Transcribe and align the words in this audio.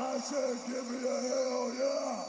I 0.00 0.16
said, 0.18 0.56
give 0.68 0.88
me 0.92 0.98
a 0.98 1.22
yeah. 1.76 2.24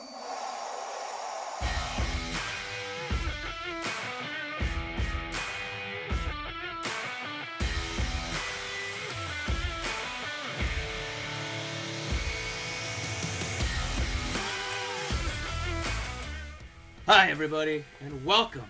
Hi, 17.06 17.30
everybody, 17.30 17.86
and 18.02 18.26
welcome 18.26 18.64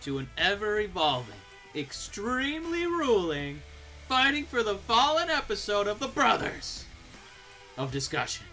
to 0.00 0.16
an 0.16 0.28
ever 0.38 0.80
evolving, 0.80 1.34
extremely 1.74 2.86
ruling, 2.86 3.60
fighting 4.08 4.44
for 4.44 4.62
the 4.62 4.76
fallen 4.76 5.28
episode 5.28 5.86
of 5.86 5.98
The 5.98 6.08
Brothers 6.08 6.86
of 7.78 7.92
Discussion. 7.92 8.44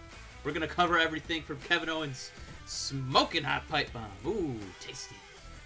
We're 0.44 0.52
to 0.60 0.68
cover 0.68 0.98
everything 0.98 1.42
from 1.42 1.58
Kevin 1.68 1.88
Owens' 1.88 2.30
smoking 2.64 3.42
hot 3.42 3.68
pipe 3.68 3.92
bomb, 3.92 4.10
ooh, 4.24 4.54
tasty, 4.80 5.16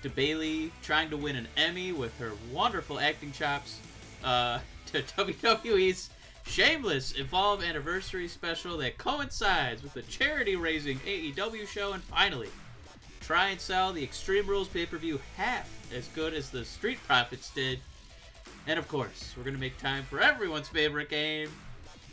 to 0.02 0.08
Bayley 0.08 0.72
trying 0.82 1.10
to 1.10 1.16
win 1.16 1.36
an 1.36 1.46
Emmy 1.56 1.92
with 1.92 2.18
her 2.18 2.32
wonderful 2.50 2.98
acting 2.98 3.30
chops, 3.30 3.78
uh, 4.24 4.58
to 4.86 5.02
WWE's 5.02 6.08
shameless 6.46 7.18
Evolve 7.18 7.62
anniversary 7.62 8.26
special 8.26 8.78
that 8.78 8.96
coincides 8.96 9.82
with 9.82 9.92
the 9.92 10.02
charity 10.02 10.56
raising 10.56 10.98
AEW 11.00 11.68
show, 11.68 11.92
and 11.92 12.02
finally, 12.02 12.48
try 13.20 13.50
and 13.50 13.60
sell 13.60 13.92
the 13.92 14.02
Extreme 14.02 14.46
Rules 14.46 14.68
pay 14.68 14.86
per 14.86 14.96
view 14.96 15.20
half 15.36 15.70
as 15.94 16.08
good 16.08 16.32
as 16.32 16.48
the 16.48 16.64
Street 16.64 16.98
Profits 17.06 17.50
did. 17.50 17.78
And 18.66 18.78
of 18.78 18.88
course, 18.88 19.34
we're 19.36 19.44
to 19.54 19.60
make 19.60 19.78
time 19.78 20.04
for 20.04 20.20
everyone's 20.20 20.68
favorite 20.68 21.10
game 21.10 21.50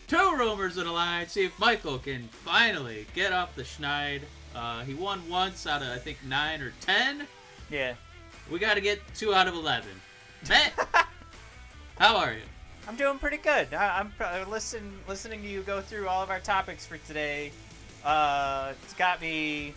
two 0.08 0.36
rumors 0.36 0.78
in 0.78 0.88
a 0.88 0.94
line, 0.94 1.28
see 1.28 1.46
if 1.46 1.58
Michael 1.60 2.00
can 2.00 2.28
finally 2.30 3.06
get 3.14 3.34
off 3.34 3.56
the 3.56 3.64
schneid. 3.64 4.22
Uh, 4.56 4.84
he 4.84 4.94
won 4.94 5.22
once 5.30 5.68
out 5.68 5.82
of, 5.82 5.90
I 5.90 5.98
think, 5.98 6.18
nine 6.26 6.62
or 6.62 6.74
ten. 6.82 7.28
Yeah. 7.70 7.94
We 8.50 8.60
got 8.60 8.76
to 8.76 8.82
get 8.82 9.00
two 9.14 9.34
out 9.34 9.48
of 9.48 9.54
11. 9.54 9.90
Matt, 10.50 10.74
how 12.00 12.18
are 12.18 12.34
you? 12.34 12.42
I'm 12.88 12.96
doing 12.96 13.20
pretty 13.20 13.38
good. 13.38 13.74
I, 13.74 14.00
I'm 14.00 14.12
pr- 14.12 14.50
listen, 14.50 14.94
listening 15.08 15.42
to 15.42 15.48
you 15.48 15.62
go 15.62 15.82
through 15.82 16.08
all 16.08 16.24
of 16.24 16.30
our 16.30 16.40
topics 16.40 16.86
for 16.86 16.98
today. 17.00 17.52
Uh, 18.06 18.72
it's 18.84 18.94
got 18.94 19.20
me 19.22 19.74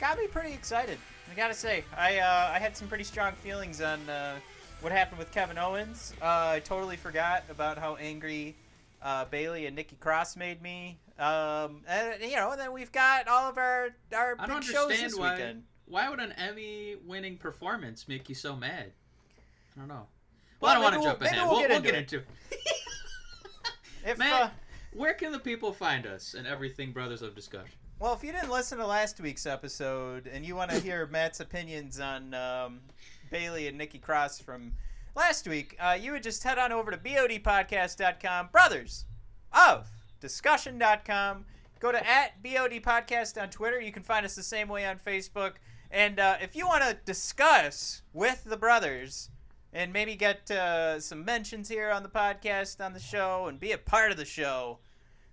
got 0.00 0.18
me 0.18 0.26
pretty 0.26 0.52
excited. 0.52 0.98
I 1.30 1.34
gotta 1.34 1.52
say, 1.54 1.84
I 1.96 2.18
uh, 2.18 2.50
I 2.54 2.58
had 2.58 2.76
some 2.76 2.88
pretty 2.88 3.04
strong 3.04 3.32
feelings 3.34 3.82
on 3.82 4.08
uh, 4.08 4.36
what 4.80 4.92
happened 4.92 5.18
with 5.18 5.30
Kevin 5.32 5.58
Owens. 5.58 6.14
Uh, 6.22 6.52
I 6.54 6.62
totally 6.64 6.96
forgot 6.96 7.44
about 7.50 7.76
how 7.76 7.96
angry 7.96 8.54
uh, 9.02 9.24
Bayley 9.26 9.66
and 9.66 9.74
Nikki 9.76 9.96
Cross 9.96 10.36
made 10.36 10.62
me. 10.62 10.98
Um, 11.18 11.82
and 11.86 12.22
you 12.22 12.36
know, 12.36 12.52
and 12.52 12.60
then 12.60 12.72
we've 12.72 12.92
got 12.92 13.28
all 13.28 13.48
of 13.48 13.58
our 13.58 13.90
our 14.14 14.36
I 14.38 14.46
big 14.46 14.62
shows 14.64 14.88
this 14.88 15.16
why. 15.16 15.32
weekend. 15.34 15.64
Why 15.86 16.08
would 16.08 16.20
an 16.20 16.32
Emmy-winning 16.32 17.36
performance 17.36 18.08
make 18.08 18.28
you 18.28 18.34
so 18.34 18.56
mad? 18.56 18.92
I 19.76 19.78
don't 19.80 19.88
know. 19.88 20.06
Well, 20.60 20.70
Well, 20.70 20.70
I 20.70 20.74
don't 20.74 20.82
want 20.82 20.94
to 20.94 21.00
jump 21.08 21.20
we'll- 21.20 21.28
maybe 21.30 21.36
ahead. 21.36 21.48
we'll 21.48 21.58
We'll, 21.58 21.60
get 21.60 21.68
we'll 21.70 21.78
into 21.78 21.90
get 21.90 21.94
it. 21.98 22.12
into 22.12 22.18
it. 22.18 22.58
If, 24.04 24.18
Matt, 24.18 24.42
uh, 24.42 24.50
where 24.94 25.14
can 25.14 25.30
the 25.32 25.38
people 25.38 25.72
find 25.72 26.06
us 26.06 26.34
and 26.34 26.44
everything 26.46 26.92
Brothers 26.92 27.22
of 27.22 27.34
Discussion? 27.36 27.76
Well, 28.00 28.14
if 28.14 28.24
you 28.24 28.32
didn't 28.32 28.50
listen 28.50 28.78
to 28.78 28.86
last 28.86 29.20
week's 29.20 29.46
episode 29.46 30.26
and 30.26 30.44
you 30.44 30.56
want 30.56 30.72
to 30.72 30.80
hear 30.80 31.06
Matt's 31.06 31.38
opinions 31.38 32.00
on 32.00 32.34
um, 32.34 32.80
Bayley 33.30 33.68
and 33.68 33.78
Nikki 33.78 33.98
Cross 33.98 34.40
from 34.40 34.72
last 35.14 35.46
week, 35.46 35.76
uh, 35.80 35.96
you 36.00 36.12
would 36.12 36.22
just 36.22 36.42
head 36.42 36.58
on 36.58 36.72
over 36.72 36.90
to 36.90 36.96
bodpodcast.com, 36.96 38.48
brothers 38.52 39.04
of 39.52 39.88
discussion.com. 40.20 41.44
Go 41.80 41.92
to 41.92 42.08
at 42.08 42.42
bodpodcast 42.42 43.40
on 43.40 43.50
Twitter. 43.50 43.80
You 43.80 43.92
can 43.92 44.02
find 44.02 44.24
us 44.24 44.34
the 44.34 44.42
same 44.42 44.68
way 44.68 44.86
on 44.86 44.98
Facebook. 44.98 45.54
And 45.90 46.18
uh, 46.18 46.36
if 46.40 46.56
you 46.56 46.66
want 46.66 46.82
to 46.84 46.96
discuss 47.04 48.02
with 48.12 48.44
the 48.44 48.56
brothers 48.56 49.30
and 49.72 49.92
maybe 49.92 50.14
get 50.14 50.50
uh, 50.50 51.00
some 51.00 51.24
mentions 51.24 51.68
here 51.68 51.90
on 51.90 52.02
the 52.02 52.08
podcast, 52.08 52.84
on 52.84 52.92
the 52.92 53.00
show, 53.00 53.46
and 53.46 53.58
be 53.58 53.72
a 53.72 53.78
part 53.78 54.10
of 54.10 54.16
the 54.16 54.24
show, 54.24 54.78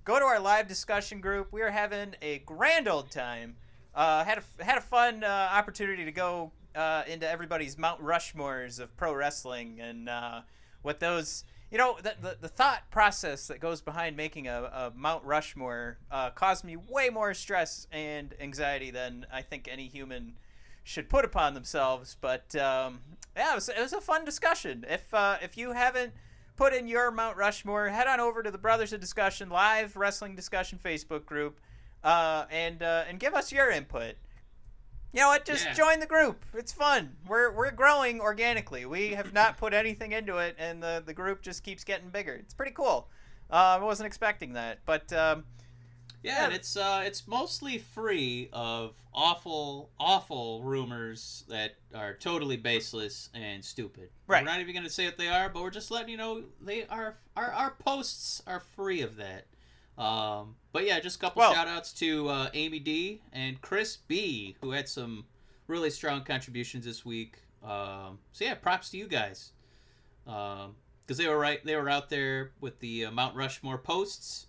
go 0.03 0.19
to 0.19 0.25
our 0.25 0.39
live 0.39 0.67
discussion 0.67 1.21
group. 1.21 1.53
We 1.53 1.61
are 1.61 1.71
having 1.71 2.15
a 2.21 2.39
grand 2.39 2.87
old 2.87 3.11
time. 3.11 3.55
Uh, 3.93 4.23
had 4.23 4.37
a 4.39 4.63
had 4.63 4.77
a 4.77 4.81
fun 4.81 5.23
uh, 5.23 5.49
opportunity 5.51 6.05
to 6.05 6.11
go 6.11 6.51
uh, 6.75 7.03
into 7.07 7.27
everybody's 7.27 7.77
Mount 7.77 8.01
Rushmores 8.03 8.79
of 8.79 8.95
pro 8.97 9.13
wrestling 9.13 9.79
and 9.81 10.09
uh, 10.09 10.41
what 10.81 10.99
those 10.99 11.43
you 11.71 11.77
know 11.77 11.97
the, 12.01 12.15
the 12.21 12.37
the 12.41 12.47
thought 12.47 12.89
process 12.89 13.47
that 13.47 13.59
goes 13.59 13.81
behind 13.81 14.17
making 14.17 14.47
a, 14.47 14.63
a 14.63 14.93
Mount 14.95 15.23
Rushmore 15.23 15.97
uh, 16.11 16.29
caused 16.31 16.63
me 16.63 16.75
way 16.75 17.09
more 17.09 17.33
stress 17.33 17.87
and 17.91 18.33
anxiety 18.39 18.91
than 18.91 19.25
I 19.31 19.41
think 19.41 19.67
any 19.71 19.87
human 19.87 20.33
should 20.83 21.09
put 21.09 21.25
upon 21.25 21.53
themselves. 21.53 22.17
But 22.19 22.55
um, 22.55 23.01
yeah, 23.35 23.51
it 23.51 23.55
was, 23.55 23.69
it 23.69 23.79
was 23.79 23.93
a 23.93 24.01
fun 24.01 24.25
discussion. 24.25 24.85
If 24.89 25.13
uh, 25.13 25.37
if 25.41 25.57
you 25.57 25.73
haven't 25.73 26.13
put 26.55 26.73
in 26.73 26.87
your 26.87 27.11
Mount 27.11 27.37
Rushmore, 27.37 27.89
head 27.89 28.07
on 28.07 28.19
over 28.19 28.43
to 28.43 28.51
the 28.51 28.57
Brothers 28.57 28.91
of 28.91 28.99
Discussion 28.99 29.49
live 29.49 29.95
wrestling 29.95 30.35
discussion 30.35 30.79
Facebook 30.83 31.25
group, 31.25 31.59
uh, 32.03 32.45
and 32.49 32.81
uh, 32.81 33.03
and 33.07 33.19
give 33.19 33.33
us 33.33 33.51
your 33.51 33.69
input. 33.69 34.15
You 35.11 35.21
know 35.21 35.27
what? 35.29 35.43
Just 35.45 35.65
Yeah. 35.65 35.73
join 35.73 35.99
the 35.99 36.05
group. 36.05 36.45
It's 36.53 36.71
fun. 36.71 37.15
We're 37.27 37.51
we're 37.51 37.71
growing 37.71 38.21
organically. 38.21 38.85
We 38.85 39.09
have 39.11 39.33
not 39.33 39.57
put 39.57 39.73
anything 39.73 40.11
into 40.11 40.37
it, 40.37 40.55
and 40.59 40.83
the 40.83 41.01
the 41.05 41.13
group 41.13 41.41
just 41.41 41.63
keeps 41.63 41.83
getting 41.83 42.09
bigger. 42.09 42.33
It's 42.33 42.53
pretty 42.53 42.73
cool. 42.73 43.09
Uh, 43.51 43.77
I 43.79 43.83
wasn't 43.83 44.05
expecting 44.07 44.53
that, 44.53 44.79
but 44.85 45.11
um, 45.11 45.45
Yeah, 46.21 46.45
and 46.45 46.53
it's 46.53 46.77
uh, 46.77 47.01
it's 47.03 47.27
mostly 47.27 47.79
free 47.79 48.49
of 48.53 48.93
awful, 49.11 49.89
awful 49.99 50.61
rumors 50.61 51.43
that 51.49 51.75
are 51.95 52.13
totally 52.13 52.57
baseless 52.57 53.29
and 53.33 53.65
stupid. 53.65 54.09
Right. 54.27 54.43
We're 54.43 54.51
not 54.51 54.59
even 54.59 54.75
going 54.75 54.85
to 54.85 54.91
say 54.91 55.05
what 55.05 55.17
they 55.17 55.29
are, 55.29 55.49
but 55.49 55.63
we're 55.63 55.71
just 55.71 55.89
letting 55.89 56.09
you 56.09 56.17
know 56.17 56.43
they 56.61 56.85
are. 56.85 57.17
Our 57.35 57.51
our 57.51 57.71
posts 57.71 58.43
are 58.45 58.59
free 58.59 59.01
of 59.01 59.15
that. 59.15 59.45
Um, 59.99 60.55
but 60.71 60.85
yeah, 60.85 60.99
just 60.99 61.17
a 61.17 61.19
couple 61.19 61.41
Well- 61.41 61.53
shout 61.53 61.67
outs 61.67 61.91
to 61.93 62.29
uh, 62.29 62.49
Amy 62.53 62.79
D 62.79 63.21
and 63.33 63.61
Chris 63.61 63.97
B, 64.07 64.55
who 64.61 64.71
had 64.71 64.87
some 64.87 65.25
really 65.67 65.89
strong 65.89 66.23
contributions 66.23 66.85
this 66.85 67.05
week. 67.05 67.37
Um, 67.63 68.19
so 68.31 68.45
yeah, 68.45 68.55
props 68.55 68.89
to 68.91 68.97
you 68.97 69.07
guys. 69.07 69.51
Because 70.25 71.17
they 71.17 71.27
were 71.27 71.37
right, 71.37 71.63
they 71.65 71.75
were 71.75 71.89
out 71.89 72.09
there 72.09 72.51
with 72.61 72.79
the 72.79 73.05
uh, 73.05 73.11
Mount 73.11 73.35
Rushmore 73.35 73.77
posts 73.79 74.47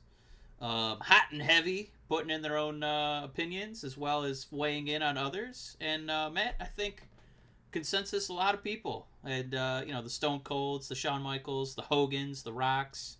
um, 0.60 0.98
hot 1.00 1.24
and 1.32 1.40
heavy, 1.40 1.90
putting 2.08 2.30
in 2.30 2.42
their 2.42 2.58
own 2.58 2.82
uh, 2.82 3.22
opinions 3.24 3.82
as 3.82 3.96
well 3.96 4.24
as 4.24 4.46
weighing 4.50 4.88
in 4.88 5.02
on 5.02 5.16
others. 5.16 5.76
And 5.80 6.10
uh, 6.10 6.30
Matt, 6.30 6.54
I 6.60 6.64
think 6.66 7.08
consensus 7.72 8.28
a 8.28 8.32
lot 8.34 8.54
of 8.54 8.62
people, 8.62 9.06
and 9.24 9.54
uh, 9.54 9.82
you 9.86 9.92
know 9.92 10.02
the 10.02 10.10
Stone 10.10 10.40
Colds, 10.40 10.88
the 10.88 10.94
Shawn 10.94 11.22
Michaels, 11.22 11.74
the 11.74 11.82
Hogans, 11.82 12.42
the 12.42 12.52
Rocks. 12.52 13.16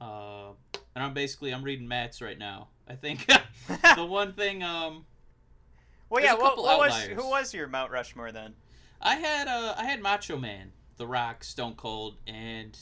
Uh, 0.00 0.50
and 0.94 1.04
I'm 1.04 1.14
basically 1.14 1.52
I'm 1.52 1.62
reading 1.62 1.88
Matt's 1.88 2.20
right 2.20 2.38
now. 2.38 2.68
I 2.88 2.94
think 2.94 3.26
the 3.96 4.04
one 4.04 4.32
thing 4.32 4.62
um, 4.62 5.04
well, 6.08 6.22
yeah. 6.22 6.34
What, 6.34 6.56
what 6.56 6.78
was 6.78 6.94
who 7.02 7.28
was 7.28 7.52
your 7.52 7.66
Mount 7.66 7.90
Rushmore 7.90 8.32
then? 8.32 8.54
I 9.00 9.16
had 9.16 9.48
uh, 9.48 9.74
I 9.76 9.84
had 9.84 10.00
Macho 10.00 10.36
Man, 10.36 10.72
The 10.96 11.06
Rock, 11.06 11.44
Stone 11.44 11.74
Cold, 11.74 12.16
and 12.26 12.78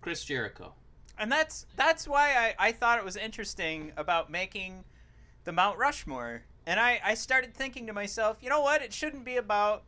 Chris 0.00 0.24
Jericho. 0.24 0.74
And 1.18 1.30
that's 1.32 1.66
that's 1.76 2.06
why 2.06 2.54
I, 2.58 2.68
I 2.68 2.72
thought 2.72 2.98
it 2.98 3.04
was 3.04 3.16
interesting 3.16 3.92
about 3.96 4.30
making 4.30 4.84
the 5.44 5.52
Mount 5.52 5.78
Rushmore. 5.78 6.42
And 6.66 6.78
I, 6.78 7.00
I 7.02 7.14
started 7.14 7.54
thinking 7.54 7.86
to 7.86 7.94
myself, 7.94 8.38
you 8.42 8.50
know 8.50 8.60
what? 8.60 8.82
It 8.82 8.92
shouldn't 8.92 9.24
be 9.24 9.36
about 9.36 9.84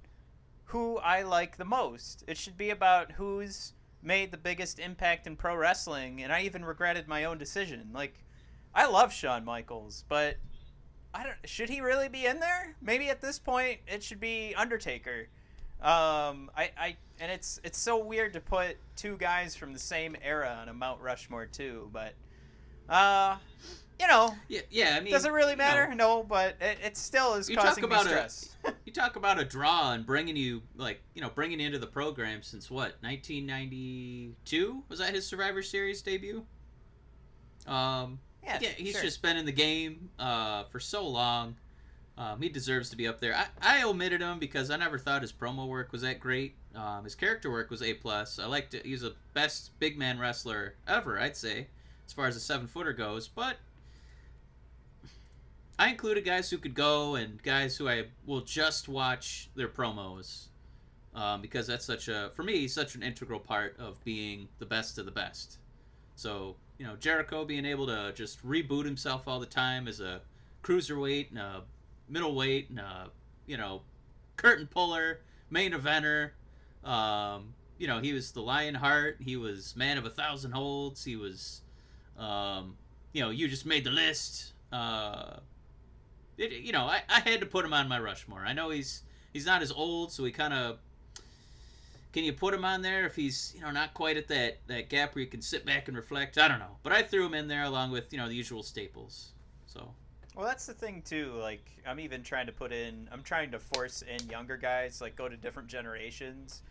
who 0.65 0.97
I 0.99 1.23
like 1.23 1.59
the 1.59 1.65
most. 1.65 2.25
It 2.27 2.39
should 2.39 2.57
be 2.57 2.71
about 2.71 3.13
who's 3.13 3.75
made 4.03 4.31
the 4.31 4.37
biggest 4.37 4.79
impact 4.79 5.27
in 5.27 5.37
pro 5.37 5.55
wrestling. 5.55 6.23
And 6.23 6.33
I 6.33 6.43
even 6.43 6.65
regretted 6.65 7.09
my 7.09 7.25
own 7.25 7.39
decision. 7.39 7.91
Like, 7.93 8.25
I 8.75 8.87
love 8.87 9.13
Shawn 9.13 9.45
Michaels, 9.45 10.05
but 10.09 10.37
I 11.13 11.25
don't. 11.25 11.37
Should 11.45 11.69
he 11.69 11.81
really 11.81 12.09
be 12.09 12.27
in 12.27 12.41
there? 12.41 12.77
Maybe 12.81 13.09
at 13.09 13.21
this 13.21 13.39
point 13.39 13.81
it 13.87 14.03
should 14.03 14.21
be 14.21 14.55
Undertaker. 14.57 15.29
Um, 15.81 16.51
I, 16.57 16.71
I 16.79 16.97
and 17.19 17.33
it's 17.33 17.61
it's 17.65 17.79
so 17.79 17.99
weird 17.99 18.35
to 18.35 18.41
put 18.41 18.77
two 18.97 19.17
guys 19.17 19.57
from 19.57 19.73
the 19.73 19.79
same 19.79 20.17
era 20.23 20.59
on 20.61 20.69
a 20.69 20.75
Mount 20.75 21.01
Rushmore 21.01 21.47
too, 21.47 21.91
but 21.93 22.15
uh, 22.89 23.37
you 24.01 24.09
know, 24.09 24.35
Yeah, 24.49 24.61
yeah. 24.71 24.97
I 24.97 25.01
mean, 25.01 25.13
does 25.13 25.27
it 25.27 25.33
really 25.33 25.53
you 25.53 25.57
know, 25.57 25.65
matter? 25.65 25.95
No, 25.95 26.23
but 26.23 26.57
it, 26.61 26.79
it 26.83 26.97
still 26.97 27.35
is 27.35 27.49
causing 27.49 27.87
talk 27.87 28.05
me 28.05 28.09
stress. 28.09 28.57
a 28.65 28.73
you 28.87 28.93
talk 28.93 29.17
about 29.17 29.39
a 29.39 29.45
draw 29.45 29.93
and 29.93 30.07
bringing 30.07 30.37
you 30.37 30.63
like 30.77 31.03
you 31.15 31.21
know 31.21 31.29
bringing 31.29 31.61
you 31.61 31.67
into 31.67 31.79
the 31.79 31.87
program 31.87 32.43
since 32.43 32.71
what 32.71 32.97
1992 33.03 34.85
was 34.89 34.99
that 34.99 35.15
his 35.15 35.27
Survivor 35.27 35.63
Series 35.63 36.01
debut? 36.01 36.45
Um, 37.67 38.21
yeah, 38.43 38.59
yeah, 38.61 38.69
he's 38.71 38.93
sure. 38.93 39.03
just 39.03 39.21
been 39.21 39.37
in 39.37 39.45
the 39.45 39.53
game 39.53 40.09
uh, 40.19 40.65
for 40.65 40.81
so 40.81 41.07
long. 41.07 41.57
Um, 42.17 42.41
he 42.43 42.49
deserves 42.49 42.91
to 42.91 42.97
be 42.97 43.07
up 43.07 43.21
there. 43.21 43.35
I, 43.35 43.47
I 43.81 43.83
omitted 43.83 44.21
him 44.21 44.39
because 44.39 44.71
I 44.71 44.77
never 44.77 44.99
thought 44.99 45.23
his 45.23 45.33
promo 45.33 45.67
work 45.69 45.93
was 45.93 46.03
that 46.03 46.21
great. 46.21 46.55
Um, 46.75 47.05
his 47.05 47.15
character 47.15 47.51
work 47.51 47.71
was 47.71 47.83
a 47.83 47.95
plus. 47.95 48.39
I 48.39 48.47
liked 48.47 48.75
it. 48.75 48.85
He's 48.85 49.01
the 49.01 49.15
best 49.33 49.79
big 49.79 49.99
man 49.99 50.19
wrestler 50.19 50.75
ever, 50.87 51.19
I'd 51.19 51.37
say, 51.37 51.69
as 52.07 52.13
far 52.13 52.27
as 52.27 52.37
a 52.37 52.41
seven 52.41 52.67
footer 52.67 52.93
goes. 52.93 53.27
But 53.27 53.57
I 55.81 55.89
included 55.89 56.27
guys 56.27 56.51
who 56.51 56.59
could 56.59 56.75
go 56.75 57.15
and 57.15 57.43
guys 57.43 57.75
who 57.75 57.89
I 57.89 58.05
will 58.27 58.43
just 58.43 58.87
watch 58.87 59.49
their 59.55 59.67
promos 59.67 60.49
um, 61.15 61.41
because 61.41 61.67
that's 61.67 61.87
such 61.87 62.07
a 62.07 62.31
for 62.35 62.43
me 62.43 62.69
such 62.69 62.97
an 62.97 63.03
integral 63.03 63.41
part 63.41 63.77
of 63.79 64.05
being 64.05 64.49
the 64.59 64.67
best 64.67 64.99
of 64.99 65.07
the 65.07 65.11
best. 65.11 65.57
So 66.17 66.57
you 66.77 66.87
know 66.87 66.97
Jericho 66.97 67.47
being 67.47 67.65
able 67.65 67.87
to 67.87 68.13
just 68.15 68.47
reboot 68.47 68.85
himself 68.85 69.27
all 69.27 69.41
the 69.41 69.47
time 69.47 69.89
as 69.89 70.01
a 70.01 70.21
cruiserweight 70.63 71.31
and 71.31 71.39
a 71.39 71.63
middleweight 72.11 72.69
and 72.69 72.79
a 72.81 73.09
you 73.47 73.57
know 73.57 73.81
curtain 74.37 74.67
puller, 74.67 75.21
main 75.49 75.73
eventer. 75.73 76.33
Um, 76.85 77.55
you 77.79 77.87
know 77.87 78.01
he 78.01 78.13
was 78.13 78.33
the 78.33 78.43
Lionheart. 78.43 79.17
He 79.19 79.39
was 79.39 79.75
man 79.77 79.97
of 79.97 80.05
a 80.05 80.11
thousand 80.11 80.53
holds. 80.53 81.05
He 81.05 81.17
was, 81.17 81.63
um, 82.19 82.77
you 83.15 83.23
know, 83.23 83.31
you 83.31 83.49
just 83.49 83.65
made 83.65 83.85
the 83.85 83.91
list. 83.91 84.53
Uh, 84.71 85.39
it, 86.41 86.53
you 86.53 86.73
know, 86.73 86.85
I, 86.85 87.03
I 87.09 87.21
had 87.21 87.41
to 87.41 87.47
put 87.47 87.65
him 87.65 87.75
on 87.75 87.89
my 87.89 88.01
Rushmore. 88.01 88.45
I 88.47 88.53
know 88.53 88.71
he's 88.71 89.03
he's 89.33 89.47
not 89.47 89.63
as 89.63 89.71
old, 89.71 90.13
so 90.13 90.25
he 90.25 90.33
kind 90.33 90.55
of 90.55 90.79
can 92.13 92.25
you 92.25 92.33
put 92.33 92.53
him 92.55 92.65
on 92.65 92.83
there 92.83 93.07
if 93.07 93.15
he's 93.15 93.53
you 93.55 93.63
know 93.63 93.71
not 93.71 93.95
quite 93.95 94.17
at 94.17 94.29
that 94.29 94.59
that 94.67 94.89
gap 94.89 95.15
where 95.15 95.23
you 95.23 95.31
can 95.31 95.43
sit 95.43 95.65
back 95.65 95.89
and 95.89 95.97
reflect? 95.97 96.39
I 96.39 96.49
don't 96.49 96.59
know, 96.59 96.77
but 96.83 96.93
I 96.93 97.03
threw 97.03 97.25
him 97.27 97.35
in 97.35 97.47
there 97.47 97.65
along 97.65 97.91
with 97.93 98.13
you 98.13 98.19
know 98.19 98.29
the 98.29 98.35
usual 98.35 98.63
staples. 98.63 99.33
So 99.67 99.93
Well, 100.35 100.47
that's 100.47 100.67
the 100.67 100.75
thing 100.75 101.03
too. 101.03 101.35
Like, 101.39 101.65
I'm 101.87 102.01
even 102.01 102.23
trying 102.23 102.47
to 102.47 102.53
put 102.53 102.73
in. 102.73 103.09
I'm 103.13 103.23
trying 103.23 103.51
to 103.53 103.59
force 103.59 104.03
in 104.03 104.29
younger 104.29 104.57
guys, 104.57 105.01
like 105.01 105.15
go 105.15 105.29
to 105.29 105.37
different 105.37 105.69
generations. 105.69 106.63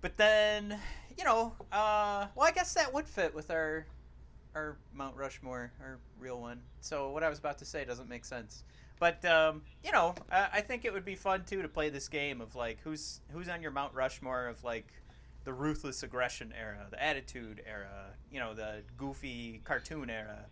But 0.00 0.18
then, 0.18 0.78
you 1.16 1.24
know, 1.24 1.54
uh, 1.72 2.26
well, 2.34 2.46
I 2.46 2.50
guess 2.52 2.74
that 2.74 2.92
would 2.92 3.08
fit 3.08 3.34
with 3.34 3.50
our 3.50 3.86
our 4.54 4.76
Mount 4.94 5.16
Rushmore, 5.16 5.72
our 5.80 5.98
real 6.18 6.40
one. 6.40 6.60
So 6.80 7.10
what 7.10 7.22
I 7.22 7.28
was 7.28 7.38
about 7.38 7.58
to 7.58 7.64
say 7.64 7.84
doesn't 7.84 8.08
make 8.08 8.24
sense. 8.24 8.64
But 9.00 9.24
um, 9.24 9.62
you 9.82 9.92
know, 9.92 10.14
I, 10.30 10.48
I 10.54 10.60
think 10.60 10.84
it 10.84 10.92
would 10.92 11.04
be 11.04 11.14
fun 11.16 11.44
too 11.44 11.62
to 11.62 11.68
play 11.68 11.88
this 11.90 12.08
game 12.08 12.40
of 12.40 12.54
like 12.54 12.78
who's 12.84 13.20
who's 13.32 13.48
on 13.48 13.60
your 13.62 13.70
Mount 13.72 13.92
Rushmore 13.94 14.46
of 14.46 14.62
like 14.64 14.86
the 15.44 15.52
ruthless 15.52 16.02
aggression 16.02 16.52
era, 16.58 16.86
the 16.90 17.02
attitude 17.02 17.62
era, 17.68 18.06
you 18.32 18.38
know, 18.40 18.54
the 18.54 18.82
goofy 18.96 19.60
cartoon 19.64 20.08
era. 20.08 20.46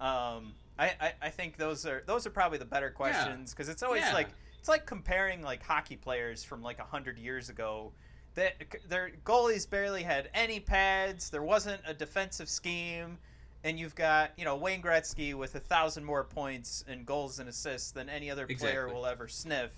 Um, 0.00 0.52
I, 0.78 0.92
I, 1.00 1.12
I 1.22 1.28
think 1.30 1.56
those 1.56 1.86
are 1.86 2.02
those 2.06 2.26
are 2.26 2.30
probably 2.30 2.58
the 2.58 2.64
better 2.64 2.90
questions 2.90 3.52
because 3.52 3.68
it's 3.68 3.82
always 3.82 4.02
Yeah. 4.02 4.12
like 4.12 4.28
it's 4.58 4.68
like 4.68 4.86
comparing 4.86 5.40
like 5.42 5.62
hockey 5.62 5.96
players 5.96 6.42
from 6.42 6.62
like 6.62 6.78
a 6.80 6.84
hundred 6.84 7.16
years 7.18 7.48
ago. 7.48 7.92
That 8.34 8.54
their 8.88 9.12
goalies 9.24 9.70
barely 9.70 10.02
had 10.02 10.28
any 10.34 10.58
pads. 10.58 11.30
There 11.30 11.44
wasn't 11.44 11.80
a 11.86 11.94
defensive 11.94 12.48
scheme, 12.48 13.16
and 13.64 13.78
you've 13.78 13.94
got 13.96 14.30
you 14.36 14.44
know 14.44 14.54
Wayne 14.56 14.80
Gretzky 14.82 15.34
with 15.34 15.54
a 15.56 15.60
thousand 15.60 16.04
more 16.04 16.22
points 16.22 16.84
and 16.86 17.04
goals 17.04 17.38
and 17.40 17.48
assists 17.48 17.90
than 17.90 18.08
any 18.08 18.30
other 18.30 18.46
player 18.46 18.52
Exactly. 18.84 18.94
will 18.94 19.06
ever 19.06 19.26
sniff. 19.26 19.70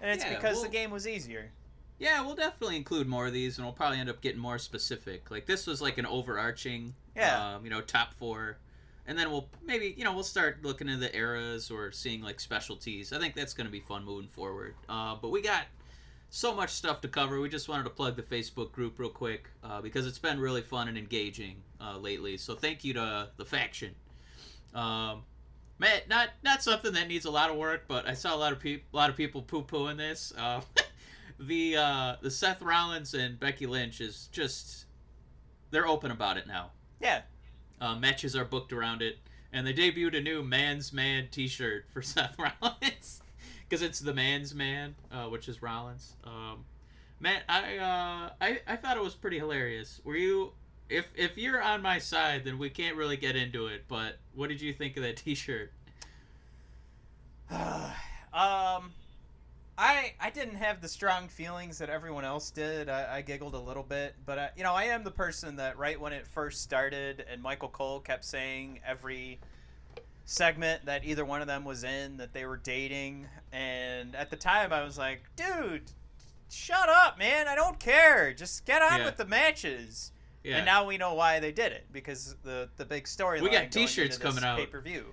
And 0.00 0.10
it's 0.10 0.24
Yeah, 0.24 0.34
because 0.34 0.54
well- 0.56 0.64
the 0.64 0.70
game 0.70 0.90
was 0.90 1.06
easier. 1.06 1.52
yeah, 1.98 2.20
we'll 2.22 2.34
definitely 2.34 2.76
include 2.76 3.06
more 3.06 3.28
of 3.28 3.32
these, 3.32 3.56
and 3.58 3.64
we'll 3.66 3.72
probably 3.74 3.98
end 4.00 4.10
up 4.10 4.20
getting 4.20 4.40
more 4.40 4.58
specific. 4.58 5.30
Like 5.30 5.46
this 5.46 5.66
was 5.66 5.80
like 5.80 5.96
an 5.98 6.06
overarching, 6.06 6.94
Yeah. 7.14 7.54
um, 7.54 7.64
you 7.64 7.70
know, 7.70 7.80
top 7.80 8.12
four, 8.14 8.58
and 9.06 9.16
then 9.18 9.30
we'll 9.30 9.48
maybe 9.62 9.94
you 9.96 10.02
know 10.04 10.12
we'll 10.14 10.24
start 10.24 10.62
looking 10.64 10.88
into 10.88 11.00
the 11.00 11.14
eras 11.16 11.70
or 11.70 11.92
seeing 11.92 12.22
like 12.22 12.40
specialties. 12.40 13.12
I 13.12 13.18
think 13.18 13.34
that's 13.34 13.54
going 13.54 13.66
to 13.66 13.70
be 13.72 13.80
fun 13.80 14.04
moving 14.04 14.28
forward. 14.28 14.74
Uh, 14.88 15.14
but 15.14 15.28
we 15.28 15.40
got 15.42 15.64
so 16.30 16.52
much 16.52 16.70
stuff 16.70 17.00
to 17.02 17.08
cover. 17.08 17.38
We 17.40 17.48
just 17.48 17.68
wanted 17.68 17.84
to 17.84 17.90
plug 17.90 18.16
the 18.16 18.22
Facebook 18.22 18.72
group 18.72 18.98
real 18.98 19.08
quick 19.10 19.50
uh, 19.62 19.80
because 19.80 20.04
it's 20.06 20.18
been 20.18 20.40
really 20.40 20.62
fun 20.62 20.88
and 20.88 20.98
engaging 20.98 21.62
uh, 21.84 21.98
lately. 21.98 22.36
So 22.36 22.54
thank 22.54 22.84
you 22.84 22.94
to 22.94 23.28
the 23.36 23.44
faction. 23.44 23.94
Um, 24.74 25.22
Matt, 25.78 26.08
not 26.08 26.30
not 26.42 26.62
something 26.62 26.92
that 26.94 27.08
needs 27.08 27.24
a 27.24 27.30
lot 27.30 27.50
of 27.50 27.56
work, 27.56 27.84
but 27.88 28.08
I 28.08 28.14
saw 28.14 28.34
a 28.34 28.38
lot 28.38 28.52
of 28.52 28.60
people 28.60 28.86
a 28.92 28.96
lot 28.96 29.10
of 29.10 29.16
people 29.16 29.42
poo 29.42 29.62
pooing 29.62 29.96
this. 29.96 30.32
Uh, 30.38 30.60
the 31.38 31.76
uh, 31.76 32.16
the 32.22 32.30
Seth 32.30 32.62
Rollins 32.62 33.12
and 33.14 33.38
Becky 33.38 33.66
Lynch 33.66 34.00
is 34.00 34.28
just 34.32 34.86
they're 35.70 35.86
open 35.86 36.10
about 36.10 36.36
it 36.36 36.46
now. 36.46 36.70
Yeah, 37.00 37.22
Uh, 37.80 37.96
matches 37.96 38.36
are 38.36 38.44
booked 38.44 38.72
around 38.72 39.02
it, 39.02 39.18
and 39.52 39.66
they 39.66 39.74
debuted 39.74 40.16
a 40.16 40.20
new 40.20 40.42
Man's 40.42 40.92
Man 40.92 41.28
T-shirt 41.30 41.86
for 41.92 42.02
Seth 42.14 42.36
Rollins 42.38 43.20
because 43.68 43.82
it's 43.82 43.98
the 43.98 44.14
Man's 44.14 44.54
Man, 44.54 44.94
uh, 45.12 45.24
which 45.26 45.48
is 45.48 45.60
Rollins. 45.60 46.14
Um, 46.24 46.64
Matt, 47.20 47.42
I, 47.48 47.76
uh, 47.78 48.30
I 48.40 48.60
I 48.66 48.76
thought 48.76 48.96
it 48.96 49.02
was 49.02 49.14
pretty 49.14 49.38
hilarious. 49.38 50.00
Were 50.04 50.16
you? 50.16 50.52
If 50.94 51.06
if 51.16 51.36
you're 51.36 51.60
on 51.62 51.82
my 51.82 51.98
side, 51.98 52.44
then 52.44 52.58
we 52.58 52.70
can't 52.70 52.96
really 52.96 53.16
get 53.16 53.36
into 53.36 53.66
it. 53.66 53.84
But 53.88 54.18
what 54.34 54.48
did 54.48 54.60
you 54.60 54.72
think 54.72 54.96
of 54.96 55.02
that 55.02 55.16
T-shirt? 55.24 55.72
um, 57.50 58.92
I 59.76 60.12
I 60.20 60.30
didn't 60.32 60.56
have 60.56 60.80
the 60.80 60.88
strong 60.88 61.28
feelings 61.28 61.78
that 61.78 61.90
everyone 61.90 62.24
else 62.24 62.50
did. 62.50 62.88
I, 62.88 63.16
I 63.16 63.22
giggled 63.22 63.54
a 63.54 63.58
little 63.60 63.82
bit, 63.82 64.14
but 64.24 64.38
I, 64.38 64.50
you 64.56 64.62
know 64.62 64.72
I 64.72 64.84
am 64.84 65.04
the 65.04 65.10
person 65.10 65.56
that 65.56 65.76
right 65.78 66.00
when 66.00 66.12
it 66.12 66.26
first 66.26 66.62
started 66.62 67.24
and 67.30 67.42
Michael 67.42 67.68
Cole 67.68 68.00
kept 68.00 68.24
saying 68.24 68.80
every 68.86 69.40
segment 70.26 70.86
that 70.86 71.04
either 71.04 71.24
one 71.24 71.40
of 71.42 71.46
them 71.46 71.64
was 71.64 71.84
in 71.84 72.16
that 72.16 72.32
they 72.32 72.46
were 72.46 72.56
dating, 72.56 73.26
and 73.52 74.14
at 74.14 74.30
the 74.30 74.36
time 74.36 74.72
I 74.72 74.82
was 74.84 74.96
like, 74.96 75.22
dude, 75.36 75.82
shut 76.50 76.88
up, 76.88 77.18
man! 77.18 77.46
I 77.48 77.54
don't 77.54 77.78
care. 77.78 78.32
Just 78.32 78.64
get 78.64 78.80
on 78.80 79.00
Yeah. 79.00 79.04
with 79.06 79.16
the 79.16 79.26
matches. 79.26 80.12
Yeah, 80.44 80.58
And 80.58 80.66
now 80.66 80.84
we 80.84 80.98
know 80.98 81.14
why 81.14 81.40
they 81.40 81.52
did 81.52 81.72
it 81.72 81.86
because 81.90 82.36
the 82.44 82.68
the 82.76 82.84
big 82.84 83.04
storyline. 83.04 83.42
We 83.42 83.50
got 83.50 83.72
T-shirts 83.72 84.18
coming 84.18 84.44
out. 84.44 84.58
Pay 84.58 84.66
per 84.66 84.80
view. 84.80 85.06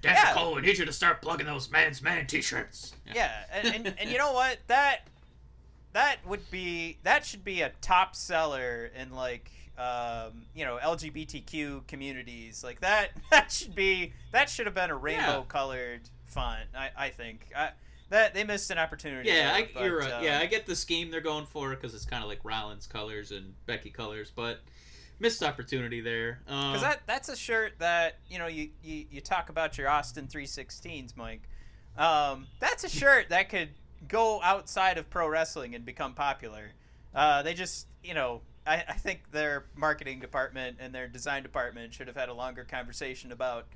Dan 0.00 0.14
yeah. 0.14 0.32
Cole, 0.32 0.54
we 0.54 0.62
need 0.62 0.78
you 0.78 0.84
to 0.84 0.92
start 0.92 1.20
plugging 1.20 1.46
those 1.46 1.70
Man's 1.70 2.00
Man 2.00 2.26
T-shirts. 2.26 2.94
Yeah, 3.12 3.32
and, 3.52 3.74
and, 3.74 3.94
and 3.98 4.10
you 4.10 4.16
know 4.16 4.32
what? 4.32 4.58
That 4.68 5.06
that 5.92 6.18
would 6.26 6.50
be 6.50 6.98
that 7.02 7.26
should 7.26 7.44
be 7.44 7.60
a 7.62 7.72
top 7.80 8.16
seller 8.16 8.90
in 8.98 9.10
like 9.12 9.50
um, 9.76 10.46
you 10.54 10.64
know 10.64 10.78
LGBTQ 10.82 11.86
communities. 11.86 12.64
Like 12.64 12.80
that 12.80 13.10
that 13.30 13.52
should 13.52 13.74
be 13.74 14.12
that 14.32 14.48
should 14.48 14.66
have 14.66 14.74
been 14.74 14.90
a 14.90 14.96
rainbow 14.96 15.44
colored 15.48 16.02
font. 16.26 16.68
I, 16.74 16.90
I 16.96 17.08
think 17.10 17.48
I, 17.56 17.70
that 18.10 18.34
they 18.34 18.44
missed 18.44 18.70
an 18.70 18.78
opportunity. 18.78 19.28
Yeah, 19.28 19.52
there, 19.52 19.54
I, 19.54 19.68
but, 19.74 19.84
you're 19.84 19.98
right. 19.98 20.12
um, 20.12 20.24
yeah, 20.24 20.38
I 20.38 20.46
get 20.46 20.66
the 20.66 20.76
scheme 20.76 21.10
they're 21.10 21.20
going 21.20 21.46
for 21.46 21.70
because 21.70 21.94
it's 21.94 22.06
kind 22.06 22.22
of 22.22 22.28
like 22.28 22.40
Rollins 22.42 22.86
colors 22.86 23.32
and 23.32 23.54
Becky 23.66 23.90
colors, 23.90 24.32
but 24.34 24.60
missed 25.18 25.42
opportunity 25.42 26.00
there. 26.00 26.40
Um, 26.48 26.72
Because 26.72 26.82
that 26.82 27.02
that's 27.06 27.28
a 27.28 27.36
shirt 27.36 27.74
that 27.78 28.18
you 28.28 28.38
know 28.38 28.46
you, 28.46 28.70
you, 28.82 29.06
you 29.10 29.20
talk 29.20 29.48
about 29.48 29.78
your 29.78 29.88
Austin 29.88 30.26
316s, 30.26 31.16
Mike. 31.16 31.42
Um, 31.96 32.46
that's 32.60 32.84
a 32.84 32.88
shirt 32.88 33.30
that 33.30 33.48
could 33.48 33.70
go 34.06 34.40
outside 34.42 34.98
of 34.98 35.10
pro 35.10 35.28
wrestling 35.28 35.74
and 35.74 35.84
become 35.84 36.14
popular. 36.14 36.70
Uh, 37.14 37.42
they 37.42 37.54
just 37.54 37.86
you 38.02 38.14
know 38.14 38.42
I, 38.66 38.84
I 38.88 38.92
think 38.94 39.30
their 39.32 39.64
marketing 39.74 40.20
department 40.20 40.76
and 40.78 40.94
their 40.94 41.08
design 41.08 41.42
department 41.42 41.94
should 41.94 42.06
have 42.06 42.16
had 42.16 42.28
a 42.28 42.34
longer 42.34 42.64
conversation 42.64 43.32
about 43.32 43.66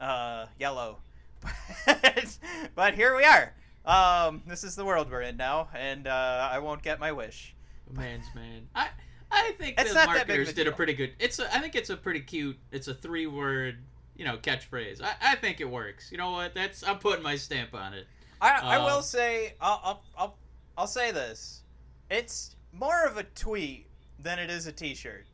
uh, 0.00 0.46
yellow. 0.58 0.98
But, 1.86 2.38
but 2.74 2.94
here 2.94 3.14
we 3.14 3.24
are. 3.24 3.52
Um, 3.84 4.42
this 4.46 4.64
is 4.64 4.76
the 4.76 4.84
world 4.84 5.10
we're 5.10 5.20
in 5.20 5.36
now, 5.36 5.68
and 5.74 6.06
uh, 6.06 6.48
I 6.50 6.58
won't 6.60 6.82
get 6.82 6.98
my 6.98 7.12
wish. 7.12 7.54
man's 7.90 8.24
man. 8.34 8.68
I 8.74 8.88
I 9.36 9.52
think 9.58 9.80
It's 9.80 9.90
the 9.92 10.06
marketers 10.06 10.48
a 10.50 10.52
did 10.52 10.66
a 10.68 10.72
pretty 10.72 10.92
good. 10.94 11.12
It's 11.18 11.38
a, 11.38 11.54
I 11.54 11.58
think 11.60 11.74
it's 11.74 11.90
a 11.90 11.96
pretty 11.96 12.20
cute. 12.20 12.56
It's 12.72 12.88
a 12.88 12.94
three 12.94 13.26
word 13.26 13.78
you 14.16 14.24
know 14.24 14.36
catchphrase. 14.36 15.02
I, 15.02 15.14
I 15.32 15.34
think 15.36 15.60
it 15.60 15.68
works. 15.68 16.10
You 16.12 16.18
know 16.18 16.30
what? 16.32 16.54
That's 16.54 16.86
I'm 16.86 16.98
putting 16.98 17.22
my 17.22 17.36
stamp 17.36 17.74
on 17.74 17.94
it. 17.94 18.06
I, 18.40 18.60
I 18.62 18.78
will 18.78 18.96
Um, 18.98 19.02
say 19.02 19.54
I'll, 19.60 19.80
I'll 19.84 20.02
I'll 20.16 20.36
I'll 20.78 20.86
say 20.86 21.10
this. 21.10 21.62
It's 22.10 22.54
more 22.72 23.04
of 23.06 23.16
a 23.16 23.22
tweet 23.24 23.86
than 24.18 24.38
it 24.38 24.50
is 24.50 24.66
a 24.66 24.72
T-shirt. 24.72 25.26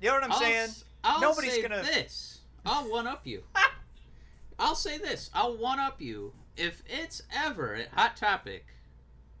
You 0.00 0.08
know 0.08 0.14
what 0.14 0.24
I'm 0.24 0.32
I'll, 0.32 0.38
saying? 0.40 0.68
I'll 1.04 1.20
Nobody's 1.20 1.54
say 1.54 1.62
gonna- 1.62 1.82
this. 1.82 2.40
I'll 2.66 2.90
one 2.90 3.06
up 3.06 3.26
you. 3.26 3.42
I'll 4.58 4.74
say 4.74 4.98
this. 4.98 5.30
I'll 5.34 5.56
one 5.56 5.78
up 5.80 6.00
you 6.00 6.32
if 6.56 6.82
it's 6.88 7.22
ever 7.34 7.74
a 7.74 7.86
hot 7.94 8.16
topic, 8.16 8.66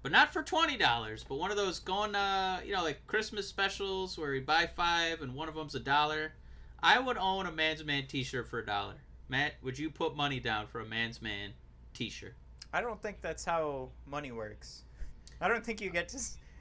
but 0.02 0.12
not 0.12 0.32
for 0.32 0.42
twenty 0.42 0.76
dollars, 0.76 1.24
but 1.28 1.36
one 1.38 1.50
of 1.50 1.56
those 1.56 1.78
going, 1.80 2.14
uh, 2.14 2.60
you 2.64 2.72
know, 2.72 2.82
like 2.82 3.06
Christmas 3.06 3.48
specials 3.48 4.16
where 4.18 4.34
you 4.34 4.42
buy 4.42 4.66
five 4.66 5.20
and 5.22 5.34
one 5.34 5.48
of 5.48 5.54
them's 5.54 5.74
a 5.74 5.80
dollar. 5.80 6.32
I 6.82 6.98
would 7.00 7.18
own 7.18 7.46
a 7.46 7.52
Man's 7.52 7.84
Man 7.84 8.06
T-shirt 8.06 8.48
for 8.48 8.60
a 8.60 8.66
dollar. 8.66 8.94
Matt, 9.28 9.54
would 9.62 9.78
you 9.78 9.90
put 9.90 10.16
money 10.16 10.40
down 10.40 10.66
for 10.68 10.80
a 10.80 10.84
Man's 10.86 11.20
Man 11.20 11.50
T-shirt? 11.92 12.34
I 12.72 12.80
don't 12.80 13.02
think 13.02 13.20
that's 13.20 13.44
how 13.44 13.88
money 14.06 14.30
works. 14.30 14.82
I 15.40 15.48
don't 15.48 15.64
think 15.64 15.80
you 15.80 15.90
get 15.90 16.08
to 16.10 16.18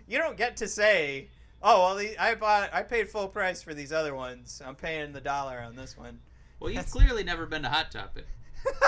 you 0.08 0.18
don't 0.18 0.38
get 0.38 0.58
to 0.58 0.68
say, 0.68 1.28
"Oh, 1.62 1.96
well, 1.96 2.08
I 2.20 2.36
bought 2.36 2.74
I 2.74 2.82
paid 2.84 3.10
full 3.10 3.28
price 3.28 3.62
for 3.62 3.74
these 3.74 3.92
other 3.92 4.16
ones. 4.16 4.62
I'm 4.66 4.76
paying 4.76 5.12
the 5.14 5.22
dollar 5.22 5.60
on 5.60 5.76
this 5.76 5.98
one." 5.98 6.20
Well, 6.60 6.70
you've 6.72 6.78
That's- 6.78 6.94
clearly 6.94 7.24
never 7.24 7.46
been 7.46 7.62
to 7.64 7.70
Hot 7.70 7.92
Topic. 7.92 8.26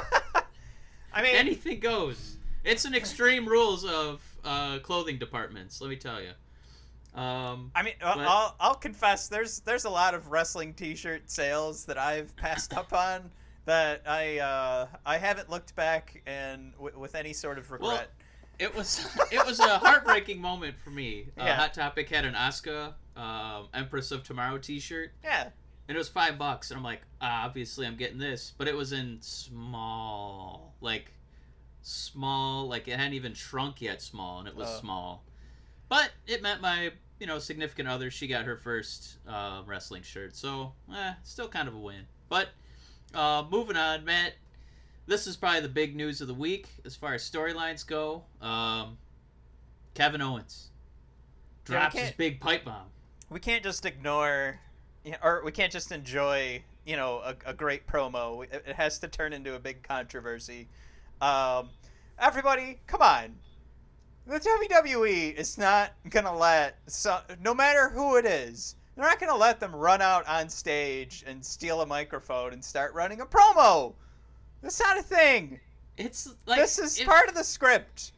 I 1.13 1.21
mean, 1.21 1.35
Anything 1.35 1.79
goes. 1.79 2.37
It's 2.63 2.85
an 2.85 2.93
extreme 2.93 3.47
rules 3.47 3.85
of 3.85 4.21
uh, 4.45 4.79
clothing 4.79 5.17
departments. 5.19 5.81
Let 5.81 5.89
me 5.89 5.95
tell 5.95 6.21
you. 6.21 6.31
Um, 7.19 7.71
I 7.75 7.81
mean, 7.83 7.95
I- 8.03 8.15
But- 8.15 8.27
I'll 8.27 8.55
I'll 8.59 8.75
confess 8.75 9.27
there's 9.27 9.59
there's 9.61 9.85
a 9.85 9.89
lot 9.89 10.13
of 10.13 10.27
wrestling 10.27 10.73
T-shirt 10.73 11.29
sales 11.29 11.85
that 11.85 11.97
I've 11.97 12.35
passed 12.35 12.73
up 12.75 12.93
on 13.07 13.31
that 13.65 14.01
I 14.07 14.37
uh, 14.39 14.87
I 15.05 15.17
haven't 15.17 15.49
looked 15.49 15.75
back 15.75 16.21
and 16.27 16.71
w- 16.73 16.97
with 16.99 17.15
any 17.15 17.33
sort 17.33 17.57
of 17.57 17.71
regret. 17.71 17.89
Well, 17.91 18.07
it 18.59 18.75
was 18.75 19.07
it 19.31 19.43
was 19.45 19.59
a 19.59 19.79
heartbreaking 19.79 20.39
moment 20.39 20.75
for 20.83 20.91
me. 20.91 21.27
Uh, 21.37 21.45
Yeah. 21.45 21.55
Hot 21.55 21.73
Topic 21.73 22.07
had 22.09 22.25
an 22.25 22.35
Asuka 22.35 22.93
um, 23.17 23.67
Empress 23.73 24.11
of 24.11 24.23
Tomorrow 24.23 24.59
T-shirt, 24.59 25.11
yeah, 25.23 25.49
and 25.87 25.95
it 25.95 25.97
was 25.97 26.07
five 26.09 26.37
bucks, 26.37 26.69
and 26.71 26.77
I'm 26.77 26.83
like, 26.83 27.01
ah, 27.21 27.43
obviously 27.45 27.85
I'm 27.87 27.97
getting 27.97 28.17
this, 28.19 28.53
but 28.57 28.67
it 28.67 28.75
was 28.75 28.93
in 28.93 29.17
small, 29.21 30.73
like 30.79 31.11
small, 31.89 32.67
like 32.67 32.87
it 32.87 32.97
hadn't 32.97 33.13
even 33.13 33.33
shrunk 33.33 33.81
yet, 33.81 34.01
small, 34.01 34.39
and 34.39 34.47
it 34.47 34.55
was 34.55 34.67
Oh. 34.67 34.79
small, 34.79 35.23
but 35.89 36.11
it 36.27 36.41
meant 36.41 36.61
my 36.61 36.91
you 37.19 37.27
know 37.27 37.39
significant 37.39 37.87
other 37.89 38.09
she 38.11 38.27
got 38.27 38.45
her 38.45 38.55
first 38.57 39.17
uh, 39.27 39.61
wrestling 39.65 40.03
shirt, 40.03 40.35
so 40.35 40.73
eh, 40.93 41.13
still 41.23 41.47
kind 41.47 41.67
of 41.67 41.75
a 41.75 41.79
win. 41.79 42.05
But 42.29 42.49
uh, 43.13 43.43
moving 43.49 43.75
on, 43.77 44.05
Matt. 44.05 44.33
This 45.07 45.25
is 45.25 45.35
probably 45.35 45.61
the 45.61 45.69
big 45.69 45.95
news 45.95 46.21
of 46.21 46.27
the 46.27 46.35
week 46.35 46.67
as 46.85 46.95
far 46.95 47.15
as 47.15 47.23
storylines 47.27 47.85
go. 47.85 48.23
Um, 48.41 48.99
Kevin 49.95 50.21
Owens 50.21 50.69
Yeah, 51.67 51.79
drops 51.79 51.97
his 51.97 52.11
big 52.11 52.39
pipe 52.39 52.63
bomb. 52.63 52.85
we 53.31 53.39
can't 53.39 53.63
just 53.63 53.85
ignore, 53.87 54.59
or 55.23 55.41
we 55.43 55.51
can't 55.51 55.71
just 55.71 55.91
enjoy, 55.91 56.61
you 56.85 56.95
know, 56.95 57.19
a, 57.25 57.35
a 57.47 57.53
great 57.55 57.87
promo. 57.87 58.43
It, 58.43 58.63
it 58.67 58.75
has 58.75 58.99
to 58.99 59.07
turn 59.07 59.33
into 59.33 59.55
a 59.55 59.59
big 59.59 59.81
controversy. 59.81 60.67
Um, 61.21 61.69
everybody, 62.19 62.79
come 62.87 63.01
on. 63.01 63.35
The 64.27 64.39
WWE 64.39 65.33
is 65.35 65.57
not 65.57 65.93
gonna 66.09 66.35
let 66.35 66.77
so, 66.87 67.19
no 67.41 67.53
matter 67.53 67.89
who 67.89 68.17
it 68.17 68.25
is, 68.25 68.75
they're 68.95 69.05
not 69.05 69.19
gonna 69.19 69.35
let 69.35 69.59
them 69.59 69.75
run 69.75 70.01
out 70.01 70.27
on 70.27 70.49
stage 70.49 71.23
and 71.25 71.43
steal 71.43 71.81
a 71.81 71.85
microphone 71.85 72.53
and 72.53 72.63
start 72.63 72.93
running 72.93 73.21
a 73.21 73.25
promo. 73.25 73.93
That's 74.61 74.79
not 74.79 74.99
a 74.99 75.01
thing. 75.01 75.59
It's 75.97 76.33
like 76.45 76.59
this 76.59 76.77
is 76.77 76.99
if- 76.99 77.07
part 77.07 77.27
of 77.27 77.35
the 77.35 77.43
script. 77.43 78.11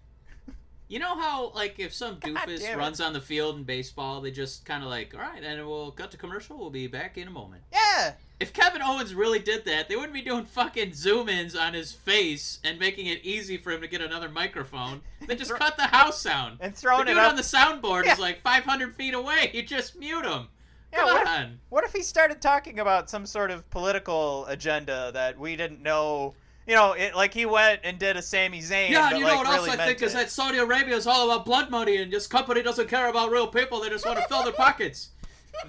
You 0.90 1.00
know 1.00 1.16
how 1.18 1.52
like 1.56 1.80
if 1.80 1.94
some 1.94 2.16
doofus 2.20 2.76
runs 2.76 3.00
on 3.00 3.14
the 3.14 3.22
field 3.22 3.56
in 3.56 3.64
baseball, 3.64 4.20
they 4.20 4.32
just 4.32 4.66
kind 4.66 4.84
of 4.84 4.90
like, 4.90 5.14
all 5.16 5.22
right, 5.22 5.42
and 5.42 5.66
we'll 5.66 5.92
cut 5.92 6.12
to 6.12 6.18
commercial. 6.18 6.58
We'll 6.58 6.70
be 6.70 6.88
back 6.88 7.18
in 7.18 7.30
a 7.30 7.32
moment. 7.32 7.64
Yeah. 7.72 8.14
If 8.42 8.54
Kevin 8.54 8.82
Owens 8.82 9.14
really 9.14 9.40
did 9.40 9.66
that, 9.66 9.88
they 9.88 9.96
wouldn't 9.96 10.14
be 10.14 10.22
doing 10.24 10.46
fucking 10.46 10.94
zoom 10.94 11.30
ins 11.30 11.56
on 11.56 11.74
his 11.74 11.92
face 11.92 12.60
and 12.64 12.80
making 12.80 13.06
it 13.06 13.24
easy 13.24 13.56
for 13.58 13.72
him 13.72 13.82
to 13.82 13.88
get 13.88 14.02
another 14.02 14.30
microphone. 14.30 15.02
They 15.28 15.36
just 15.36 15.54
cut 15.54 15.78
the 15.78 15.84
house 15.88 16.20
sound. 16.20 16.58
And 16.60 16.74
The 16.74 16.78
throwing 16.78 17.06
dude 17.06 17.18
it 17.18 17.20
up. 17.20 17.30
on 17.30 17.36
the 17.36 17.44
soundboard 17.44 18.06
Yeah. 18.06 18.14
is 18.14 18.20
like 18.20 18.42
500 18.42 18.96
feet 18.96 19.14
away. 19.14 19.52
You 19.54 19.62
just 19.62 19.96
mute 19.96 20.26
him. 20.26 20.48
Yeah, 20.92 21.00
Come 21.02 21.14
what 21.14 21.22
if- 21.22 21.28
on. 21.28 21.60
What 21.70 21.84
if 21.84 21.94
he 21.94 22.02
started 22.02 22.42
talking 22.42 22.80
about 22.80 23.10
some 23.10 23.26
sort 23.28 23.52
of 23.52 23.70
political 23.70 24.46
agenda 24.48 25.12
that 25.14 25.38
we 25.40 25.56
didn't 25.56 25.82
know? 25.84 26.34
You 26.68 26.76
know, 26.76 26.94
it, 26.94 27.16
like 27.16 27.34
he 27.34 27.46
went 27.46 27.82
and 27.84 27.98
did 28.00 28.18
a 28.18 28.22
Sami 28.22 28.60
Zayn. 28.62 28.90
Yeah, 28.90 29.10
and 29.10 29.18
you 29.20 29.24
like, 29.24 29.34
know 29.34 29.38
what 29.40 29.48
else 29.48 29.68
really 29.68 29.80
I 29.80 29.86
think 29.86 30.02
is 30.02 30.14
that 30.14 30.30
Saudi 30.30 30.58
Arabia 30.58 30.96
is 30.96 31.08
all 31.08 31.30
about 31.30 31.46
blood 31.46 31.70
money, 31.70 31.98
and 31.98 32.12
this 32.12 32.28
company 32.28 32.62
doesn't 32.62 32.88
care 32.88 33.08
about 33.10 33.32
real 33.32 33.48
people. 33.48 33.82
They 33.82 33.90
just 33.90 34.06
want 34.06 34.20
to 34.20 34.28
fill 34.28 34.44
their 34.44 34.54
pockets. 34.68 35.10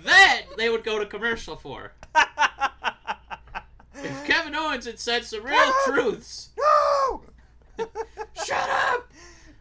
That 0.04 0.42
they 0.56 0.68
would 0.68 0.84
go 0.84 0.98
to 0.98 1.06
commercial 1.06 1.56
for. 1.56 1.92
If 4.04 4.26
Kevin 4.26 4.54
Owens 4.54 4.86
had 4.86 4.98
said 4.98 5.24
some 5.24 5.44
real 5.44 5.54
Ah! 5.56 5.82
truths. 5.86 6.48
no! 6.58 7.22
Shut 8.44 8.68
up! 8.68 9.08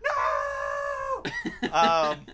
No! 0.04 1.70
um, 1.72 2.26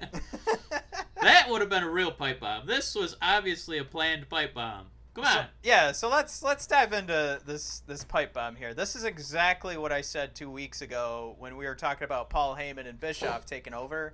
that 1.22 1.50
would 1.50 1.60
have 1.60 1.70
been 1.70 1.84
a 1.84 1.90
real 1.90 2.12
pipe 2.12 2.40
bomb. 2.40 2.66
This 2.66 2.96
was 2.96 3.18
obviously 3.22 3.78
a 3.80 3.84
planned 3.84 4.30
pipe 4.30 4.54
bomb. 4.54 4.86
Come 5.16 5.26
on. 5.26 5.34
So, 5.34 5.46
yeah, 5.64 5.92
so 5.92 6.08
let's 6.10 6.42
let's 6.44 6.66
dive 6.66 6.94
into 6.94 7.42
this 7.46 7.82
this 7.88 8.06
pipe 8.06 8.34
bomb 8.34 8.56
here. 8.56 8.74
This 8.74 8.96
is 8.96 9.04
exactly 9.04 9.76
what 9.76 9.92
I 9.92 10.00
said 10.02 10.34
two 10.34 10.50
weeks 10.50 10.82
ago 10.82 11.36
when 11.40 11.58
we 11.58 11.66
were 11.66 11.76
talking 11.76 12.06
about 12.06 12.30
Paul 12.30 12.56
Heyman 12.56 12.88
and 12.88 13.00
Bischoff 13.00 13.46
taking 13.46 13.74
over. 13.74 14.14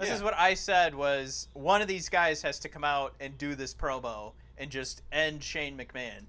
This 0.00 0.08
Yeah. 0.08 0.14
is 0.16 0.22
what 0.22 0.34
I 0.34 0.54
said 0.54 0.94
was 0.94 1.46
one 1.52 1.82
of 1.82 1.86
these 1.88 2.08
guys 2.08 2.40
has 2.40 2.58
to 2.60 2.70
come 2.70 2.84
out 2.84 3.14
and 3.20 3.36
do 3.36 3.54
this 3.54 3.74
promo 3.74 4.32
and 4.56 4.70
just 4.70 5.02
end 5.12 5.44
Shane 5.44 5.76
McMahon. 5.76 6.24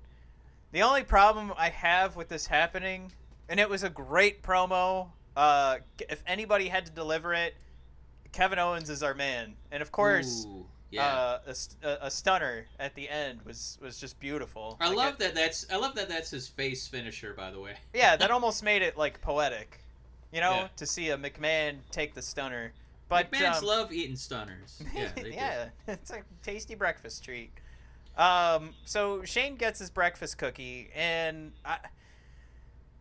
The 0.73 0.81
only 0.83 1.03
problem 1.03 1.53
I 1.57 1.69
have 1.69 2.17
with 2.17 2.27
this 2.27 2.47
happening, 2.47 3.13
and 3.47 3.61
it 3.61 3.69
was 3.69 3.83
a 3.83 3.89
great 3.89 4.43
promo. 4.43 5.11
Uh, 5.37 5.77
if 6.09 6.21
anybody 6.27 6.67
had 6.67 6.85
to 6.85 6.91
deliver 6.91 7.33
it, 7.33 7.55
Kevin 8.33 8.59
Owens 8.59 8.89
is 8.89 9.01
our 9.03 9.13
man, 9.13 9.55
and 9.71 9.81
of 9.81 9.91
course, 9.93 10.45
Ooh, 10.45 10.65
yeah. 10.89 11.05
uh, 11.07 11.53
a, 11.81 11.97
a, 12.01 12.11
stunner 12.11 12.65
at 12.79 12.93
the 12.95 13.07
end 13.09 13.41
was 13.45 13.77
was 13.81 13.97
just 13.97 14.19
beautiful. 14.19 14.75
I 14.81 14.87
Like, 14.89 14.97
love 14.97 15.13
it- 15.13 15.19
that. 15.19 15.35
That's 15.35 15.65
I 15.71 15.77
love 15.77 15.95
that. 15.95 16.09
That's 16.09 16.29
his 16.29 16.47
face 16.49 16.87
finisher, 16.89 17.33
by 17.33 17.51
the 17.51 17.59
way. 17.61 17.75
Yeah, 17.93 18.17
that 18.17 18.31
almost 18.31 18.63
made 18.63 18.81
it 18.81 18.97
like 18.97 19.21
poetic, 19.21 19.79
you 20.33 20.41
know, 20.41 20.51
Yeah. 20.55 20.67
to 20.77 20.85
see 20.85 21.09
a 21.09 21.17
McMahon 21.17 21.79
take 21.91 22.13
the 22.13 22.21
stunner. 22.21 22.73
But 23.11 23.29
McMahons 23.31 23.57
um, 23.59 23.65
love 23.65 23.91
eating 23.91 24.15
stunners. 24.15 24.81
Yeah, 24.95 25.09
they 25.15 25.31
do. 25.31 25.37
it's 25.91 26.11
a 26.11 26.21
tasty 26.43 26.75
breakfast 26.75 27.23
treat. 27.25 27.51
Um, 28.17 28.69
so 28.85 29.23
Shane 29.23 29.55
gets 29.57 29.79
his 29.79 29.89
breakfast 29.89 30.37
cookie, 30.37 30.89
and 30.95 31.51
I, 31.65 31.77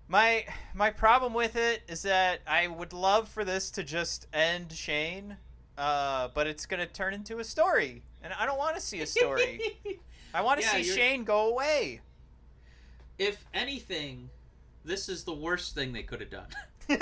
my 0.08 0.44
my 0.74 0.90
problem 0.90 1.32
with 1.32 1.54
it 1.54 1.82
is 1.88 2.02
that 2.02 2.40
I 2.46 2.66
would 2.66 2.92
love 2.92 3.28
for 3.28 3.44
this 3.44 3.70
to 3.72 3.84
just 3.84 4.26
end 4.32 4.72
Shane, 4.72 5.36
uh, 5.78 6.26
but 6.34 6.48
it's 6.48 6.66
gonna 6.66 6.86
turn 6.86 7.14
into 7.14 7.38
a 7.38 7.44
story, 7.44 8.02
and 8.22 8.32
I 8.32 8.46
don't 8.46 8.58
want 8.58 8.74
to 8.74 8.80
see 8.82 9.00
a 9.02 9.06
story. 9.06 9.78
I 10.34 10.42
want 10.42 10.60
to 10.60 10.66
Yeah, 10.66 10.72
see 10.72 10.82
you're- 10.88 10.96
Shane 10.96 11.22
go 11.24 11.48
away. 11.50 12.00
if 13.18 13.44
anything, 13.54 14.28
this 14.84 15.08
is 15.08 15.22
the 15.22 15.34
worst 15.34 15.74
thing 15.76 15.92
they 15.92 16.02
could 16.02 16.20
have 16.20 16.30
done. 16.30 16.48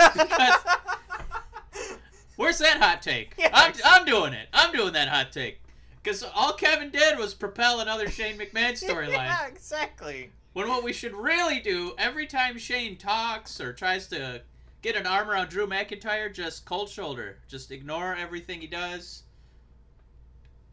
Where's 2.38 2.58
that 2.58 2.80
hot 2.80 3.02
take? 3.02 3.34
Yeah, 3.36 3.50
I'm. 3.52 3.72
I'm 3.84 4.04
doing 4.04 4.32
it. 4.32 4.46
I'm 4.52 4.72
doing 4.72 4.92
that 4.92 5.08
hot 5.08 5.32
take. 5.32 5.60
Because 6.00 6.22
all 6.22 6.52
Kevin 6.52 6.88
did 6.90 7.18
was 7.18 7.34
propel 7.34 7.80
another 7.80 8.08
Shane 8.08 8.38
McMahon 8.38 8.72
storyline. 8.80 9.12
yeah, 9.12 9.48
exactly. 9.48 10.30
When 10.52 10.68
what 10.68 10.84
we 10.84 10.92
should 10.92 11.14
really 11.14 11.58
do, 11.58 11.94
every 11.98 12.28
time 12.28 12.56
Shane 12.56 12.96
talks 12.96 13.60
or 13.60 13.72
tries 13.72 14.06
to 14.08 14.40
get 14.82 14.94
an 14.94 15.04
arm 15.04 15.28
around 15.28 15.48
Drew 15.48 15.66
McIntyre, 15.66 16.32
just 16.32 16.64
cold 16.64 16.88
shoulder. 16.88 17.38
Just 17.48 17.72
ignore 17.72 18.14
everything 18.14 18.60
he 18.60 18.68
does. 18.68 19.24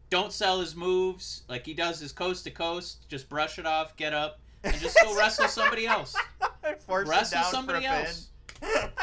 Don't 0.08 0.32
sell 0.32 0.60
his 0.60 0.76
moves 0.76 1.42
like 1.48 1.66
he 1.66 1.74
does 1.74 1.98
his 1.98 2.12
coast 2.12 2.44
to 2.44 2.52
coast. 2.52 3.08
Just 3.08 3.28
brush 3.28 3.58
it 3.58 3.66
off, 3.66 3.96
get 3.96 4.14
up, 4.14 4.38
and 4.62 4.76
just 4.76 4.96
go 5.02 5.16
wrestle 5.18 5.48
somebody 5.48 5.84
else. 5.84 6.14
Wrestle 6.88 7.42
somebody 7.42 7.86
else. 7.86 8.28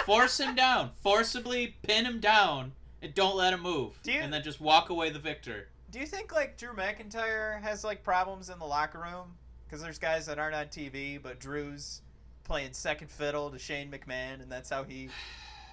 Force 0.05 0.39
him 0.39 0.55
down. 0.55 0.91
Forcibly 1.01 1.75
pin 1.81 2.05
him 2.05 2.19
down 2.19 2.73
and 3.01 3.13
don't 3.13 3.35
let 3.35 3.53
him 3.53 3.61
move. 3.61 3.97
You- 4.03 4.13
and 4.19 4.33
then 4.33 4.43
just 4.43 4.59
walk 4.61 4.89
away 4.89 5.09
the 5.09 5.19
victor. 5.19 5.69
Do 5.91 5.99
you 5.99 6.05
think 6.07 6.33
like 6.33 6.57
Drew 6.57 6.73
McIntyre 6.73 7.61
has 7.61 7.83
like 7.83 8.03
problems 8.03 8.49
in 8.49 8.57
the 8.59 8.65
locker 8.65 8.99
room? 8.99 9.35
Because 9.65 9.81
there's 9.81 9.99
guys 9.99 10.25
that 10.25 10.39
aren't 10.39 10.55
on 10.55 10.65
TV, 10.67 11.21
but 11.21 11.39
Drew's 11.39 12.01
playing 12.43 12.73
second 12.73 13.09
fiddle 13.09 13.49
to 13.49 13.57
Shane 13.59 13.89
McMahon, 13.91 14.41
and 14.41 14.51
that's 14.51 14.69
how 14.69 14.83
he, 14.83 15.09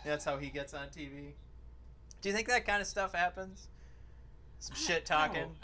that's 0.04 0.25
how 0.25 0.37
he 0.38 0.49
gets 0.49 0.72
on 0.75 0.87
TV. 0.88 1.32
Do 2.22 2.28
you 2.28 2.34
think 2.34 2.49
that 2.49 2.66
kind 2.66 2.80
of 2.80 2.87
stuff 2.87 3.12
happens? 3.14 3.68
Some 4.60 4.76
shit 4.76 5.10
I 5.10 5.26
talking. 5.26 5.42
don't- 5.42 5.56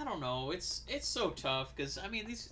I 0.00 0.04
don't 0.04 0.20
know. 0.20 0.52
It's 0.52 0.82
it's 0.86 1.08
so 1.08 1.30
tough 1.30 1.74
because 1.74 1.98
I 1.98 2.08
mean 2.08 2.24
these 2.26 2.50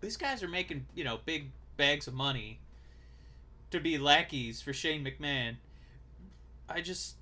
these 0.00 0.16
guys 0.16 0.42
are 0.44 0.48
making 0.48 0.86
you 0.94 1.02
know 1.02 1.18
big 1.24 1.50
bags 1.76 2.06
of 2.06 2.14
money 2.14 2.60
to 3.72 3.80
be 3.80 3.98
lackeys 3.98 4.62
for 4.62 4.72
Shane 4.72 5.04
McMahon. 5.04 5.56
I 6.68 6.80
just 6.80 7.16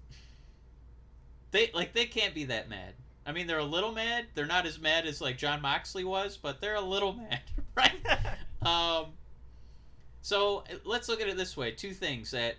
they 1.50 1.71
like 1.75 1.92
they 1.92 2.04
can't 2.07 2.35
be 2.35 2.45
that 2.45 2.69
mad. 2.69 2.95
I 3.26 3.33
mean 3.33 3.47
they're 3.47 3.59
a 3.59 3.64
little 3.64 3.92
mad. 3.92 4.26
They're 4.35 4.47
not 4.47 4.66
as 4.66 4.78
mad 4.78 5.07
as 5.07 5.21
like 5.21 5.38
Jon 5.38 5.61
Moxley 5.62 6.04
was, 6.04 6.37
but 6.37 6.61
they're 6.61 6.76
a 6.76 6.80
little 6.80 7.12
mad, 7.14 7.40
right? 7.76 7.95
Um, 8.62 9.07
so 10.21 10.64
let's 10.85 11.09
look 11.09 11.23
at 11.23 11.28
it 11.28 11.37
this 11.38 11.57
way: 11.57 11.71
two 11.71 11.92
things 11.95 12.30
that. 12.33 12.57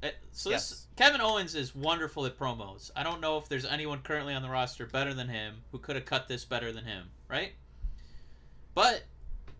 uh, 0.00 0.10
So 0.30 0.50
this, 0.50 0.70
Yes. 0.70 0.86
Kevin 0.96 1.20
Owens 1.20 1.56
is 1.56 1.74
wonderful 1.74 2.24
at 2.24 2.38
promos. 2.38 2.92
I 2.94 3.02
don't 3.02 3.20
know 3.20 3.36
if 3.36 3.48
there's 3.48 3.64
anyone 3.64 3.98
currently 4.02 4.32
on 4.32 4.42
the 4.42 4.48
roster 4.48 4.86
better 4.86 5.12
than 5.12 5.28
him 5.28 5.56
who 5.72 5.78
could 5.78 5.96
have 5.96 6.04
cut 6.04 6.28
this 6.28 6.44
better 6.44 6.70
than 6.72 6.84
him, 6.84 7.08
right? 7.28 7.52
But 8.74 9.02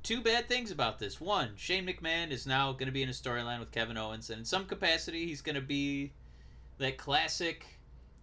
two 0.02 0.20
bad 0.20 0.48
things 0.48 0.70
about 0.70 0.98
this: 0.98 1.20
one, 1.20 1.50
Shane 1.56 1.86
McMahon 1.86 2.30
is 2.30 2.46
now 2.46 2.72
going 2.72 2.86
to 2.86 2.92
be 2.92 3.02
in 3.02 3.08
a 3.08 3.12
storyline 3.12 3.60
with 3.60 3.72
Kevin 3.72 3.96
Owens, 3.96 4.30
and 4.30 4.40
in 4.40 4.44
some 4.44 4.66
capacity, 4.66 5.26
he's 5.26 5.42
going 5.42 5.54
to 5.54 5.60
be 5.60 6.12
that 6.78 6.96
classic 6.98 7.66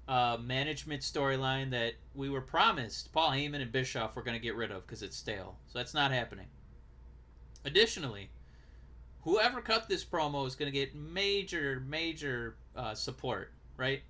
uh, 0.07 0.37
management 0.41 1.01
storyline 1.01 1.69
that 1.71 1.93
we 2.15 2.29
were 2.29 2.41
promised 2.41 3.11
Paul 3.11 3.31
Heyman 3.31 3.61
and 3.61 3.71
Bischoff 3.71 4.15
were 4.15 4.21
going 4.21 4.37
to 4.37 4.43
get 4.43 4.55
rid 4.55 4.71
of 4.71 4.85
because 4.85 5.03
it's 5.03 5.17
stale. 5.17 5.57
So 5.67 5.79
that's 5.79 5.93
not 5.93 6.11
happening. 6.11 6.47
Additionally, 7.65 8.29
whoever 9.21 9.61
cut 9.61 9.89
this 9.89 10.05
promo 10.05 10.47
is 10.47 10.55
going 10.55 10.71
to 10.71 10.77
get 10.77 10.95
major, 10.95 11.83
major 11.85 12.55
uh, 12.75 12.93
support, 12.93 13.51
right? 13.75 14.01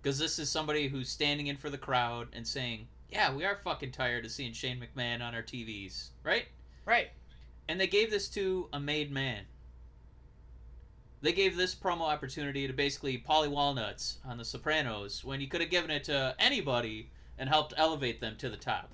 Because 0.00 0.18
this 0.18 0.38
is 0.38 0.48
somebody 0.48 0.86
who's 0.88 1.08
standing 1.08 1.48
in 1.48 1.56
for 1.56 1.68
the 1.68 1.78
crowd 1.78 2.28
and 2.32 2.46
saying, 2.46 2.86
"Yeah, 3.10 3.34
we 3.34 3.44
are 3.44 3.56
fucking 3.56 3.90
tired 3.90 4.24
of 4.24 4.30
seeing 4.30 4.52
Shane 4.52 4.80
McMahon 4.80 5.20
on 5.20 5.34
our 5.34 5.42
TVs," 5.42 6.10
right? 6.22 6.46
Right. 6.84 7.10
and 7.68 7.80
they 7.80 7.86
gave 7.86 8.10
this 8.10 8.28
to 8.30 8.68
a 8.72 8.80
made 8.80 9.12
man. 9.12 9.44
They 11.22 11.32
gave 11.32 11.56
this 11.56 11.74
promo 11.74 12.02
opportunity 12.02 12.66
to 12.66 12.72
basically 12.72 13.18
Paulie 13.18 13.50
Walnuts 13.50 14.18
on 14.24 14.38
The 14.38 14.44
Sopranos 14.44 15.22
when 15.22 15.40
you 15.40 15.48
could 15.48 15.60
have 15.60 15.70
given 15.70 15.90
it 15.90 16.04
to 16.04 16.34
anybody 16.38 17.10
and 17.38 17.48
helped 17.48 17.74
elevate 17.76 18.20
them 18.20 18.36
to 18.38 18.48
the 18.48 18.56
top. 18.56 18.90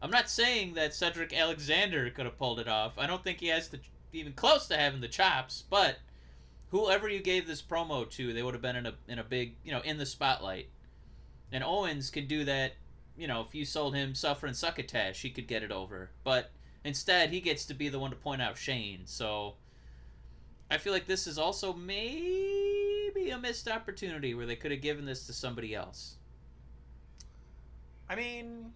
I'm 0.00 0.10
not 0.10 0.30
saying 0.30 0.74
that 0.74 0.94
Cedric 0.94 1.32
Alexander 1.32 2.08
could 2.10 2.26
have 2.26 2.38
pulled 2.38 2.60
it 2.60 2.68
off. 2.68 2.98
I 2.98 3.06
don't 3.06 3.24
think 3.24 3.40
he 3.40 3.48
has 3.48 3.68
the 3.68 3.80
even 4.12 4.32
close 4.32 4.66
to 4.68 4.76
having 4.76 5.00
the 5.00 5.08
chops, 5.08 5.64
but 5.68 5.98
whoever 6.70 7.08
you 7.08 7.20
gave 7.20 7.46
this 7.46 7.60
promo 7.62 8.08
to, 8.10 8.32
they 8.32 8.42
would 8.42 8.54
have 8.54 8.62
been 8.62 8.76
in 8.76 8.86
a 8.86 8.94
in 9.08 9.18
a 9.18 9.24
big, 9.24 9.56
you 9.64 9.72
know, 9.72 9.80
in 9.80 9.98
the 9.98 10.06
spotlight. 10.06 10.68
And 11.52 11.62
Owens 11.62 12.10
can 12.10 12.26
do 12.26 12.44
that, 12.44 12.72
you 13.16 13.26
know, 13.26 13.40
if 13.42 13.54
you 13.54 13.64
sold 13.64 13.94
him 13.94 14.14
Suffer 14.14 14.46
and 14.46 14.56
Succotash, 14.56 15.22
he 15.22 15.30
could 15.30 15.46
get 15.46 15.62
it 15.62 15.72
over. 15.72 16.10
But 16.24 16.50
instead, 16.86 17.30
he 17.30 17.40
gets 17.40 17.64
to 17.66 17.74
be 17.74 17.88
the 17.88 17.98
one 17.98 18.10
to 18.10 18.16
point 18.16 18.40
out 18.42 18.56
Shane. 18.56 19.02
So 19.06 19.54
I 20.70 20.78
feel 20.78 20.92
like 20.92 21.06
this 21.06 21.26
is 21.26 21.38
also 21.38 21.72
maybe 21.72 23.30
a 23.30 23.38
missed 23.38 23.68
opportunity 23.68 24.34
where 24.34 24.46
they 24.46 24.56
could 24.56 24.70
have 24.70 24.80
given 24.82 25.04
this 25.04 25.26
to 25.26 25.32
somebody 25.32 25.74
else. 25.74 26.16
I 28.08 28.14
mean, 28.14 28.72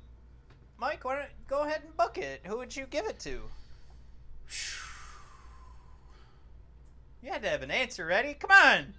Mike, 0.79 1.05
why 1.05 1.17
don't 1.17 1.29
go 1.49 1.63
ahead 1.63 1.83
and 1.85 1.97
book 1.97 2.19
it? 2.19 2.41
Who 2.47 2.57
would 2.59 2.75
you 2.75 2.87
give 2.91 3.07
it 3.07 3.19
to? 3.21 3.41
You 7.23 7.31
had 7.31 7.43
to 7.43 7.51
have 7.51 7.61
an 7.63 7.71
answer 7.71 8.07
ready. 8.07 8.33
Come 8.33 8.51
on. 8.51 8.95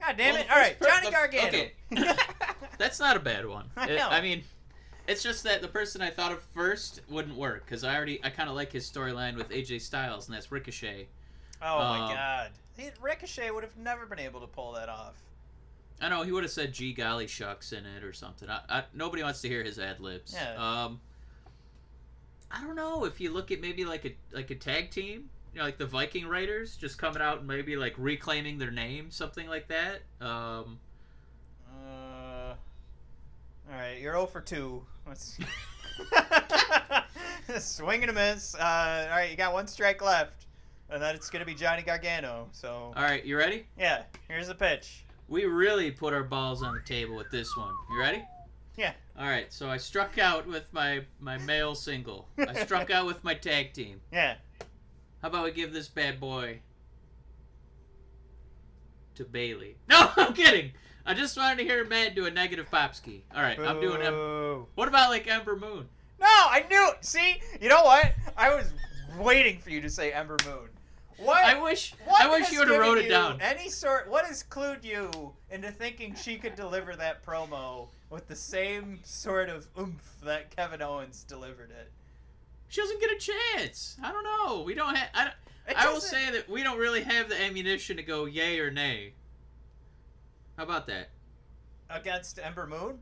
God 0.00 0.16
damn 0.16 0.34
Well, 0.34 0.42
it. 0.44 0.50
All 0.50 0.56
right, 0.56 0.78
per- 0.78 0.86
Johnny 0.86 1.10
Gargano. 1.10 1.48
okay. 1.48 1.72
That's 2.78 3.00
not 3.00 3.16
a 3.16 3.20
bad 3.20 3.46
one. 3.46 3.68
I 3.76 3.86
know. 3.86 4.08
I 4.08 4.20
mean, 4.20 4.44
it's 5.06 5.22
just 5.22 5.44
that 5.44 5.62
the 5.62 5.68
person 5.68 6.00
I 6.02 6.10
thought 6.10 6.32
of 6.32 6.42
first 6.42 7.00
wouldn't 7.08 7.36
work 7.36 7.64
because 7.64 7.84
I 7.84 7.94
already 7.96 8.22
I 8.24 8.30
kind 8.30 8.48
of 8.48 8.54
like 8.56 8.72
his 8.72 8.90
storyline 8.90 9.36
with 9.36 9.50
AJ 9.50 9.80
Styles, 9.82 10.28
and 10.28 10.34
that's 10.36 10.50
Ricochet. 10.50 11.06
oh 11.62 11.78
my 11.78 12.00
Um, 12.10 12.14
god. 12.14 12.50
He, 12.76 12.90
Ricochet 13.00 13.50
would 13.50 13.62
have 13.62 13.76
never 13.76 14.06
been 14.06 14.18
able 14.18 14.40
to 14.40 14.46
pull 14.46 14.72
that 14.72 14.88
off. 14.88 15.14
I 16.00 16.08
know 16.08 16.22
he 16.22 16.32
would 16.32 16.42
have 16.42 16.50
said 16.52 16.72
"gee 16.72 16.92
golly 16.92 17.26
shucks" 17.26 17.72
in 17.72 17.86
it 17.86 18.02
or 18.02 18.12
something. 18.12 18.48
I, 18.50 18.60
I, 18.68 18.84
nobody 18.92 19.22
wants 19.22 19.40
to 19.42 19.48
hear 19.48 19.62
his 19.62 19.78
ad 19.78 20.00
libs. 20.00 20.34
Yeah. 20.34 20.54
Um, 20.84 21.00
I 22.50 22.62
don't 22.62 22.76
know 22.76 23.04
if 23.04 23.20
you 23.20 23.32
look 23.32 23.50
at 23.50 23.60
maybe 23.60 23.84
like 23.84 24.04
a 24.04 24.14
like 24.32 24.50
a 24.50 24.54
tag 24.56 24.90
team, 24.90 25.30
you 25.52 25.58
know, 25.60 25.64
like 25.64 25.78
the 25.78 25.86
Viking 25.86 26.26
Raiders, 26.26 26.76
just 26.76 26.98
coming 26.98 27.22
out 27.22 27.38
and 27.38 27.46
maybe 27.46 27.76
like 27.76 27.94
reclaiming 27.96 28.58
their 28.58 28.70
name, 28.72 29.10
something 29.10 29.48
like 29.48 29.68
that. 29.68 30.02
Um, 30.20 30.78
all 33.70 33.78
right, 33.78 34.00
you're 34.00 34.12
0 34.14 34.26
for 34.26 34.40
2. 34.40 34.82
Let's 35.06 35.38
swing 37.60 38.02
and 38.02 38.10
a 38.10 38.14
miss. 38.14 38.54
Uh, 38.54 39.06
all 39.10 39.16
right, 39.16 39.30
you 39.30 39.36
got 39.36 39.52
one 39.52 39.66
strike 39.66 40.02
left, 40.02 40.46
and 40.90 41.02
then 41.02 41.14
it's 41.14 41.30
gonna 41.30 41.44
be 41.44 41.54
Johnny 41.54 41.82
Gargano. 41.82 42.48
So 42.52 42.92
all 42.96 43.02
right, 43.02 43.24
you 43.24 43.36
ready? 43.36 43.66
yeah, 43.78 44.02
here's 44.28 44.48
the 44.48 44.54
pitch. 44.54 45.04
We 45.28 45.44
really 45.46 45.90
put 45.90 46.12
our 46.12 46.24
balls 46.24 46.62
on 46.62 46.74
the 46.74 46.80
table 46.82 47.16
with 47.16 47.30
this 47.30 47.56
one. 47.56 47.72
You 47.90 47.98
ready? 47.98 48.22
Yeah. 48.76 48.92
All 49.18 49.28
right, 49.28 49.52
so 49.52 49.68
I 49.70 49.76
struck 49.76 50.18
out 50.18 50.46
with 50.46 50.64
my 50.72 51.02
my 51.20 51.38
male 51.38 51.74
single. 51.74 52.28
I 52.38 52.64
struck 52.64 52.90
out 52.90 53.06
with 53.06 53.22
my 53.24 53.34
tag 53.34 53.72
team. 53.72 54.00
Yeah. 54.12 54.34
How 55.22 55.28
about 55.28 55.44
we 55.44 55.52
give 55.52 55.72
this 55.72 55.88
bad 55.88 56.20
boy 56.20 56.60
to 59.14 59.24
Bayley? 59.24 59.76
No, 59.88 60.10
I'm 60.16 60.34
kidding. 60.34 60.72
I 61.06 61.14
just 61.14 61.36
wanted 61.36 61.58
to 61.58 61.64
hear 61.64 61.84
Matt 61.84 62.14
do 62.14 62.26
a 62.26 62.30
negative 62.30 62.70
pop 62.70 62.94
ski. 62.94 63.24
All 63.34 63.42
right, 63.42 63.58
I'm 63.58 63.80
doing 63.80 64.00
him. 64.00 64.66
What 64.74 64.88
about 64.88 65.10
like 65.10 65.26
Ember 65.28 65.56
Moon? 65.56 65.86
No, 66.20 66.26
I 66.28 66.64
knew. 66.70 66.90
See, 67.02 67.40
you 67.60 67.68
know 67.68 67.82
what? 67.82 68.14
I 68.36 68.54
was 68.54 68.72
waiting 69.18 69.58
for 69.58 69.70
you 69.70 69.80
to 69.82 69.90
say 69.90 70.12
Ember 70.12 70.38
Moon. 70.46 70.68
What? 71.18 71.44
I 71.44 71.60
wish 71.60 71.94
What 72.06 72.22
I 72.22 72.28
wish 72.30 72.50
you 72.50 72.58
would 72.60 72.68
have 72.68 72.80
wrote 72.80 72.98
it 72.98 73.08
down. 73.08 73.40
Any 73.40 73.68
sort? 73.68 74.08
What 74.08 74.24
has 74.24 74.42
clued 74.42 74.82
you 74.82 75.32
into 75.50 75.70
thinking 75.70 76.14
she 76.14 76.36
could 76.36 76.56
deliver 76.56 76.96
that 76.96 77.24
promo 77.24 77.88
with 78.10 78.26
the 78.26 78.34
same 78.34 78.98
sort 79.04 79.48
of 79.48 79.68
oomph 79.78 80.02
that 80.24 80.54
Kevin 80.56 80.82
Owens 80.82 81.22
delivered 81.24 81.70
it? 81.70 81.90
She 82.68 82.80
doesn't 82.80 83.00
get 83.00 83.10
a 83.12 83.18
chance. 83.56 83.96
I 84.02 84.10
don't 84.10 84.24
know. 84.24 84.62
We 84.62 84.74
don't 84.74 84.96
have. 84.96 85.08
I, 85.14 85.24
don't- 85.24 85.78
I 85.78 85.92
will 85.92 86.00
say 86.00 86.30
that 86.32 86.48
we 86.48 86.62
don't 86.62 86.78
really 86.78 87.02
have 87.02 87.28
the 87.28 87.40
ammunition 87.40 87.96
to 87.98 88.02
go 88.02 88.24
yay 88.24 88.58
or 88.58 88.70
nay. 88.70 89.12
How 90.56 90.64
about 90.64 90.86
that? 90.88 91.10
against 91.90 92.38
Ember 92.42 92.66
Moon. 92.66 92.98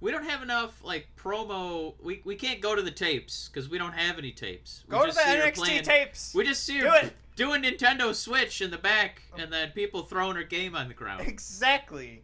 We 0.00 0.10
don't 0.12 0.24
have 0.24 0.40
enough 0.42 0.82
like 0.84 1.08
promo. 1.16 1.94
We, 2.02 2.22
we 2.24 2.36
can't 2.36 2.60
go 2.60 2.74
to 2.74 2.80
the 2.82 2.90
tapes 2.90 3.48
because 3.52 3.68
we 3.68 3.76
don't 3.76 3.92
have 3.92 4.18
any 4.18 4.30
tapes. 4.32 4.84
We 4.86 4.92
Go 4.92 5.00
to 5.06 5.12
the 5.12 5.18
see 5.18 5.24
NXT 5.28 5.54
playing- 5.54 5.82
tapes. 5.82 6.32
We 6.34 6.44
just 6.44 6.62
see 6.64 6.80
Do 6.80 6.88
her 6.88 7.06
it. 7.06 7.12
doing 7.36 7.62
Nintendo 7.62 8.14
Switch 8.14 8.60
in 8.62 8.70
the 8.70 8.78
back, 8.78 9.22
and 9.36 9.52
then 9.52 9.70
people 9.72 10.02
throwing 10.04 10.36
her 10.36 10.44
game 10.44 10.74
on 10.76 10.88
the 10.88 10.94
ground. 10.94 11.22
Exactly. 11.26 12.22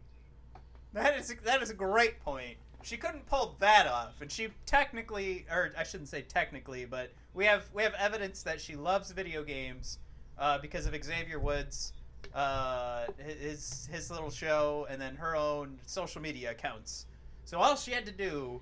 That 0.93 1.19
is 1.19 1.35
that 1.43 1.61
is 1.61 1.69
a 1.69 1.73
great 1.75 2.19
point. 2.21 2.57
She 2.83 2.97
couldn't 2.97 3.25
pull 3.27 3.55
that 3.59 3.85
off, 3.87 4.21
and 4.21 4.31
she 4.31 4.47
technically, 4.65 5.45
or 5.51 5.71
I 5.77 5.83
shouldn't 5.83 6.09
say 6.09 6.21
technically, 6.21 6.85
but 6.85 7.11
we 7.33 7.45
have 7.45 7.65
we 7.73 7.83
have 7.83 7.93
evidence 7.95 8.43
that 8.43 8.59
she 8.61 8.75
loves 8.75 9.11
video 9.11 9.43
games 9.43 9.99
uh, 10.39 10.57
because 10.57 10.85
of 10.85 10.95
Xavier 11.03 11.39
Woods, 11.39 11.93
uh, 12.33 13.05
his 13.17 13.87
his 13.91 14.11
little 14.11 14.31
show, 14.31 14.87
and 14.89 15.01
then 15.01 15.15
her 15.15 15.35
own 15.35 15.79
social 15.85 16.21
media 16.21 16.51
accounts. 16.51 17.05
So 17.45 17.59
all 17.59 17.75
she 17.75 17.91
had 17.91 18.05
to 18.05 18.11
do 18.11 18.61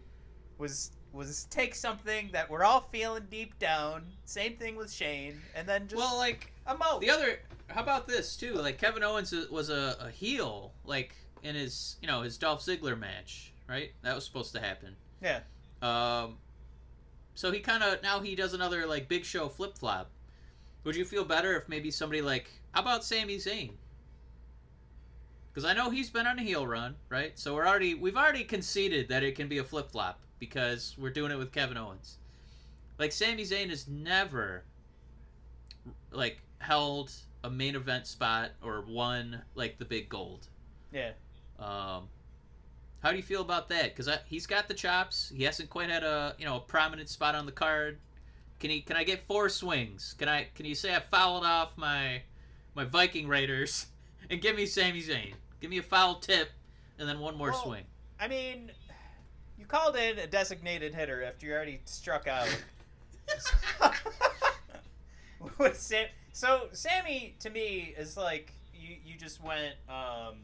was 0.57 0.91
was 1.11 1.45
take 1.45 1.73
something 1.73 2.29
that 2.31 2.49
we're 2.49 2.63
all 2.63 2.81
feeling 2.81 3.25
deep 3.29 3.57
down. 3.59 4.03
Same 4.25 4.55
thing 4.55 4.75
with 4.75 4.91
Shane, 4.91 5.39
and 5.55 5.67
then 5.67 5.87
just 5.87 5.97
well, 5.97 6.17
like 6.17 6.51
emote. 6.67 7.01
the 7.01 7.09
other. 7.09 7.39
How 7.67 7.81
about 7.81 8.07
this 8.07 8.35
too? 8.35 8.53
Like 8.53 8.79
Kevin 8.79 9.03
Owens 9.03 9.33
was 9.49 9.69
a, 9.69 9.95
a 9.99 10.09
heel, 10.09 10.73
like 10.85 11.15
in 11.43 11.55
his 11.55 11.97
you 12.01 12.07
know 12.07 12.21
his 12.21 12.37
Dolph 12.37 12.61
Ziggler 12.61 12.97
match, 12.97 13.53
right? 13.67 13.91
That 14.03 14.15
was 14.15 14.25
supposed 14.25 14.53
to 14.53 14.59
happen. 14.59 14.95
Yeah. 15.21 15.39
Um. 15.81 16.37
So 17.35 17.51
he 17.51 17.59
kind 17.59 17.83
of 17.83 18.01
now 18.03 18.19
he 18.19 18.35
does 18.35 18.53
another 18.53 18.85
like 18.85 19.07
Big 19.07 19.25
Show 19.25 19.47
flip 19.49 19.77
flop. 19.77 20.09
Would 20.83 20.95
you 20.95 21.05
feel 21.05 21.25
better 21.25 21.55
if 21.55 21.67
maybe 21.67 21.91
somebody 21.91 22.21
like 22.21 22.49
how 22.71 22.81
about 22.81 23.03
Sami 23.03 23.37
Zayn? 23.37 23.71
Because 25.51 25.65
I 25.69 25.73
know 25.73 25.89
he's 25.89 26.09
been 26.09 26.27
on 26.27 26.39
a 26.39 26.43
heel 26.43 26.65
run, 26.65 26.95
right? 27.09 27.37
So 27.37 27.55
we're 27.55 27.67
already 27.67 27.95
we've 27.95 28.17
already 28.17 28.43
conceded 28.43 29.09
that 29.09 29.23
it 29.23 29.35
can 29.35 29.47
be 29.47 29.57
a 29.57 29.63
flip 29.63 29.91
flop 29.91 30.19
because 30.37 30.95
we're 30.97 31.09
doing 31.09 31.31
it 31.31 31.37
with 31.37 31.51
Kevin 31.51 31.77
Owens. 31.77 32.17
Like 32.97 33.11
Sami 33.11 33.43
Zayn 33.43 33.69
has 33.69 33.87
never 33.87 34.63
like 36.11 36.41
held 36.59 37.11
a 37.43 37.49
main 37.49 37.75
event 37.75 38.05
spot 38.07 38.51
or 38.61 38.83
won 38.87 39.41
like 39.55 39.77
the 39.77 39.85
big 39.85 40.09
gold. 40.09 40.47
yeah. 40.91 41.11
Um, 41.57 42.07
how 43.01 43.11
do 43.11 43.17
you 43.17 43.23
feel 43.23 43.41
about 43.41 43.69
that? 43.69 43.95
Because 43.95 44.09
he's 44.27 44.45
got 44.45 44.67
the 44.67 44.73
chops. 44.73 45.31
He 45.35 45.43
hasn't 45.43 45.69
quite 45.69 45.89
had 45.89 46.03
a 46.03 46.35
you 46.37 46.45
know 46.45 46.57
a 46.57 46.59
prominent 46.61 47.09
spot 47.09 47.35
on 47.35 47.45
the 47.45 47.51
card. 47.51 47.99
Can 48.59 48.69
he? 48.69 48.81
Can 48.81 48.97
I 48.97 49.03
get 49.03 49.23
four 49.25 49.49
swings? 49.49 50.15
Can 50.17 50.29
I? 50.29 50.47
Can 50.55 50.65
you 50.65 50.75
say 50.75 50.95
I 50.95 50.99
fouled 50.99 51.45
off 51.45 51.77
my 51.77 52.21
my 52.75 52.85
Viking 52.85 53.27
Raiders 53.27 53.87
and 54.29 54.41
give 54.41 54.55
me 54.55 54.65
Sami 54.65 55.01
Zayn? 55.01 55.33
Give 55.61 55.69
me 55.69 55.77
a 55.77 55.83
foul 55.83 56.15
tip 56.15 56.49
and 56.97 57.07
then 57.07 57.19
one 57.19 57.37
more 57.37 57.51
Well, 57.51 57.63
swing. 57.63 57.83
I 58.19 58.27
mean, 58.27 58.71
you 59.57 59.65
called 59.65 59.95
in 59.95 60.19
a 60.19 60.27
designated 60.27 60.93
hitter 60.93 61.23
after 61.23 61.45
you 61.45 61.53
already 61.53 61.81
struck 61.85 62.27
out. 62.27 62.47
With 65.57 65.79
Sam, 65.79 66.07
so 66.33 66.67
Sami 66.71 67.35
to 67.39 67.49
me 67.49 67.93
is 67.97 68.17
like 68.17 68.53
you. 68.73 68.95
You 69.05 69.17
just 69.17 69.41
went, 69.43 69.75
um, 69.87 70.35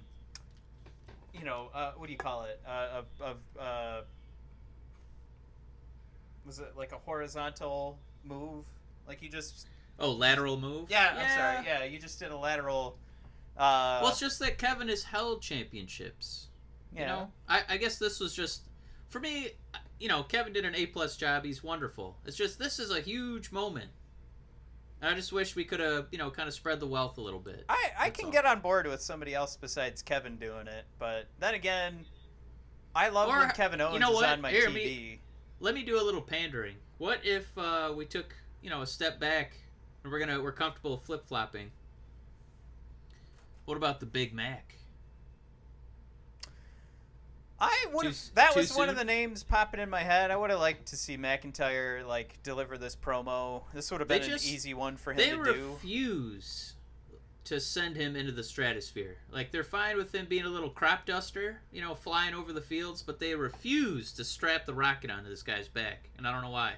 you 1.34 1.44
know, 1.44 1.70
uh, 1.74 1.92
what 1.98 2.08
do 2.08 2.12
you 2.14 2.18
call 2.18 2.44
it? 2.44 2.62
Uh, 2.66 3.00
of, 3.00 3.06
of 3.20 3.38
uh, 3.60 4.02
was 6.46 6.60
it 6.60 6.74
like 6.78 6.92
a 6.92 6.98
horizontal 6.98 7.98
move? 8.24 8.66
Like 9.08 9.22
you 9.22 9.30
just 9.30 9.68
Oh, 10.00 10.12
lateral 10.12 10.60
move. 10.60 10.90
yeah. 10.90 11.14
I'm 11.18 11.38
sorry. 11.38 11.66
Yeah, 11.66 11.84
you 11.86 12.00
just 12.00 12.20
did 12.20 12.32
a 12.32 12.38
lateral. 12.38 12.98
Uh, 13.58 14.00
Well, 14.02 14.12
it's 14.12 14.20
just 14.20 14.40
that 14.40 14.58
Kevin 14.58 14.90
has 14.90 15.04
held 15.04 15.42
championships. 15.42 16.48
yeah. 16.94 17.00
You 17.02 17.06
know, 17.08 17.32
I, 17.48 17.62
I 17.70 17.78
guess 17.78 17.98
this 17.98 18.20
was 18.20 18.34
just 18.36 18.64
for 19.10 19.20
me. 19.20 19.50
You 20.00 20.10
know, 20.10 20.24
Kevin 20.24 20.52
did 20.52 20.66
an 20.66 20.76
A 20.76 20.88
plus 20.88 21.16
job. 21.16 21.46
He's 21.46 21.64
wonderful. 21.64 22.18
It's 22.26 22.36
just 22.36 22.60
this 22.60 22.80
is 22.80 22.92
a 22.92 23.00
huge 23.00 23.52
moment. 23.52 23.90
And 25.02 25.10
I 25.10 25.16
just 25.16 25.32
wish 25.32 25.56
we 25.56 25.64
could 25.64 25.80
have, 25.80 26.08
you 26.12 26.18
know, 26.18 26.30
kind 26.32 26.48
of 26.48 26.54
spread 26.54 26.80
the 26.80 26.88
wealth 26.88 27.18
a 27.18 27.22
little 27.22 27.40
bit. 27.40 27.64
I, 27.70 27.90
I 27.98 28.06
That's 28.08 28.18
can 28.20 28.26
all. 28.28 28.32
get 28.32 28.46
on 28.46 28.60
board 28.62 28.88
with 28.88 29.02
somebody 29.02 29.34
else 29.34 29.56
besides 29.60 30.02
Kevin 30.02 30.38
doing 30.38 30.68
it, 30.68 30.86
but 31.00 31.28
then 31.40 31.54
again, 31.54 32.06
I 32.96 33.10
love 33.10 33.30
Or, 33.30 33.40
when 33.40 33.50
Kevin 33.52 33.82
Owens 33.82 34.00
know 34.00 34.10
is 34.12 34.16
what? 34.16 34.26
on 34.30 34.42
my 34.42 34.52
Here, 34.52 34.68
TV. 34.70 34.74
me- 34.74 35.20
Let 35.60 35.76
me 35.76 35.84
do 35.84 36.00
a 36.00 36.04
little 36.04 36.22
pandering. 36.22 36.76
What 36.98 37.20
if 37.26 37.46
uh, 37.58 37.94
we 37.96 38.06
took, 38.06 38.34
you 38.62 38.70
know, 38.70 38.82
a 38.82 38.88
step 38.88 39.20
back 39.20 39.52
and 40.06 40.12
we're 40.14 40.20
gonna 40.20 40.40
we're 40.42 40.52
comfortable 40.52 40.98
flip 40.98 41.26
flopping? 41.26 41.72
What 43.66 43.76
about 43.76 44.00
the 44.00 44.06
Big 44.06 44.34
Mac? 44.34 44.76
I 47.60 47.88
would 47.92 48.06
have. 48.06 48.18
That 48.36 48.56
was 48.56 48.76
one 48.76 48.90
of 48.90 48.98
the 48.98 49.04
names 49.04 49.42
popping 49.42 49.80
in 49.80 49.90
my 49.90 50.02
head. 50.02 50.30
I 50.30 50.36
would 50.36 50.52
have 50.52 50.60
liked 50.60 50.88
to 50.88 50.98
see 50.98 51.18
McIntyre 51.18 52.06
like 52.06 52.38
deliver 52.44 52.78
this 52.78 52.96
promo. 52.96 53.64
This 53.74 53.90
would 53.90 54.02
have 54.02 54.08
been 54.08 54.22
just- 54.22 54.48
an 54.48 54.54
easy 54.54 54.74
one 54.76 54.96
for 54.98 55.12
him 55.12 55.18
They 55.18 55.30
to 55.32 55.38
do. 55.38 55.44
They 55.44 55.60
refuse 55.60 56.74
to 57.46 57.60
send 57.60 57.96
him 57.96 58.16
into 58.16 58.32
the 58.32 58.44
stratosphere. 58.44 59.18
Like 59.32 59.52
they're 59.52 59.64
fine 59.64 59.98
with 59.98 60.14
him 60.14 60.28
being 60.28 60.46
a 60.46 60.50
little 60.50 60.70
crop 60.70 61.08
duster, 61.08 61.62
you 61.72 61.82
know, 61.82 61.96
flying 61.96 62.36
over 62.36 62.54
the 62.54 62.62
fields, 62.62 63.02
but 63.02 63.20
they 63.20 63.34
refuse 63.34 64.12
to 64.14 64.24
strap 64.24 64.68
the 64.68 64.74
rocket 64.74 65.10
onto 65.10 65.30
this 65.30 65.42
guy's 65.42 65.68
back, 65.68 66.10
and 66.18 66.28
I 66.28 66.32
don't 66.32 66.44
know 66.44 66.52
why. 66.52 66.74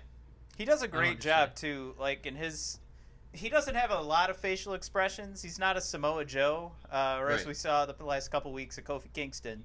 He 0.58 0.66
does 0.66 0.82
a 0.82 0.88
great 0.88 1.20
job 1.22 1.54
too. 1.56 1.94
Like 2.00 2.26
in 2.26 2.36
his, 2.36 2.80
he 3.38 3.50
doesn't 3.50 3.76
have 3.76 3.92
a 3.92 4.02
lot 4.02 4.30
of 4.30 4.38
facial 4.38 4.74
expressions. 4.74 5.42
He's 5.42 5.60
not 5.60 5.78
a 5.78 5.82
Samoa 5.82 6.26
Joe, 6.26 6.72
uh, 6.92 7.18
or 7.20 7.30
as 7.30 7.46
we 7.46 7.54
saw 7.54 7.86
the 7.86 7.96
last 8.04 8.32
couple 8.32 8.52
weeks 8.52 8.78
of 8.78 8.84
Kofi 8.84 9.12
Kingston, 9.14 9.64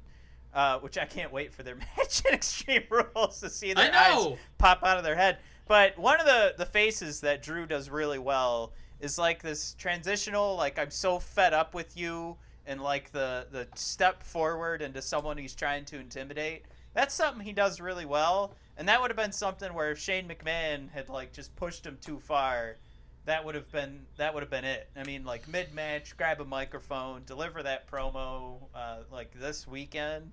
uh, 0.54 0.78
which 0.80 0.98
I 0.98 1.06
can't 1.06 1.32
wait 1.32 1.52
for 1.52 1.62
their 1.62 1.74
match 1.96 2.22
in 2.26 2.34
Extreme 2.34 2.84
Rules 2.90 3.40
to 3.40 3.48
see 3.50 3.72
their 3.72 3.90
eyes 3.94 4.38
pop 4.58 4.82
out 4.84 4.98
of 4.98 5.04
their 5.04 5.16
head. 5.16 5.38
But 5.66 5.98
one 5.98 6.20
of 6.20 6.26
the 6.26 6.54
the 6.58 6.66
faces 6.66 7.20
that 7.20 7.42
Drew 7.42 7.66
does 7.66 7.88
really 7.88 8.18
well 8.18 8.72
is 9.00 9.18
like 9.18 9.42
this 9.42 9.74
transitional, 9.74 10.56
like 10.56 10.78
I'm 10.78 10.90
so 10.90 11.18
fed 11.18 11.54
up 11.54 11.74
with 11.74 11.96
you, 11.96 12.36
and 12.66 12.80
like 12.80 13.10
the 13.12 13.46
the 13.50 13.66
step 13.74 14.22
forward 14.22 14.82
into 14.82 15.00
someone 15.00 15.38
he's 15.38 15.54
trying 15.54 15.84
to 15.86 15.98
intimidate. 15.98 16.64
That's 16.94 17.14
something 17.14 17.44
he 17.44 17.52
does 17.52 17.80
really 17.80 18.04
well, 18.04 18.54
and 18.76 18.86
that 18.88 19.00
would 19.00 19.10
have 19.10 19.16
been 19.16 19.32
something 19.32 19.72
where 19.72 19.92
if 19.92 19.98
Shane 19.98 20.28
McMahon 20.28 20.90
had 20.90 21.08
like 21.08 21.32
just 21.32 21.56
pushed 21.56 21.86
him 21.86 21.96
too 22.02 22.18
far, 22.18 22.76
that 23.24 23.44
would 23.44 23.54
have 23.54 23.70
been 23.70 24.06
that 24.16 24.34
would 24.34 24.42
have 24.42 24.50
been 24.50 24.64
it. 24.64 24.88
I 24.96 25.04
mean, 25.04 25.24
like 25.24 25.46
mid 25.48 25.74
match, 25.74 26.16
grab 26.16 26.40
a 26.40 26.44
microphone, 26.44 27.22
deliver 27.26 27.62
that 27.62 27.90
promo, 27.90 28.56
uh, 28.74 28.98
like 29.10 29.32
this 29.38 29.66
weekend, 29.66 30.32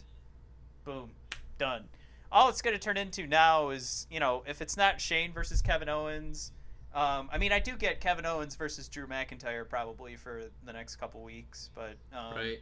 boom, 0.86 1.12
done. 1.58 1.86
All 2.32 2.50
it's 2.50 2.62
going 2.62 2.76
to 2.76 2.80
turn 2.80 2.98
into 2.98 3.26
now 3.26 3.70
is, 3.70 4.06
you 4.12 4.20
know, 4.20 4.44
if 4.48 4.62
it's 4.62 4.78
not 4.78 5.02
Shane 5.02 5.34
versus 5.34 5.62
Kevin 5.64 5.90
Owens, 5.90 6.52
um, 6.94 7.30
I 7.32 7.38
mean, 7.40 7.52
I 7.52 7.60
do 7.60 7.76
get 7.76 8.02
Kevin 8.02 8.26
Owens 8.26 8.56
versus 8.56 8.88
Drew 8.88 9.08
McIntyre 9.08 9.68
probably 9.68 10.16
for 10.16 10.44
the 10.66 10.74
next 10.74 10.98
couple 10.98 11.22
weeks, 11.22 11.70
but 11.74 11.96
um, 12.14 12.36
Right. 12.36 12.60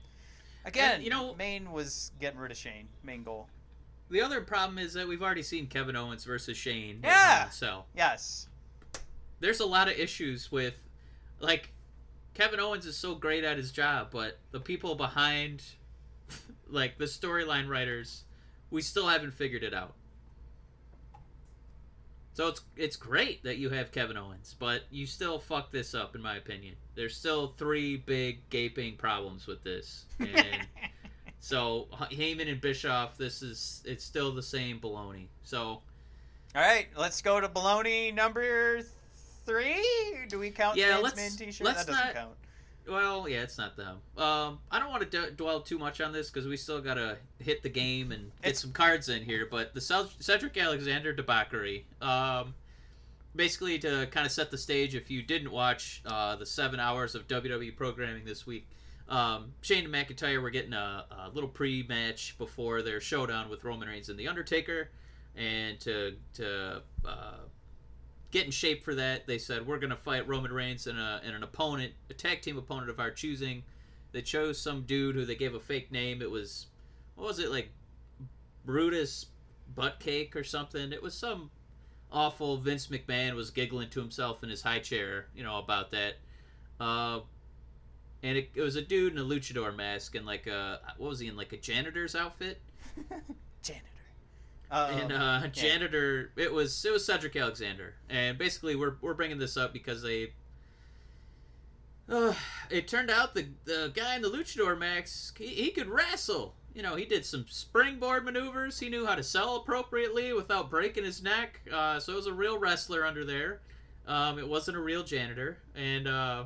again, 0.65 0.95
And, 0.95 1.03
you 1.03 1.09
know- 1.09 1.35
main 1.35 1.71
was 1.71 2.11
getting 2.19 2.39
rid 2.39 2.51
of 2.51 2.57
Shane, 2.57 2.87
main 3.03 3.23
goal. 3.23 3.49
The 4.09 4.21
other 4.21 4.39
problem 4.39 4.77
is 4.77 4.93
that 4.93 5.05
we've 5.05 5.21
already 5.21 5.43
seen 5.43 5.67
Kevin 5.67 5.97
Owens 5.97 6.23
versus 6.23 6.55
Shane. 6.55 7.01
Yeah. 7.03 7.39
Hell 7.39 7.49
in. 7.51 7.85
Yes, 7.93 8.47
there's 9.39 9.59
a 9.59 9.65
lot 9.65 9.87
of 9.87 9.97
issues 9.97 10.51
with 10.51 10.75
like 11.39 11.71
Kevin 12.33 12.59
Owens 12.59 12.85
is 12.85 12.95
so 12.95 13.15
great 13.15 13.43
at 13.43 13.57
his 13.57 13.71
job, 13.71 14.09
but 14.11 14.37
the 14.51 14.59
people 14.59 14.95
behind 14.95 15.63
like 16.69 16.97
the 16.97 17.05
storyline 17.05 17.67
writers, 17.67 18.23
we 18.69 18.81
still 18.81 19.07
haven't 19.07 19.31
figured 19.31 19.63
it 19.63 19.73
out. 19.73 19.93
So 22.33 22.49
it's 22.49 22.61
it's 22.75 22.95
great 22.95 23.43
that 23.45 23.57
you 23.57 23.69
have 23.69 23.91
Kevin 23.91 24.15
Owens, 24.15 24.55
but 24.59 24.83
you 24.91 25.07
still 25.07 25.39
fuck 25.39 25.71
this 25.71 25.95
up 25.95 26.13
in 26.13 26.21
my 26.21 26.35
opinion. 26.37 26.75
There's 26.93 27.17
still 27.17 27.55
three 27.57 27.97
big 27.97 28.47
gaping 28.51 28.95
problems 28.97 29.47
with 29.47 29.63
this. 29.63 30.05
And 30.19 30.67
so 31.39 31.87
Heyman 31.91 32.47
and 32.47 32.61
Bischoff, 32.61 33.17
this 33.17 33.41
is 33.41 33.81
it's 33.85 34.03
still 34.03 34.31
the 34.31 34.43
same 34.43 34.79
baloney. 34.79 35.29
So 35.43 35.59
All 35.59 35.81
right, 36.53 36.87
let's 36.95 37.23
go 37.23 37.41
to 37.41 37.49
baloney 37.49 38.13
number 38.13 38.83
three. 39.47 39.83
Do 40.29 40.37
we 40.39 40.51
count 40.51 40.77
Yeah, 40.77 41.01
Man 41.01 41.31
T-shirt? 41.31 41.65
let's 41.65 41.85
that 41.85 41.91
doesn't 41.91 42.05
not- 42.05 42.13
count. 42.13 42.35
Well, 42.87 43.27
yeah, 43.27 43.41
it's 43.41 43.57
not 43.57 43.75
them. 43.75 43.97
Um, 44.17 44.59
I 44.71 44.79
don't 44.79 44.89
want 44.89 45.09
to 45.11 45.25
d- 45.25 45.31
dwell 45.35 45.59
too 45.59 45.77
much 45.77 45.99
on 45.99 46.13
this 46.13 46.29
because 46.29 46.47
we 46.47 46.55
still 46.55 46.79
gotta 46.79 47.17
hit 47.39 47.61
the 47.61 47.67
game 47.69 48.13
and 48.13 48.31
get 48.41 48.49
It's- 48.51 48.61
some 48.61 48.71
cards 48.71 49.09
in 49.09 49.23
here. 49.23 49.45
But 49.45 49.73
the 49.73 49.81
Cel- 49.81 50.09
Cedric 50.19 50.55
Alexander 50.57 51.11
debauchery, 51.11 51.85
um, 52.01 52.53
basically 53.35 53.77
to 53.79 54.07
kind 54.11 54.25
of 54.25 54.31
set 54.31 54.51
the 54.51 54.57
stage. 54.57 54.95
If 54.95 55.11
you 55.11 55.21
didn't 55.21 55.51
watch 55.51 56.01
uh, 56.05 56.37
the 56.37 56.45
seven 56.45 56.79
hours 56.79 57.13
of 57.13 57.27
WWE 57.27 57.71
programming 57.75 58.23
this 58.23 58.47
week, 58.47 58.67
um, 59.09 59.53
Shane 59.61 59.83
and 59.83 59.93
McIntyre 59.93 60.41
were 60.41 60.49
getting 60.49 60.73
a, 60.73 61.05
a 61.11 61.29
little 61.33 61.49
pre-match 61.49 62.37
before 62.37 62.81
their 62.81 63.01
showdown 63.01 63.49
with 63.49 63.65
Roman 63.65 63.89
Reigns 63.89 64.07
and 64.07 64.17
The 64.17 64.29
Undertaker, 64.29 64.91
and 65.35 65.77
to 65.81 66.15
to 66.35 66.81
uh, 67.05 67.33
get 68.37 68.45
in 68.45 68.51
shape 68.51 68.83
for 68.83 68.93
that, 68.93 69.25
they 69.25 69.39
said 69.39 69.65
we're 69.65 69.79
going 69.79 69.89
to 69.89 69.95
fight 69.95 70.27
Roman 70.27 70.53
Reigns 70.53 70.85
and, 70.85 70.99
a, 70.99 71.21
and 71.25 71.35
an 71.35 71.41
opponent, 71.41 71.93
a 72.09 72.13
tag 72.13 72.41
team 72.41 72.57
opponent 72.57 72.89
of 72.89 72.99
our 72.99 73.09
choosing. 73.09 73.63
They 74.11 74.21
chose 74.21 74.59
some 74.61 74.83
dude 74.83 75.15
who 75.15 75.25
they 75.25 75.35
gave 75.35 75.55
a 75.55 75.59
fake 75.59 75.91
name. 75.91 76.21
It 76.21 76.29
was 76.29 76.67
what 77.15 77.27
was 77.27 77.39
it 77.39 77.49
like 77.49 77.69
Brutus 78.63 79.25
Buttcake 79.75 80.35
or 80.35 80.43
something? 80.43 80.93
It 80.93 81.01
was 81.01 81.15
some 81.15 81.49
awful 82.11 82.57
Vince 82.57 82.87
McMahon 82.87 83.33
was 83.33 83.49
giggling 83.49 83.89
to 83.89 83.99
himself 83.99 84.43
in 84.43 84.49
his 84.49 84.61
high 84.61 84.79
chair, 84.79 85.25
you 85.35 85.43
know, 85.43 85.57
about 85.57 85.91
that. 85.91 86.17
Uh, 86.79 87.21
and 88.21 88.37
it, 88.37 88.51
it 88.53 88.61
was 88.61 88.75
a 88.75 88.81
dude 88.83 89.13
in 89.13 89.19
a 89.19 89.23
luchador 89.23 89.75
mask 89.75 90.15
and 90.15 90.25
like 90.27 90.45
a 90.45 90.79
what 90.97 91.09
was 91.09 91.19
he 91.19 91.27
in 91.27 91.35
like 91.35 91.53
a 91.53 91.57
janitor's 91.57 92.15
outfit? 92.15 92.61
Janitor. 93.63 93.96
Um, 94.69 94.91
and 94.91 95.11
uh, 95.13 95.47
janitor 95.47 96.31
it 96.35 96.51
was 96.51 96.83
it 96.83 96.91
was 96.91 97.05
Cedric 97.05 97.35
Alexander, 97.35 97.95
and 98.09 98.37
basically 98.37 98.75
we're 98.75 98.95
we're 99.01 99.13
bringing 99.13 99.37
this 99.37 99.57
up 99.57 99.73
because 99.73 100.01
they. 100.01 100.33
Uh, 102.09 102.33
it 102.69 102.87
turned 102.87 103.09
out 103.09 103.33
the 103.33 103.47
the 103.65 103.91
guy 103.93 104.15
in 104.15 104.21
the 104.21 104.29
luchador 104.29 104.77
max 104.77 105.33
he, 105.37 105.47
he 105.47 105.71
could 105.71 105.87
wrestle. 105.87 106.53
You 106.73 106.83
know, 106.83 106.95
he 106.95 107.05
did 107.05 107.25
some 107.25 107.45
springboard 107.49 108.23
maneuvers. 108.23 108.79
He 108.79 108.87
knew 108.87 109.05
how 109.05 109.15
to 109.15 109.23
sell 109.23 109.55
appropriately 109.55 110.31
without 110.33 110.69
breaking 110.69 111.05
his 111.05 111.23
neck. 111.23 111.61
Uh, 111.73 111.99
so 111.99 112.13
it 112.13 112.15
was 112.17 112.27
a 112.27 112.33
real 112.33 112.59
wrestler 112.59 113.03
under 113.03 113.25
there. 113.25 113.61
Um, 114.05 114.37
it 114.37 114.47
wasn't 114.47 114.77
a 114.77 114.79
real 114.79 115.03
janitor, 115.03 115.57
and 115.75 116.07
uh, 116.07 116.45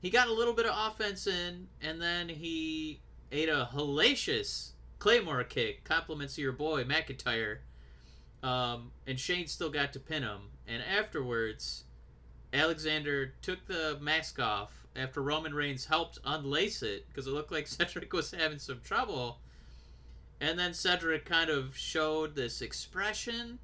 he 0.00 0.10
got 0.10 0.28
a 0.28 0.32
little 0.32 0.54
bit 0.54 0.66
of 0.66 0.92
offense 0.92 1.26
in, 1.26 1.66
and 1.82 2.00
then 2.00 2.28
he 2.28 3.00
ate 3.32 3.48
a 3.48 3.68
hellacious 3.74 4.70
Claymore 4.98 5.44
kick, 5.44 5.84
compliments 5.84 6.34
of 6.34 6.38
your 6.38 6.52
boy 6.52 6.84
McIntyre. 6.84 7.58
Um, 8.42 8.92
and 9.06 9.18
Shane 9.18 9.46
still 9.46 9.70
got 9.70 9.92
to 9.94 10.00
pin 10.00 10.22
him. 10.22 10.50
And 10.66 10.82
afterwards, 10.82 11.84
Alexander 12.52 13.34
took 13.42 13.66
the 13.66 13.98
mask 14.00 14.38
off 14.38 14.86
after 14.94 15.22
Roman 15.22 15.54
Reigns 15.54 15.84
helped 15.86 16.22
unlace 16.24 16.82
it 16.82 17.06
because 17.08 17.26
it 17.26 17.32
looked 17.32 17.52
like 17.52 17.66
Cedric 17.66 18.12
was 18.12 18.30
having 18.30 18.58
some 18.58 18.80
trouble. 18.82 19.40
And 20.40 20.58
then 20.58 20.74
Cedric 20.74 21.24
kind 21.24 21.50
of 21.50 21.76
showed 21.76 22.34
this 22.34 22.60
expression 22.60 23.58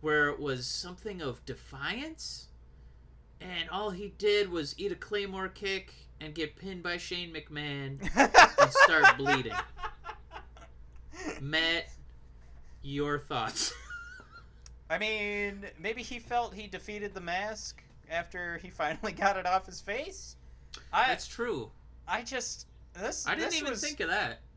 where 0.00 0.28
it 0.28 0.40
was 0.40 0.66
something 0.66 1.20
of 1.20 1.44
defiance. 1.44 2.48
And 3.40 3.68
all 3.70 3.90
he 3.90 4.14
did 4.18 4.50
was 4.50 4.74
eat 4.78 4.92
a 4.92 4.96
Claymore 4.96 5.48
kick 5.48 5.92
and 6.20 6.34
get 6.34 6.56
pinned 6.56 6.82
by 6.82 6.96
Shane 6.96 7.32
McMahon 7.32 8.00
and 8.60 8.72
start 8.72 9.16
bleeding. 9.18 9.52
Matt, 11.40 11.86
your 12.82 13.18
thoughts? 13.18 13.72
I 14.90 14.98
mean, 14.98 15.64
maybe 15.80 16.02
he 16.02 16.18
felt 16.18 16.54
he 16.54 16.66
defeated 16.66 17.14
the 17.14 17.20
mask 17.20 17.82
after 18.10 18.58
he 18.58 18.70
finally 18.70 19.12
got 19.16 19.36
it 19.36 19.46
off 19.46 19.66
his 19.66 19.80
face. 19.80 20.36
I 20.92 21.08
That's 21.08 21.26
true. 21.26 21.70
I 22.06 22.22
just 22.22 22.66
this 22.94 23.26
I 23.26 23.34
didn't 23.34 23.50
this 23.50 23.58
even 23.58 23.70
was- 23.70 23.80
think 23.82 24.00
of 24.00 24.08
that. 24.08 24.40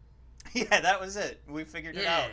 Yeah, 0.53 0.79
that 0.81 1.01
was 1.01 1.15
it. 1.15 1.41
We 1.49 1.63
figured 1.63 1.95
it 1.97 2.03
Yeah. 2.03 2.17
out. 2.25 2.29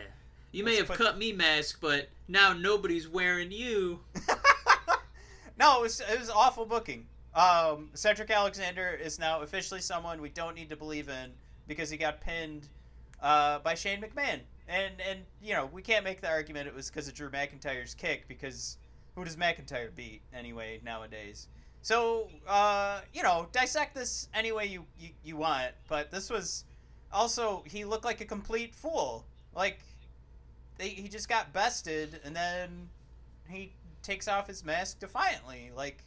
You 0.53 0.64
may 0.64 0.73
Let's 0.77 0.81
have 0.81 0.99
put- 0.99 0.99
cut 1.07 1.18
me 1.18 1.33
mask, 1.33 1.79
but 1.81 2.09
now 2.29 2.53
nobody's 2.53 3.09
wearing 3.09 3.51
you. 3.51 4.01
no, 5.59 5.79
it 5.79 5.83
was 5.83 6.01
it 6.01 6.18
was 6.18 6.29
awful 6.31 6.66
booking. 6.66 7.07
Um, 7.35 7.88
Cedric 7.95 8.31
Alexander 8.31 8.90
is 9.03 9.18
now 9.18 9.40
officially 9.40 9.81
someone 9.81 10.21
we 10.21 10.29
don't 10.29 10.55
need 10.55 10.68
to 10.71 10.77
believe 10.77 11.09
in 11.09 11.31
because 11.66 11.88
he 11.88 11.97
got 11.97 12.21
pinned 12.21 12.68
uh, 13.22 13.61
by 13.61 13.74
Shane 13.74 14.00
McMahon, 14.00 14.40
and 14.68 14.94
and 15.08 15.20
you 15.42 15.54
know 15.54 15.66
we 15.72 15.82
can't 15.82 16.04
make 16.04 16.20
the 16.20 16.28
argument 16.28 16.66
it 16.66 16.74
was 16.74 16.90
because 16.90 17.08
of 17.08 17.14
Drew 17.14 17.30
McIntyre's 17.30 17.94
kick 17.94 18.26
because 18.28 18.78
who 19.14 19.24
does 19.24 19.37
McIntyre 19.37 19.94
beat 19.94 20.22
anyway 20.35 20.80
nowadays? 20.85 21.48
So 21.82 22.28
uh, 22.46 23.00
you 23.12 23.22
know 23.22 23.48
dissect 23.52 23.94
this 23.94 24.28
any 24.35 24.52
way 24.52 24.66
you, 24.66 24.85
you 24.98 25.11
you 25.24 25.37
want, 25.37 25.72
but 25.88 26.11
this 26.11 26.30
was 26.30 26.64
also 27.12 27.62
he 27.66 27.85
looked 27.85 28.04
like 28.04 28.20
a 28.20 28.26
complete 28.26 28.74
fool. 28.74 29.24
Like 29.54 29.78
they, 30.78 30.88
he 30.88 31.08
just 31.08 31.28
got 31.28 31.52
bested, 31.52 32.20
and 32.24 32.35
then 32.35 32.88
he 33.48 33.72
takes 34.02 34.28
off 34.28 34.46
his 34.46 34.64
mask 34.64 34.98
defiantly, 34.98 35.70
like, 35.76 36.02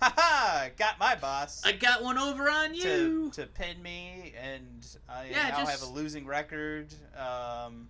haha, 0.00 0.68
got 0.76 0.98
my 0.98 1.14
boss 1.14 1.62
I 1.64 1.72
got 1.72 2.02
one 2.02 2.18
over 2.18 2.48
on 2.50 2.74
you. 2.74 3.30
to 3.34 3.46
pin 3.46 3.82
me, 3.82 4.32
and 4.40 4.86
I 5.08 5.26
Yeah, 5.30 5.48
now 5.48 5.58
just- 5.64 5.80
have 5.80 5.90
a 5.90 5.92
losing 5.92 6.26
record. 6.26 6.92
Um, 7.16 7.88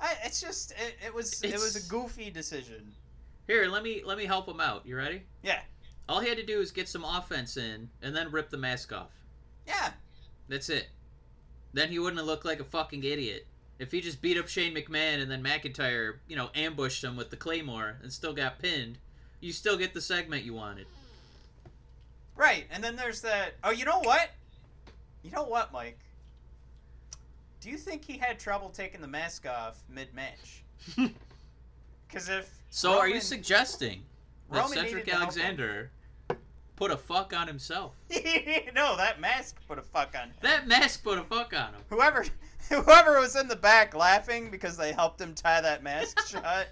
I, 0.00 0.14
it's 0.24 0.40
just 0.40 0.72
it, 0.72 0.96
it 1.06 1.14
was 1.14 1.42
it 1.42 1.52
was 1.54 1.76
a 1.76 1.88
goofy 1.90 2.30
decision. 2.30 2.92
Here, 3.46 3.66
let 3.66 3.82
me 3.82 4.02
let 4.04 4.16
me 4.16 4.24
help 4.24 4.48
him 4.48 4.60
out. 4.60 4.86
You 4.86 4.96
ready? 4.96 5.22
Yeah, 5.42 5.60
All 6.08 6.20
he 6.20 6.28
had 6.28 6.38
to 6.38 6.46
do 6.46 6.60
is 6.60 6.70
get 6.70 6.88
some 6.88 7.04
offense 7.04 7.56
in 7.56 7.88
and 8.02 8.14
then 8.16 8.30
rip 8.30 8.48
the 8.50 8.56
mask 8.56 8.92
off. 8.92 9.10
yeah, 9.66 9.90
That's 10.48 10.68
it. 10.68 10.88
Then 11.72 11.88
he 11.90 11.98
wouldn't 11.98 12.18
have 12.18 12.26
looked 12.26 12.44
like 12.44 12.60
a 12.60 12.64
fucking 12.64 13.04
idiot. 13.04 13.46
If 13.78 13.92
he 13.92 14.00
just 14.00 14.20
beat 14.20 14.36
up 14.38 14.48
Shane 14.48 14.74
McMahon 14.74 15.22
and 15.22 15.30
then 15.30 15.42
McIntyre, 15.42 16.16
you 16.28 16.36
know, 16.36 16.50
ambushed 16.54 17.02
him 17.04 17.16
with 17.16 17.30
the 17.30 17.36
Claymore 17.36 17.96
and 18.02 18.12
still 18.12 18.32
got 18.34 18.58
pinned, 18.58 18.98
you 19.40 19.52
still 19.52 19.76
get 19.78 19.94
the 19.94 20.00
segment 20.00 20.44
you 20.44 20.52
wanted. 20.54 20.86
Right, 22.40 22.64
and 22.70 22.82
then 22.82 22.96
there's 22.96 23.20
that. 23.20 23.56
Oh, 23.62 23.70
you 23.70 23.84
know 23.84 24.00
what? 24.00 24.30
You 25.22 25.30
know 25.30 25.44
what, 25.44 25.74
Mike? 25.74 25.98
Do 27.60 27.68
you 27.68 27.76
think 27.76 28.02
he 28.02 28.16
had 28.16 28.38
trouble 28.38 28.70
taking 28.70 29.02
the 29.02 29.06
mask 29.06 29.46
off 29.46 29.82
mid-match? 29.88 30.64
Because 32.08 32.28
if 32.28 32.50
So 32.70 32.98
are 32.98 33.08
you 33.08 33.20
suggesting 33.20 34.02
that 34.50 34.62
Roman 34.62 34.78
Cedric 34.78 35.04
to 35.04 35.10
help 35.12 35.20
him. 35.20 35.22
Alexander 35.22 35.92
put 36.74 36.90
a 36.90 36.96
fuck 36.96 37.32
on 37.32 37.46
himself? 37.46 37.94
no, 38.74 38.96
that 38.96 39.20
mask 39.20 39.58
put 39.68 39.78
a 39.78 39.82
fuck 39.82 40.16
on 40.20 40.30
him. 40.30 40.34
That 40.42 40.66
mask 40.66 41.04
put 41.04 41.18
a 41.18 41.22
fuck 41.22 41.54
on 41.54 41.74
him. 41.74 41.82
Whoever, 41.88 42.24
whoever 42.70 43.20
was 43.20 43.36
in 43.36 43.48
the 43.48 43.56
back 43.56 43.94
laughing 43.94 44.50
because 44.50 44.76
they 44.76 44.92
helped 44.92 45.20
him 45.20 45.34
tie 45.34 45.60
that 45.60 45.82
mask 45.82 46.18
shut, 46.28 46.68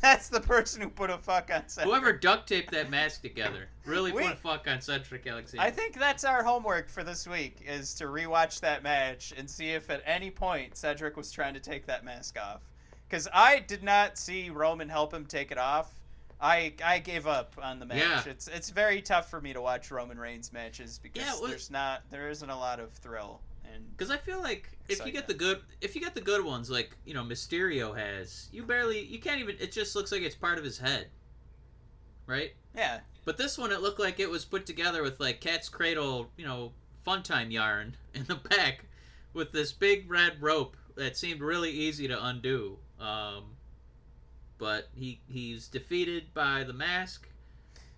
that's 0.00 0.28
the 0.28 0.40
person 0.40 0.80
who 0.82 0.88
put 0.88 1.10
a 1.10 1.18
fuck 1.18 1.50
on 1.54 1.68
Cedric. 1.68 1.88
Whoever 1.88 2.12
duct 2.12 2.48
taped 2.48 2.72
that 2.72 2.90
mask 2.90 3.22
together 3.22 3.68
really 3.84 4.10
We- 4.12 4.22
put 4.22 4.32
a 4.32 4.36
fuck 4.36 4.66
on 4.66 4.80
Cedric 4.80 5.26
Alexander. 5.26 5.64
I 5.64 5.70
think 5.70 5.98
that's 5.98 6.24
our 6.24 6.42
homework 6.42 6.88
for 6.88 7.04
this 7.04 7.26
week 7.28 7.62
is 7.66 7.94
to 7.94 8.04
rewatch 8.04 8.60
that 8.60 8.82
match 8.82 9.32
and 9.36 9.48
see 9.48 9.70
if 9.70 9.88
at 9.90 10.02
any 10.06 10.30
point 10.30 10.76
Cedric 10.76 11.16
was 11.16 11.30
trying 11.30 11.54
to 11.54 11.60
take 11.60 11.86
that 11.86 12.04
mask 12.04 12.36
off. 12.40 12.62
Because 13.08 13.28
I 13.32 13.58
did 13.60 13.82
not 13.82 14.16
see 14.16 14.48
Roman 14.50 14.88
help 14.88 15.12
him 15.12 15.26
take 15.26 15.52
it 15.52 15.58
off. 15.58 15.92
I 16.40 16.72
I 16.82 16.98
gave 16.98 17.26
up 17.28 17.54
on 17.62 17.78
the 17.78 17.86
match. 17.86 17.98
Yeah. 17.98 18.22
It's 18.26 18.48
it's 18.48 18.70
very 18.70 19.00
tough 19.02 19.30
for 19.30 19.40
me 19.40 19.52
to 19.52 19.60
watch 19.60 19.90
Roman 19.92 20.18
Reigns 20.18 20.52
matches 20.52 20.98
because 21.00 21.22
Yeah, 21.22 21.34
well- 21.38 21.48
there's 21.50 21.70
not 21.70 22.02
there 22.10 22.30
isn't 22.30 22.48
a 22.50 22.58
lot 22.58 22.80
of 22.80 22.90
thrill 22.94 23.40
and 23.74 23.96
Because 23.96 24.10
I 24.10 24.16
feel 24.16 24.40
like 24.40 24.70
if 24.88 25.04
you 25.04 25.12
get 25.12 25.26
the 25.26 25.34
good, 25.34 25.60
if 25.80 25.94
you 25.94 26.00
get 26.00 26.14
the 26.14 26.20
good 26.20 26.44
ones, 26.44 26.70
like 26.70 26.96
you 27.04 27.14
know 27.14 27.22
Mysterio 27.22 27.96
has, 27.96 28.48
you 28.52 28.62
barely, 28.62 29.00
you 29.04 29.18
can't 29.18 29.40
even. 29.40 29.56
It 29.60 29.72
just 29.72 29.94
looks 29.94 30.12
like 30.12 30.22
it's 30.22 30.34
part 30.34 30.58
of 30.58 30.64
his 30.64 30.78
head, 30.78 31.08
right? 32.26 32.52
yeah. 32.74 33.00
But 33.24 33.36
this 33.36 33.56
one, 33.56 33.70
it 33.70 33.80
looked 33.80 34.00
like 34.00 34.18
it 34.18 34.28
was 34.28 34.44
put 34.44 34.66
together 34.66 35.02
with 35.02 35.20
like 35.20 35.40
cat's 35.40 35.68
cradle, 35.68 36.30
you 36.36 36.44
know, 36.44 36.72
fun 37.04 37.22
time 37.22 37.50
yarn 37.50 37.96
in 38.14 38.24
the 38.24 38.34
back, 38.36 38.84
with 39.32 39.52
this 39.52 39.72
big 39.72 40.10
red 40.10 40.42
rope 40.42 40.76
that 40.96 41.16
seemed 41.16 41.40
really 41.40 41.70
easy 41.70 42.08
to 42.08 42.24
undo. 42.24 42.78
Um, 42.98 43.56
but 44.58 44.88
he 44.94 45.20
he's 45.28 45.68
defeated 45.68 46.34
by 46.34 46.64
the 46.64 46.72
mask. 46.72 47.28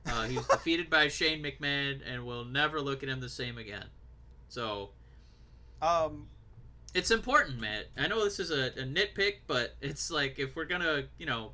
Uh, 0.07 0.25
he 0.25 0.37
was 0.37 0.47
defeated 0.51 0.91
by 0.91 1.09
Shane 1.09 1.43
McMahon, 1.43 2.01
and 2.07 2.27
we'll 2.27 2.45
never 2.45 2.81
look 2.81 3.03
at 3.03 3.09
him 3.09 3.21
the 3.21 3.29
same 3.29 3.59
again. 3.59 3.87
So 4.49 4.91
Um. 5.83 6.29
it's 6.95 7.11
important, 7.11 7.61
Matt. 7.61 7.87
I 7.97 8.07
know 8.09 8.25
this 8.25 8.39
is 8.41 8.51
a, 8.51 8.67
a 8.81 8.85
nitpick, 8.85 9.37
but 9.47 9.75
it's 9.81 10.11
like 10.11 10.39
if 10.39 10.55
we're 10.57 10.65
gonna, 10.65 11.05
you 11.19 11.27
know, 11.27 11.53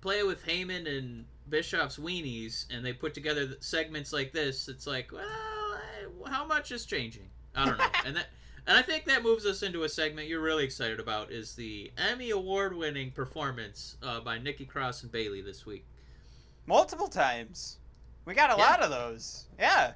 play 0.00 0.22
with 0.22 0.44
Heyman 0.46 0.86
and 0.86 1.24
Bischoff's 1.48 1.98
weenies, 1.98 2.66
and 2.72 2.84
they 2.84 2.92
put 2.92 3.12
together 3.14 3.48
segments 3.60 4.12
like 4.12 4.32
this, 4.32 4.68
it's 4.68 4.86
like, 4.86 5.10
well, 5.12 5.22
I, 5.26 6.30
how 6.30 6.44
much 6.46 6.70
is 6.72 6.84
changing? 6.86 7.28
I 7.54 7.66
don't 7.66 7.78
know, 7.78 7.86
and 8.06 8.16
that, 8.16 8.26
and 8.66 8.78
I 8.78 8.82
think 8.82 9.04
that 9.06 9.22
moves 9.22 9.44
us 9.46 9.62
into 9.62 9.82
a 9.82 9.88
segment 9.88 10.28
you're 10.28 10.40
really 10.40 10.64
excited 10.64 11.00
about 11.00 11.32
is 11.32 11.54
the 11.56 11.90
Emmy 11.98 12.30
award-winning 12.30 13.10
performance 13.10 13.96
uh, 14.02 14.20
by 14.20 14.38
Nikki 14.38 14.64
Cross 14.64 15.02
and 15.02 15.10
Bayley 15.10 15.40
this 15.42 15.66
week. 15.66 15.84
multiple 16.66 17.08
times. 17.08 17.78
We 18.26 18.34
got 18.34 18.50
a 18.52 18.56
Yeah. 18.58 18.64
lot 18.70 18.80
of 18.82 18.90
those. 18.90 19.46
Yeah. 19.58 19.94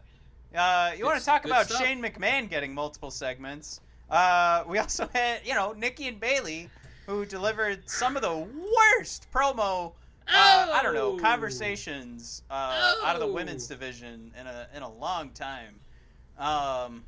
Uh, 0.54 0.92
you 0.96 1.04
want 1.04 1.18
to 1.18 1.24
talk 1.24 1.44
about 1.44 1.66
stuff. 1.66 1.82
Shane 1.82 2.02
McMahon 2.02 2.48
getting 2.48 2.74
multiple 2.74 3.10
segments? 3.10 3.80
Uh, 4.10 4.64
we 4.68 4.78
also 4.78 5.08
had, 5.12 5.40
you 5.44 5.54
know, 5.54 5.72
Nikki 5.72 6.06
and 6.08 6.20
Bayley, 6.20 6.68
who 7.06 7.24
delivered 7.26 7.88
some 7.88 8.16
of 8.16 8.22
the 8.22 8.34
worst 8.36 9.26
promo. 9.32 9.92
Uh, 10.26 10.68
I 10.72 10.80
don't 10.82 10.94
know 10.94 11.12
Oh! 11.12 11.18
conversations 11.18 12.42
uh, 12.50 12.94
out 13.04 13.14
of 13.14 13.20
the 13.20 13.26
Oh! 13.26 13.32
women's 13.32 13.66
division 13.66 14.32
in 14.40 14.46
a 14.46 14.68
in 14.74 14.82
a 14.82 14.90
long 14.90 15.30
time. 15.30 15.74
Um, 16.38 17.04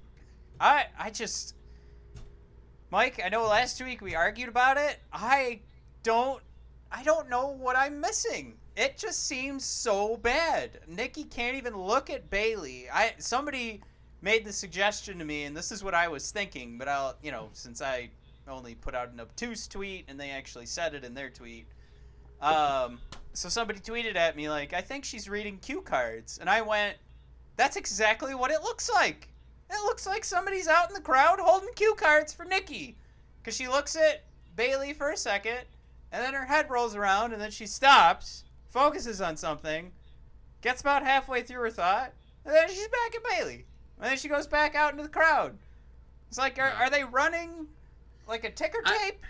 I 0.61 0.87
I 0.99 1.11
just, 1.11 1.55
Mike. 2.91 3.21
I 3.25 3.31
know 3.31 3.47
last 3.47 3.83
week 3.83 4.03
we 4.03 4.15
argued 4.15 4.49
about 4.51 4.77
it. 4.77 4.99
I 5.13 5.61
don't 6.03 6.43
I 6.93 7.03
don't 7.05 7.31
know 7.31 7.49
what 7.49 7.75
I'm 7.75 8.01
missing. 8.01 8.59
It 8.77 8.99
just 8.99 9.27
seems 9.27 9.65
so 9.65 10.19
bad. 10.19 10.81
Nikki 10.87 11.25
can't 11.25 11.57
even 11.57 11.75
look 11.75 12.11
at 12.11 12.29
Bayley. 12.29 12.89
I 12.93 13.15
somebody 13.19 13.81
made 14.21 14.45
the 14.45 14.53
suggestion 14.53 15.19
to 15.19 15.25
me, 15.25 15.45
and 15.45 15.57
this 15.57 15.73
is 15.73 15.83
what 15.83 15.95
I 15.95 16.09
was 16.09 16.31
thinking. 16.31 16.77
But 16.77 16.89
I'll, 16.89 17.17
you 17.23 17.31
know, 17.31 17.49
since 17.53 17.81
I 17.81 18.11
only 18.49 18.75
put 18.75 18.95
out 18.95 19.13
an 19.13 19.19
obtuse 19.21 19.67
tweet 19.67 20.05
and 20.09 20.21
they 20.21 20.31
actually 20.31 20.67
said 20.67 20.95
it 20.95 21.05
in 21.05 21.15
their 21.15 21.31
tweet. 21.31 21.67
Um, 22.41 23.01
so 23.33 23.49
somebody 23.49 23.81
tweeted 23.81 24.15
at 24.15 24.37
me 24.37 24.49
like, 24.49 24.73
"I 24.73 24.83
think 24.83 25.05
she's 25.05 25.29
reading 25.29 25.59
cue 25.59 25.81
cards," 25.81 26.39
and 26.39 26.49
I 26.49 26.61
went, 26.61 26.97
"That's 27.57 27.77
exactly 27.77 28.35
what 28.35 28.51
it 28.51 28.63
looks 28.63 28.91
like. 28.91 29.29
It 29.71 29.83
looks 29.85 30.07
like 30.07 30.23
somebody's 30.23 30.69
out 30.69 30.89
in 30.89 30.95
the 30.95 31.01
crowd 31.01 31.41
holding 31.41 31.73
cue 31.75 31.95
cards 31.97 32.33
for 32.33 32.45
Nikki, 32.45 32.97
because 33.39 33.57
she 33.57 33.69
looks 33.69 33.97
at 33.97 34.23
Bayley 34.55 34.93
for 34.93 35.11
a 35.11 35.17
second, 35.17 35.61
and 36.13 36.23
then 36.23 36.35
her 36.35 36.45
head 36.45 36.71
rolls 36.71 36.95
around, 36.95 37.33
and 37.33 37.43
then 37.43 37.51
she 37.51 37.67
stops, 37.67 38.45
focuses 38.77 39.23
on 39.23 39.35
something, 39.39 39.91
gets 40.61 40.83
about 40.83 41.03
halfway 41.03 41.41
through 41.41 41.63
her 41.63 41.71
thought, 41.71 42.13
and 42.45 42.55
then 42.55 42.69
she's 42.69 42.89
back 42.89 43.15
at 43.15 43.25
Bayley, 43.25 43.65
and 43.99 44.11
then 44.11 44.19
she 44.19 44.29
goes 44.29 44.47
back 44.47 44.75
out 44.75 44.91
into 44.91 45.03
the 45.03 45.09
crowd. 45.09 45.57
It's 46.29 46.37
like, 46.37 46.59
are, 46.59 46.73
are 46.73 46.91
they 46.91 47.03
running 47.03 47.69
like 48.29 48.45
a 48.45 48.51
ticker 48.51 48.83
tape? 48.83 49.25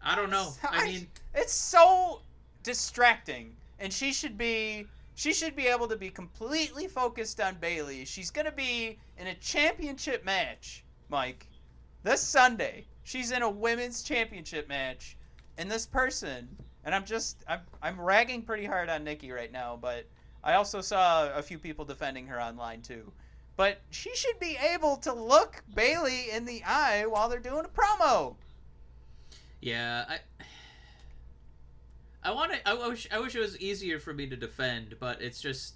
I 0.00 0.14
don't 0.14 0.30
know. 0.30 0.52
I 0.62 0.86
mean, 0.86 1.08
it's 1.34 1.52
so 1.52 2.20
distracting, 2.62 3.56
and 3.80 3.92
she 3.92 4.12
should 4.12 4.38
be 4.38 4.86
she 5.16 5.32
should 5.32 5.56
be 5.56 5.66
able 5.66 5.88
to 5.88 5.96
be 5.96 6.08
completely 6.08 6.86
focused 6.86 7.40
on 7.40 7.56
Bayley. 7.56 8.04
She's 8.04 8.30
gonna 8.30 8.52
be 8.52 8.96
in 9.18 9.26
a 9.26 9.34
championship 9.34 10.24
match, 10.24 10.84
Mike, 11.08 11.48
this 12.04 12.20
Sunday. 12.20 12.84
She's 13.02 13.32
in 13.32 13.42
a 13.42 13.50
women's 13.50 14.04
championship 14.04 14.68
match, 14.68 15.16
and 15.56 15.68
this 15.68 15.84
person, 15.84 16.46
and 16.88 16.94
I'm 16.94 17.04
just 17.04 17.44
I'm 17.46 17.60
I'm 17.82 18.00
ragging 18.00 18.40
pretty 18.40 18.64
hard 18.64 18.88
on 18.88 19.04
Nikki 19.04 19.30
right 19.30 19.52
now, 19.52 19.78
but 19.78 20.06
I 20.42 20.54
also 20.54 20.80
saw 20.80 21.30
a 21.34 21.42
few 21.42 21.58
people 21.58 21.84
defending 21.84 22.26
her 22.28 22.40
online 22.40 22.80
too. 22.80 23.12
But 23.56 23.82
she 23.90 24.16
should 24.16 24.40
be 24.40 24.56
able 24.72 24.96
to 24.98 25.12
look 25.12 25.62
Bayley 25.74 26.30
in 26.30 26.46
the 26.46 26.62
eye 26.64 27.04
while 27.06 27.28
they're 27.28 27.40
doing 27.40 27.66
a 27.66 27.68
promo. 27.68 28.36
Yeah, 29.60 30.06
I 30.08 30.18
I 32.22 32.30
want 32.30 32.52
to. 32.52 32.66
I 32.66 32.88
wish. 32.88 33.06
I 33.12 33.20
wish 33.20 33.36
it 33.36 33.40
was 33.40 33.60
easier 33.60 34.00
for 34.00 34.14
me 34.14 34.26
to 34.26 34.36
defend, 34.36 34.96
but 34.98 35.20
it's 35.20 35.42
just. 35.42 35.74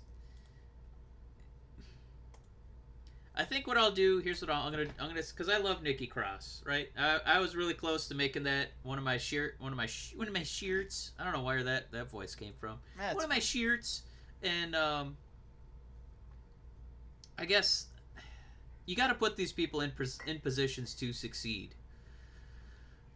I 3.35 3.45
think 3.45 3.67
what 3.67 3.79
I'll 3.79 3.91
do 3.93 4.19
here's 4.19 4.43
what 4.43 4.51
I'll, 4.51 4.63
I'm 4.67 4.73
gonna 4.73 4.87
I'm 5.01 5.09
gonna 5.09 5.23
because 5.23 5.49
I 5.49 5.57
love 5.59 5.83
Nikki 5.83 6.07
Cross, 6.07 6.63
right? 6.67 6.91
I, 6.99 7.21
I 7.25 7.41
was 7.41 7.57
really 7.57 7.75
close 7.75 8.07
to 8.09 8.15
making 8.15 8.43
that 8.45 8.69
one 8.83 8.99
of 8.99 9.05
my 9.05 9.17
shirt 9.17 9.55
one 9.59 9.73
of 9.73 9.77
my 9.79 9.87
sh- 9.87 10.15
one 10.15 10.29
of 10.29 10.35
my 10.35 10.43
shirts. 10.43 11.13
I 11.19 11.25
don't 11.25 11.33
know 11.33 11.43
where 11.43 11.63
that 11.65 11.91
that 11.93 12.11
voice 12.11 12.35
came 12.35 12.53
from. 12.61 12.79
That's 12.99 13.15
one 13.15 13.25
of 13.25 13.31
my 13.31 13.39
shirts, 13.39 14.03
and 14.43 14.77
um, 14.77 15.17
I 17.39 17.47
guess 17.47 17.87
you 18.85 18.97
got 18.97 19.09
to 19.09 19.15
put 19.15 19.37
these 19.37 19.53
people 19.53 19.81
in 19.81 19.93
pos- 19.93 20.19
in 20.27 20.39
positions 20.41 20.95
to 20.97 21.13
succeed. 21.13 21.75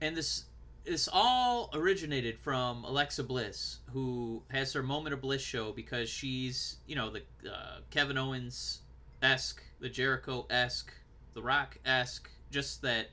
And 0.01 0.17
this 0.17 0.45
this 0.85 1.09
all 1.13 1.71
originated 1.75 2.39
from 2.39 2.85
Alexa 2.85 3.25
Bliss, 3.25 3.81
who 3.93 4.43
has 4.51 4.73
her 4.73 4.83
Moment 4.83 5.13
of 5.15 5.21
Bliss 5.21 5.43
show 5.43 5.73
because 5.73 6.09
she's 6.09 6.77
you 6.87 6.97
know 6.97 7.11
the 7.11 7.23
uh, 7.51 7.81
Kevin 7.91 8.17
Owens 8.17 8.81
esque, 9.27 9.63
the 9.81 9.89
Jericho 9.89 10.47
esque, 10.51 10.93
the 11.35 11.43
Rock 11.43 11.79
esque, 11.85 12.31
just 12.51 12.83
that 12.83 13.09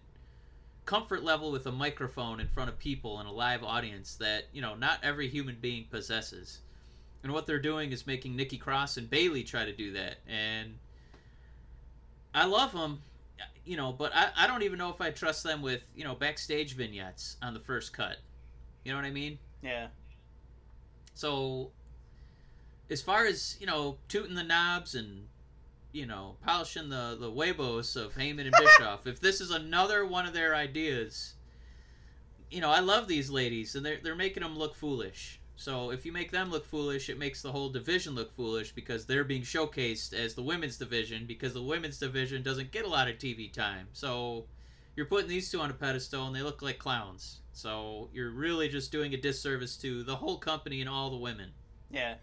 comfort 0.86 1.24
level 1.24 1.52
with 1.52 1.66
a 1.66 1.72
microphone 1.72 2.40
in 2.40 2.48
front 2.48 2.70
of 2.70 2.78
people 2.78 3.20
and 3.20 3.28
a 3.28 3.32
live 3.32 3.64
audience 3.64 4.16
that 4.16 4.44
you 4.54 4.62
know 4.62 4.76
not 4.76 5.00
every 5.02 5.28
human 5.28 5.58
being 5.60 5.86
possesses. 5.90 6.60
And 7.24 7.32
what 7.32 7.48
they're 7.48 7.60
doing 7.60 7.92
is 7.94 8.06
making 8.06 8.36
Nikki 8.36 8.58
Cross 8.58 8.98
and 8.98 9.10
Bayley 9.10 9.44
try 9.44 9.64
to 9.64 9.72
do 9.72 9.94
that. 9.94 10.18
And 10.28 10.78
I 12.36 12.46
love 12.46 12.74
them, 12.74 13.02
you 13.64 13.78
know, 13.78 13.94
but 13.94 14.12
I, 14.14 14.30
I 14.36 14.46
don't 14.46 14.64
even 14.64 14.78
know 14.78 14.90
if 14.90 15.00
I 15.00 15.10
trust 15.10 15.42
them 15.42 15.62
with, 15.62 15.82
you 15.96 16.04
know, 16.04 16.16
backstage 16.16 16.76
vignettes 16.76 17.38
on 17.42 17.54
the 17.54 17.62
first 17.62 17.94
cut. 17.94 18.18
You 18.84 18.92
know 18.92 18.98
what 18.98 19.06
I 19.06 19.12
mean? 19.12 19.40
Yeah. 19.62 19.88
So, 21.14 21.72
as 22.90 23.02
far 23.02 23.26
as, 23.26 23.56
you 23.58 23.68
know, 23.68 23.98
tooting 24.10 24.36
the 24.36 24.44
knobs 24.44 24.94
and, 24.94 25.28
you 25.94 26.08
know, 26.08 26.36
polishing 26.46 26.90
the, 26.90 27.16
the 27.20 27.32
huevos 27.32 27.96
of 27.96 28.14
Heyman 28.16 28.42
and 28.42 28.56
Bischoff, 28.58 29.08
if 29.08 29.20
this 29.20 29.40
is 29.40 29.52
another 29.52 30.06
one 30.06 30.26
of 30.26 30.34
their 30.34 30.56
ideas, 30.56 31.36
you 32.50 32.60
know, 32.60 32.70
I 32.70 32.80
love 32.80 33.08
these 33.08 33.30
ladies 33.30 33.76
and 33.76 33.86
they're, 33.86 34.00
they're 34.04 34.16
making 34.16 34.44
them 34.44 34.58
look 34.58 34.76
foolish. 34.76 35.40
So 35.56 35.92
if 35.92 36.06
you 36.06 36.12
make 36.12 36.32
them 36.32 36.50
look 36.50 36.66
foolish, 36.66 37.10
it 37.10 37.20
makes 37.20 37.42
the 37.42 37.52
whole 37.52 37.70
division 37.70 38.16
look 38.16 38.36
foolish 38.36 38.72
because 38.72 39.06
they're 39.06 39.24
being 39.24 39.44
showcased 39.44 40.14
as 40.14 40.34
the 40.34 40.42
women's 40.42 40.78
division 40.78 41.26
because 41.28 41.54
the 41.54 41.62
women's 41.62 42.00
division 42.00 42.42
doesn't 42.42 42.72
get 42.72 42.86
a 42.86 42.90
lot 42.90 43.08
of 43.08 43.18
TV 43.18 43.54
time. 43.54 43.88
So 43.94 44.46
you're 44.96 45.06
putting 45.06 45.30
these 45.30 45.50
two 45.52 45.60
on 45.60 45.70
a 45.70 45.74
pedestal 45.74 46.26
and 46.26 46.36
they 46.36 46.42
look 46.42 46.64
like 46.64 46.80
clowns. 46.80 47.42
So 47.54 48.10
you're 48.14 48.32
really 48.32 48.68
just 48.68 48.92
doing 48.92 49.14
a 49.14 49.18
disservice 49.18 49.78
to 49.78 50.04
the 50.04 50.16
whole 50.16 50.38
company 50.38 50.82
and 50.82 50.90
all 50.90 51.12
the 51.12 51.18
women. 51.18 51.52
Yeah, 51.92 52.16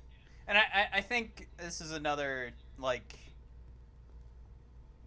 and 0.48 0.58
I, 0.58 0.62
I, 0.74 0.88
I 0.94 1.00
think 1.00 1.48
this 1.56 1.80
is 1.80 1.92
another 1.92 2.50
like 2.78 3.14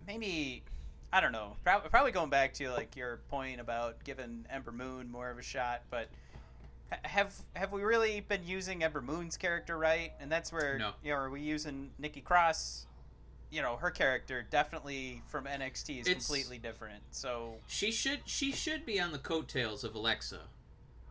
maybe 0.08 0.63
I 1.12 1.22
don't 1.22 1.32
know. 1.32 1.56
Probably, 1.63 1.89
probably 1.89 2.12
going 2.12 2.30
back 2.30 2.54
to 2.56 2.72
like 2.72 2.96
your 2.96 3.18
point 3.30 3.60
about 3.60 4.04
giving 4.04 4.46
Ember 4.50 4.72
Moon 4.72 5.12
more 5.12 5.30
of 5.30 5.38
a 5.38 5.44
shot, 5.44 5.82
but 5.92 6.08
have 7.04 7.34
have 7.56 7.72
we 7.72 7.82
really 7.84 8.20
been 8.22 8.46
using 8.46 8.84
Ember 8.84 9.02
Moon's 9.02 9.38
character 9.38 9.78
right? 9.78 10.12
And 10.20 10.32
that's 10.32 10.52
where 10.52 10.78
No. 10.78 10.92
you 11.04 11.12
know 11.12 11.18
are 11.18 11.30
we 11.30 11.42
using 11.42 11.92
Nikki 11.98 12.22
Cross? 12.22 12.86
You 13.52 13.62
know 13.62 13.76
her 13.78 13.92
character 13.92 14.46
definitely 14.50 15.22
from 15.28 15.46
NXT 15.46 16.02
is 16.02 16.08
It's- 16.08 16.26
completely 16.26 16.58
different. 16.58 17.04
So 17.12 17.58
She 17.68 17.92
should 17.92 18.22
she 18.26 18.52
should 18.52 18.86
be 18.86 19.00
on 19.00 19.12
the 19.12 19.20
coattails 19.20 19.84
of 19.84 19.96
Alexa. 19.96 20.42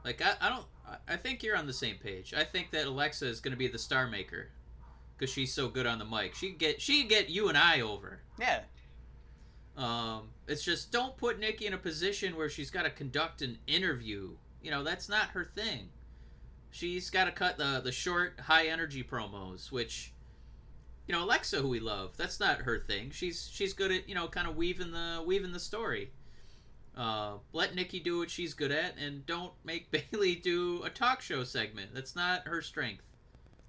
Like 0.04 0.20
I, 0.22 0.34
I 0.40 0.48
don't 0.48 0.66
I- 0.86 1.14
I 1.14 1.16
think 1.16 1.42
you're 1.42 1.56
on 1.56 1.66
the 1.68 1.72
same 1.72 1.96
page. 1.98 2.34
I 2.34 2.42
think 2.44 2.70
that 2.72 2.86
Alexa 2.86 3.26
is 3.26 3.40
going 3.40 3.52
to 3.52 3.56
be 3.58 3.68
the 3.68 3.78
star 3.78 4.06
maker 4.08 4.48
because 5.16 5.32
she's 5.32 5.52
so 5.54 5.68
good 5.68 5.86
on 5.86 5.98
the 6.00 6.04
mic. 6.04 6.34
She 6.34 6.50
get 6.50 6.80
she 6.82 7.04
get 7.04 7.28
you 7.30 7.48
and 7.48 7.56
I 7.58 7.80
over. 7.80 8.20
yeah, 8.38 8.62
Um, 9.76 10.28
it's 10.46 10.62
just 10.62 10.92
don't 10.92 11.16
put 11.16 11.38
Nikki 11.38 11.66
in 11.66 11.72
a 11.72 11.78
position 11.78 12.36
where 12.36 12.48
she's 12.48 12.70
got 12.70 12.82
to 12.82 12.90
conduct 12.90 13.42
an 13.42 13.58
interview. 13.66 14.30
You 14.62 14.70
know 14.70 14.84
that's 14.84 15.08
not 15.08 15.28
her 15.30 15.44
thing. 15.44 15.88
She's 16.70 17.10
got 17.10 17.24
to 17.24 17.32
cut 17.32 17.58
the 17.58 17.80
the 17.82 17.92
short 17.92 18.38
high 18.40 18.66
energy 18.66 19.02
promos, 19.02 19.72
which 19.72 20.12
you 21.06 21.14
know 21.14 21.24
Alexa, 21.24 21.58
who 21.58 21.68
we 21.68 21.80
love, 21.80 22.16
that's 22.16 22.38
not 22.38 22.62
her 22.62 22.78
thing. 22.78 23.10
She's 23.10 23.48
she's 23.50 23.72
good 23.72 23.90
at 23.90 24.08
you 24.08 24.14
know 24.14 24.28
kind 24.28 24.46
of 24.46 24.56
weaving 24.56 24.92
the 24.92 25.22
weaving 25.24 25.52
the 25.52 25.60
story. 25.60 26.10
Uh, 26.94 27.34
let 27.54 27.74
Nikki 27.74 28.00
do 28.00 28.18
what 28.18 28.30
she's 28.30 28.52
good 28.52 28.70
at, 28.70 28.98
and 28.98 29.24
don't 29.24 29.52
make 29.64 29.90
Bayley 30.12 30.34
do 30.34 30.82
a 30.84 30.90
talk 30.90 31.22
show 31.22 31.44
segment. 31.44 31.94
That's 31.94 32.14
not 32.14 32.46
her 32.46 32.60
strength. 32.60 33.04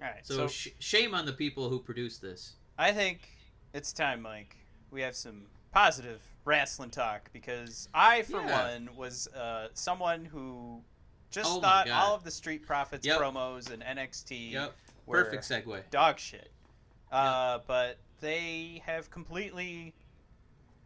all 0.01 0.07
right. 0.07 0.25
So, 0.25 0.35
so 0.35 0.47
sh- 0.47 0.67
shame 0.79 1.15
on 1.15 1.25
the 1.25 1.31
people 1.31 1.69
who 1.69 1.79
produced 1.79 2.21
this. 2.21 2.55
I 2.77 2.91
think 2.91 3.29
it's 3.73 3.93
time, 3.93 4.21
Mike. 4.21 4.57
We 4.91 5.01
have 5.01 5.15
some 5.15 5.43
positive 5.73 6.21
wrestling 6.45 6.91
talk 6.91 7.29
because 7.33 7.89
I, 7.93 8.21
for 8.23 8.41
Yeah. 8.41 8.63
one, 8.63 8.95
was 8.95 9.27
uh, 9.29 9.69
someone 9.73 10.23
who 10.25 10.83
just 11.31 11.49
Oh 11.51 11.61
thought 11.61 11.89
all 11.89 12.13
of 12.15 12.23
the 12.23 12.31
Street 12.31 12.63
Profits 12.65 13.05
Yep. 13.05 13.19
promos 13.19 13.71
and 13.71 13.81
NXT 13.83 14.51
Yep, 14.51 14.75
were 15.07 15.23
perfect 15.23 15.43
segue. 15.43 15.89
dog 15.89 16.19
shit. 16.19 16.51
Uh, 17.11 17.59
But 17.67 17.97
they 18.21 18.81
have 18.85 19.09
completely 19.09 19.93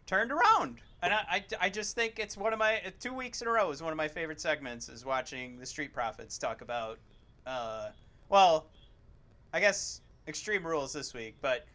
turned 0.06 0.32
around. 0.32 0.80
And 1.04 1.14
I, 1.14 1.24
I, 1.30 1.46
I 1.62 1.70
just 1.70 1.94
think 1.96 2.18
it's 2.18 2.36
one 2.38 2.54
of 2.54 2.60
my 2.60 2.82
two 3.00 3.14
weeks 3.14 3.42
in 3.42 3.48
a 3.48 3.52
row 3.52 3.70
is 3.72 3.84
one 3.84 3.92
of 3.94 3.98
my 3.98 4.08
favorite 4.08 4.40
segments 4.42 4.90
is 4.90 5.06
watching 5.06 5.60
the 5.60 5.66
Street 5.66 5.94
Profits 5.94 6.38
talk 6.38 6.62
about, 6.62 6.98
uh, 7.46 7.90
well, 8.30 8.68
I 9.54 9.60
guess 9.60 10.02
Extreme 10.28 10.66
Rules 10.66 10.94
this 10.94 11.14
week, 11.14 11.36
but 11.42 11.66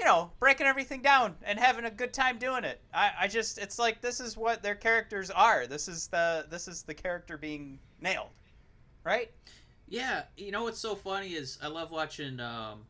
you 0.00 0.06
know, 0.06 0.30
breaking 0.40 0.66
everything 0.66 1.02
down 1.02 1.34
and 1.42 1.58
having 1.58 1.84
a 1.84 1.90
good 1.90 2.14
time 2.14 2.38
doing 2.38 2.64
it. 2.64 2.80
I, 2.94 3.10
I 3.20 3.28
just 3.28 3.58
it's 3.58 3.78
like 3.78 4.00
this 4.00 4.18
is 4.18 4.34
what 4.34 4.62
their 4.62 4.74
characters 4.74 5.30
are. 5.30 5.66
This 5.66 5.88
is 5.88 6.06
the 6.08 6.46
this 6.48 6.66
is 6.68 6.82
the 6.82 6.94
character 6.94 7.36
being 7.36 7.78
nailed. 8.00 8.30
Right? 9.04 9.30
Yeah, 9.88 10.22
you 10.38 10.52
know 10.52 10.62
what's 10.62 10.78
so 10.78 10.94
funny 10.94 11.34
is 11.34 11.58
I 11.62 11.68
love 11.68 11.90
watching 11.90 12.40
um 12.40 12.80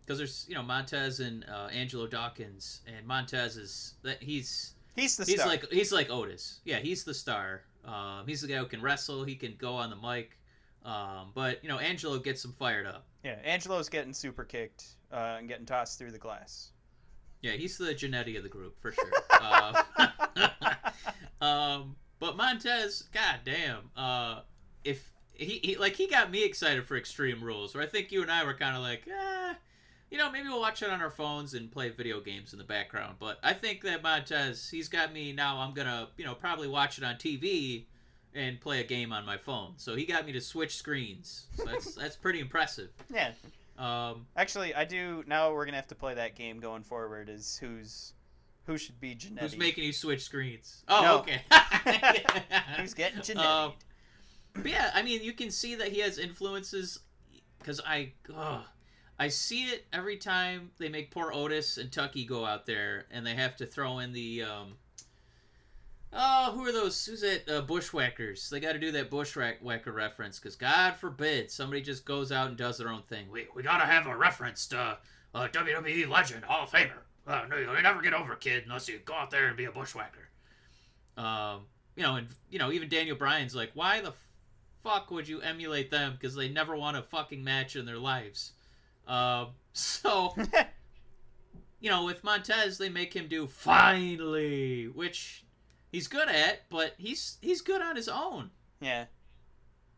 because 0.00 0.16
there's 0.16 0.46
you 0.48 0.54
know 0.54 0.62
Montez 0.62 1.20
and 1.20 1.44
uh, 1.44 1.68
Angelo 1.72 2.06
Dawkins, 2.06 2.80
and 2.86 3.06
Montez 3.06 3.56
is 3.58 3.94
that 4.02 4.22
he's 4.22 4.72
He's 4.96 5.16
the 5.18 5.24
he's 5.24 5.36
star. 5.36 5.46
like 5.46 5.70
he's 5.70 5.92
like 5.92 6.10
Otis. 6.10 6.60
Yeah, 6.64 6.78
he's 6.78 7.04
the 7.04 7.14
star. 7.14 7.62
Um, 7.84 8.24
he's 8.26 8.40
the 8.40 8.48
guy 8.48 8.56
who 8.56 8.66
can 8.66 8.80
wrestle. 8.82 9.24
He 9.24 9.34
can 9.36 9.54
go 9.58 9.74
on 9.74 9.90
the 9.90 9.96
mic. 9.96 10.36
Um, 10.86 11.32
but 11.34 11.62
you 11.62 11.68
know 11.68 11.78
Angelo 11.78 12.18
gets 12.18 12.42
him 12.44 12.52
fired 12.58 12.86
up. 12.86 13.04
yeah, 13.24 13.36
Angelo's 13.44 13.90
getting 13.90 14.14
super 14.14 14.44
kicked 14.44 14.84
uh, 15.12 15.36
and 15.38 15.48
getting 15.48 15.66
tossed 15.66 15.98
through 15.98 16.12
the 16.12 16.18
glass. 16.18 16.70
Yeah, 17.42 17.52
he's 17.52 17.78
the 17.78 17.94
Genetti 17.94 18.36
of 18.36 18.42
the 18.42 18.48
group 18.48 18.78
for 18.78 18.92
sure. 18.92 19.12
uh, 19.40 19.82
um, 21.40 21.96
but 22.18 22.36
Montez, 22.36 23.04
goddamn, 23.14 23.90
uh, 23.96 24.40
if 24.84 25.10
he, 25.32 25.60
he 25.62 25.76
like 25.76 25.94
he 25.94 26.06
got 26.06 26.30
me 26.30 26.44
excited 26.44 26.84
for 26.84 26.96
Extreme 26.96 27.42
Rules, 27.42 27.74
where 27.74 27.82
I 27.82 27.86
think 27.86 28.12
you 28.12 28.22
and 28.22 28.30
I 28.30 28.44
were 28.44 28.54
kind 28.54 28.76
of 28.76 28.82
like, 28.82 29.08
eh, 29.08 29.54
you 30.10 30.18
know, 30.18 30.30
maybe 30.30 30.48
we'll 30.48 30.60
watch 30.60 30.82
it 30.82 30.90
on 30.90 31.00
our 31.00 31.10
phones 31.10 31.54
and 31.54 31.70
play 31.72 31.88
video 31.88 32.20
games 32.20 32.52
in 32.52 32.58
the 32.58 32.64
background. 32.64 33.16
But 33.18 33.38
I 33.42 33.54
think 33.54 33.80
that 33.82 34.02
Montez, 34.02 34.68
he's 34.68 34.88
got 34.88 35.12
me 35.12 35.32
now. 35.32 35.58
I'm 35.58 35.72
gonna, 35.72 36.08
you 36.18 36.26
know, 36.26 36.34
probably 36.34 36.68
watch 36.68 36.98
it 36.98 37.04
on 37.04 37.14
TV 37.14 37.84
and 38.34 38.60
play 38.60 38.80
a 38.80 38.84
game 38.84 39.12
on 39.12 39.24
my 39.24 39.38
phone. 39.38 39.72
So 39.76 39.96
he 39.96 40.04
got 40.04 40.26
me 40.26 40.32
to 40.32 40.40
switch 40.40 40.76
screens. 40.76 41.46
So 41.54 41.64
that's 41.64 41.94
that's 41.96 42.16
pretty 42.16 42.40
impressive. 42.40 42.90
Yeah. 43.12 43.32
Um, 43.80 44.26
Actually, 44.36 44.74
I 44.74 44.84
do. 44.84 45.24
Now 45.26 45.52
we're 45.52 45.64
gonna 45.64 45.76
have 45.76 45.88
to 45.88 45.94
play 45.94 46.14
that 46.14 46.36
game 46.36 46.60
going 46.60 46.82
forward. 46.82 47.28
Is 47.28 47.56
who's 47.58 48.12
who 48.66 48.76
should 48.76 49.00
be 49.00 49.14
Genetti? 49.14 49.40
Who's 49.40 49.56
making 49.56 49.84
you 49.84 49.92
switch 49.92 50.22
screens? 50.22 50.84
Oh, 50.86 51.02
No. 51.02 51.18
okay. 51.20 51.40
Who's 52.76 52.94
getting 52.94 53.20
Genetti? 53.20 53.38
Um, 53.44 53.72
yeah, 54.64 54.90
I 54.94 55.02
mean, 55.02 55.22
you 55.22 55.32
can 55.32 55.50
see 55.50 55.74
that 55.76 55.88
he 55.88 56.00
has 56.00 56.18
influences 56.18 57.00
because 57.58 57.80
I, 57.86 58.12
ugh, 58.34 58.62
I 59.18 59.28
see 59.28 59.64
it 59.64 59.86
every 59.92 60.16
time 60.18 60.70
they 60.78 60.88
make 60.88 61.10
poor 61.10 61.32
Otis 61.32 61.78
and 61.78 61.90
Tucker 61.90 62.20
go 62.28 62.44
out 62.44 62.66
there 62.66 63.06
and 63.10 63.26
they 63.26 63.34
have 63.34 63.56
to 63.56 63.66
throw 63.66 63.98
in 64.00 64.12
the, 64.12 64.42
um, 64.42 64.74
oh, 66.12 66.52
who 66.52 66.66
are 66.66 66.72
those? 66.72 67.04
Who's 67.04 67.22
it? 67.22 67.48
Uh, 67.48 67.62
bushwhackers. 67.62 68.50
They 68.50 68.60
got 68.60 68.72
to 68.72 68.78
do 68.78 68.92
that 68.92 69.10
bushwhacker 69.10 69.92
reference 69.92 70.38
because 70.38 70.56
God 70.56 70.96
forbid 70.96 71.50
somebody 71.50 71.82
just 71.82 72.04
goes 72.04 72.32
out 72.32 72.48
and 72.48 72.56
does 72.56 72.78
their 72.78 72.88
own 72.88 73.02
thing. 73.02 73.26
We 73.30 73.46
we 73.54 73.62
gotta 73.62 73.86
have 73.86 74.06
a 74.06 74.16
reference 74.16 74.66
to 74.68 74.98
uh, 75.34 75.48
WWE 75.48 76.08
legend 76.08 76.44
Hall 76.44 76.64
of 76.64 76.70
Famer. 76.70 76.90
Uh, 77.26 77.42
no, 77.48 77.56
you 77.56 77.82
never 77.82 78.02
get 78.02 78.14
over, 78.14 78.34
kid, 78.34 78.64
unless 78.64 78.88
you 78.88 78.98
go 79.04 79.14
out 79.14 79.30
there 79.30 79.46
and 79.46 79.56
be 79.56 79.66
a 79.66 79.72
bushwhacker. 79.72 80.28
Um, 81.16 81.62
you 81.96 82.02
know, 82.02 82.16
and 82.16 82.28
you 82.50 82.58
know, 82.58 82.72
even 82.72 82.88
Daniel 82.88 83.16
Bryan's 83.16 83.54
like, 83.54 83.70
why 83.74 84.00
the 84.00 84.12
fuck 84.82 85.10
would 85.10 85.28
you 85.28 85.40
emulate 85.40 85.90
them? 85.90 86.12
Because 86.18 86.34
they 86.34 86.48
never 86.48 86.76
won 86.76 86.96
a 86.96 87.02
fucking 87.02 87.44
match 87.44 87.76
in 87.76 87.84
their 87.84 87.98
lives. 87.98 88.52
Um, 89.06 89.48
so 89.72 90.34
you 91.80 91.90
know, 91.90 92.04
with 92.04 92.24
Montez, 92.24 92.78
they 92.78 92.88
make 92.88 93.14
him 93.14 93.28
do 93.28 93.46
finally, 93.46 94.88
which 94.88 95.44
he's 95.90 96.08
good 96.08 96.28
at, 96.28 96.68
but 96.70 96.94
he's 96.98 97.38
he's 97.40 97.60
good 97.60 97.82
on 97.82 97.96
his 97.96 98.08
own. 98.08 98.50
yeah, 98.80 99.06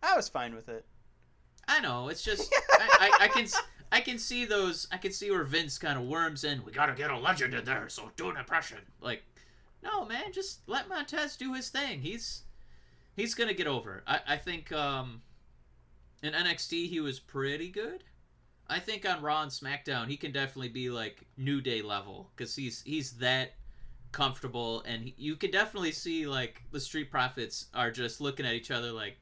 I 0.02 0.16
was 0.16 0.28
fine 0.28 0.54
with 0.54 0.68
it. 0.68 0.84
I 1.68 1.80
know. 1.80 2.08
It's 2.08 2.22
just 2.24 2.52
I, 2.72 2.88
I, 3.20 3.24
I 3.24 3.28
can 3.28 3.46
I 3.90 4.00
can 4.00 4.18
see 4.18 4.44
those. 4.44 4.88
I 4.90 4.96
can 4.96 5.12
see 5.12 5.30
where 5.30 5.44
Vince 5.44 5.78
kind 5.78 5.98
of 5.98 6.04
worms 6.06 6.44
in. 6.44 6.64
We 6.64 6.72
gotta 6.72 6.94
get 6.94 7.10
a 7.10 7.18
legend 7.18 7.54
in 7.54 7.64
there, 7.64 7.88
so 7.88 8.10
do 8.16 8.30
an 8.30 8.36
impression. 8.36 8.78
Like, 9.00 9.22
no, 9.82 10.04
man, 10.04 10.32
just 10.32 10.60
let 10.66 10.88
Montez 10.88 11.36
do 11.36 11.52
his 11.54 11.68
thing. 11.68 12.00
He's 12.00 12.42
he's 13.16 13.34
gonna 13.34 13.54
get 13.54 13.66
over. 13.66 14.02
I 14.06 14.20
I 14.26 14.36
think 14.36 14.72
um 14.72 15.22
in 16.22 16.32
NXT 16.32 16.88
he 16.88 17.00
was 17.00 17.20
pretty 17.20 17.68
good. 17.68 18.04
I 18.68 18.78
think 18.78 19.06
on 19.06 19.20
Raw 19.20 19.42
and 19.42 19.50
SmackDown 19.50 20.08
he 20.08 20.16
can 20.16 20.32
definitely 20.32 20.70
be 20.70 20.88
like 20.88 21.26
New 21.36 21.60
Day 21.60 21.82
level 21.82 22.30
because 22.34 22.56
he's 22.56 22.82
he's 22.82 23.12
that 23.18 23.54
comfortable 24.12 24.82
and 24.86 25.02
he, 25.04 25.14
you 25.16 25.36
can 25.36 25.50
definitely 25.50 25.92
see 25.92 26.26
like 26.26 26.62
the 26.70 26.80
Street 26.80 27.10
Profits 27.10 27.66
are 27.74 27.90
just 27.90 28.20
looking 28.20 28.46
at 28.46 28.54
each 28.54 28.70
other 28.70 28.92
like 28.92 29.16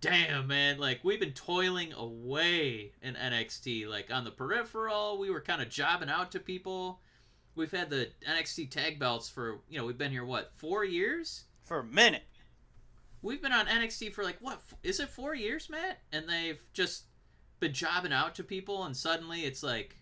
damn 0.00 0.48
man 0.48 0.78
like 0.78 0.98
we've 1.04 1.20
been 1.20 1.30
toiling 1.32 1.92
away 1.92 2.90
in 3.02 3.14
nxt 3.14 3.88
like 3.88 4.12
on 4.12 4.24
the 4.24 4.30
peripheral 4.32 5.16
we 5.16 5.30
were 5.30 5.40
kind 5.40 5.62
of 5.62 5.68
jobbing 5.70 6.10
out 6.10 6.32
to 6.32 6.40
people. 6.40 7.00
We've 7.54 7.70
had 7.70 7.88
the 7.88 8.10
nxt 8.28 8.70
tag 8.70 8.98
belts 8.98 9.28
for 9.30 9.60
you 9.68 9.78
know 9.78 9.86
we've 9.86 9.96
been 9.96 10.10
here 10.10 10.24
what 10.24 10.52
four 10.56 10.84
years? 10.84 11.44
For 11.62 11.78
a 11.80 11.84
minute. 11.84 12.24
we've 13.22 13.40
been 13.40 13.52
on 13.52 13.66
nxt 13.66 14.12
for 14.12 14.24
like 14.24 14.38
what 14.40 14.54
f- 14.54 14.74
is 14.82 15.00
it 15.00 15.08
four 15.08 15.34
years 15.34 15.70
matt? 15.70 16.00
And 16.12 16.28
they've 16.28 16.60
just 16.72 17.04
been 17.60 17.72
jobbing 17.72 18.12
out 18.12 18.34
to 18.34 18.42
people 18.44 18.84
and 18.84 18.96
suddenly 18.96 19.42
it's 19.42 19.62
like 19.62 19.96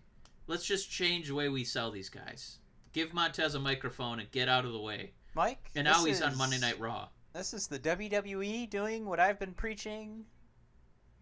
let's 0.47 0.65
just 0.65 0.91
change 0.91 1.29
the 1.29 1.35
way 1.35 1.49
we 1.49 1.63
sell 1.63 1.91
these 1.91 2.09
guys 2.09 2.59
give 2.95 3.13
montez 3.13 3.55
a 3.55 3.61
microphone 3.61 4.21
and 4.21 4.31
get 4.31 4.49
out 4.49 4.65
of 4.65 4.73
the 4.73 4.79
way 4.81 5.13
Mike. 5.35 5.71
and 5.75 5.85
now 5.85 6.03
he's 6.05 6.23
on 6.23 6.37
monday 6.39 6.59
night 6.59 6.81
raw 6.81 7.09
This 7.35 7.53
is 7.53 7.67
the 7.67 7.79
WWE 7.81 8.71
doing 8.71 9.05
what 9.05 9.19
I've 9.21 9.39
been 9.41 9.53
preaching 9.55 10.25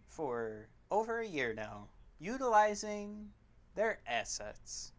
for 0.07 0.67
over 0.91 1.19
a 1.21 1.27
year 1.27 1.53
now, 1.55 1.87
utilizing 2.19 3.29
their 3.75 3.97
assets. 4.07 4.91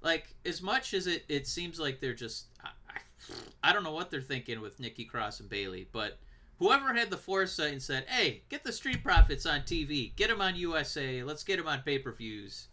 like 0.00 0.34
as 0.46 0.62
much 0.62 0.94
as 0.94 1.06
it, 1.06 1.24
it 1.28 1.46
seems 1.46 1.78
like 1.78 2.00
they're 2.00 2.14
just 2.14 2.46
I, 2.64 2.70
I, 2.88 3.68
I 3.68 3.72
don't 3.74 3.84
know 3.84 3.92
what 3.92 4.10
they're 4.10 4.20
thinking 4.22 4.60
with 4.62 4.80
Nikki 4.80 5.04
Cross 5.04 5.40
and 5.40 5.48
Bayley, 5.50 5.86
but 5.92 6.18
whoever 6.58 6.94
had 6.94 7.10
the 7.10 7.16
foresight 7.18 7.72
and 7.72 7.82
said, 7.82 8.06
"Hey, 8.08 8.42
get 8.48 8.64
the 8.64 8.72
Street 8.72 9.04
Profits 9.04 9.44
on 9.46 9.60
TV, 9.60 10.16
get 10.16 10.28
them 10.28 10.40
on 10.40 10.56
USA, 10.56 11.22
let's 11.22 11.44
get 11.44 11.58
them 11.58 11.68
on 11.68 11.82
pay 11.82 11.98
per 11.98 12.12
views," 12.12 12.68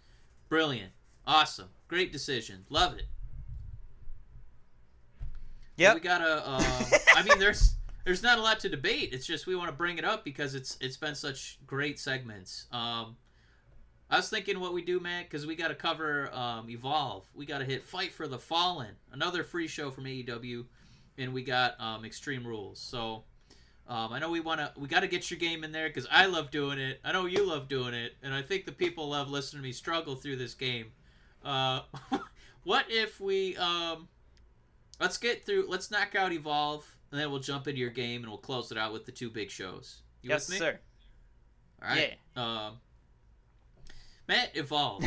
brilliant, 0.47 0.93
awesome, 1.27 1.69
great 1.89 2.13
decision, 2.13 2.65
love 2.69 2.93
it. 2.93 3.07
Yeah, 5.75 5.93
We 5.93 5.99
gotta. 5.99 6.43
Uh, 6.45 6.83
I 7.15 7.23
mean, 7.23 7.39
there's 7.39 7.75
there's 8.05 8.21
not 8.21 8.37
a 8.37 8.41
lot 8.41 8.59
to 8.61 8.69
debate. 8.69 9.09
It's 9.13 9.25
just 9.25 9.47
we 9.47 9.55
want 9.55 9.69
to 9.69 9.75
bring 9.75 9.97
it 9.97 10.05
up 10.05 10.23
because 10.23 10.53
it's 10.55 10.77
it's 10.81 10.97
been 10.97 11.15
such 11.15 11.57
great 11.65 11.99
segments. 11.99 12.65
Um, 12.71 13.15
I 14.09 14.17
was 14.17 14.29
thinking 14.29 14.59
what 14.59 14.73
we 14.73 14.81
do, 14.81 14.99
Matt, 14.99 15.25
because 15.25 15.45
we 15.45 15.55
got 15.55 15.67
to 15.69 15.75
cover 15.75 16.33
um, 16.33 16.69
Evolve. 16.69 17.29
We 17.35 17.45
got 17.45 17.59
to 17.59 17.65
hit 17.65 17.85
Fight 17.85 18.11
for 18.11 18.27
the 18.27 18.39
Fallen, 18.39 18.95
another 19.11 19.43
free 19.43 19.67
show 19.67 19.91
from 19.91 20.05
AEW, 20.05 20.65
and 21.17 21.33
we 21.33 21.43
got 21.43 21.79
um, 21.79 22.03
Extreme 22.03 22.45
Rules. 22.45 22.79
So 22.79 23.23
um, 23.87 24.11
I 24.11 24.19
know 24.19 24.31
we 24.31 24.39
want 24.41 24.59
to 24.59 24.73
we 24.77 24.87
got 24.87 25.01
to 25.01 25.07
get 25.07 25.31
your 25.31 25.39
game 25.39 25.63
in 25.63 25.71
there 25.71 25.87
because 25.87 26.07
I 26.11 26.25
love 26.25 26.51
doing 26.51 26.77
it. 26.77 26.99
I 27.05 27.13
know 27.13 27.25
you 27.25 27.45
love 27.47 27.69
doing 27.69 27.93
it, 27.93 28.17
and 28.21 28.33
I 28.33 28.41
think 28.41 28.65
the 28.65 28.71
people 28.73 29.09
love 29.09 29.29
listening 29.29 29.61
to 29.61 29.67
me 29.67 29.71
struggle 29.71 30.15
through 30.15 30.35
this 30.35 30.55
game. 30.55 30.91
Uh, 31.43 31.81
what 32.63 32.85
if 32.89 33.19
we 33.19 33.55
um, 33.57 34.07
let's 34.99 35.17
get 35.17 35.45
through? 35.45 35.65
Let's 35.67 35.91
knock 35.91 36.15
out 36.15 36.31
Evolve, 36.31 36.85
and 37.11 37.19
then 37.19 37.31
we'll 37.31 37.39
jump 37.39 37.67
into 37.67 37.79
your 37.79 37.89
game, 37.89 38.21
and 38.21 38.29
we'll 38.29 38.37
close 38.37 38.71
it 38.71 38.77
out 38.77 38.93
with 38.93 39.05
the 39.05 39.11
two 39.11 39.29
big 39.29 39.49
shows. 39.49 40.01
You 40.21 40.31
yes, 40.31 40.49
with 40.49 40.59
me? 40.59 40.65
sir. 40.65 40.79
All 41.81 41.89
right. 41.89 42.17
Yeah. 42.35 42.65
Um, 42.67 42.73
Matt, 44.27 44.51
Evolve. 44.55 45.03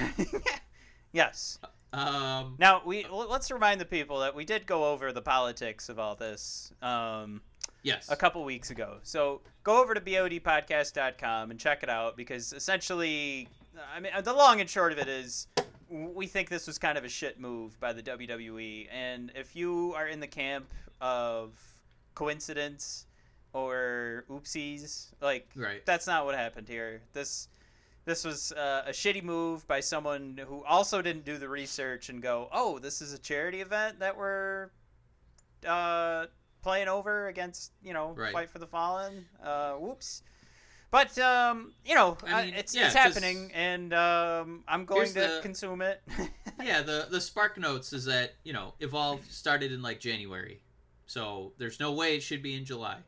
yes. 1.13 1.59
Um, 1.93 2.57
Now 2.59 2.83
we 2.85 3.07
let's 3.11 3.51
remind 3.51 3.81
the 3.81 3.85
people 3.85 4.21
that 4.21 4.35
we 4.35 4.45
did 4.45 4.67
go 4.67 4.91
over 4.91 5.13
the 5.13 5.21
politics 5.21 5.91
of 5.91 5.99
all 5.99 6.17
this 6.17 6.73
um, 6.81 7.43
yes. 7.83 8.11
a 8.11 8.17
couple 8.17 8.43
weeks 8.45 8.71
ago. 8.71 8.97
So 9.03 9.43
go 9.63 9.81
over 9.81 9.95
to 9.95 10.01
bodpodcast.com 10.01 11.51
and 11.51 11.61
check 11.61 11.83
it 11.83 11.91
out 11.91 12.17
because 12.17 12.53
essentially, 12.53 13.49
I 13.95 14.01
mean, 14.01 14.13
the 14.23 14.33
long 14.33 14.61
and 14.61 14.69
short 14.69 14.93
of 14.93 14.99
it 14.99 15.09
is, 15.09 15.47
we 15.93 16.27
think 16.27 16.49
this 16.49 16.67
was 16.67 16.79
kind 16.79 16.97
of 16.97 17.05
a 17.05 17.09
shit 17.09 17.39
move 17.39 17.79
by 17.79 17.93
the 17.93 18.03
WWE. 18.03 18.89
And 18.91 19.31
if 19.35 19.55
you 19.55 19.93
are 19.95 20.07
in 20.09 20.21
the 20.21 20.27
camp 20.27 20.73
of 21.01 21.51
coincidence 22.15 23.07
or 23.53 24.25
oopsies, 24.31 25.09
like 25.21 25.49
Right. 25.55 25.85
that's 25.85 26.07
not 26.07 26.25
what 26.25 26.35
happened 26.35 26.69
here. 26.69 27.03
This 27.13 27.49
this 28.05 28.25
was 28.25 28.51
uh, 28.53 28.83
a 28.87 28.91
shitty 28.91 29.23
move 29.23 29.65
by 29.69 29.79
someone 29.81 30.41
who 30.49 30.65
also 30.65 31.01
didn't 31.03 31.25
do 31.25 31.39
the 31.39 31.49
research 31.49 32.09
and 32.09 32.21
go, 32.21 32.49
"Oh, 32.51 32.79
this 32.81 33.01
is 33.01 33.13
a 33.13 33.19
charity 33.19 33.61
event 33.61 34.01
that 34.01 34.17
we're 34.17 34.71
uh, 35.67 36.27
playing 36.63 36.89
over 36.89 37.29
against, 37.29 37.71
you 37.83 37.93
know, 37.93 38.13
Right. 38.17 38.33
Fight 38.33 38.51
for 38.51 38.59
the 38.59 38.67
Fallen." 38.67 39.25
Uh, 39.43 39.75
whoops. 39.75 40.23
But 40.93 41.19
um, 41.19 41.73
you 41.87 41.95
know, 41.95 42.19
I 42.25 42.43
uh, 42.43 42.51
it's 42.55 42.75
yeah, 42.75 42.87
it's 42.87 42.95
happening, 42.95 43.51
and 43.55 43.95
um, 43.95 44.63
I'm 44.69 44.85
going 44.85 45.09
to 45.09 45.15
the- 45.15 45.41
consume 45.43 45.81
it. 45.81 46.03
yeah, 46.63 46.83
the 46.83 47.09
the 47.11 47.21
spark 47.21 47.59
notes 47.59 47.95
is 47.95 48.05
that 48.05 48.35
you 48.45 48.53
know 48.53 48.75
Evolve 48.79 49.25
started 49.31 49.73
in 49.73 49.81
like 49.81 50.01
January, 50.01 50.61
so 51.07 51.55
there's 51.57 51.81
no 51.81 51.93
way 51.93 52.15
it 52.15 52.23
should 52.23 52.43
be 52.43 52.55
in 52.55 52.67
July, 52.67 52.99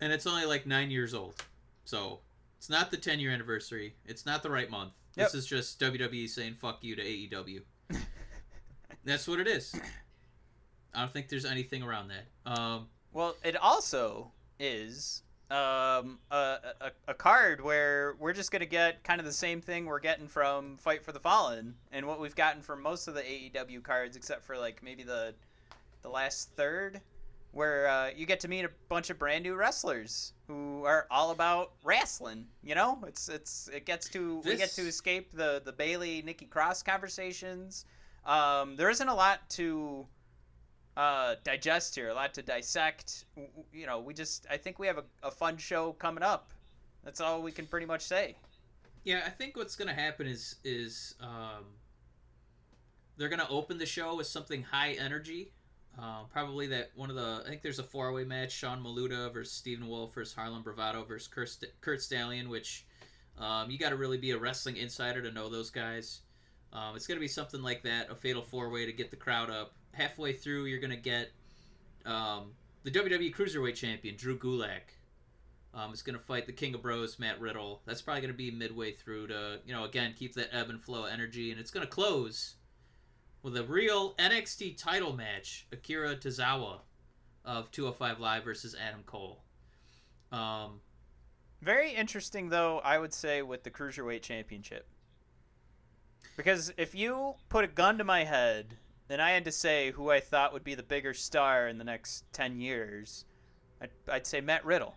and 0.00 0.12
it's 0.12 0.26
only 0.26 0.44
like 0.44 0.66
nine 0.66 0.90
years 0.90 1.14
old, 1.14 1.40
so 1.84 2.18
it's 2.58 2.68
not 2.68 2.90
the 2.90 2.96
10 2.96 3.20
year 3.20 3.30
anniversary. 3.30 3.94
It's 4.04 4.26
not 4.26 4.42
the 4.42 4.50
right 4.50 4.68
month. 4.68 4.92
Yep. 5.14 5.26
This 5.30 5.34
is 5.34 5.46
just 5.46 5.78
WWE 5.78 6.28
saying 6.28 6.54
fuck 6.54 6.82
you 6.82 6.96
to 6.96 7.02
AEW. 7.02 7.60
That's 9.04 9.28
what 9.28 9.38
it 9.38 9.46
is. 9.46 9.72
I 10.92 11.00
don't 11.00 11.12
think 11.12 11.28
there's 11.28 11.44
anything 11.44 11.84
around 11.84 12.08
that. 12.08 12.50
Um, 12.50 12.88
Well, 13.12 13.36
it 13.44 13.54
also 13.56 14.32
is 14.58 15.22
um, 15.50 16.18
a, 16.30 16.56
a, 16.80 16.90
a 17.08 17.14
card 17.14 17.62
where 17.62 18.16
we're 18.18 18.32
just 18.32 18.50
going 18.50 18.60
to 18.60 18.66
get 18.66 19.04
kind 19.04 19.20
of 19.20 19.26
the 19.26 19.32
same 19.32 19.60
thing 19.60 19.86
we're 19.86 20.00
getting 20.00 20.26
from 20.26 20.76
Fight 20.76 21.04
for 21.04 21.12
the 21.12 21.20
Fallen 21.20 21.74
and 21.92 22.06
what 22.06 22.20
we've 22.20 22.34
gotten 22.34 22.62
from 22.62 22.82
most 22.82 23.06
of 23.06 23.14
the 23.14 23.22
AEW 23.22 23.82
cards, 23.82 24.16
except 24.16 24.44
for 24.44 24.58
like 24.58 24.82
maybe 24.82 25.02
the 25.04 25.34
the 26.02 26.08
last 26.08 26.50
third, 26.56 27.00
where 27.52 27.88
uh, 27.88 28.10
you 28.14 28.26
get 28.26 28.40
to 28.40 28.48
meet 28.48 28.64
a 28.64 28.70
bunch 28.88 29.10
of 29.10 29.18
brand 29.18 29.44
new 29.44 29.54
wrestlers 29.54 30.32
who 30.48 30.84
are 30.84 31.06
all 31.10 31.30
about 31.30 31.72
wrestling. 31.84 32.46
You 32.64 32.74
know, 32.74 32.98
it's 33.06 33.28
it's 33.28 33.68
it 33.72 33.86
gets 33.86 34.08
to 34.10 34.40
we 34.44 34.56
get 34.56 34.70
to 34.72 34.82
escape 34.82 35.30
the 35.32 35.62
the 35.64 35.72
Bayley 35.72 36.22
Nikki 36.22 36.46
Cross 36.46 36.82
conversations. 36.82 37.84
Um, 38.24 38.74
there 38.74 38.90
isn't 38.90 39.08
a 39.08 39.14
lot 39.14 39.48
to 39.50 40.06
uh, 40.96 41.34
digest 41.44 41.94
here, 41.94 42.08
a 42.08 42.14
lot 42.14 42.32
to 42.34 42.42
dissect. 42.42 43.24
You 43.72 43.86
know, 43.86 44.00
we 44.00 44.14
just 44.14 44.46
I 44.50 44.56
think 44.56 44.78
we 44.78 44.86
have 44.86 44.98
a, 44.98 45.04
a 45.22 45.30
fun 45.30 45.56
show 45.56 45.92
coming 45.92 46.22
up. 46.22 46.50
That's 47.04 47.20
all 47.20 47.42
we 47.42 47.52
can 47.52 47.66
pretty 47.66 47.86
much 47.86 48.02
say. 48.02 48.36
Yeah, 49.04 49.22
I 49.24 49.30
think 49.30 49.56
what's 49.56 49.76
gonna 49.76 49.94
happen 49.94 50.26
is 50.26 50.56
is 50.64 51.14
um, 51.20 51.64
they're 53.16 53.28
gonna 53.28 53.46
open 53.48 53.78
the 53.78 53.86
show 53.86 54.16
with 54.16 54.26
something 54.26 54.62
high 54.62 54.92
energy. 54.92 55.52
Uh, 55.98 56.24
probably 56.30 56.66
that 56.66 56.90
one 56.94 57.08
of 57.08 57.16
the 57.16 57.42
I 57.44 57.48
think 57.48 57.62
there's 57.62 57.78
a 57.78 57.84
four 57.84 58.12
way 58.12 58.24
match: 58.24 58.52
Sean 58.52 58.82
Maluta 58.82 59.32
versus 59.32 59.52
Stephen 59.52 59.86
Wolf 59.88 60.14
versus 60.14 60.34
Harlem 60.34 60.62
Bravado 60.62 61.04
versus 61.04 61.28
Curt, 61.28 61.48
St- 61.48 61.80
Curt 61.80 62.02
Stallion. 62.02 62.48
Which 62.48 62.86
um, 63.38 63.70
you 63.70 63.78
got 63.78 63.90
to 63.90 63.96
really 63.96 64.18
be 64.18 64.30
a 64.30 64.38
wrestling 64.38 64.76
insider 64.76 65.22
to 65.22 65.30
know 65.30 65.48
those 65.48 65.70
guys. 65.70 66.22
Um, 66.72 66.96
it's 66.96 67.06
gonna 67.06 67.20
be 67.20 67.28
something 67.28 67.62
like 67.62 67.82
that, 67.84 68.10
a 68.10 68.14
fatal 68.14 68.42
four 68.42 68.70
way 68.70 68.86
to 68.86 68.92
get 68.92 69.10
the 69.10 69.16
crowd 69.16 69.50
up. 69.50 69.74
Halfway 69.96 70.32
through, 70.34 70.66
you're 70.66 70.80
gonna 70.80 70.96
get 70.96 71.30
um, 72.04 72.52
the 72.84 72.90
WWE 72.90 73.34
Cruiserweight 73.34 73.74
Champion 73.74 74.16
Drew 74.16 74.38
Gulak. 74.38 74.94
Um, 75.74 75.92
is 75.92 76.00
going 76.00 76.18
to 76.18 76.24
fight 76.24 76.46
the 76.46 76.54
King 76.54 76.74
of 76.74 76.80
Bros, 76.80 77.18
Matt 77.18 77.38
Riddle. 77.38 77.82
That's 77.84 78.00
probably 78.00 78.22
going 78.22 78.32
to 78.32 78.36
be 78.38 78.50
midway 78.50 78.92
through 78.92 79.26
to, 79.26 79.58
you 79.66 79.74
know, 79.74 79.84
again, 79.84 80.14
keep 80.16 80.32
that 80.36 80.48
ebb 80.50 80.70
and 80.70 80.82
flow 80.82 81.04
energy. 81.04 81.50
And 81.50 81.60
it's 81.60 81.70
going 81.70 81.84
to 81.84 81.92
close 81.92 82.54
with 83.42 83.58
a 83.58 83.62
real 83.62 84.14
NXT 84.14 84.78
title 84.78 85.12
match 85.12 85.66
Akira 85.72 86.16
Tozawa 86.16 86.78
of 87.44 87.70
205 87.72 88.20
Live 88.20 88.44
versus 88.44 88.74
Adam 88.74 89.02
Cole. 89.04 89.42
Um, 90.32 90.80
Very 91.60 91.92
interesting, 91.92 92.48
though, 92.48 92.78
I 92.78 92.96
would 92.96 93.12
say, 93.12 93.42
with 93.42 93.62
the 93.62 93.70
Cruiserweight 93.70 94.22
Championship. 94.22 94.86
Because 96.38 96.72
if 96.78 96.94
you 96.94 97.34
put 97.50 97.64
a 97.64 97.68
gun 97.68 97.98
to 97.98 98.04
my 98.04 98.24
head 98.24 98.78
and 99.08 99.22
I 99.22 99.30
had 99.30 99.44
to 99.44 99.52
say 99.52 99.90
who 99.90 100.10
I 100.10 100.20
thought 100.20 100.52
would 100.52 100.64
be 100.64 100.74
the 100.74 100.82
bigger 100.82 101.14
star 101.14 101.68
in 101.68 101.78
the 101.78 101.84
next 101.84 102.24
10 102.32 102.60
years, 102.60 103.24
I'd, 103.80 103.90
I'd 104.08 104.26
say 104.26 104.40
Matt 104.40 104.64
Riddle. 104.64 104.94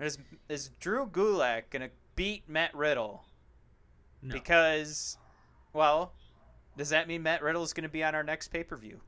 Is, 0.00 0.18
is 0.48 0.70
Drew 0.80 1.06
Gulak 1.06 1.70
going 1.70 1.82
to 1.82 1.90
beat 2.16 2.48
Matt 2.48 2.74
Riddle? 2.74 3.24
no. 4.24 4.32
Because, 4.32 5.18
well, 5.72 6.12
does 6.76 6.88
that 6.88 7.06
mean 7.06 7.22
Matt 7.22 7.42
Riddle 7.42 7.62
is 7.62 7.72
going 7.72 7.82
to 7.84 7.88
be 7.88 8.02
on 8.02 8.14
our 8.14 8.22
next 8.22 8.48
pay 8.48 8.64
per 8.64 8.76
view? 8.76 9.00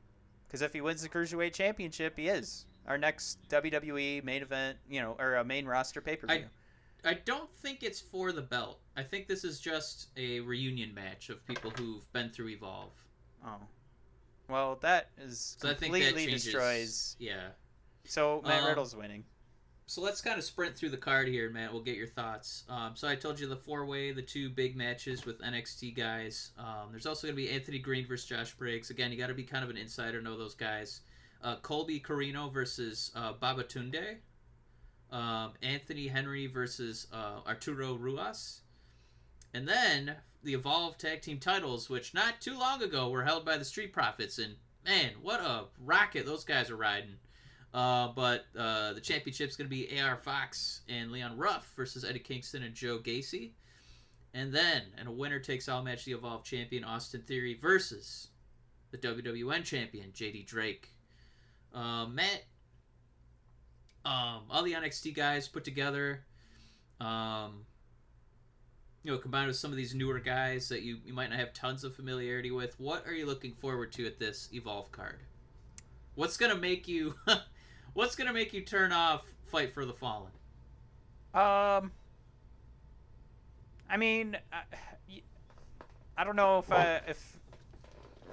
Because 0.47 0.61
if 0.61 0.73
he 0.73 0.81
wins 0.81 1.01
the 1.01 1.09
Cruiserweight 1.09 1.53
Championship, 1.53 2.17
he 2.17 2.29
is. 2.29 2.65
Our 2.87 2.97
next 2.97 3.39
WWE 3.49 4.23
main 4.23 4.41
event, 4.41 4.77
you 4.89 5.01
know, 5.01 5.17
or 5.19 5.35
a 5.35 5.43
main 5.43 5.65
roster 5.65 5.99
pay 5.99 6.15
per 6.15 6.27
view. 6.27 6.45
I 7.03 7.13
don't 7.13 7.51
think 7.51 7.83
it's 7.83 7.99
for 7.99 8.31
the 8.31 8.41
belt. 8.41 8.79
I 8.95 9.03
think 9.03 9.27
this 9.27 9.43
is 9.43 9.59
just 9.59 10.09
a 10.17 10.39
reunion 10.41 10.93
match 10.93 11.29
of 11.29 11.45
people 11.45 11.71
who've 11.71 12.11
been 12.13 12.29
through 12.29 12.49
Evolve. 12.49 12.91
Oh. 13.45 13.59
Well, 14.49 14.77
that 14.81 15.09
is 15.17 15.57
So 15.59 15.69
completely 15.69 16.03
that 16.03 16.15
changes. 16.15 16.43
destroys. 16.43 17.15
Yeah. 17.19 17.49
So 18.05 18.41
Matt 18.45 18.61
Um, 18.63 18.69
Riddle's 18.69 18.95
winning. 18.95 19.25
So 19.89 20.01
let's 20.01 20.19
kind 20.19 20.37
of 20.37 20.43
sprint 20.43 20.75
through 20.75 20.89
the 20.89 20.97
card 20.97 21.29
here, 21.29 21.49
Matt. 21.49 21.71
We'll 21.71 21.81
get 21.81 21.95
your 21.95 22.07
thoughts. 22.07 22.65
Um, 22.67 22.95
so 22.95 23.07
I 23.07 23.15
told 23.15 23.39
you 23.39 23.47
the 23.47 23.55
four 23.55 23.85
way, 23.85 24.11
the 24.11 24.21
two 24.21 24.49
big 24.49 24.75
matches 24.75 25.25
with 25.25 25.39
NXT 25.41 25.95
guys. 25.95 26.51
Um, 26.57 26.89
there's 26.91 27.05
also 27.05 27.27
going 27.27 27.35
to 27.37 27.41
be 27.41 27.49
Anthony 27.49 27.79
Green 27.79 28.05
versus 28.05 28.27
Josh 28.27 28.53
Briggs. 28.55 28.89
Again, 28.89 29.11
you 29.13 29.17
got 29.17 29.27
to 29.27 29.33
be 29.33 29.43
kind 29.43 29.63
of 29.63 29.69
an 29.69 29.77
insider, 29.77 30.21
know 30.21 30.37
those 30.37 30.55
guys. 30.55 31.01
Uh, 31.41 31.55
Colby 31.61 32.01
Corino 32.01 32.51
versus 32.51 33.11
uh, 33.15 33.31
Babatunde. 33.33 34.17
Um, 35.09 35.53
Anthony 35.61 36.07
Henry 36.07 36.47
versus 36.47 37.07
uh, 37.13 37.39
Arturo 37.47 37.95
Ruas. 37.97 38.59
And 39.53 39.67
then 39.67 40.15
the 40.43 40.53
Evolve 40.53 40.97
Tag 40.97 41.21
Team 41.21 41.39
titles, 41.39 41.89
which 41.89 42.13
not 42.13 42.41
too 42.41 42.57
long 42.57 42.81
ago 42.81 43.09
were 43.09 43.23
held 43.23 43.45
by 43.45 43.57
the 43.57 43.65
Street 43.65 43.93
Profits. 43.93 44.37
And 44.37 44.55
man, 44.85 45.11
what 45.21 45.39
a 45.39 45.65
rocket 45.83 46.25
those 46.25 46.43
guys 46.43 46.69
are 46.69 46.77
riding. 46.77 47.17
Uh, 47.73 48.09
but 48.15 48.45
uh, 48.57 48.93
the 48.93 49.01
championship's 49.01 49.55
going 49.55 49.69
to 49.69 49.75
be 49.75 49.99
AR 49.99 50.17
Fox 50.17 50.81
and 50.87 51.11
Leon 51.11 51.37
Ruff 51.37 51.71
versus 51.75 52.03
Eddie 52.03 52.19
Kingston 52.19 52.63
and 52.63 52.73
Joe 52.73 52.99
Gacy. 52.99 53.51
And 54.33 54.53
then, 54.53 54.83
in 54.99 55.07
a 55.07 55.11
winner 55.11 55.39
takes 55.39 55.67
all 55.67 55.83
match, 55.83 56.05
the 56.05 56.11
Evolve 56.13 56.43
champion 56.43 56.83
Austin 56.83 57.21
Theory 57.21 57.55
versus 57.55 58.29
the 58.91 58.97
WWN 58.97 59.63
champion 59.63 60.11
JD 60.11 60.45
Drake. 60.45 60.89
Uh, 61.73 62.05
Matt, 62.07 62.43
um, 64.05 64.43
all 64.49 64.63
the 64.63 64.73
NXT 64.73 65.15
guys 65.15 65.47
put 65.47 65.63
together, 65.63 66.23
um, 66.99 67.65
you 69.07 69.13
know, 69.13 69.17
combined 69.17 69.47
with 69.47 69.55
some 69.55 69.71
of 69.71 69.77
these 69.77 69.95
newer 69.95 70.19
guys 70.19 70.67
that 70.67 70.81
you, 70.81 70.97
you 71.05 71.13
might 71.13 71.29
not 71.29 71.39
have 71.39 71.53
tons 71.53 71.85
of 71.85 71.95
familiarity 71.95 72.51
with. 72.51 72.77
What 72.77 73.07
are 73.07 73.13
you 73.13 73.25
looking 73.25 73.53
forward 73.53 73.93
to 73.93 74.05
at 74.05 74.19
this 74.19 74.49
Evolve 74.51 74.91
card? 74.91 75.21
What's 76.15 76.35
gonna 76.35 76.57
make 76.57 76.89
you? 76.89 77.15
what's 77.93 78.17
gonna 78.17 78.33
make 78.33 78.51
you 78.51 78.59
turn 78.59 78.91
off 78.91 79.23
Fight 79.45 79.73
for 79.73 79.85
the 79.85 79.93
Fallen? 79.93 80.33
Um, 81.33 81.93
I 83.89 83.95
mean, 83.97 84.35
I, 84.51 84.63
I 86.17 86.25
don't 86.25 86.35
know 86.35 86.59
if 86.59 86.69
I 86.69 86.99
if 87.07 87.39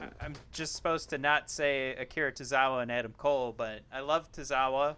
I- 0.01 0.25
I'm 0.25 0.35
just 0.51 0.75
supposed 0.75 1.11
to 1.11 1.19
not 1.19 1.51
say 1.51 1.95
Akira 1.95 2.33
Tozawa 2.33 2.83
and 2.83 2.91
Adam 2.91 3.15
Cole, 3.17 3.55
but 3.57 3.83
I 3.93 4.01
love 4.01 4.33
Tozawa. 4.33 4.97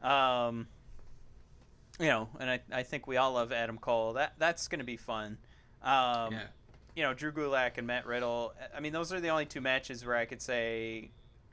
Um, 0.00 0.68
you 1.98 2.06
know, 2.06 2.28
and 2.38 2.50
I, 2.50 2.60
I 2.72 2.82
think 2.82 3.06
we 3.06 3.16
all 3.16 3.32
love 3.32 3.52
Adam 3.52 3.78
Cole. 3.78 4.14
That 4.14 4.34
that's 4.38 4.68
going 4.68 4.80
to 4.80 4.84
be 4.84 4.96
fun. 4.96 5.38
Um, 5.82 6.32
yeah. 6.32 6.42
You 6.94 7.02
know, 7.04 7.14
Drew 7.14 7.32
Gulak 7.32 7.78
and 7.78 7.86
Matt 7.86 8.06
Riddle. 8.06 8.54
I 8.76 8.80
mean, 8.80 8.92
those 8.92 9.12
are 9.12 9.20
the 9.20 9.28
only 9.28 9.46
two 9.46 9.60
matches 9.60 10.04
where 10.04 10.16
I 10.16 10.24
could 10.24 10.42
say 10.42 11.10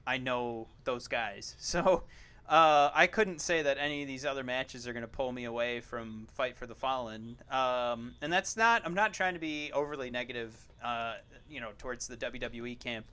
I 0.08 0.18
know 0.18 0.68
those 0.84 1.08
guys. 1.08 1.56
So 1.60 2.04
uh, 2.48 2.92
I 2.94 3.08
couldn't 3.08 3.42
say 3.42 3.64
that 3.64 3.78
any 3.80 4.04
of 4.04 4.08
these 4.08 4.24
other 4.24 4.44
matches 4.44 4.88
are 4.88 4.94
going 4.94 5.02
to 5.02 5.08
pull 5.08 5.32
me 5.32 5.46
away 5.46 5.80
from 5.82 6.28
Fight 6.34 6.56
for 6.56 6.68
the 6.68 6.76
Fallen. 6.76 7.38
Um, 7.50 8.14
and 8.22 8.32
that's 8.32 8.56
not. 8.56 8.84
I'm 8.86 8.94
not 8.94 9.14
trying 9.14 9.34
to 9.34 9.40
be 9.40 9.72
overly 9.74 10.12
negative. 10.12 10.56
Uh, 10.84 11.16
you 11.50 11.60
know, 11.60 11.72
towards 11.78 12.08
the 12.08 12.18
WWE 12.18 12.80
camp. 12.80 13.06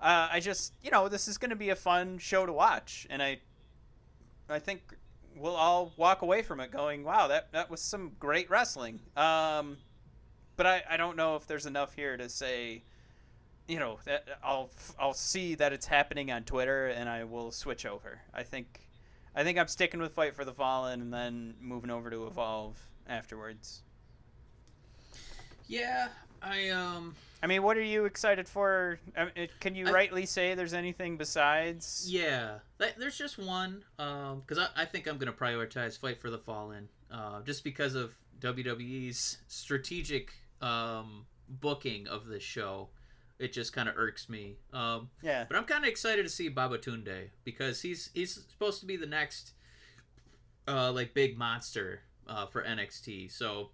Uh, 0.00 0.28
I 0.30 0.40
just, 0.40 0.74
you 0.82 0.90
know, 0.90 1.08
this 1.08 1.28
is 1.28 1.38
going 1.38 1.50
to 1.50 1.56
be 1.56 1.70
a 1.70 1.76
fun 1.76 2.18
show 2.18 2.44
to 2.44 2.52
watch, 2.52 3.06
and 3.08 3.22
I, 3.22 3.38
I 4.48 4.58
think 4.58 4.94
we'll 5.36 5.56
all 5.56 5.92
walk 5.96 6.22
away 6.22 6.42
from 6.42 6.60
it 6.60 6.70
going, 6.70 7.04
"Wow, 7.04 7.28
that 7.28 7.52
that 7.52 7.70
was 7.70 7.80
some 7.80 8.12
great 8.18 8.50
wrestling." 8.50 9.00
Um, 9.16 9.78
but 10.56 10.66
I, 10.66 10.82
I 10.90 10.96
don't 10.96 11.16
know 11.16 11.36
if 11.36 11.46
there's 11.46 11.66
enough 11.66 11.94
here 11.94 12.16
to 12.16 12.28
say, 12.28 12.82
you 13.68 13.78
know, 13.78 13.98
that 14.04 14.26
I'll 14.42 14.70
I'll 14.98 15.14
see 15.14 15.54
that 15.56 15.72
it's 15.72 15.86
happening 15.86 16.30
on 16.30 16.44
Twitter 16.44 16.86
and 16.88 17.08
I 17.08 17.24
will 17.24 17.50
switch 17.52 17.84
over. 17.86 18.20
I 18.32 18.42
think, 18.42 18.80
I 19.34 19.44
think 19.44 19.58
I'm 19.58 19.68
sticking 19.68 20.00
with 20.00 20.12
Fight 20.12 20.34
for 20.34 20.44
the 20.44 20.54
Fallen 20.54 21.00
and 21.00 21.12
then 21.12 21.54
moving 21.60 21.90
over 21.90 22.10
to 22.10 22.26
Evolve 22.26 22.78
afterwards. 23.08 23.82
Yeah, 25.68 26.08
I 26.42 26.70
um 26.70 27.14
I 27.42 27.46
mean, 27.46 27.62
what 27.62 27.76
are 27.76 27.82
you 27.82 28.06
excited 28.06 28.48
for? 28.48 28.98
I 29.16 29.24
mean, 29.26 29.48
can 29.60 29.74
you 29.74 29.86
I- 29.88 29.92
rightly 29.92 30.26
say 30.26 30.54
there's 30.54 30.74
anything 30.74 31.16
besides? 31.16 32.06
yeah. 32.08 32.58
There's 32.78 33.16
just 33.18 33.38
one 33.38 33.84
um 33.98 34.40
because 34.46 34.58
I, 34.58 34.82
I 34.82 34.84
think 34.84 35.06
I'm 35.06 35.18
gonna 35.18 35.32
prioritize 35.32 35.98
Fight 35.98 36.20
for 36.20 36.30
the 36.30 36.38
Fallen 36.38 36.88
uh 37.10 37.42
just 37.42 37.62
because 37.64 37.94
of 37.94 38.14
WWE's 38.40 39.38
strategic 39.48 40.32
um 40.60 41.26
booking 41.48 42.06
of 42.08 42.26
this 42.26 42.42
show. 42.42 42.88
It 43.38 43.52
just 43.52 43.74
kind 43.74 43.86
of 43.88 43.98
irks 43.98 44.30
me. 44.30 44.56
Um, 44.72 45.10
Yeah. 45.22 45.44
But 45.46 45.58
I'm 45.58 45.64
kind 45.64 45.84
of 45.84 45.90
excited 45.90 46.22
to 46.22 46.28
see 46.30 46.48
Babatunde 46.48 47.28
because 47.44 47.82
he's 47.82 48.10
he's 48.14 48.34
supposed 48.50 48.80
to 48.80 48.86
be 48.86 48.96
the 48.96 49.06
next 49.06 49.52
uh, 50.66 50.90
like 50.90 51.12
big 51.14 51.36
monster 51.38 52.00
uh, 52.26 52.46
for 52.46 52.62
NXT. 52.64 53.30
So 53.30 53.70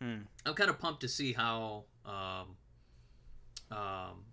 Hmm. 0.00 0.22
I'm 0.46 0.54
kind 0.54 0.70
of 0.70 0.78
pumped 0.78 1.00
to 1.02 1.08
see 1.08 1.32
how 1.32 1.84
um, 2.04 2.56
um, 3.74 4.24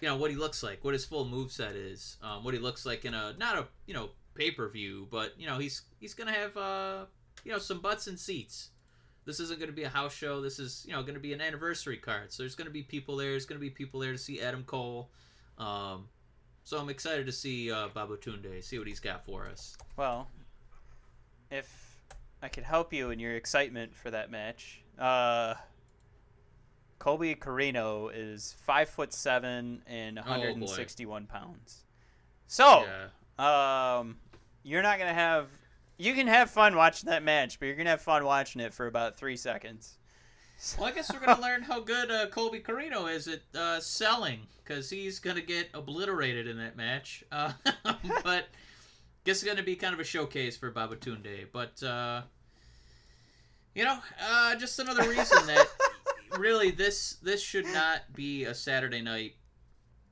you 0.00 0.08
know 0.08 0.16
what 0.16 0.30
he 0.30 0.36
looks 0.36 0.62
like, 0.62 0.84
what 0.84 0.92
his 0.92 1.04
full 1.04 1.24
move 1.24 1.50
set 1.50 1.74
is, 1.74 2.16
um, 2.22 2.44
what 2.44 2.54
he 2.54 2.60
looks 2.60 2.86
like 2.86 3.04
in 3.04 3.14
a 3.14 3.34
not 3.38 3.56
a 3.58 3.66
you 3.86 3.94
know 3.94 4.10
pay 4.34 4.50
per 4.50 4.68
view, 4.68 5.08
but 5.10 5.32
you 5.38 5.46
know 5.46 5.58
he's 5.58 5.82
he's 6.00 6.14
gonna 6.14 6.32
have 6.32 6.56
uh, 6.56 7.04
you 7.44 7.52
know 7.52 7.58
some 7.58 7.80
butts 7.80 8.06
and 8.06 8.18
seats. 8.18 8.70
This 9.24 9.40
isn't 9.40 9.58
going 9.58 9.70
to 9.70 9.74
be 9.74 9.84
a 9.84 9.88
house 9.88 10.14
show. 10.14 10.42
This 10.42 10.58
is, 10.58 10.84
you 10.86 10.92
know, 10.92 11.00
going 11.00 11.14
to 11.14 11.20
be 11.20 11.32
an 11.32 11.40
anniversary 11.40 11.96
card. 11.96 12.30
So 12.30 12.42
there's 12.42 12.54
going 12.54 12.66
to 12.66 12.72
be 12.72 12.82
people 12.82 13.16
there. 13.16 13.30
There's 13.30 13.46
going 13.46 13.58
to 13.58 13.64
be 13.64 13.70
people 13.70 13.98
there 13.98 14.12
to 14.12 14.18
see 14.18 14.42
Adam 14.42 14.64
Cole. 14.64 15.08
Um, 15.56 16.08
so 16.64 16.78
I'm 16.78 16.90
excited 16.90 17.24
to 17.24 17.32
see 17.32 17.72
uh, 17.72 17.88
Babatunde, 17.88 18.62
see 18.62 18.78
what 18.78 18.86
he's 18.86 19.00
got 19.00 19.24
for 19.24 19.46
us. 19.46 19.76
Well, 19.96 20.28
if 21.50 22.02
I 22.42 22.48
could 22.48 22.64
help 22.64 22.92
you 22.92 23.10
in 23.10 23.18
your 23.18 23.34
excitement 23.34 23.94
for 23.94 24.10
that 24.10 24.30
match, 24.30 24.82
uh, 24.98 25.54
Colby 27.04 27.34
Corino 27.34 28.10
is 28.14 28.56
five 28.64 28.88
foot 28.88 29.12
seven 29.12 29.82
and 29.86 30.18
Oh, 30.18 30.22
161 30.22 31.26
pounds. 31.26 31.84
So, 32.46 32.86
Yeah. 33.38 33.98
um, 33.98 34.16
you're 34.62 34.80
not 34.80 34.98
gonna 34.98 35.12
have. 35.12 35.50
You 35.98 36.14
can 36.14 36.26
have 36.28 36.50
fun 36.50 36.74
watching 36.76 37.10
that 37.10 37.22
match, 37.22 37.60
but 37.60 37.66
you're 37.66 37.74
gonna 37.74 37.90
have 37.90 38.00
fun 38.00 38.24
watching 38.24 38.62
it 38.62 38.72
for 38.72 38.86
about 38.86 39.18
three 39.18 39.36
secons. 39.36 39.98
Well, 40.78 40.88
I 40.88 40.92
guess 40.92 41.12
we're 41.12 41.18
going 41.26 41.36
to 41.36 41.42
learn 41.42 41.60
how 41.62 41.80
good 41.80 42.10
uh, 42.10 42.28
Colby 42.28 42.60
Corino 42.60 43.12
is 43.12 43.28
at 43.28 43.42
uh, 43.54 43.80
selling 43.80 44.46
because 44.62 44.88
he's 44.88 45.18
going 45.18 45.36
to 45.36 45.42
get 45.42 45.68
obliterated 45.74 46.46
in 46.46 46.56
that 46.56 46.74
match. 46.74 47.22
Uh, 47.30 47.52
but 48.24 48.46
guess 49.24 49.36
it's 49.36 49.44
going 49.44 49.56
to 49.58 49.62
be 49.62 49.76
kind 49.76 49.92
of 49.92 50.00
a 50.00 50.04
showcase 50.04 50.56
for 50.56 50.70
Babatunde. 50.70 51.48
But, 51.52 51.82
uh, 51.82 52.22
you 53.74 53.84
know, 53.84 53.98
uh, 54.22 54.54
just 54.54 54.78
another 54.78 55.06
reason 55.08 55.44
that 55.48 55.66
really 56.38 56.70
this 56.70 57.14
this 57.22 57.40
should 57.42 57.66
not 57.66 58.00
be 58.14 58.44
a 58.44 58.54
Saturday 58.54 59.00
night 59.02 59.34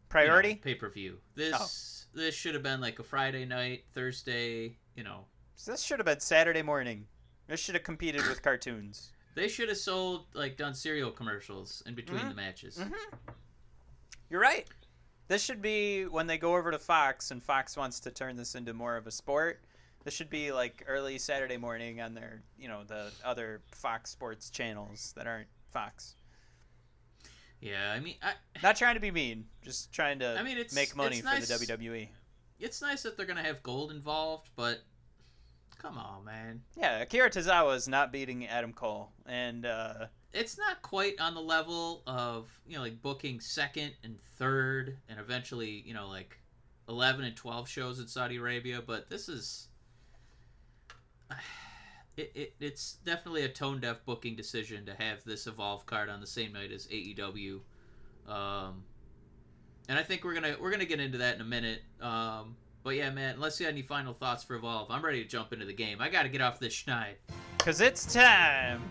Priority. 0.09 0.57
pay 0.57 0.75
per 0.75 0.89
view. 0.89 1.19
This 1.35 2.07
this 2.15 2.35
should 2.35 2.55
have 2.55 2.63
been 2.63 2.81
like 2.81 2.99
a 2.99 3.03
Friday 3.03 3.45
night, 3.45 3.85
Thursday. 3.95 4.77
You 4.95 5.05
know, 5.05 5.25
So 5.57 5.71
this 5.71 5.83
should 5.83 5.99
have 5.99 6.07
been 6.07 6.21
Saturday 6.21 6.63
morning. 6.63 7.07
This 7.47 7.61
should 7.61 7.75
have 7.75 7.85
competed 7.85 8.27
with 8.29 8.43
cartoons. 8.43 9.13
they 9.35 9.49
should 9.49 9.69
have 9.71 9.79
sold 9.79 10.27
like 10.35 10.57
done 10.59 10.75
cereal 10.75 11.11
commercials 11.11 11.83
in 11.87 11.95
between 11.95 12.21
Mhm. 12.21 12.29
the 12.29 12.35
matches. 12.35 12.79
You're 14.29 14.41
right. 14.41 14.69
This 15.29 15.43
should 15.43 15.63
be 15.63 16.05
when 16.05 16.27
they 16.27 16.37
go 16.37 16.57
over 16.57 16.71
to 16.71 16.79
Fox 16.79 17.31
and 17.31 17.43
Fox 17.43 17.77
wants 17.77 18.01
to 18.01 18.11
turn 18.11 18.37
this 18.37 18.55
into 18.55 18.75
more 18.75 18.97
of 18.97 19.07
a 19.07 19.11
sport. 19.11 19.65
This 20.05 20.13
should 20.13 20.29
be 20.29 20.53
like 20.53 20.85
early 20.87 21.17
Saturday 21.19 21.57
morning 21.57 22.01
on 22.03 22.13
their, 22.13 22.43
you 22.59 22.69
know, 22.69 22.85
the 22.85 23.11
other 23.25 23.63
Fox 23.71 24.11
Sports 24.11 24.51
channels 24.51 25.13
that 25.17 25.27
aren't 25.27 25.49
Fox. 25.73 26.15
Yeah, 27.61 27.93
I 27.93 28.01
mean, 28.01 28.17
I, 28.23 28.33
Not 28.63 28.77
trying 28.77 28.95
to 28.95 29.01
be 29.01 29.11
mean, 29.11 29.47
just 29.63 29.93
trying 29.93 30.19
to 30.19 30.37
I 30.39 30.43
mean, 30.43 30.59
it's- 30.59 30.75
make 30.75 30.97
money 30.97 31.19
it's 31.19 31.21
for 31.29 31.35
nice- 31.35 31.49
the 31.49 31.55
E. 31.55 31.67
WWE. 31.77 32.09
it's 32.59 32.83
nice 32.83 33.03
that 33.03 33.17
they're 33.17 33.27
gonna 33.27 33.43
have 33.43 33.63
gold 33.63 33.91
involved, 33.93 34.49
but 34.57 34.83
come 35.79 35.97
on, 35.99 36.25
man, 36.25 36.63
Yeah, 36.77 36.99
Akira 37.03 37.31
Tozawa 37.31 37.75
is 37.77 37.87
not 37.89 38.11
beating 38.13 38.47
Adam 38.47 38.73
Cole, 38.73 39.13
and 39.27 39.65
uh, 39.67 40.07
it's 40.33 40.57
not 40.59 40.83
quite 40.83 41.21
on 41.21 41.35
the 41.35 41.41
level 41.41 42.03
of 42.07 42.49
you 42.67 42.77
know 42.77 42.83
like 42.83 43.01
booking 43.03 43.39
second 43.41 43.93
and 44.03 44.21
third, 44.39 44.97
and 45.09 45.19
eventually 45.21 45.83
you 45.87 45.95
know 45.95 46.09
like 46.09 46.39
eleven 46.89 47.25
and 47.25 47.37
twelve 47.37 47.69
shows 47.69 47.99
in 48.01 48.09
Saudi 48.09 48.37
Arabia. 48.39 48.83
But 48.85 49.09
this 49.11 49.29
is, 49.29 49.69
it, 52.17 52.33
it 52.35 52.55
it's 52.61 52.95
definitely 53.05 53.45
a 53.45 53.49
tone 53.49 53.81
deaf 53.81 54.05
booking 54.05 54.37
decision 54.37 54.85
to 54.87 54.95
have 54.95 55.25
this 55.25 55.47
Evolve 55.47 55.87
card 55.87 56.09
on 56.09 56.21
the 56.21 56.27
same 56.27 56.53
night 56.53 56.73
as 56.73 56.87
AEW. 56.89 57.61
Um, 58.29 58.85
and 59.89 59.99
I 59.99 60.03
think 60.03 60.25
we're 60.25 60.35
gonna 60.35 60.57
we're 60.61 60.71
gonna 60.71 60.85
get 60.85 61.01
into 61.01 61.19
that 61.19 61.37
in 61.37 61.41
a 61.41 61.45
minute. 61.45 61.83
Um, 62.01 62.57
but 62.85 62.97
yeah, 62.97 63.11
man, 63.11 63.37
unless 63.37 63.61
you 63.61 63.67
had 63.67 63.75
any 63.75 63.83
final 63.83 64.13
thoughts 64.13 64.43
for 64.45 64.57
Evolve, 64.57 64.91
I'm 64.91 65.05
ready 65.05 65.23
to 65.23 65.29
jump 65.29 65.53
into 65.53 65.65
the 65.65 65.73
game. 65.73 66.01
I 66.01 66.09
got 66.09 66.25
to 66.25 66.29
get 66.29 66.41
off 66.41 66.59
this 66.59 66.75
schneid. 66.75 67.15
Cause 67.59 67.81
it's 67.81 68.13
time 68.13 68.83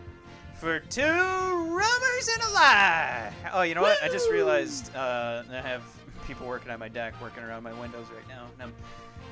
for 0.55 0.79
two 0.79 1.01
rumors 1.01 2.29
and 2.33 2.43
a 2.43 2.53
lie. 2.53 3.33
Oh, 3.51 3.63
you 3.63 3.75
know 3.75 3.81
what? 3.81 4.01
I 4.01 4.07
just 4.07 4.29
realized 4.31 4.95
uh, 4.95 5.43
I 5.51 5.59
have 5.59 5.81
people 6.25 6.47
working 6.47 6.71
on 6.71 6.79
my 6.79 6.87
deck, 6.87 7.19
working 7.21 7.43
around 7.43 7.63
my 7.63 7.73
windows 7.73 8.05
right 8.15 8.27
now, 8.29 8.45
and 8.53 8.63
I'm 8.63 8.73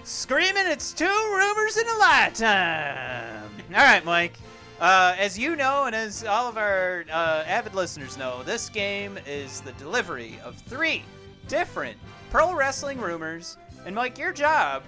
screaming, 0.10 0.66
"It's 0.66 0.92
two 0.92 1.06
rumors 1.06 1.78
in 1.78 1.88
a 1.88 1.98
lifetime. 1.98 3.50
All 3.70 3.84
right, 3.84 4.04
Mike. 4.04 4.40
Uh, 4.80 5.14
as 5.20 5.38
you 5.38 5.56
know, 5.56 5.86
and 5.86 5.96
as 5.96 6.24
all 6.24 6.48
of 6.48 6.58
our 6.58 7.06
uh, 7.12 7.44
avid 7.46 7.76
listeners 7.76 8.18
know, 8.18 8.42
this 8.44 8.70
game 8.70 9.20
is 9.28 9.62
the 9.62 9.74
delivery 9.74 10.40
of 10.44 10.56
three 10.56 11.04
different 11.48 11.98
pro 12.32 12.56
wrestling 12.56 13.00
rumors. 13.00 13.58
And 13.86 13.94
Mike, 13.94 14.18
your 14.18 14.34
job 14.34 14.84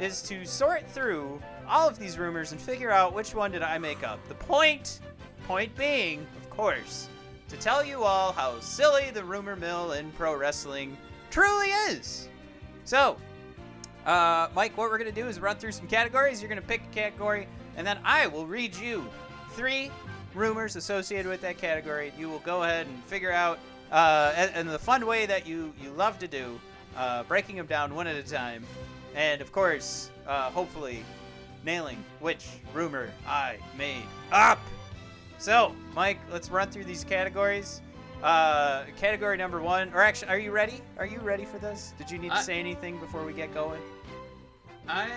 is 0.00 0.22
to 0.22 0.44
sort 0.46 0.88
through 0.88 1.40
all 1.68 1.88
of 1.88 1.98
these 1.98 2.18
rumors 2.18 2.52
and 2.52 2.60
figure 2.60 2.90
out 2.90 3.14
which 3.14 3.34
one 3.34 3.50
did 3.50 3.62
I 3.62 3.78
make 3.78 4.02
up. 4.04 4.26
The 4.28 4.34
point, 4.34 5.00
point 5.46 5.74
being, 5.76 6.26
of 6.40 6.48
course, 6.50 7.08
to 7.48 7.56
tell 7.56 7.84
you 7.84 8.04
all 8.04 8.32
how 8.32 8.58
silly 8.60 9.10
the 9.10 9.24
rumor 9.24 9.56
mill 9.56 9.92
in 9.92 10.12
pro 10.12 10.34
wrestling 10.36 10.96
truly 11.30 11.68
is. 11.90 12.28
So, 12.84 13.16
uh, 14.06 14.48
Mike, 14.54 14.76
what 14.76 14.90
we're 14.90 14.98
gonna 14.98 15.12
do 15.12 15.28
is 15.28 15.40
run 15.40 15.56
through 15.56 15.72
some 15.72 15.86
categories. 15.86 16.40
You're 16.40 16.48
gonna 16.48 16.60
pick 16.62 16.82
a 16.90 16.94
category, 16.94 17.46
and 17.76 17.86
then 17.86 17.98
I 18.04 18.26
will 18.26 18.46
read 18.46 18.74
you 18.76 19.06
three 19.52 19.90
rumors 20.34 20.76
associated 20.76 21.28
with 21.28 21.40
that 21.42 21.58
category. 21.58 22.12
You 22.18 22.28
will 22.28 22.40
go 22.40 22.62
ahead 22.62 22.86
and 22.86 23.04
figure 23.04 23.32
out, 23.32 23.58
uh, 23.90 24.32
and, 24.34 24.50
and 24.54 24.68
the 24.68 24.78
fun 24.78 25.06
way 25.06 25.26
that 25.26 25.46
you 25.46 25.72
you 25.82 25.90
love 25.90 26.18
to 26.20 26.28
do, 26.28 26.58
uh, 26.96 27.22
breaking 27.24 27.56
them 27.56 27.66
down 27.66 27.94
one 27.94 28.06
at 28.06 28.16
a 28.16 28.22
time, 28.22 28.64
and 29.14 29.40
of 29.40 29.52
course, 29.52 30.10
uh, 30.26 30.50
hopefully, 30.50 31.04
nailing 31.64 32.02
which 32.20 32.46
rumor 32.74 33.10
I 33.26 33.58
made 33.76 34.04
up. 34.32 34.58
So, 35.38 35.74
Mike, 35.94 36.18
let's 36.30 36.50
run 36.50 36.70
through 36.70 36.84
these 36.84 37.04
categories. 37.04 37.80
Uh, 38.22 38.84
category 38.96 39.36
number 39.36 39.60
one, 39.60 39.92
or 39.92 40.00
actually, 40.00 40.28
are 40.28 40.38
you 40.38 40.52
ready? 40.52 40.80
Are 40.96 41.06
you 41.06 41.18
ready 41.18 41.44
for 41.44 41.58
this? 41.58 41.92
Did 41.98 42.10
you 42.10 42.18
need 42.18 42.30
to 42.30 42.36
I- 42.36 42.42
say 42.42 42.58
anything 42.60 42.98
before 42.98 43.24
we 43.24 43.32
get 43.32 43.52
going? 43.52 43.80
I, 44.88 45.08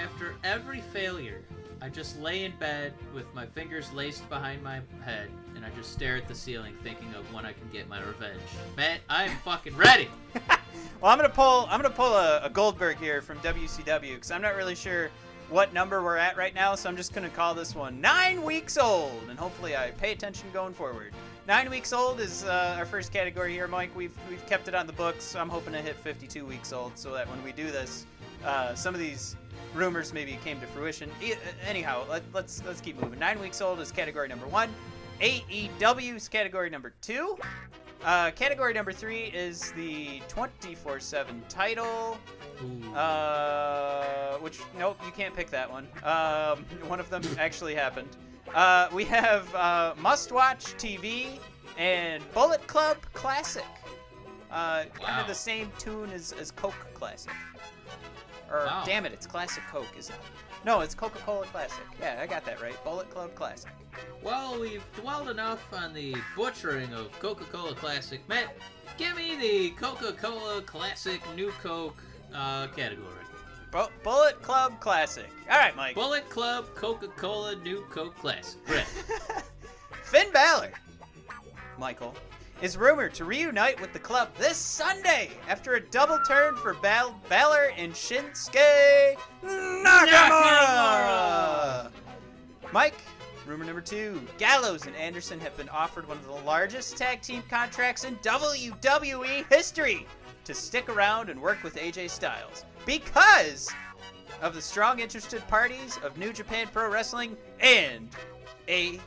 after 0.00 0.34
every 0.44 0.80
failure, 0.80 1.42
I 1.82 1.88
just 1.88 2.18
lay 2.20 2.44
in 2.44 2.52
bed 2.58 2.94
with 3.14 3.32
my 3.34 3.46
fingers 3.46 3.92
laced 3.92 4.28
behind 4.28 4.62
my 4.62 4.80
head, 5.04 5.28
and 5.54 5.64
I 5.64 5.70
just 5.70 5.92
stare 5.92 6.16
at 6.16 6.26
the 6.28 6.34
ceiling, 6.34 6.74
thinking 6.82 7.12
of 7.14 7.32
when 7.34 7.44
I 7.44 7.52
can 7.52 7.68
get 7.72 7.88
my 7.88 8.00
revenge. 8.02 8.40
Matt, 8.76 9.00
I 9.08 9.24
am 9.24 9.36
fucking 9.44 9.76
ready. 9.76 10.08
Well, 11.00 11.12
I'm 11.12 11.18
gonna 11.18 11.28
pull. 11.28 11.66
I'm 11.70 11.80
gonna 11.80 11.94
pull 11.94 12.14
a, 12.14 12.40
a 12.44 12.50
Goldberg 12.50 12.96
here 12.96 13.20
from 13.20 13.38
WCW 13.40 14.14
because 14.14 14.30
I'm 14.30 14.40
not 14.42 14.56
really 14.56 14.74
sure 14.74 15.10
what 15.50 15.74
number 15.74 16.02
we're 16.02 16.16
at 16.16 16.36
right 16.36 16.54
now. 16.54 16.74
So 16.74 16.88
I'm 16.88 16.96
just 16.96 17.12
gonna 17.12 17.28
call 17.28 17.54
this 17.54 17.74
one 17.74 18.00
nine 18.00 18.42
weeks 18.42 18.78
old, 18.78 19.22
and 19.28 19.38
hopefully 19.38 19.76
I 19.76 19.90
pay 19.90 20.12
attention 20.12 20.48
going 20.52 20.72
forward. 20.72 21.12
Nine 21.46 21.68
weeks 21.68 21.92
old 21.92 22.20
is 22.20 22.44
uh, 22.44 22.76
our 22.78 22.86
first 22.86 23.12
category 23.12 23.52
here, 23.52 23.68
Mike. 23.68 23.94
We've 23.94 24.16
we've 24.30 24.44
kept 24.46 24.66
it 24.66 24.74
on 24.74 24.86
the 24.86 24.94
books. 24.94 25.36
I'm 25.36 25.48
hoping 25.48 25.74
to 25.74 25.82
hit 25.82 25.96
52 25.96 26.44
weeks 26.46 26.72
old, 26.72 26.96
so 26.96 27.12
that 27.12 27.28
when 27.28 27.42
we 27.44 27.52
do 27.52 27.70
this, 27.70 28.06
uh, 28.44 28.74
some 28.74 28.94
of 28.94 29.00
these 29.00 29.36
rumors 29.74 30.12
maybe 30.12 30.38
came 30.44 30.60
to 30.60 30.66
fruition. 30.68 31.10
E- 31.22 31.34
anyhow, 31.66 32.04
let, 32.08 32.22
let's 32.32 32.62
let's 32.66 32.80
keep 32.80 33.00
moving. 33.00 33.18
Nine 33.18 33.40
weeks 33.40 33.60
old 33.60 33.80
is 33.80 33.90
category 33.90 34.28
number 34.28 34.46
one. 34.46 34.70
AEW 35.20 36.16
is 36.16 36.28
category 36.28 36.70
number 36.70 36.92
two. 37.00 37.36
Uh, 38.04 38.30
category 38.32 38.74
number 38.74 38.92
three 38.92 39.24
is 39.34 39.72
the 39.72 40.20
24/7 40.28 41.40
title. 41.48 42.18
Uh, 42.94 44.34
which 44.38 44.60
nope, 44.78 45.00
you 45.04 45.12
can't 45.12 45.34
pick 45.34 45.50
that 45.50 45.70
one. 45.70 45.88
Um, 46.02 46.64
one 46.88 47.00
of 47.00 47.08
them 47.10 47.22
actually 47.38 47.74
happened. 47.74 48.16
Uh, 48.54 48.88
we 48.92 49.04
have 49.04 49.52
uh, 49.54 49.94
Must 49.98 50.30
Watch 50.30 50.64
TV 50.76 51.38
and 51.78 52.22
Bullet 52.32 52.64
Club 52.66 52.98
Classic. 53.12 53.64
Uh, 54.50 54.84
Kind 54.94 55.20
of 55.20 55.26
the 55.26 55.34
same 55.34 55.72
tune 55.78 56.10
as, 56.10 56.32
as 56.32 56.50
Coke 56.52 56.74
Classic. 56.94 57.32
Or 58.50 58.66
Wow. 58.66 58.82
damn 58.86 59.06
it, 59.06 59.12
it's 59.12 59.26
Classic 59.26 59.62
Coke, 59.70 59.88
isn't 59.98 60.14
it? 60.14 60.20
No, 60.64 60.80
it's 60.80 60.94
Coca 60.94 61.18
Cola 61.20 61.44
Classic. 61.46 61.84
Yeah, 62.00 62.18
I 62.22 62.26
got 62.26 62.44
that 62.46 62.60
right. 62.62 62.82
Bullet 62.84 63.10
Club 63.10 63.34
Classic. 63.34 63.70
Well, 64.22 64.58
we've 64.60 64.82
dwelled 64.96 65.28
enough 65.28 65.60
on 65.72 65.92
the 65.92 66.16
butchering 66.36 66.92
of 66.94 67.12
Coca-Cola 67.20 67.74
Classic. 67.74 68.26
Matt, 68.28 68.56
give 68.96 69.14
me 69.16 69.36
the 69.36 69.70
Coca-Cola 69.70 70.62
Classic 70.62 71.20
New 71.36 71.50
Coke 71.62 71.96
uh, 72.34 72.66
category. 72.68 73.08
Bu- 73.70 73.90
Bullet 74.02 74.40
Club 74.42 74.80
Classic. 74.80 75.28
All 75.50 75.58
right, 75.58 75.76
Mike. 75.76 75.94
Bullet 75.94 76.28
Club 76.30 76.66
Coca-Cola 76.74 77.56
New 77.56 77.82
Coke 77.90 78.16
Classic. 78.16 78.58
Red. 78.68 78.84
Finn 80.02 80.30
Balor, 80.32 80.70
Michael, 81.78 82.14
is 82.62 82.76
rumored 82.76 83.14
to 83.14 83.24
reunite 83.24 83.80
with 83.80 83.92
the 83.92 83.98
club 83.98 84.28
this 84.38 84.56
Sunday 84.56 85.30
after 85.48 85.74
a 85.74 85.80
double 85.80 86.18
turn 86.20 86.56
for 86.56 86.74
Bal- 86.74 87.20
Balor 87.28 87.72
and 87.76 87.92
Shinsuke 87.92 89.16
Nakamura. 89.84 90.94
Mike, 92.72 92.94
rumor 93.46 93.64
number 93.64 93.80
two: 93.80 94.20
Gallows 94.38 94.86
and 94.86 94.96
Anderson 94.96 95.40
have 95.40 95.56
been 95.56 95.68
offered 95.68 96.06
one 96.08 96.16
of 96.18 96.26
the 96.26 96.32
largest 96.46 96.96
tag 96.96 97.20
team 97.22 97.42
contracts 97.50 98.04
in 98.04 98.16
WWE 98.16 99.44
history 99.50 100.06
to 100.44 100.54
stick 100.54 100.88
around 100.88 101.28
and 101.28 101.40
work 101.40 101.62
with 101.62 101.76
AJ 101.76 102.10
Styles 102.10 102.64
because 102.86 103.70
of 104.42 104.54
the 104.54 104.62
strong 104.62 105.00
interested 105.00 105.46
parties 105.48 105.98
of 106.02 106.18
New 106.18 106.32
Japan 106.32 106.66
Pro 106.72 106.88
Wrestling 106.90 107.36
and 107.60 108.08
AEW. 108.68 109.00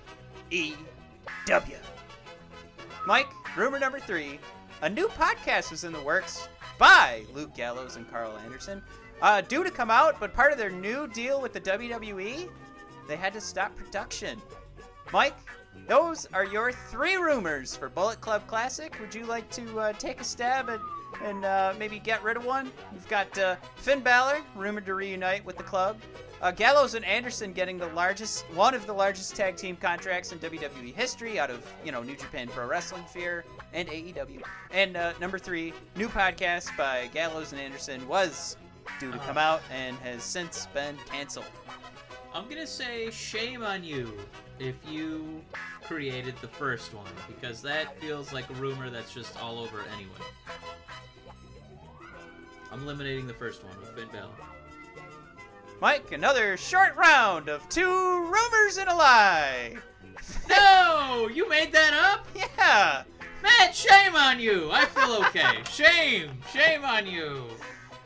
Mike, 3.06 3.28
rumor 3.56 3.80
number 3.80 4.00
three 4.00 4.40
a 4.84 4.90
new 4.90 5.08
podcast 5.08 5.72
was 5.72 5.84
in 5.84 5.92
the 5.92 6.02
works 6.02 6.48
by 6.78 7.24
Luke 7.34 7.56
Gallows 7.56 7.96
and 7.96 8.08
Karl 8.10 8.38
Anderson. 8.46 8.84
Uh, 9.24 9.42
due 9.42 9.64
to 9.64 9.72
come 9.72 9.90
out, 9.90 10.20
but 10.20 10.36
part 10.36 10.52
of 10.52 10.60
their 10.60 10.70
new 10.70 11.08
deal 11.08 11.42
with 11.42 11.52
the 11.52 11.62
WWE, 11.62 12.48
they 13.08 13.16
had 13.16 13.34
to 13.34 13.42
stop 13.42 13.76
production. 13.76 14.40
Mike, 15.12 15.36
those 15.88 16.28
are 16.34 16.46
your 16.46 16.72
three 16.72 17.16
rumors 17.16 17.76
for 17.76 17.90
Bullet 17.90 18.22
Club 18.22 18.46
Classic. 18.46 18.96
Would 19.00 19.16
you 19.16 19.26
like 19.26 19.50
to 19.52 19.80
uh, 19.80 19.94
take 19.94 20.22
a 20.22 20.24
stab 20.24 20.70
at 20.70 20.80
and 21.24 21.44
uh, 21.44 21.74
maybe 21.80 21.98
get 21.98 22.24
rid 22.24 22.38
of 22.38 22.46
one? 22.46 22.72
You've 22.94 23.08
got 23.08 23.36
uh, 23.40 23.56
Finn 23.78 24.02
Balor 24.02 24.42
rumored 24.56 24.86
to 24.86 24.94
reunite 24.94 25.44
with 25.44 25.58
the 25.58 25.64
club. 25.64 25.98
Uh, 26.42 26.52
Gallows 26.52 26.94
and 26.94 27.04
Anderson 27.04 27.52
getting 27.52 27.78
the 27.78 27.88
largest, 27.88 28.46
one 28.54 28.76
of 28.76 28.86
the 28.86 28.94
largest 28.94 29.36
tag 29.36 29.56
team 29.56 29.76
contracts 29.76 30.32
in 30.32 30.40
WWE 30.40 30.94
history 30.94 31.40
out 31.40 31.50
of, 31.50 31.66
you 31.84 31.92
know, 31.92 32.04
New 32.04 32.16
Japan 32.16 32.48
Pro 32.48 32.68
Wrestling 32.68 33.04
Fear 33.06 33.44
and 33.74 33.88
AEW. 33.88 34.44
And 34.72 34.96
uh, 34.96 35.14
number 35.20 35.40
three, 35.40 35.74
new 35.96 36.08
podcast 36.08 36.76
by 36.78 37.10
Gallows 37.14 37.54
and 37.54 37.62
Anderson 37.62 38.08
was 38.08 38.56
due 39.00 39.12
to 39.12 39.18
come 39.20 39.38
out 39.38 39.62
and 39.74 39.98
has 39.98 40.24
since 40.24 40.68
been 40.68 40.96
canceled. 41.10 41.46
I'm 42.34 42.48
gonna 42.48 42.68
say 42.68 43.10
shame 43.10 43.64
on 43.64 43.84
you 43.84 44.14
if 44.60 44.76
you 44.88 45.42
created 45.84 46.36
the 46.42 46.48
first 46.48 46.94
one 46.94 47.12
because 47.28 47.62
that 47.64 48.00
feels 48.00 48.32
like 48.32 48.48
a 48.50 48.54
rumor 48.56 48.90
that's 48.92 49.14
just 49.14 49.42
all 49.42 49.58
over 49.58 49.84
anyway. 49.96 50.28
I'm 52.72 52.84
eliminating 52.84 53.26
the 53.26 53.34
first 53.34 53.64
one 53.64 53.76
with 53.80 53.90
Finn 53.90 54.08
Balor. 54.12 54.30
Mike, 55.80 56.12
another 56.12 56.58
short 56.58 56.96
round 56.96 57.50
of 57.50 57.68
two 57.70 57.86
rumors 58.26 58.78
and 58.78 58.90
a 58.90 58.96
lie. 58.96 59.76
No, 60.50 61.30
you 61.34 61.48
made 61.48 61.72
that 61.74 61.94
up, 61.94 62.28
Yeah. 62.36 63.04
Matt. 63.44 63.76
Shame 63.76 64.16
on 64.16 64.40
you. 64.40 64.70
I 64.72 64.86
feel 64.86 65.24
okay. 65.26 65.62
shame, 65.72 66.32
shame 66.52 66.84
on 66.84 67.06
you. 67.06 67.44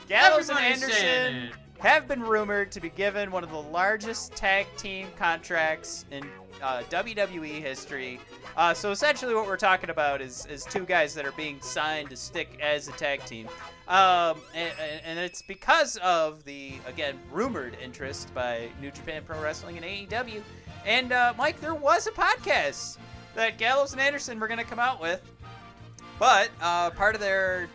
Gallows 0.07 0.49
and 0.49 0.57
Everybody's 0.59 0.83
Anderson 0.83 1.51
have 1.79 2.07
been 2.07 2.21
rumored 2.21 2.71
to 2.73 2.79
be 2.81 2.89
given 2.89 3.31
one 3.31 3.43
of 3.43 3.51
the 3.51 3.61
largest 3.61 4.35
tag 4.35 4.67
team 4.77 5.07
contracts 5.17 6.05
in 6.11 6.23
uh, 6.61 6.83
WWE 6.89 7.61
history. 7.61 8.19
Uh, 8.55 8.73
so 8.73 8.91
essentially, 8.91 9.33
what 9.33 9.45
we're 9.45 9.57
talking 9.57 9.89
about 9.89 10.21
is 10.21 10.45
is 10.47 10.63
two 10.65 10.85
guys 10.85 11.13
that 11.15 11.25
are 11.25 11.31
being 11.33 11.59
signed 11.61 12.09
to 12.09 12.15
stick 12.15 12.59
as 12.61 12.87
a 12.87 12.91
tag 12.93 13.23
team, 13.25 13.47
um, 13.87 14.39
and, 14.53 14.71
and 15.05 15.19
it's 15.19 15.41
because 15.41 15.97
of 15.97 16.43
the 16.43 16.75
again 16.87 17.17
rumored 17.31 17.77
interest 17.81 18.33
by 18.33 18.69
New 18.79 18.91
Japan 18.91 19.23
Pro 19.25 19.41
Wrestling 19.41 19.77
and 19.77 19.85
AEW. 19.85 20.41
And 20.85 21.11
uh, 21.11 21.33
Mike, 21.37 21.59
there 21.61 21.75
was 21.75 22.07
a 22.07 22.11
podcast 22.11 22.97
that 23.35 23.57
Gallows 23.57 23.93
and 23.93 24.01
Anderson 24.01 24.39
were 24.39 24.47
going 24.47 24.59
to 24.59 24.65
come 24.65 24.79
out 24.79 24.99
with, 24.99 25.21
but 26.19 26.49
uh, 26.61 26.89
part 26.91 27.15
of 27.15 27.21
their 27.21 27.69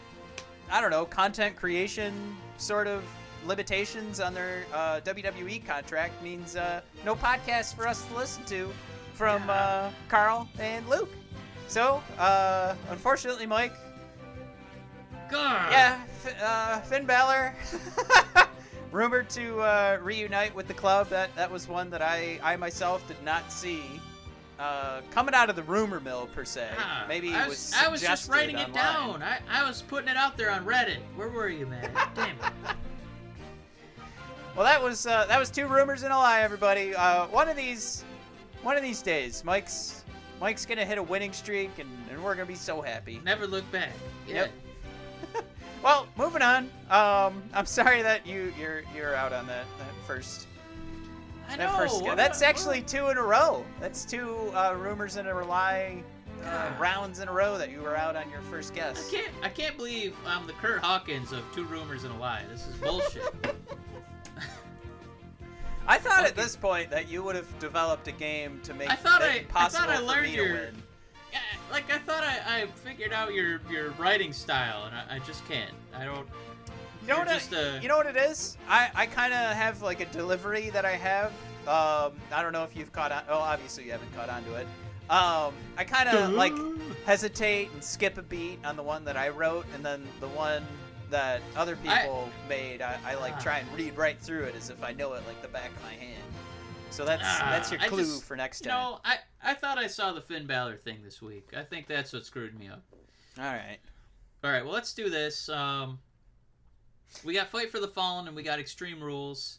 I 0.71 0.81
don't 0.81 0.91
know, 0.91 1.05
content 1.05 1.57
creation 1.57 2.37
sort 2.57 2.87
of 2.87 3.05
limitations 3.47 4.21
on 4.21 4.35
their 4.35 4.65
uh, 4.73 5.01
WWE 5.05 5.65
contract 5.67 6.23
means 6.23 6.57
uh, 6.57 6.81
no 7.05 7.15
podcast 7.15 7.75
for 7.75 7.87
us 7.87 8.05
to 8.07 8.15
listen 8.17 8.45
to 8.47 8.71
from 9.15 9.43
uh, 9.49 9.91
Karl 10.09 10.49
and 10.59 10.87
Luke. 10.89 11.11
So, 11.69 12.03
uh, 12.19 12.75
unfortunately, 12.91 13.47
Mike, 13.47 13.73
God. 15.31 15.73
yeah, 15.73 16.01
F- 16.25 16.43
uh, 16.43 16.81
Finn 16.83 17.07
Balor, 17.07 17.55
rumored 18.93 19.29
to 19.31 19.61
uh, 19.61 19.99
reunite 20.03 20.55
with 20.55 20.69
the 20.69 20.75
club. 20.75 21.09
That 21.09 21.35
that 21.35 21.51
was 21.51 21.67
one 21.69 21.91
that 21.91 22.03
I 22.03 22.39
I 22.43 22.57
myself 22.57 23.07
did 23.09 23.23
not 23.25 23.51
see. 23.53 23.83
Uh, 24.59 25.03
coming 25.11 25.35
out 25.35 25.51
of 25.51 25.57
the 25.57 25.63
rumor 25.65 26.01
mill 26.01 26.29
per 26.35 26.43
se, 26.43 26.67
Ah, 26.79 27.05
maybe 27.07 27.35
I 27.35 27.47
was, 27.47 27.59
was 27.59 27.75
I 27.79 27.89
was 27.89 28.01
just 28.01 28.31
writing 28.31 28.57
it 28.57 28.73
down. 28.73 29.23
I, 29.23 29.39
I 29.51 29.69
was 29.69 29.83
putting 29.83 30.09
it 30.09 30.17
out 30.17 30.39
there 30.39 30.51
on 30.51 30.65
Reddit. 30.65 30.97
Where 31.15 31.29
were 31.29 31.51
you, 31.51 31.67
man? 31.67 31.91
Damn 32.15 32.37
it. 32.37 32.75
Well, 34.57 34.65
that 34.65 34.83
was 34.83 35.07
uh, 35.07 35.27
that 35.27 35.39
was 35.39 35.51
two 35.51 35.67
rumors 35.67 36.03
and 36.03 36.13
a 36.13 36.17
lie, 36.17 36.41
everybody. 36.41 36.95
Uh, 36.95 37.27
one 37.27 37.47
of 37.47 37.57
these, 37.57 38.05
one 38.63 38.75
of 38.75 38.83
these 38.83 39.03
days, 39.03 39.45
Mike's 39.45 40.03
Mike's 40.41 40.65
gonna 40.65 40.85
hit 40.87 40.97
a 40.97 41.03
winning 41.03 41.35
streak, 41.35 41.79
and, 41.79 41.91
and 42.11 42.25
we're 42.25 42.35
gonna 42.35 42.47
be 42.47 42.55
so 42.55 42.81
happy. 42.81 43.21
Never 43.23 43.47
look 43.47 43.71
back. 43.71 43.93
Yeah. 44.27 44.35
Yep. 44.35 44.51
Well, 45.83 46.09
moving 46.17 46.43
on. 46.43 46.65
Um, 46.91 47.43
I'm 47.53 47.67
sorry 47.67 48.03
that 48.03 48.27
you 48.27 48.53
you're 48.59 48.83
you're 48.95 49.15
out 49.15 49.33
on 49.33 49.47
that 49.47 49.67
that 49.79 50.07
first 50.07 50.49
I 51.49 51.57
that 51.57 51.71
know. 51.71 51.77
first. 51.79 52.03
what 52.03 52.17
That's 52.17 52.43
actually 52.43 52.81
two 52.83 53.09
in 53.11 53.19
a 53.19 53.23
row. 53.23 53.65
That's 53.79 54.05
two 54.05 54.51
uh, 54.55 54.75
rumors 54.77 55.17
and 55.17 55.29
a 55.29 55.45
lie 55.45 56.03
uh, 56.45 56.71
rounds 56.81 57.21
in 57.21 57.29
a 57.29 57.33
row 57.33 57.57
that 57.59 57.71
you 57.71 57.83
were 57.83 57.95
out 57.97 58.17
on 58.17 58.29
your 58.31 58.41
first 58.41 58.75
guess. 58.75 59.09
I 59.09 59.17
can't. 59.17 59.33
I 59.45 59.49
can't 59.49 59.77
believe 59.77 60.17
I'm 60.27 60.47
the 60.47 60.55
Curt 60.55 60.81
Hawkins 60.81 61.31
of 61.31 61.45
two 61.55 61.65
rumors 61.65 62.03
and 62.05 62.13
a 62.13 62.17
lie. 62.17 62.43
This 62.51 62.67
is 62.67 62.75
bullshit. 62.77 63.35
I 65.89 65.99
thought 65.99 66.25
at 66.25 66.35
this 66.37 66.57
point 66.57 66.91
that 66.91 67.09
you 67.09 67.23
would 67.23 67.37
have 67.37 67.59
developed 67.59 68.09
a 68.09 68.13
game 68.13 68.61
to 68.65 68.75
make 68.75 68.91
I 68.91 68.97
thought 68.97 69.23
it 69.23 69.47
I- 69.55 69.65
I 69.67 69.69
thought 69.69 69.89
I 69.89 69.97
for 69.97 70.03
learned 70.03 70.27
me 70.27 70.35
your- 70.35 70.47
to 70.49 70.53
win. 70.55 70.83
Like 71.71 71.93
I 71.93 71.99
thought 71.99 72.23
I, 72.23 72.63
I 72.63 72.67
figured 72.85 73.13
out 73.13 73.35
your 73.35 73.61
your 73.71 73.91
writing 73.99 74.33
style, 74.33 74.85
and 74.87 74.95
I, 74.95 75.17
I 75.17 75.19
just 75.21 75.47
can't. 75.49 75.73
I 75.95 76.05
don't. 76.05 76.27
You 77.03 77.09
know 77.09 77.19
what? 77.19 77.29
just 77.29 77.53
I, 77.53 77.59
a- 77.59 77.81
you 77.81 77.89
know 77.89 77.97
what 77.97 78.07
it 78.07 78.17
is? 78.17 78.57
I, 78.69 78.89
I 78.95 79.07
kind 79.07 79.35
of 79.35 79.55
have 79.57 79.83
like 79.83 80.01
a 80.01 80.07
delivery 80.07 80.71
that 80.71 80.85
I 80.85 80.93
have. 80.93 81.33
Um, 81.69 82.13
I 82.33 82.41
don't 82.41 82.53
know 82.53 82.63
if 82.65 82.75
you've 82.77 82.93
caught 82.93 83.11
on. 83.13 83.23
Oh, 83.29 83.39
obviously 83.39 83.85
you 83.85 83.91
haven't 83.93 84.15
caught 84.15 84.29
on 84.31 84.45
to 84.45 84.55
it. 84.55 84.67
Um, 85.11 85.55
I 85.77 85.85
kind 85.85 86.09
of 86.09 86.31
like 86.31 86.53
hesitate 87.05 87.71
and 87.73 87.83
skip 87.85 88.17
a 88.17 88.23
beat 88.23 88.59
on 88.65 88.77
the 88.77 88.83
one 88.83 89.05
that 89.05 89.17
I 89.17 89.29
wrote, 89.29 89.67
and 89.75 89.85
then 89.85 90.07
the 90.21 90.29
one 90.29 90.65
that 91.11 91.41
other 91.57 91.79
I- 91.87 91.99
people 92.03 92.29
made, 92.49 92.83
I, 92.83 92.99
I 93.05 93.15
like 93.15 93.35
Ah. 93.37 93.41
try 93.41 93.59
and 93.59 93.73
read 93.77 93.97
right 93.97 94.19
through 94.21 94.45
it 94.45 94.55
as 94.57 94.71
if 94.71 94.83
I 94.83 94.93
know 94.93 95.13
it 95.15 95.27
like 95.27 95.41
the 95.43 95.49
back 95.49 95.71
of 95.71 95.83
my 95.83 95.93
hand. 95.93 96.23
So 96.91 97.05
that's 97.05 97.23
that's 97.23 97.71
your 97.71 97.81
clue 97.81 97.99
just- 98.05 98.25
for 98.25 98.37
next 98.37 98.65
You 98.65 98.71
time. 98.71 98.81
know, 98.93 99.01
I, 99.05 99.19
I 99.43 99.55
thought 99.55 99.77
I 99.79 99.87
saw 99.87 100.13
the 100.13 100.21
Finn 100.21 100.47
Balor 100.47 100.77
thing 100.77 101.03
this 101.05 101.21
week. 101.21 101.51
I 101.57 101.63
think 101.63 101.87
that's 101.89 102.13
what 102.13 102.25
screwed 102.25 102.59
me 102.59 102.69
up. 102.69 102.83
All 103.39 103.45
right. 103.45 103.79
All 104.45 104.51
right, 104.51 104.65
well, 104.65 104.73
let's 104.75 104.93
do 104.95 105.11
this. 105.11 105.49
Um, 105.49 105.99
we 107.25 107.35
got 107.35 107.49
Fight 107.49 107.71
for 107.71 107.81
the 107.81 107.89
Fallen 107.89 108.27
and 108.29 108.37
we 108.37 108.43
got 108.43 108.59
Extreme 108.59 109.03
Rules. 109.03 109.59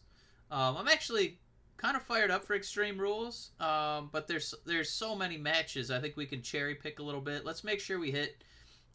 Um, 0.51 0.77
I'm 0.77 0.87
actually 0.87 1.39
kind 1.77 1.95
of 1.97 2.03
fired 2.03 2.31
up 2.31 2.43
for 2.45 2.55
Extreme 2.55 2.97
Rules, 2.97 3.51
um, 3.59 4.09
but 4.11 4.27
there's 4.27 4.53
there's 4.65 4.89
so 4.89 5.15
many 5.15 5.37
matches. 5.37 5.91
I 5.91 5.99
think 5.99 6.15
we 6.17 6.25
can 6.25 6.41
cherry 6.41 6.75
pick 6.75 6.99
a 6.99 7.03
little 7.03 7.21
bit. 7.21 7.45
Let's 7.45 7.63
make 7.63 7.79
sure 7.79 7.99
we 7.99 8.11
hit 8.11 8.43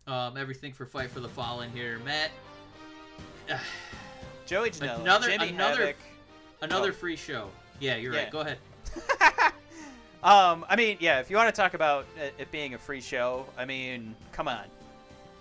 um, 0.07 0.36
everything 0.36 0.72
for 0.72 0.86
Fight 0.86 1.11
for 1.11 1.20
the 1.20 1.28
Fallen 1.28 1.70
here, 1.70 1.98
Matt. 2.05 2.30
Joey 4.46 4.70
Janela, 4.70 5.00
Another- 5.00 5.28
Jimmy 5.30 5.48
another- 5.50 5.80
Havoc. 5.86 5.96
Another 6.61 6.90
Oh. 6.90 6.92
free 6.92 7.16
show. 7.16 7.50
Yeah, 7.80 7.96
you're 7.96 8.12
Yeah. 8.14 8.22
right. 8.24 8.30
Go 8.30 8.40
ahead. 8.40 8.59
um, 10.22 10.64
I 10.68 10.76
mean, 10.76 10.96
yeah, 11.00 11.18
if 11.20 11.30
you 11.30 11.36
want 11.36 11.53
to 11.53 11.61
talk 11.61 11.74
about 11.74 12.07
it, 12.38 12.50
being 12.53 12.74
a 12.74 12.78
free 12.78 13.00
show, 13.00 13.46
I 13.57 13.64
mean, 13.64 14.14
come 14.32 14.46
on. 14.48 14.64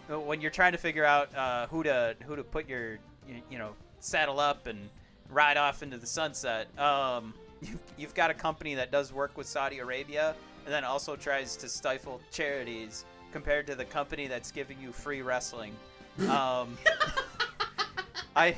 When 0.08 0.42
you're 0.42 0.52
trying 0.52 0.72
to 0.72 0.78
figure 0.78 1.06
out 1.06 1.34
uh, 1.36 1.68
who 1.68 1.84
to 1.84 2.16
who 2.26 2.36
to 2.36 2.44
put 2.44 2.68
your 2.68 2.94
you, 3.28 3.42
you 3.50 3.58
know 3.60 3.74
saddle 4.00 4.40
up 4.40 4.66
and 4.68 4.90
ride 5.30 5.58
off 5.58 5.84
into 5.84 5.98
the 5.98 6.08
sunset, 6.08 6.68
um, 6.80 7.34
you've, 7.62 7.80
you've 7.98 8.14
got 8.16 8.30
a 8.32 8.34
company 8.34 8.74
that 8.76 8.92
does 8.92 9.14
work 9.14 9.38
with 9.38 9.48
Saudi 9.48 9.78
Arabia 9.80 10.36
and 10.66 10.74
then 10.74 10.84
also 10.84 11.16
tries 11.16 11.56
to 11.58 11.70
stifle 11.70 12.20
charities 12.32 13.06
compared 13.32 13.68
to 13.68 13.76
the 13.76 13.86
company 13.86 14.28
that's 14.28 14.52
giving 14.52 14.78
you 14.82 14.92
free 14.92 15.22
wrestling. 15.22 15.74
Um, 16.30 16.78
I 18.36 18.56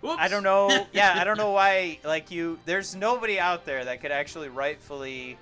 Whoops. 0.00 0.16
I 0.18 0.28
don't 0.28 0.42
know. 0.42 0.86
Yeah, 0.92 1.14
I 1.16 1.24
don't 1.24 1.36
know 1.36 1.50
why. 1.50 1.98
Like 2.04 2.30
you, 2.30 2.58
there's 2.64 2.94
nobody 2.94 3.38
out 3.38 3.64
there 3.66 3.84
that 3.84 4.00
could 4.00 4.10
actually 4.10 4.48
rightfully 4.48 5.36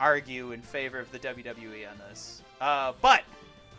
argue 0.00 0.52
in 0.52 0.62
favor 0.62 0.98
of 0.98 1.10
the 1.12 1.18
WWE 1.18 1.88
on 1.90 1.98
this. 2.08 2.42
Uh, 2.60 2.92
but 3.00 3.22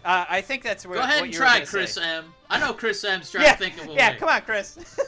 uh, 0.06 0.26
I 0.30 0.42
think 0.42 0.64
that's 0.64 0.86
where. 0.86 0.98
Go 0.98 1.04
ahead 1.04 1.24
and 1.24 1.34
try, 1.34 1.62
Chris 1.62 1.96
say. 1.96 2.04
M. 2.04 2.34
I 2.50 2.60
know 2.60 2.74
Chris 2.74 3.04
M's 3.04 3.32
trying 3.32 3.46
Yeah, 3.46 3.54
to 3.54 3.58
think 3.58 3.82
of 3.82 3.90
a 3.90 3.94
yeah. 3.94 4.12
way. 4.12 4.18
Come 4.18 4.30
on, 4.30 4.42
Chris. 4.42 4.78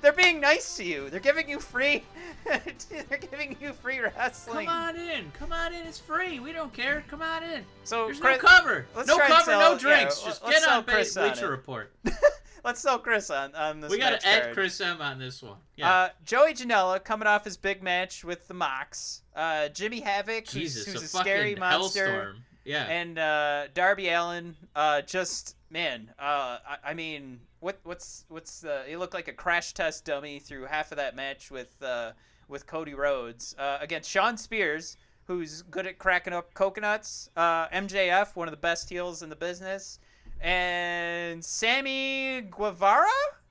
They're 0.00 0.12
being 0.12 0.40
nice 0.40 0.76
to 0.76 0.84
you. 0.84 1.10
They're 1.10 1.20
giving 1.20 1.48
you 1.48 1.58
free. 1.58 2.02
They're 2.44 3.18
giving 3.18 3.56
you 3.60 3.72
free 3.72 4.00
wrestling. 4.00 4.66
Come 4.66 4.76
on 4.76 4.96
in. 4.96 5.30
Come 5.32 5.52
on 5.52 5.72
in. 5.72 5.86
It's 5.86 5.98
free. 5.98 6.40
We 6.40 6.52
don't 6.52 6.72
care. 6.72 7.04
Come 7.08 7.22
on 7.22 7.42
in. 7.42 7.64
So 7.84 8.06
There's 8.06 8.20
Chris, 8.20 8.42
no 8.42 8.48
cover. 8.48 8.86
No 9.06 9.18
cover, 9.18 9.42
sell- 9.44 9.72
no 9.72 9.78
drinks. 9.78 10.24
let's- 10.24 10.38
Just 10.38 10.50
get 10.50 10.68
on 10.68 10.84
Ba- 10.84 10.92
Chris 10.92 11.16
on 11.16 11.28
Bleacher 11.28 11.46
it. 11.46 11.50
Report. 11.50 11.92
let's 12.64 12.80
sell 12.80 12.98
Chris 12.98 13.30
on 13.30 13.54
on 13.54 13.80
this. 13.80 13.90
We 13.90 13.98
got 13.98 14.20
to 14.20 14.26
add. 14.26 14.54
Chris 14.54 14.80
M 14.80 15.00
on 15.00 15.18
this 15.18 15.42
one. 15.42 15.56
Yeah. 15.76 15.90
Uh, 15.92 16.08
Joey 16.24 16.54
Janela 16.54 17.02
coming 17.02 17.26
off 17.28 17.44
his 17.44 17.56
big 17.56 17.82
match 17.82 18.24
with 18.24 18.46
the 18.48 18.54
Mox. 18.54 19.22
Uh, 19.34 19.68
Jimmy 19.68 20.00
Havoc, 20.00 20.44
who's, 20.44 20.52
Jesus, 20.74 20.86
who's 20.86 21.02
a, 21.02 21.04
a, 21.04 21.20
scary 21.20 21.54
monster. 21.54 22.06
hellstorm. 22.08 22.34
Yeah. 22.64 22.84
And 22.84 23.18
uh, 23.18 23.68
Darby 23.74 24.10
Allin, 24.10 24.54
uh, 24.76 25.02
just 25.02 25.56
man, 25.70 26.10
uh, 26.18 26.58
I, 26.68 26.90
I 26.90 26.94
mean, 26.94 27.40
what 27.60 27.78
what's 27.84 28.24
what's 28.28 28.60
the? 28.60 28.82
He 28.86 28.96
looked 28.96 29.14
like 29.14 29.28
a 29.28 29.32
crash 29.32 29.72
test 29.72 30.04
dummy 30.04 30.38
through 30.38 30.64
half 30.64 30.90
of 30.90 30.96
that 30.96 31.14
match 31.14 31.50
with 31.50 31.80
uh, 31.82 32.12
with 32.48 32.66
Cody 32.66 32.94
Rhodes 32.94 33.54
uh, 33.58 33.78
against 33.80 34.10
Shawn 34.10 34.36
Spears, 34.36 34.96
who's 35.24 35.62
good 35.62 35.86
at 35.86 35.98
cracking 35.98 36.32
up 36.32 36.52
coconuts. 36.54 37.30
Uh, 37.36 37.68
MJF, 37.68 38.34
one 38.34 38.48
of 38.48 38.52
the 38.52 38.58
best 38.58 38.88
heels 38.88 39.22
in 39.22 39.28
the 39.28 39.36
business, 39.36 39.98
and 40.40 41.44
Sammy 41.44 42.42
Guevara. 42.50 43.06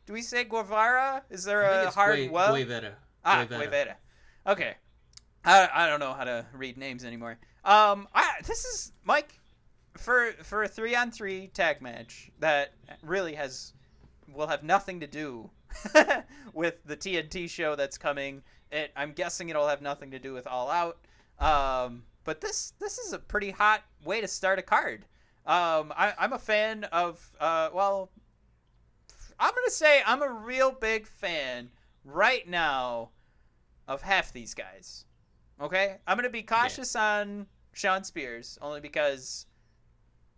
Do 0.05 0.14
we 0.14 0.22
say 0.24 0.43
Guevara? 0.43 1.24
Is 1.30 1.43
there 1.43 1.62
a 1.62 1.91
hard 1.91 2.18
Gui- 2.18 2.30
well? 2.30 2.55
Guevara. 2.55 2.95
Ah. 3.24 3.45
Guevara. 3.45 3.95
Okay. 4.47 4.74
I, 5.45 5.70
I 5.72 5.88
don't 5.88 5.99
know 5.99 6.14
how 6.14 6.24
to 6.24 6.45
read 6.53 6.78
names 6.78 7.05
anymore. 7.05 7.38
Um, 7.64 8.07
I, 8.14 8.32
this 8.45 8.66
is 8.66 8.91
Mike 9.03 9.39
for 9.97 10.32
for 10.43 10.64
a 10.64 10.68
three 10.68 10.95
on 10.95 11.12
three 11.12 11.47
tag 11.47 11.82
match 11.82 12.32
that 12.39 12.74
really 13.03 13.36
has 13.36 13.74
will 14.34 14.48
have 14.48 14.64
nothing 14.64 15.00
to 15.00 15.08
do 15.08 15.50
with 16.54 16.84
the 16.86 16.98
TNT 16.98 17.50
show 17.50 17.76
that's 17.76 17.98
coming. 17.98 18.42
It, 18.72 18.92
I'm 18.96 19.14
guessing 19.14 19.50
it'll 19.50 19.68
have 19.68 19.82
nothing 19.82 20.12
to 20.12 20.20
do 20.20 20.34
with 20.34 20.48
All 20.48 20.70
Out. 20.70 21.00
Um, 21.40 22.04
but 22.24 22.42
this 22.42 22.74
this 22.80 22.98
is 22.98 23.14
a 23.14 23.20
pretty 23.20 23.52
hot 23.52 23.84
way 24.04 24.22
to 24.22 24.28
start 24.28 24.60
a 24.60 24.62
card. 24.62 25.06
Um, 25.46 25.94
I, 25.96 26.14
I'm 26.20 26.34
a 26.34 26.40
fan 26.40 26.84
of 26.86 27.32
uh, 27.40 27.70
well, 27.74 28.12
I'm 29.40 29.54
gonna 29.56 29.70
say 29.70 30.02
I'm 30.06 30.22
a 30.22 30.32
real 30.32 30.72
big 30.72 31.08
fan 31.08 31.70
right 32.04 32.48
now 32.48 33.10
of 33.88 34.02
half 34.02 34.34
these 34.34 34.54
guys. 34.54 35.06
Okay, 35.62 35.98
I'm 36.06 36.18
gonna 36.18 36.30
be 36.30 36.44
cautious 36.44 36.96
on 36.96 37.48
Shawn 37.74 38.04
Spears 38.04 38.58
only 38.62 38.82
because, 38.82 39.46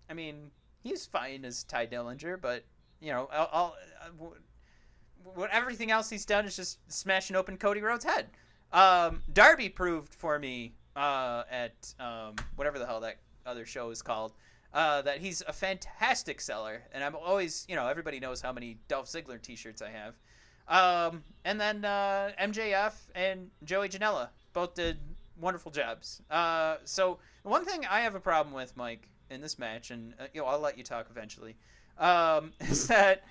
I 0.09 0.13
mean, 0.13 0.51
he's 0.83 1.05
fine 1.05 1.45
as 1.45 1.63
Tye 1.63 1.87
Dillinger, 1.87 2.39
but 2.39 2.63
you 3.01 3.11
know, 3.11 3.27
I'll, 3.31 3.75
uh, 4.01 4.25
what 5.33 5.49
everything 5.51 5.91
else 5.91 6.09
he's 6.09 6.25
done 6.25 6.45
is 6.45 6.55
just 6.55 6.79
smashing 6.91 7.35
open 7.35 7.57
Cody 7.57 7.81
Rhodes' 7.81 8.05
head. 8.05 8.27
Um, 8.71 9.21
Darby 9.33 9.69
proved 9.69 10.13
for 10.13 10.39
me 10.39 10.73
uh, 10.95 11.43
at 11.49 11.93
um, 11.99 12.35
whatever 12.55 12.79
the 12.79 12.85
hell 12.85 13.01
that 13.01 13.17
other 13.45 13.65
show 13.65 13.89
is 13.89 14.01
called. 14.01 14.33
Uh, 14.73 15.01
that 15.01 15.17
he's 15.17 15.43
a 15.47 15.51
fantastic 15.51 16.39
seller, 16.39 16.81
and 16.93 17.03
I'm 17.03 17.13
always, 17.13 17.65
you 17.67 17.75
know, 17.75 17.87
everybody 17.89 18.21
knows 18.21 18.39
how 18.39 18.53
many 18.53 18.77
Dolph 18.87 19.07
Ziggler 19.07 19.41
T-shirts 19.41 19.81
I 19.81 19.89
have. 19.89 20.15
Um, 20.69 21.25
and 21.43 21.59
then 21.59 21.83
uh, 21.83 22.31
MJF 22.41 22.93
and 23.13 23.49
Joey 23.65 23.89
Janela 23.89 24.29
both 24.53 24.73
did 24.73 24.97
wonderful 25.41 25.71
jobs. 25.71 26.21
Uh, 26.31 26.77
so 26.85 27.19
one 27.43 27.65
thing 27.65 27.85
I 27.85 27.99
have 28.01 28.15
a 28.15 28.19
problem 28.21 28.55
with, 28.55 28.77
Mike, 28.77 29.09
in 29.29 29.41
this 29.41 29.59
match, 29.59 29.91
and 29.91 30.13
uh, 30.17 30.27
you 30.33 30.39
know, 30.39 30.47
I'll 30.47 30.59
let 30.59 30.77
you 30.77 30.83
talk 30.85 31.07
eventually, 31.09 31.57
um, 32.01 32.51
is 32.59 32.87
that 32.87 33.23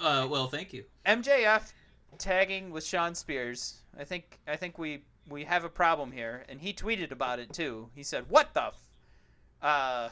Uh, 0.00 0.26
well, 0.30 0.46
thank 0.46 0.72
you. 0.72 0.84
MJF 1.06 1.72
tagging 2.18 2.70
with 2.70 2.84
Shawn 2.84 3.14
Spears. 3.14 3.80
I 3.98 4.04
think 4.04 4.38
I 4.46 4.56
think 4.56 4.78
we 4.78 5.04
we 5.28 5.44
have 5.44 5.64
a 5.64 5.68
problem 5.68 6.12
here, 6.12 6.44
and 6.48 6.60
he 6.60 6.72
tweeted 6.72 7.10
about 7.10 7.38
it 7.38 7.52
too. 7.52 7.88
He 7.94 8.02
said, 8.02 8.24
"What 8.28 8.52
the?" 8.54 8.66
F-? 8.66 8.94
Uh, 9.62 10.08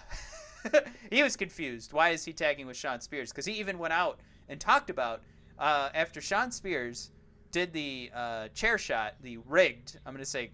he 1.11 1.23
was 1.23 1.37
confused. 1.37 1.93
Why 1.93 2.11
is 2.11 2.25
he 2.25 2.33
tagging 2.33 2.67
with 2.67 2.77
Shawn 2.77 3.01
Spears? 3.01 3.31
Because 3.31 3.45
he 3.45 3.53
even 3.55 3.79
went 3.79 3.93
out 3.93 4.21
and 4.49 4.61
talked 4.61 4.91
about 4.91 5.23
uh, 5.59 5.91
after 5.95 6.21
Shawn 6.21 6.51
Spears 6.51 7.11
did 7.51 7.73
the 7.73 8.11
uh, 8.15 8.49
chair 8.49 8.79
shot, 8.79 9.15
the 9.21 9.37
rigged. 9.49 9.99
I'm 10.07 10.15
gonna 10.15 10.25
say, 10.25 10.51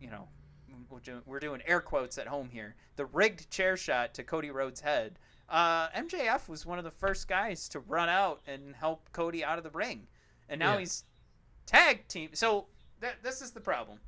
you 0.00 0.10
know, 0.10 0.28
we're 1.26 1.40
doing 1.40 1.62
air 1.66 1.80
quotes 1.80 2.18
at 2.18 2.26
home 2.26 2.48
here. 2.48 2.74
The 2.96 3.06
rigged 3.06 3.50
chair 3.50 3.76
shot 3.76 4.14
to 4.14 4.22
Cody 4.22 4.50
Rhodes' 4.50 4.80
head. 4.80 5.18
Uh, 5.50 5.88
MJF 5.90 6.48
was 6.48 6.64
one 6.64 6.78
of 6.78 6.84
the 6.84 6.90
first 6.92 7.26
guys 7.28 7.68
to 7.70 7.80
run 7.80 8.08
out 8.08 8.40
and 8.46 8.74
help 8.76 9.10
Cody 9.12 9.44
out 9.44 9.58
of 9.58 9.64
the 9.64 9.70
ring, 9.70 10.06
and 10.48 10.58
now 10.60 10.74
Yeah. 10.74 10.80
he's 10.80 11.04
tag 11.66 12.06
team. 12.08 12.30
So 12.34 12.68
th- 13.00 13.16
this 13.22 13.42
is 13.42 13.50
the 13.50 13.60
problem. 13.60 13.98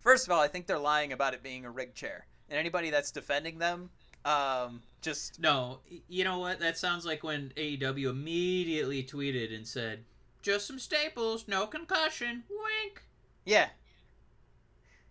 First 0.00 0.26
of 0.26 0.32
all, 0.32 0.40
I 0.40 0.48
think 0.48 0.66
they're 0.66 0.78
lying 0.78 1.12
about 1.12 1.34
it 1.34 1.42
being 1.42 1.66
a 1.66 1.70
rigged 1.70 1.94
chair, 1.96 2.26
and 2.48 2.58
anybody 2.58 2.88
that's 2.88 3.10
defending 3.10 3.58
them, 3.58 3.90
um, 4.24 4.82
just 5.02 5.38
No, 5.38 5.80
you 6.08 6.24
know 6.24 6.38
what? 6.38 6.60
That 6.60 6.78
sounds 6.78 7.04
like 7.04 7.22
when 7.22 7.52
AEW 7.56 8.08
immediately 8.08 9.04
tweeted 9.04 9.54
and 9.54 9.68
said, 9.68 10.04
"Just 10.40 10.66
some 10.66 10.78
staples, 10.78 11.46
no 11.46 11.66
concussion." 11.66 12.44
Wink. 12.48 13.02
yeah, 13.44 13.70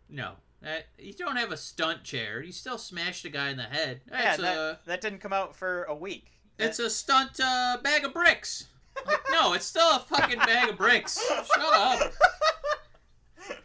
No, 0.08 0.38
that 0.62 0.88
you 0.98 1.14
don't 1.14 1.36
have 1.38 1.52
a 1.52 1.58
stunt 1.58 2.04
chair. 2.04 2.42
You 2.42 2.52
still 2.52 2.78
smashed 2.78 3.26
a 3.26 3.30
guy 3.30 3.50
in 3.50 3.58
the 3.58 3.64
head. 3.64 4.02
yeah. 4.12 4.36
That, 4.38 4.58
a 4.58 4.80
that 4.86 5.02
didn't 5.02 5.20
come 5.20 5.34
out 5.34 5.56
for 5.56 5.84
a 5.84 5.96
week. 5.96 6.32
it's 6.58 6.80
a 6.80 6.90
stunt 6.90 7.40
uh, 7.44 7.78
bag 7.84 8.04
of 8.06 8.14
bricks. 8.14 8.68
Like, 9.06 9.20
no, 9.32 9.54
it's 9.54 9.66
still 9.66 9.90
a 9.90 10.00
fucking 10.00 10.40
bag 10.40 10.70
of 10.70 10.78
bricks. 10.78 11.20
Shut 11.28 11.74
up. 11.74 12.12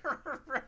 right. 0.47 0.63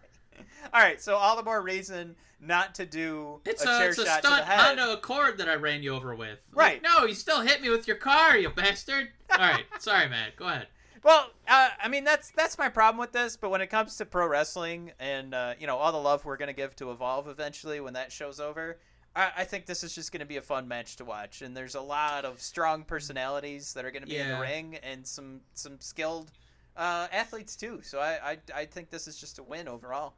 All 0.74 0.80
right, 0.80 1.00
so 1.00 1.14
all 1.14 1.36
the 1.36 1.42
more 1.44 1.62
reason 1.62 2.16
not 2.40 2.74
to 2.74 2.84
do 2.84 3.40
It's 3.46 3.64
a 3.64 3.68
a, 3.68 3.78
chair 3.78 3.88
it's 3.90 3.98
a 3.98 4.06
stunt. 4.06 4.44
Honda 4.44 4.92
Accord 4.92 5.38
that 5.38 5.48
I 5.48 5.54
ran 5.54 5.82
you 5.82 5.94
over 5.94 6.14
with. 6.14 6.38
Like, 6.52 6.66
Right. 6.66 6.82
no, 6.82 7.06
you 7.06 7.14
still 7.14 7.40
hit 7.40 7.62
me 7.62 7.70
with 7.70 7.86
your 7.86 7.96
car, 7.96 8.36
you 8.36 8.50
bastard. 8.50 9.08
All 9.30 9.38
right. 9.38 9.64
Sorry, 9.78 10.08
man. 10.08 10.32
Go 10.36 10.46
ahead. 10.46 10.66
Well, 11.02 11.30
uh, 11.48 11.70
I 11.80 11.88
mean 11.88 12.04
that's 12.04 12.30
that's 12.30 12.58
my 12.58 12.68
problem 12.68 12.98
with 12.98 13.12
this. 13.12 13.36
But 13.36 13.50
when 13.50 13.60
it 13.60 13.68
comes 13.68 13.96
to 13.96 14.04
pro 14.06 14.26
wrestling 14.26 14.92
and 14.98 15.34
uh, 15.34 15.54
you 15.58 15.66
know 15.66 15.76
all 15.76 15.92
the 15.92 15.98
love 15.98 16.24
we're 16.24 16.36
gonna 16.36 16.52
give 16.52 16.74
to 16.76 16.90
Evolve 16.90 17.28
eventually 17.28 17.80
when 17.80 17.94
that 17.94 18.10
show's 18.12 18.40
over, 18.40 18.78
I, 19.14 19.32
I 19.38 19.44
think 19.44 19.66
this 19.66 19.82
is 19.84 19.94
just 19.94 20.12
gonna 20.12 20.26
be 20.26 20.36
a 20.38 20.42
fun 20.42 20.66
match 20.68 20.96
to 20.96 21.04
watch. 21.04 21.42
And 21.42 21.56
there's 21.56 21.74
a 21.74 21.80
lot 21.80 22.24
of 22.24 22.40
strong 22.40 22.84
personalities 22.84 23.72
that 23.74 23.84
are 23.84 23.90
gonna 23.90 24.06
be 24.06 24.18
in 24.20 24.28
the 24.28 24.34
Yeah. 24.34 24.40
ring 24.40 24.76
and 24.82 25.06
some 25.06 25.40
some 25.54 25.80
skilled 25.80 26.32
uh, 26.76 27.08
athletes 27.12 27.56
too. 27.56 27.80
So 27.82 28.00
I, 28.00 28.32
I 28.32 28.38
I 28.54 28.64
think 28.66 28.90
this 28.90 29.06
is 29.06 29.18
just 29.18 29.38
a 29.38 29.42
win 29.42 29.68
overall. 29.68 30.14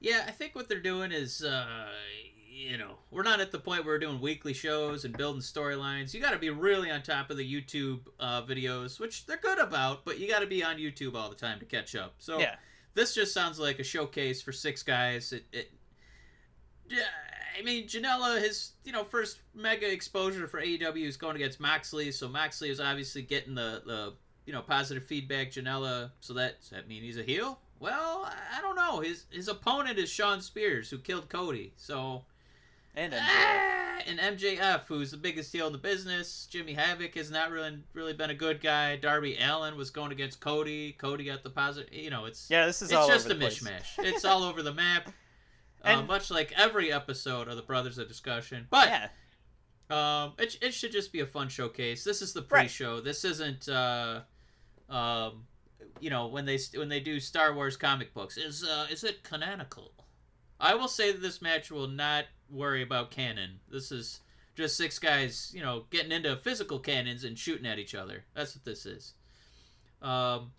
Yeah, 0.00 0.24
I 0.26 0.30
think 0.30 0.54
what 0.54 0.68
they're 0.68 0.80
doing 0.80 1.10
is, 1.12 1.42
uh, 1.42 1.88
you 2.58 2.76
know, 2.76 2.96
we're 3.12 3.22
not 3.22 3.40
at 3.40 3.52
the 3.52 3.58
point 3.58 3.84
where 3.84 3.94
we're 3.94 3.98
doing 4.00 4.20
weekly 4.20 4.52
shows 4.52 5.04
and 5.04 5.16
building 5.16 5.40
storylines. 5.42 6.12
You 6.12 6.20
got 6.20 6.32
to 6.32 6.38
be 6.38 6.50
really 6.50 6.90
on 6.90 7.02
top 7.02 7.30
of 7.30 7.36
the 7.36 7.44
YouTube 7.62 8.00
uh, 8.18 8.42
videos, 8.42 8.98
which 8.98 9.26
they're 9.26 9.36
good 9.36 9.58
about, 9.60 10.04
but 10.04 10.18
you 10.18 10.26
got 10.28 10.40
to 10.40 10.46
be 10.46 10.64
on 10.64 10.76
YouTube 10.76 11.14
all 11.14 11.28
the 11.28 11.36
time 11.36 11.60
to 11.60 11.64
catch 11.64 11.94
up. 11.94 12.14
So 12.18 12.40
Yeah. 12.40 12.56
this 12.94 13.14
just 13.14 13.32
sounds 13.32 13.58
like 13.60 13.78
a 13.78 13.84
showcase 13.84 14.42
for 14.42 14.50
six 14.52 14.82
guys. 14.82 15.32
It, 15.32 15.44
it 15.52 15.70
I 17.58 17.62
mean, 17.62 17.86
Janela, 17.86 18.40
his 18.40 18.72
you 18.84 18.92
know 18.92 19.04
first 19.04 19.38
mega 19.54 19.90
exposure 19.90 20.46
for 20.48 20.60
AEW 20.60 21.06
is 21.06 21.16
going 21.16 21.36
against 21.36 21.60
Moxley, 21.60 22.10
so 22.12 22.28
Moxley 22.28 22.70
is 22.70 22.80
obviously 22.80 23.22
getting 23.22 23.54
the 23.54 23.82
the 23.84 24.14
you 24.46 24.52
know 24.52 24.62
positive 24.62 25.04
feedback. 25.04 25.50
Janela, 25.52 26.10
so 26.20 26.34
that 26.34 26.60
does 26.60 26.70
that 26.70 26.88
mean 26.88 27.02
he's 27.02 27.18
a 27.18 27.22
heel? 27.22 27.60
Well, 27.80 28.28
I 28.52 28.60
don't 28.60 28.76
know. 28.76 29.00
His 29.00 29.26
his 29.30 29.48
opponent 29.48 29.98
is 29.98 30.08
Shawn 30.08 30.40
Spears, 30.40 30.90
who 30.90 30.98
killed 30.98 31.28
Cody. 31.28 31.72
So 31.76 32.24
And 32.98 33.12
MJF. 33.12 33.18
Ah, 33.20 33.98
and 34.08 34.18
MJF, 34.18 34.86
who's 34.86 35.12
the 35.12 35.16
biggest 35.16 35.52
heel 35.52 35.66
in 35.68 35.72
the 35.72 35.78
business. 35.78 36.48
Jimmy 36.50 36.72
Havoc 36.72 37.14
has 37.14 37.30
not 37.30 37.50
really 37.50 37.78
really 37.92 38.12
been 38.12 38.30
a 38.30 38.34
good 38.34 38.60
guy. 38.60 38.96
Darby 38.96 39.36
Allin 39.40 39.76
was 39.76 39.90
going 39.90 40.10
against 40.10 40.40
Cody. 40.40 40.92
Cody 40.92 41.24
got 41.24 41.44
the 41.44 41.50
positive. 41.50 41.92
You 41.92 42.10
know, 42.10 42.24
it's 42.24 42.48
yeah, 42.50 42.66
this 42.66 42.82
is 42.82 42.90
it's 42.90 43.06
just 43.06 43.30
a 43.30 43.34
place. 43.36 43.62
mishmash. 43.62 43.98
it's 43.98 44.24
all 44.24 44.42
over 44.42 44.62
the 44.62 44.74
map. 44.74 45.08
Uh, 45.84 45.90
And- 45.90 46.08
much 46.08 46.28
like 46.28 46.52
every 46.56 46.92
episode 46.92 47.46
of 47.46 47.54
the 47.54 47.62
Brothers 47.62 47.98
of 47.98 48.08
Discussion, 48.08 48.66
but 48.68 48.88
yeah, 48.88 49.08
um, 49.90 50.32
it, 50.36 50.58
it 50.60 50.74
should 50.74 50.90
just 50.90 51.12
be 51.12 51.20
a 51.20 51.26
fun 51.26 51.48
showcase. 51.48 52.02
This 52.02 52.20
is 52.20 52.32
the 52.32 52.42
pre-show. 52.42 53.00
This 53.00 53.24
isn't, 53.24 53.68
uh, 53.68 54.22
um, 54.90 55.46
you 56.00 56.10
know, 56.10 56.26
when 56.26 56.46
they 56.46 56.58
when 56.74 56.88
they 56.88 56.98
do 56.98 57.20
Star 57.20 57.54
Wars 57.54 57.76
comic 57.76 58.12
books. 58.12 58.36
Is 58.36 58.64
uh, 58.64 58.88
is 58.90 59.04
it 59.04 59.22
canonical? 59.22 59.92
I 60.58 60.74
will 60.74 60.88
say 60.88 61.12
that 61.12 61.22
this 61.22 61.40
match 61.40 61.70
will 61.70 61.86
not 61.86 62.24
worry 62.50 62.82
about 62.82 63.10
canon. 63.10 63.60
This 63.70 63.92
is 63.92 64.20
just 64.54 64.76
six 64.76 64.98
guys, 64.98 65.52
you 65.54 65.62
know, 65.62 65.84
getting 65.90 66.12
into 66.12 66.36
physical 66.36 66.78
cannons 66.78 67.24
and 67.24 67.38
shooting 67.38 67.66
at 67.66 67.78
each 67.78 67.94
other. 67.94 68.24
That's 68.34 68.54
what 68.54 68.64
this 68.64 68.86
is. 68.86 69.14
Um, 70.02 70.52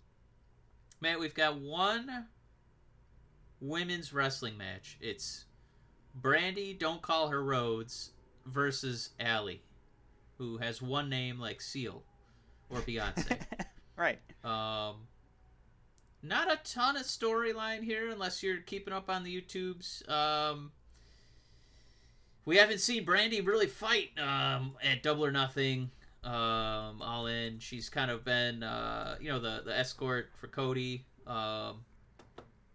Matt, 1.00 1.20
we've 1.20 1.34
got 1.34 1.58
one 1.60 2.26
women's 3.60 4.12
wrestling 4.12 4.56
match. 4.56 4.98
It's 5.00 5.44
Brandi, 6.20 6.78
don't 6.78 7.02
call 7.02 7.28
her 7.28 7.42
Rhodes, 7.42 8.10
versus 8.46 9.10
Allie, 9.18 9.62
who 10.38 10.58
has 10.58 10.82
one 10.82 11.08
name 11.08 11.38
like 11.38 11.60
Seal 11.60 12.02
or 12.68 12.80
Beyonce. 12.80 13.38
right. 13.96 14.18
um, 14.44 14.96
not 16.22 16.50
a 16.52 16.58
ton 16.64 16.96
of 16.96 17.02
storyline 17.02 17.82
here, 17.82 18.10
unless 18.10 18.42
you're 18.42 18.58
keeping 18.58 18.92
up 18.92 19.08
on 19.08 19.24
the 19.24 19.40
YouTubes. 19.40 20.08
Um, 20.08 20.72
we 22.50 22.56
haven't 22.56 22.80
seen 22.80 23.06
Brandi 23.06 23.46
really 23.46 23.68
fight 23.68 24.10
um, 24.18 24.74
at 24.82 25.04
Double 25.04 25.24
or 25.24 25.30
Nothing. 25.30 25.88
Um, 26.24 27.00
all 27.00 27.28
in, 27.28 27.60
she's 27.60 27.88
kind 27.88 28.10
of 28.10 28.24
been, 28.24 28.64
uh, 28.64 29.14
you 29.20 29.28
know, 29.28 29.38
the 29.38 29.62
the 29.64 29.78
escort 29.78 30.30
for 30.34 30.48
Cody. 30.48 31.04
Um, 31.28 31.84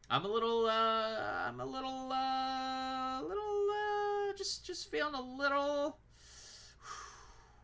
I'm 0.09 0.23
a 0.23 0.29
little, 0.29 0.65
uh, 0.65 1.49
I'm 1.49 1.59
a 1.59 1.65
little, 1.65 2.09
uh, 2.09 3.21
little, 3.21 3.67
uh, 3.69 4.33
just 4.37 4.65
just 4.65 4.89
feeling 4.89 5.13
a 5.13 5.21
little, 5.21 5.97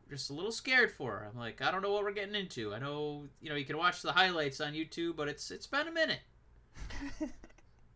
just 0.10 0.32
a 0.32 0.34
little 0.34 0.52
scared 0.52 0.92
for 0.92 1.12
her. 1.12 1.30
I'm 1.32 1.40
like, 1.40 1.62
I 1.62 1.72
don't 1.72 1.82
know 1.82 1.94
what 1.94 2.04
we're 2.04 2.12
getting 2.12 2.36
into. 2.36 2.74
I 2.74 2.80
know, 2.80 3.24
you 3.40 3.50
know, 3.50 3.56
you 3.56 3.64
can 3.64 3.78
watch 3.78 4.02
the 4.02 4.12
highlights 4.12 4.60
on 4.60 4.74
YouTube, 4.74 5.16
but 5.16 5.30
it's 5.30 5.50
it's 5.50 5.66
been 5.66 5.88
a 5.88 5.92
minute. 5.94 6.20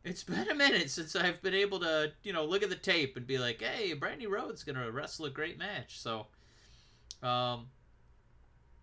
It's 0.05 0.23
been 0.23 0.47
a 0.49 0.53
minute 0.53 0.91
since 0.91 1.15
I've 1.15 1.41
been 1.41 1.55
able 1.55 1.79
to, 1.79 2.13
you 2.21 2.31
know, 2.31 2.45
look 2.45 2.61
at 2.61 2.69
the 2.69 2.75
tape 2.75 3.17
and 3.17 3.25
be 3.25 3.39
like, 3.39 3.59
"Hey, 3.61 3.95
Brandi 3.95 4.29
Rhodes 4.29 4.63
gonna 4.63 4.91
wrestle 4.91 5.25
a 5.25 5.31
great 5.31 5.57
match." 5.57 5.99
So, 5.99 6.27
um, 7.23 7.71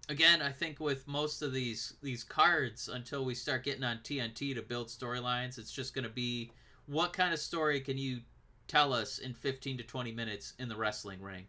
again, 0.09 0.43
I 0.43 0.51
think 0.51 0.81
with 0.81 1.07
most 1.07 1.41
of 1.41 1.53
these 1.53 1.95
these 2.03 2.25
cards, 2.25 2.89
until 2.89 3.25
we 3.25 3.37
start 3.37 3.63
getting 3.63 3.85
on 3.85 4.01
TNT 4.03 4.53
to 4.53 4.63
build 4.63 4.89
storylines, 4.89 5.59
it's 5.59 5.73
just 5.73 5.95
gonna 5.95 6.09
be 6.09 6.51
what 6.87 7.13
kind 7.13 7.33
of 7.33 7.39
story 7.39 7.81
can 7.81 7.97
you 7.97 8.23
tell 8.67 8.93
us 8.93 9.21
in 9.21 9.33
15 9.33 9.79
to 9.79 9.85
20 9.85 10.11
minutes 10.11 10.55
in 10.59 10.69
the 10.69 10.77
wrestling 10.77 11.21
ring. 11.23 11.47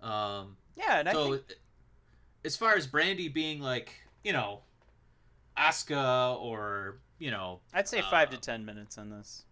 Um, 0.00 0.56
Yeah, 0.76 1.00
and 1.00 1.08
I 1.08 1.14
think 1.14 1.56
as 2.44 2.56
far 2.56 2.74
as 2.76 2.86
Brandy 2.86 3.28
being 3.28 3.60
like, 3.60 3.92
you 4.22 4.32
know, 4.32 4.62
Asuka 5.56 6.36
or 6.40 7.00
you 7.18 7.30
know, 7.30 7.60
I'd 7.72 7.88
say 7.88 8.02
five 8.02 8.28
uh, 8.28 8.32
to 8.32 8.38
ten 8.38 8.64
minutes 8.64 8.98
on 8.98 9.10
this. 9.10 9.44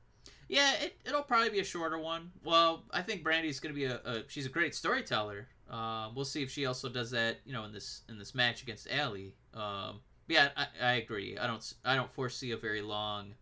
yeah, 0.49 0.75
it, 0.83 0.97
it'll 1.07 1.23
probably 1.23 1.51
be 1.51 1.61
a 1.61 1.65
shorter 1.65 1.99
one. 1.99 2.31
Well, 2.45 2.85
I 2.93 3.03
think 3.03 3.23
Brandi's 3.23 3.61
gonna 3.61 3.75
be 3.75 3.85
a, 3.87 4.01
a 4.05 4.23
she's 4.29 4.47
a 4.47 4.51
great 4.51 4.75
storyteller. 4.75 5.49
Um, 5.71 6.15
we'll 6.15 6.27
see 6.27 6.43
if 6.43 6.51
she 6.51 6.67
also 6.67 6.89
does 6.89 7.11
that, 7.13 7.39
you 7.47 7.53
know, 7.53 7.65
in 7.65 7.73
this 7.73 8.03
in 8.09 8.19
this 8.19 8.35
match 8.35 8.63
against 8.63 8.89
Allie. 8.91 9.35
Um, 9.55 10.01
yeah, 10.29 10.49
I, 10.57 10.67
I 10.81 10.93
agree. 10.95 11.39
I 11.39 11.47
don't 11.47 11.75
I 11.85 11.97
don't 11.97 12.13
foresee 12.13 12.51
a 12.53 12.57
very 12.57 12.83
long, 12.83 13.35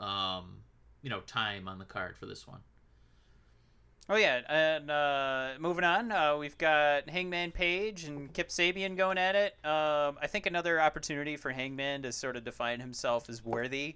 um, 0.00 0.58
you 1.02 1.10
know, 1.10 1.20
time 1.20 1.68
on 1.68 1.78
the 1.78 1.84
card 1.84 2.16
for 2.16 2.26
this 2.26 2.46
one. 2.46 2.60
Oh 4.08 4.16
yeah, 4.16 4.40
and 4.48 4.90
uh, 4.90 5.50
moving 5.60 5.84
on, 5.84 6.10
uh, 6.10 6.36
we've 6.36 6.58
got 6.58 7.08
Hangman 7.08 7.52
Page 7.52 8.04
and 8.04 8.32
Kip 8.32 8.48
Sabian 8.48 8.96
going 8.96 9.16
at 9.16 9.36
it. 9.36 9.54
Um, 9.64 10.18
I 10.20 10.26
think 10.26 10.46
another 10.46 10.80
opportunity 10.80 11.36
for 11.36 11.50
Hangman 11.50 12.02
to 12.02 12.12
sort 12.12 12.36
of 12.36 12.44
define 12.44 12.80
himself 12.80 13.30
as 13.30 13.44
worthy 13.44 13.94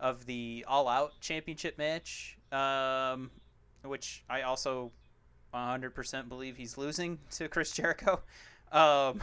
of 0.00 0.24
the 0.24 0.64
All 0.66 0.88
Out 0.88 1.12
Championship 1.20 1.76
match, 1.76 2.38
um, 2.50 3.30
which 3.84 4.24
I 4.28 4.42
also 4.42 4.90
100% 5.52 6.28
believe 6.30 6.56
he's 6.56 6.78
losing 6.78 7.18
to 7.32 7.48
Chris 7.48 7.72
Jericho. 7.72 8.20
Um, 8.72 9.20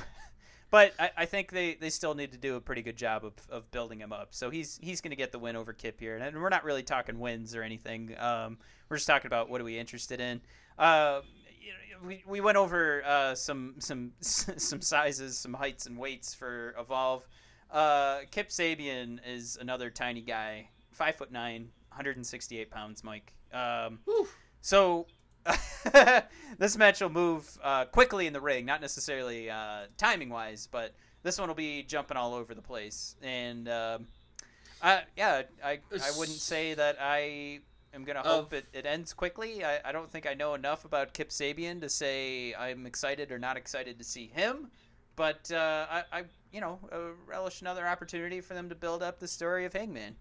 but 0.71 0.93
I, 0.99 1.11
I 1.17 1.25
think 1.25 1.51
they, 1.51 1.75
they 1.75 1.89
still 1.89 2.13
need 2.13 2.31
to 2.31 2.37
do 2.37 2.55
a 2.55 2.61
pretty 2.61 2.81
good 2.81 2.97
job 2.97 3.25
of, 3.25 3.33
of 3.49 3.69
building 3.71 3.99
him 3.99 4.13
up. 4.13 4.29
So 4.31 4.49
he's 4.49 4.79
he's 4.81 5.01
going 5.01 5.11
to 5.11 5.17
get 5.17 5.31
the 5.31 5.39
win 5.39 5.55
over 5.55 5.73
Kip 5.73 5.99
here, 5.99 6.17
and 6.17 6.41
we're 6.41 6.49
not 6.49 6.63
really 6.63 6.83
talking 6.83 7.19
wins 7.19 7.55
or 7.55 7.63
anything. 7.63 8.15
Um, 8.19 8.57
we're 8.89 8.97
just 8.97 9.07
talking 9.07 9.27
about 9.27 9.49
what 9.49 9.61
are 9.61 9.63
we 9.63 9.77
interested 9.77 10.19
in. 10.19 10.41
Uh, 10.77 11.21
we, 12.05 12.23
we 12.27 12.41
went 12.41 12.57
over 12.57 13.03
uh, 13.05 13.35
some 13.35 13.75
some 13.79 14.11
some 14.21 14.81
sizes, 14.81 15.37
some 15.37 15.53
heights 15.53 15.85
and 15.85 15.97
weights 15.97 16.33
for 16.33 16.75
Evolve. 16.79 17.27
Uh, 17.71 18.19
Kip 18.31 18.49
Sabian 18.49 19.19
is 19.27 19.57
another 19.59 19.89
tiny 19.89 20.21
guy, 20.21 20.69
five 20.91 21.15
foot 21.15 21.31
nine, 21.31 21.69
168 21.89 22.71
pounds, 22.71 23.03
Mike. 23.03 23.33
Um, 23.53 23.99
so 24.61 25.05
this 26.57 26.77
match 26.77 27.01
will 27.01 27.09
move 27.09 27.57
uh, 27.63 27.85
quickly 27.85 28.27
in 28.27 28.33
the 28.33 28.41
ring, 28.41 28.65
not 28.65 28.81
necessarily 28.81 29.49
uh, 29.49 29.81
timing 29.97 30.29
wise, 30.29 30.67
but 30.71 30.93
this 31.23 31.39
one 31.39 31.47
will 31.47 31.55
be 31.55 31.83
jumping 31.83 32.17
all 32.17 32.33
over 32.33 32.53
the 32.53 32.61
place. 32.61 33.15
And 33.21 33.67
um, 33.69 34.07
I, 34.81 35.01
yeah, 35.17 35.43
I, 35.63 35.79
I 35.93 36.11
wouldn't 36.17 36.39
say 36.39 36.73
that 36.73 36.97
I 36.99 37.59
am 37.93 38.03
going 38.03 38.15
to 38.15 38.21
hope 38.21 38.53
it, 38.53 38.65
it 38.73 38.85
ends 38.85 39.13
quickly. 39.13 39.63
I, 39.63 39.79
I 39.85 39.91
don't 39.91 40.11
think 40.11 40.27
I 40.27 40.33
know 40.33 40.53
enough 40.53 40.85
about 40.85 41.13
Kip 41.13 41.29
Sabian 41.29 41.81
to 41.81 41.89
say 41.89 42.53
I'm 42.53 42.85
excited 42.85 43.31
or 43.31 43.39
not 43.39 43.57
excited 43.57 43.97
to 43.97 44.03
see 44.03 44.27
him. 44.27 44.69
But 45.15 45.51
uh, 45.51 45.85
I, 45.89 46.03
I, 46.13 46.23
you 46.53 46.61
know, 46.61 46.79
uh, 46.91 46.99
relish 47.25 47.61
another 47.61 47.85
opportunity 47.85 48.39
for 48.39 48.53
them 48.53 48.69
to 48.69 48.75
build 48.75 49.03
up 49.03 49.19
the 49.19 49.27
story 49.27 49.65
of 49.65 49.73
Hangman. 49.73 50.15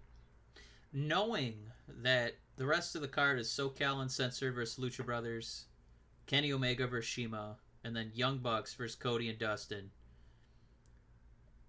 knowing 0.91 1.55
that 2.01 2.33
the 2.59 2.65
rest 2.67 2.93
of 2.93 3.01
the 3.01 3.07
card 3.07 3.39
is 3.39 3.47
SoCal 3.47 4.01
Uncensored 4.01 4.53
versus 4.53 4.83
Lucha 4.83 5.05
Brothers, 5.05 5.65
Kenny 6.27 6.51
Omega 6.51 6.85
versus 6.87 7.11
CIMA, 7.13 7.55
and 7.85 7.95
then 7.95 8.11
Young 8.13 8.39
Bucks 8.39 8.73
versus 8.75 8.95
Cody 8.97 9.29
and 9.29 9.39
Dustin. 9.39 9.89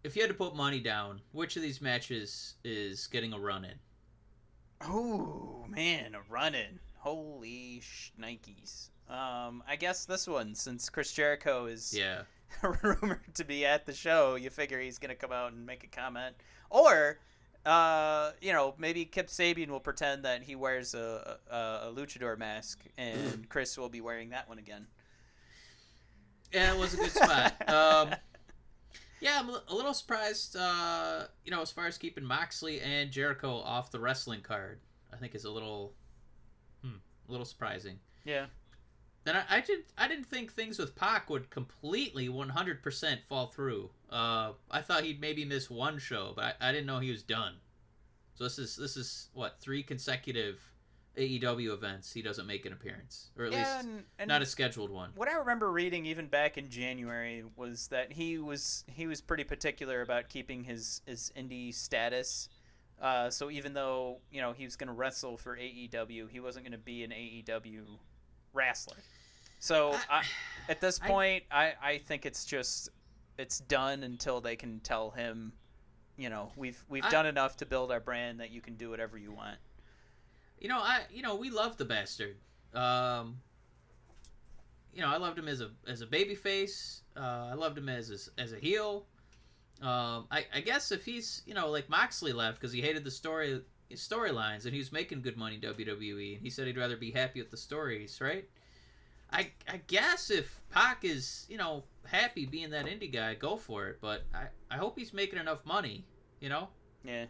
If 0.03 0.17
you 0.17 0.23
had 0.23 0.29
to 0.31 0.37
put 0.37 0.57
money 0.57 0.81
down, 0.81 1.21
which 1.31 1.55
of 1.57 1.63
these 1.63 1.81
matches 1.81 2.55
is 2.65 3.07
getting 3.07 3.33
a 3.33 3.39
run 3.39 3.65
in? 3.65 3.79
Oh 4.83 5.65
man, 5.69 6.17
a 6.17 6.21
run 6.29 6.55
in. 6.57 6.81
Holy 6.97 7.81
shnikes. 7.83 8.89
Um, 9.09 9.63
I 9.69 9.77
guess 9.77 10.05
this 10.07 10.27
one, 10.27 10.55
since 10.57 10.89
Chris 10.91 11.13
Jericho 11.13 11.67
is 11.67 11.95
Yeah. 11.97 12.23
rumored 12.83 13.33
to 13.35 13.45
be 13.45 13.65
at 13.65 13.87
the 13.87 13.93
show, 13.95 14.35
you 14.35 14.51
figure 14.51 14.81
he's 14.81 14.99
gonna 14.99 15.15
come 15.15 15.31
out 15.33 15.53
and 15.53 15.65
make 15.65 15.85
a 15.85 15.87
comment, 15.87 16.35
or, 16.69 17.21
uh, 17.67 18.31
you 18.41 18.53
know, 18.53 18.75
maybe 18.79 19.05
Kip 19.05 19.29
Sabian 19.29 19.69
will 19.69 19.81
pretend 19.81 20.25
that 20.25 20.43
he 20.43 20.57
wears 20.57 20.95
a, 20.95 21.39
a, 21.51 21.57
a 21.57 21.93
luchador 21.95 22.39
mask, 22.39 22.81
and 22.97 23.49
Chris 23.49 23.77
will 23.77 23.89
be 23.89 24.01
wearing 24.01 24.31
that 24.31 24.49
one 24.49 24.59
again. 24.59 24.87
Yeah, 26.53 26.75
it 26.75 26.79
was 26.79 26.95
a 26.95 26.97
good 26.97 27.13
spot. 27.13 27.55
Um, 27.69 28.11
yeah, 29.21 29.39
I'm 29.39 29.51
a 29.51 29.75
little 29.75 29.93
surprised, 29.93 30.57
uh, 30.57 31.25
you 31.45 31.51
know, 31.51 31.61
as 31.61 31.71
far 31.71 31.87
as 31.87 31.99
keeping 31.99 32.25
Moxley 32.25 32.81
and 32.81 33.11
Jericho 33.11 33.57
off 33.59 33.91
the 33.91 34.01
wrestling 34.01 34.41
card. 34.41 34.81
I 35.13 35.17
think 35.17 35.35
is 35.35 35.45
a 35.45 35.51
little, 35.51 35.93
hmm, 36.83 36.95
a 37.29 37.31
little 37.31 37.45
surprising. 37.45 37.99
yeah. 38.25 38.47
And 39.27 39.37
I, 39.37 39.45
I 39.49 39.61
did 39.61 39.81
I 39.99 40.09
didn't 40.09 40.27
think 40.27 40.53
things 40.53 40.79
with 40.79 40.95
Pac 40.97 41.29
would 41.31 41.51
completely 41.51 42.29
100% 42.29 43.23
fall 43.29 43.49
through. 43.49 43.91
Uh, 44.11 44.53
I 44.71 44.81
thought 44.81 45.05
he'd 45.05 45.21
maybe 45.21 45.45
miss 45.45 45.69
one 45.71 45.99
show, 45.99 46.33
but 46.35 46.57
I, 46.61 46.69
I 46.69 46.73
didn't 46.73 46.87
know 46.87 46.99
he 47.01 47.11
was 47.11 47.23
done. 47.23 47.55
So 48.35 48.45
this 48.45 48.59
is 48.59 48.77
this 48.77 48.97
is 48.97 49.29
what 49.35 49.61
three 49.61 49.83
consecutive 49.83 50.63
AEW 51.17 51.73
events 51.75 52.13
he 52.13 52.23
doesn't 52.23 52.47
make 52.47 52.65
an 52.65 52.73
appearance, 52.73 53.31
or 53.37 53.45
at 53.47 53.53
yeah, 53.53 53.59
least 53.75 53.85
and, 53.87 54.05
and 54.19 54.29
not 54.29 54.43
a 54.43 54.47
scheduled 54.47 54.91
one. 54.91 55.11
what 55.15 55.29
I 55.29 55.35
remember 55.35 55.71
reading 55.71 56.07
even 56.07 56.29
back 56.29 56.57
in 56.57 56.71
January 56.71 57.45
was 57.57 57.89
that 57.89 58.13
he 58.13 58.39
was 58.39 58.85
he 58.87 59.07
was 59.07 59.21
pretty 59.21 59.45
particular 59.45 60.01
about 60.01 60.29
keeping 60.31 60.65
his 60.65 61.03
his 61.07 61.31
indie 61.37 61.75
status 61.75 62.49
Uh, 63.01 63.31
so 63.31 63.51
even 63.51 63.75
though 63.75 64.21
you 64.31 64.41
know 64.41 64.53
he 64.53 64.65
was 64.65 64.77
going 64.77 64.89
to 64.89 64.93
wrestle 64.95 65.37
for 65.37 65.57
AEW, 65.57 66.31
he 66.31 66.41
wasn't 66.41 66.65
going 66.65 66.73
to 66.73 66.79
be 66.79 67.03
an 67.05 67.11
AEW 67.11 67.99
wrestler. 68.53 68.97
So 69.59 69.95
I, 70.09 70.23
at 70.69 70.81
this 70.81 71.01
I- 71.03 71.07
point, 71.07 71.45
I, 71.51 71.73
I 71.83 71.99
think 71.99 72.27
it's 72.27 72.45
just 72.45 72.89
it's 73.39 73.59
done 73.61 74.03
until 74.03 74.41
they 74.41 74.57
can 74.57 74.81
tell 74.81 75.11
him, 75.11 75.53
you 76.17 76.29
know, 76.31 76.51
we've 76.57 76.83
we've 76.89 77.05
I- 77.05 77.11
done 77.11 77.27
enough 77.27 77.57
to 77.59 77.67
build 77.67 77.91
our 77.91 78.01
brand 78.01 78.41
that 78.41 78.51
you 78.51 78.61
can 78.61 78.75
do 78.77 78.91
whatever 78.91 79.17
you 79.19 79.33
want. 79.33 79.59
You 80.59 80.69
know, 80.69 80.79
I 80.79 81.03
you 81.11 81.23
know 81.23 81.37
we 81.37 81.51
love 81.51 81.77
the 81.77 81.85
bastard. 81.85 82.37
Um, 82.75 83.39
you 84.95 85.03
know, 85.03 85.09
I 85.09 85.17
loved 85.17 85.39
him 85.39 85.49
as 85.49 85.61
a 85.61 85.71
as 85.87 86.01
a 86.01 86.07
baby 86.07 86.35
face. 86.35 87.03
Uh, 87.17 87.49
I 87.51 87.55
loved 87.55 87.79
him 87.79 87.89
as 87.89 88.31
a, 88.37 88.41
as 88.41 88.53
a 88.53 88.59
heel. 88.59 89.07
Um, 89.83 90.27
I, 90.31 90.45
I 90.55 90.61
guess 90.61 90.93
if 90.93 91.05
he's 91.05 91.43
you 91.47 91.55
know 91.55 91.71
like 91.71 91.89
Moxley 91.89 92.33
left 92.33 92.61
because 92.61 92.73
he 92.73 92.83
hated 92.83 93.05
the 93.05 93.11
story 93.11 93.63
storylines 93.97 94.65
and 94.65 94.73
he 94.73 94.79
was 94.79 94.93
making 94.93 95.23
good 95.23 95.37
money 95.37 95.57
in 95.57 95.61
WWE 95.61 96.35
and 96.37 96.43
he 96.43 96.51
said 96.51 96.67
he'd 96.67 96.77
rather 96.77 96.97
be 96.97 97.11
happy 97.11 97.41
with 97.41 97.51
the 97.51 97.57
stories, 97.57 98.21
right? 98.21 98.49
I 99.33 99.51
I 99.69 99.81
guess 99.87 100.31
if 100.31 100.61
Pac 100.71 101.05
is 101.05 101.47
you 101.49 101.57
know 101.57 101.85
happy 102.07 102.47
being 102.47 102.71
that 102.71 102.87
indie 102.87 103.13
guy, 103.13 103.35
go 103.35 103.57
for 103.57 103.87
it. 103.89 103.99
But 104.01 104.25
I 104.35 104.47
I 104.71 104.77
hope 104.77 104.99
he's 104.99 105.13
making 105.13 105.39
enough 105.39 105.65
money, 105.65 106.05
you 106.41 106.49
know. 106.49 106.69
Yeah. 107.05 107.27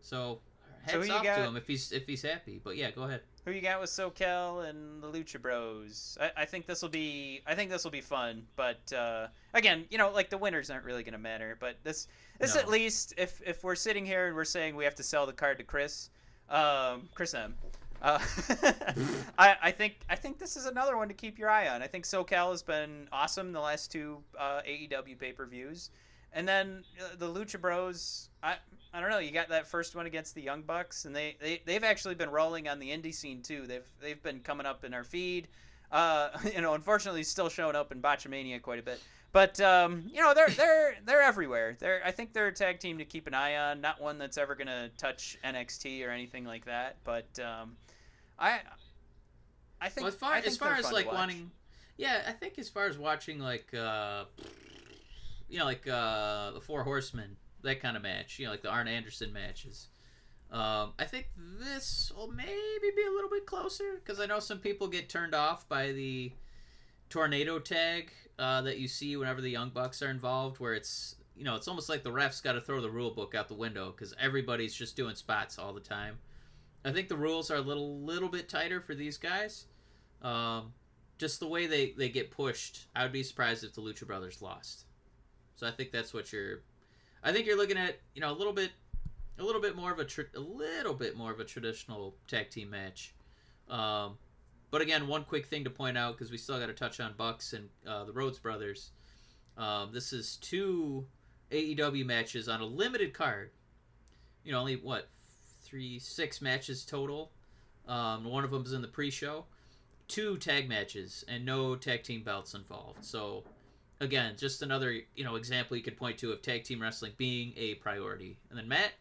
So 0.00 0.40
So 0.86 0.92
heads 0.98 1.08
who 1.08 1.12
off 1.14 1.24
got- 1.24 1.36
to 1.36 1.42
him 1.42 1.56
if 1.56 1.66
he's 1.66 1.90
if 1.92 2.06
he's 2.06 2.22
happy. 2.22 2.60
But 2.62 2.76
yeah, 2.76 2.90
go 2.92 3.02
ahead. 3.02 3.22
Who 3.44 3.52
you 3.52 3.62
got 3.62 3.80
with 3.80 3.90
SoCal 3.90 4.68
and 4.68 5.02
the 5.02 5.06
Lucha 5.08 5.40
Bros? 5.40 6.18
I, 6.20 6.42
I 6.42 6.44
think 6.44 6.66
this 6.66 6.82
will 6.82 6.90
be 6.90 7.40
I 7.46 7.54
think 7.54 7.70
this 7.70 7.84
will 7.84 7.90
be 7.90 8.02
fun, 8.02 8.46
but 8.54 8.92
uh, 8.92 9.28
again, 9.54 9.86
you 9.90 9.96
know, 9.98 10.10
like 10.10 10.28
the 10.28 10.38
winners 10.38 10.70
aren't 10.70 10.84
really 10.84 11.02
going 11.02 11.12
to 11.12 11.18
matter. 11.18 11.56
But 11.58 11.76
this 11.82 12.06
this 12.38 12.54
No. 12.54 12.60
at 12.60 12.68
least 12.68 13.14
if 13.16 13.40
if 13.44 13.64
we're 13.64 13.74
sitting 13.76 14.04
here 14.04 14.26
and 14.26 14.36
we're 14.36 14.44
saying 14.44 14.76
we 14.76 14.84
have 14.84 14.94
to 14.96 15.02
sell 15.02 15.24
the 15.26 15.32
card 15.32 15.56
to 15.58 15.64
Chris, 15.64 16.10
um, 16.50 17.08
Chris 17.14 17.32
M. 17.34 17.54
Uh, 18.02 18.18
I, 19.38 19.56
I 19.62 19.70
think 19.70 20.00
I 20.08 20.16
think 20.16 20.38
this 20.38 20.56
is 20.56 20.66
another 20.66 20.96
one 20.96 21.08
to 21.08 21.14
keep 21.14 21.38
your 21.38 21.50
eye 21.50 21.68
on. 21.68 21.82
I 21.82 21.86
think 21.86 22.04
SoCal 22.04 22.50
has 22.50 22.62
been 22.62 23.08
awesome 23.12 23.52
the 23.52 23.60
last 23.60 23.90
two 23.92 24.18
uh, 24.38 24.60
AEW 24.68 25.18
pay 25.18 25.32
per 25.32 25.46
views, 25.46 25.90
and 26.32 26.46
then 26.48 26.84
uh, 27.00 27.16
the 27.18 27.26
Lucha 27.26 27.60
Bros. 27.60 28.28
I 28.42 28.56
I 28.92 29.00
don't 29.00 29.10
know. 29.10 29.18
You 29.18 29.30
got 29.30 29.48
that 29.50 29.66
first 29.66 29.94
one 29.94 30.06
against 30.06 30.34
the 30.34 30.42
Young 30.42 30.62
Bucks, 30.62 31.04
and 31.04 31.14
they, 31.14 31.36
they 31.40 31.62
they've 31.64 31.84
actually 31.84 32.16
been 32.16 32.30
rolling 32.30 32.68
on 32.68 32.78
the 32.78 32.90
indie 32.90 33.14
scene 33.14 33.42
too. 33.42 33.66
They've 33.66 33.88
they've 34.00 34.22
been 34.22 34.40
coming 34.40 34.66
up 34.66 34.84
in 34.84 34.94
our 34.94 35.04
feed. 35.04 35.48
Uh, 35.92 36.30
you 36.54 36.60
know, 36.60 36.74
unfortunately, 36.74 37.22
still 37.22 37.48
showing 37.48 37.76
up 37.76 37.92
in 37.92 38.02
Botchamania 38.02 38.60
quite 38.60 38.78
a 38.78 38.82
bit. 38.82 39.00
But 39.32 39.60
um, 39.60 40.10
you 40.12 40.20
know, 40.20 40.34
they're 40.34 40.50
they're 40.50 40.96
they're 41.04 41.22
everywhere. 41.22 41.76
They're 41.78 42.02
I 42.04 42.10
think 42.10 42.32
they're 42.32 42.48
a 42.48 42.52
tag 42.52 42.80
team 42.80 42.98
to 42.98 43.04
keep 43.04 43.28
an 43.28 43.34
eye 43.34 43.56
on. 43.56 43.80
Not 43.80 44.00
one 44.00 44.18
that's 44.18 44.38
ever 44.38 44.56
gonna 44.56 44.88
touch 44.98 45.38
NXT 45.44 46.04
or 46.06 46.10
anything 46.10 46.44
like 46.44 46.64
that. 46.64 46.96
But 47.04 47.38
um, 47.38 47.76
I 48.38 48.60
I 49.80 49.88
think 49.88 50.04
Well, 50.04 50.12
as 50.12 50.18
far 50.18 50.34
think 50.34 50.46
as 50.46 50.56
far 50.56 50.74
as 50.74 50.90
like 50.92 51.10
wanting, 51.10 51.50
yeah, 51.96 52.22
I 52.26 52.32
think 52.32 52.58
as 52.58 52.68
far 52.68 52.86
as 52.86 52.98
watching 52.98 53.38
like, 53.38 53.72
uh, 53.72 54.24
you 55.48 55.58
know, 55.58 55.64
like 55.64 55.86
uh, 55.88 56.50
the 56.50 56.60
Four 56.60 56.82
Horsemen, 56.82 57.36
that 57.62 57.80
kind 57.80 57.96
of 57.96 58.02
match, 58.02 58.38
you 58.38 58.46
know, 58.46 58.50
like 58.52 58.62
the 58.62 58.70
Arn 58.70 58.88
Anderson 58.88 59.32
matches. 59.32 59.88
Um, 60.50 60.94
I 60.98 61.04
think 61.04 61.28
this 61.60 62.10
will 62.16 62.30
maybe 62.32 62.90
be 62.96 63.06
a 63.06 63.12
little 63.12 63.30
bit 63.30 63.46
closer 63.46 64.00
because 64.04 64.18
I 64.20 64.26
know 64.26 64.40
some 64.40 64.58
people 64.58 64.88
get 64.88 65.08
turned 65.08 65.34
off 65.34 65.68
by 65.68 65.92
the 65.92 66.32
tornado 67.08 67.58
tag 67.58 68.10
uh, 68.38 68.62
that 68.62 68.78
you 68.78 68.88
see 68.88 69.16
whenever 69.16 69.40
the 69.40 69.50
Young 69.50 69.70
Bucks 69.70 70.02
are 70.02 70.10
involved, 70.10 70.58
where 70.58 70.74
it's 70.74 71.16
you 71.36 71.44
know 71.44 71.54
it's 71.54 71.68
almost 71.68 71.88
like 71.88 72.02
the 72.02 72.10
refs 72.10 72.42
got 72.42 72.52
to 72.52 72.60
throw 72.60 72.80
the 72.80 72.90
rule 72.90 73.12
book 73.12 73.34
out 73.34 73.46
the 73.46 73.54
window 73.54 73.92
because 73.92 74.12
everybody's 74.18 74.74
just 74.74 74.96
doing 74.96 75.14
spots 75.14 75.58
all 75.58 75.72
the 75.72 75.80
time. 75.80 76.18
I 76.84 76.90
think 76.92 77.08
the 77.08 77.16
rules 77.16 77.50
are 77.50 77.56
a 77.56 77.60
little 77.60 78.00
little 78.00 78.28
bit 78.28 78.48
tighter 78.48 78.80
for 78.80 78.94
these 78.94 79.18
guys. 79.18 79.66
Um, 80.22 80.72
just 81.20 81.38
the 81.38 81.46
way 81.46 81.66
they, 81.66 81.92
they 81.92 82.08
get 82.08 82.30
pushed, 82.30 82.86
I 82.96 83.02
would 83.02 83.12
be 83.12 83.22
surprised 83.22 83.62
if 83.62 83.74
the 83.74 83.82
Lucha 83.82 84.06
Brothers 84.06 84.40
lost. 84.40 84.86
So 85.54 85.66
I 85.66 85.70
think 85.70 85.92
that's 85.92 86.14
what 86.14 86.32
you're. 86.32 86.62
I 87.22 87.32
think 87.32 87.46
you're 87.46 87.56
looking 87.56 87.76
at 87.76 87.98
you 88.14 88.20
know 88.20 88.30
a 88.30 88.36
little 88.36 88.52
bit, 88.52 88.70
a 89.38 89.44
little 89.44 89.60
bit 89.60 89.76
more 89.76 89.92
of 89.92 89.98
a 89.98 90.04
tra- 90.04 90.24
a 90.34 90.40
little 90.40 90.94
bit 90.94 91.16
more 91.16 91.30
of 91.30 91.40
a 91.40 91.44
traditional 91.44 92.14
tag 92.28 92.50
team 92.50 92.70
match. 92.70 93.14
Um, 93.68 94.18
but 94.70 94.80
again, 94.80 95.08
one 95.08 95.24
quick 95.24 95.46
thing 95.46 95.64
to 95.64 95.70
point 95.70 95.98
out 95.98 96.16
because 96.16 96.30
we 96.30 96.38
still 96.38 96.58
got 96.58 96.66
to 96.66 96.72
touch 96.72 97.00
on 97.00 97.14
Bucks 97.16 97.52
and 97.52 97.68
uh, 97.86 98.04
the 98.04 98.12
Rhodes 98.12 98.38
Brothers. 98.38 98.90
Um, 99.56 99.90
this 99.92 100.12
is 100.12 100.36
two 100.36 101.06
AEW 101.50 102.06
matches 102.06 102.48
on 102.48 102.60
a 102.60 102.64
limited 102.64 103.12
card. 103.12 103.50
You 104.44 104.52
know, 104.52 104.60
only 104.60 104.76
what 104.76 105.08
three, 105.62 105.98
six 105.98 106.40
matches 106.40 106.84
total. 106.84 107.32
Um, 107.86 108.24
one 108.24 108.44
of 108.44 108.50
them's 108.50 108.72
in 108.72 108.82
the 108.82 108.88
pre-show. 108.88 109.44
Two 110.08 110.36
tag 110.38 110.68
matches 110.68 111.24
and 111.28 111.44
no 111.44 111.76
tag 111.76 112.02
team 112.02 112.22
belts 112.22 112.54
involved. 112.54 113.04
So, 113.04 113.44
again, 114.00 114.34
just 114.38 114.62
another 114.62 114.92
you 115.14 115.24
know 115.24 115.36
example 115.36 115.76
you 115.76 115.82
could 115.82 115.96
point 115.96 116.18
to 116.18 116.32
of 116.32 116.42
tag 116.42 116.64
team 116.64 116.80
wrestling 116.80 117.12
being 117.16 117.52
a 117.56 117.74
priority. 117.76 118.38
And 118.50 118.58
then 118.58 118.68
Matt, 118.68 118.92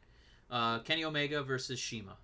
uh, 0.52 0.80
Kenny 0.80 1.04
Omega 1.04 1.42
versus 1.44 1.82
CIMA. 1.82 2.16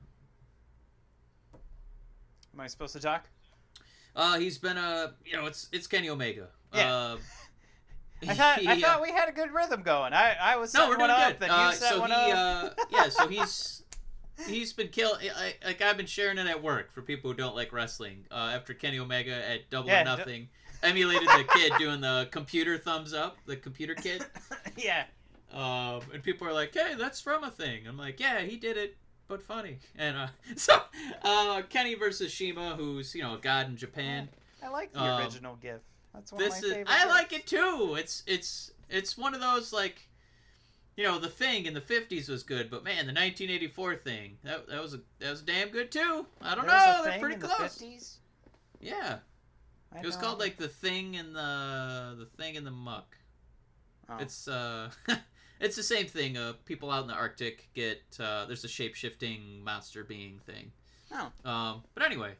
Am 2.53 2.59
I 2.59 2.67
supposed 2.67 2.93
to 2.93 2.99
talk? 2.99 3.25
Uh, 4.15 4.37
he's 4.37 4.57
been 4.57 4.77
a 4.77 5.13
you 5.25 5.35
know 5.35 5.45
it's 5.45 5.67
it's 5.71 5.87
Kenny 5.87 6.09
Omega. 6.09 6.47
Yeah. 6.73 6.93
Uh, 6.95 7.17
I 8.27 8.33
thought 8.33 8.57
I 8.65 8.75
he, 8.75 8.81
thought 8.81 8.99
uh, 8.99 9.01
we 9.03 9.11
had 9.11 9.27
a 9.27 9.33
good 9.33 9.51
rhythm 9.53 9.81
going. 9.83 10.13
I 10.13 10.35
I 10.41 10.55
was 10.55 10.73
no, 10.73 10.87
we're 10.87 10.97
one 10.97 11.09
doing 11.09 11.11
up, 11.21 11.27
good. 11.31 11.39
then 11.41 11.49
you 11.49 11.55
Uh, 11.55 11.71
set 11.73 11.89
so 11.89 11.99
one 11.99 12.09
he, 12.11 12.15
up. 12.15 12.77
uh, 12.79 12.83
yeah, 12.89 13.09
so 13.09 13.27
he's 13.27 13.83
he's 14.47 14.71
been 14.71 14.87
killing. 14.87 15.27
Like 15.65 15.81
I've 15.81 15.97
been 15.97 16.05
sharing 16.05 16.37
it 16.37 16.47
at 16.47 16.63
work 16.63 16.93
for 16.93 17.01
people 17.01 17.29
who 17.31 17.35
don't 17.37 17.55
like 17.55 17.73
wrestling. 17.73 18.25
Uh, 18.31 18.51
after 18.55 18.73
Kenny 18.73 18.99
Omega 18.99 19.33
at 19.49 19.69
Double 19.69 19.89
Yeah, 19.89 20.01
or 20.01 20.03
d- 20.05 20.09
Nothing 20.17 20.47
emulated 20.85 21.27
the 21.27 21.45
kid 21.53 21.73
doing 21.79 22.01
the 22.01 22.27
computer 22.31 22.77
thumbs 22.77 23.13
up, 23.13 23.37
the 23.45 23.55
computer 23.55 23.95
kid. 23.95 24.25
yeah. 24.77 25.03
Um, 25.53 26.01
and 26.13 26.21
people 26.23 26.47
are 26.47 26.53
like, 26.53 26.73
"Hey, 26.73 26.95
that's 26.97 27.21
from 27.21 27.43
a 27.43 27.51
thing." 27.51 27.87
I'm 27.87 27.97
like, 27.97 28.19
"Yeah, 28.19 28.41
he 28.41 28.57
did 28.57 28.77
it, 28.77 28.97
but 29.27 29.41
funny." 29.43 29.79
And 29.97 30.17
uh, 30.17 30.27
so 30.55 30.81
uh, 31.23 31.61
Kenny 31.69 31.95
versus 31.95 32.33
CIMA, 32.33 32.75
who's 32.75 33.13
you 33.15 33.23
know 33.23 33.35
a 33.35 33.37
god 33.37 33.67
in 33.69 33.77
Japan. 33.77 34.29
I 34.63 34.69
like 34.69 34.91
the 34.91 35.01
Um, 35.01 35.21
original 35.21 35.55
GIF. 35.61 35.81
That's 36.13 36.31
one 36.31 36.39
this 36.43 36.57
of 36.57 36.61
my 36.63 36.67
is 36.67 36.73
favorite. 36.73 36.87
I 36.89 37.05
like 37.05 37.33
it 37.33 37.45
too. 37.47 37.95
It's 37.99 38.23
it's 38.27 38.71
it's 38.89 39.17
one 39.17 39.33
of 39.33 39.41
those 39.41 39.71
like 39.73 40.07
you 40.97 41.03
know, 41.03 41.19
the 41.19 41.27
thing 41.29 41.65
in 41.65 41.73
the 41.73 41.81
50s 41.81 42.29
was 42.29 42.43
good, 42.43 42.69
but 42.69 42.81
man, 42.83 43.05
the 43.05 43.11
1984 43.11 43.95
thing, 43.97 44.37
that, 44.43 44.65
that 44.69 44.81
was 44.81 44.93
a 44.93 45.01
that 45.19 45.29
was 45.29 45.41
damn 45.41 45.67
good 45.69 45.91
too. 45.91 46.25
I 46.41 46.55
don't 46.55 46.65
There 46.65 46.73
was 46.75 46.85
know, 46.85 47.01
a 47.01 47.03
they're 47.03 47.11
thing 47.11 47.19
pretty 47.19 47.35
in 47.35 47.41
close. 47.41 47.75
The 47.75 47.85
50s? 47.85 48.15
Yeah. 48.79 49.17
I 49.93 49.99
It 49.99 50.05
was 50.05 50.15
called 50.15 50.39
like 50.39 50.57
the 50.57 50.67
thing 50.67 51.15
in 51.15 51.33
the 51.33 52.15
the 52.17 52.27
thing 52.37 52.55
in 52.55 52.63
the 52.63 52.71
muck. 52.71 53.17
Oh. 54.09 54.17
It's 54.19 54.47
uh 54.47 54.91
it's 55.59 55.75
the 55.75 55.83
same 55.83 56.07
thing. 56.07 56.37
Uh 56.37 56.53
people 56.65 56.91
out 56.91 57.01
in 57.01 57.07
the 57.07 57.13
Arctic 57.13 57.69
get 57.73 58.01
uh 58.19 58.45
there's 58.45 58.63
a 58.63 58.67
shape-shifting 58.67 59.63
monster 59.63 60.03
being 60.03 60.39
thing. 60.45 60.71
Oh. 61.11 61.49
Um 61.49 61.83
but 61.93 62.03
anyway, 62.03 62.33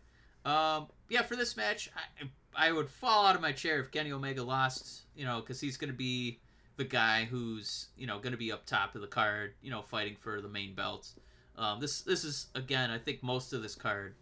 um 0.45 0.87
yeah, 1.09 1.21
for 1.21 1.35
this 1.35 1.55
match, 1.57 1.89
I 1.95 2.27
I 2.67 2.71
would 2.71 2.89
fall 2.89 3.25
out 3.25 3.35
of 3.35 3.41
my 3.41 3.51
chair 3.51 3.79
if 3.79 3.91
Kenny 3.91 4.11
Omega 4.11 4.43
lost, 4.43 5.03
you 5.15 5.25
know, 5.25 5.41
cuz 5.41 5.59
he's 5.59 5.77
going 5.77 5.91
to 5.91 5.97
be 5.97 6.39
the 6.77 6.85
guy 6.85 7.25
who's, 7.25 7.89
you 7.97 8.05
know, 8.07 8.19
going 8.19 8.31
to 8.31 8.37
be 8.37 8.51
up 8.51 8.65
top 8.65 8.95
of 8.95 9.01
the 9.01 9.07
card, 9.07 9.55
you 9.61 9.71
know, 9.71 9.81
fighting 9.81 10.15
for 10.15 10.41
the 10.41 10.49
main 10.49 10.73
belt. 10.73 11.09
Um 11.57 11.79
this 11.79 12.01
this 12.01 12.23
is 12.23 12.47
again, 12.53 12.91
I 12.91 12.97
think 12.97 13.23
most 13.23 13.53
of 13.53 13.61
this 13.61 13.75
card 13.75 14.15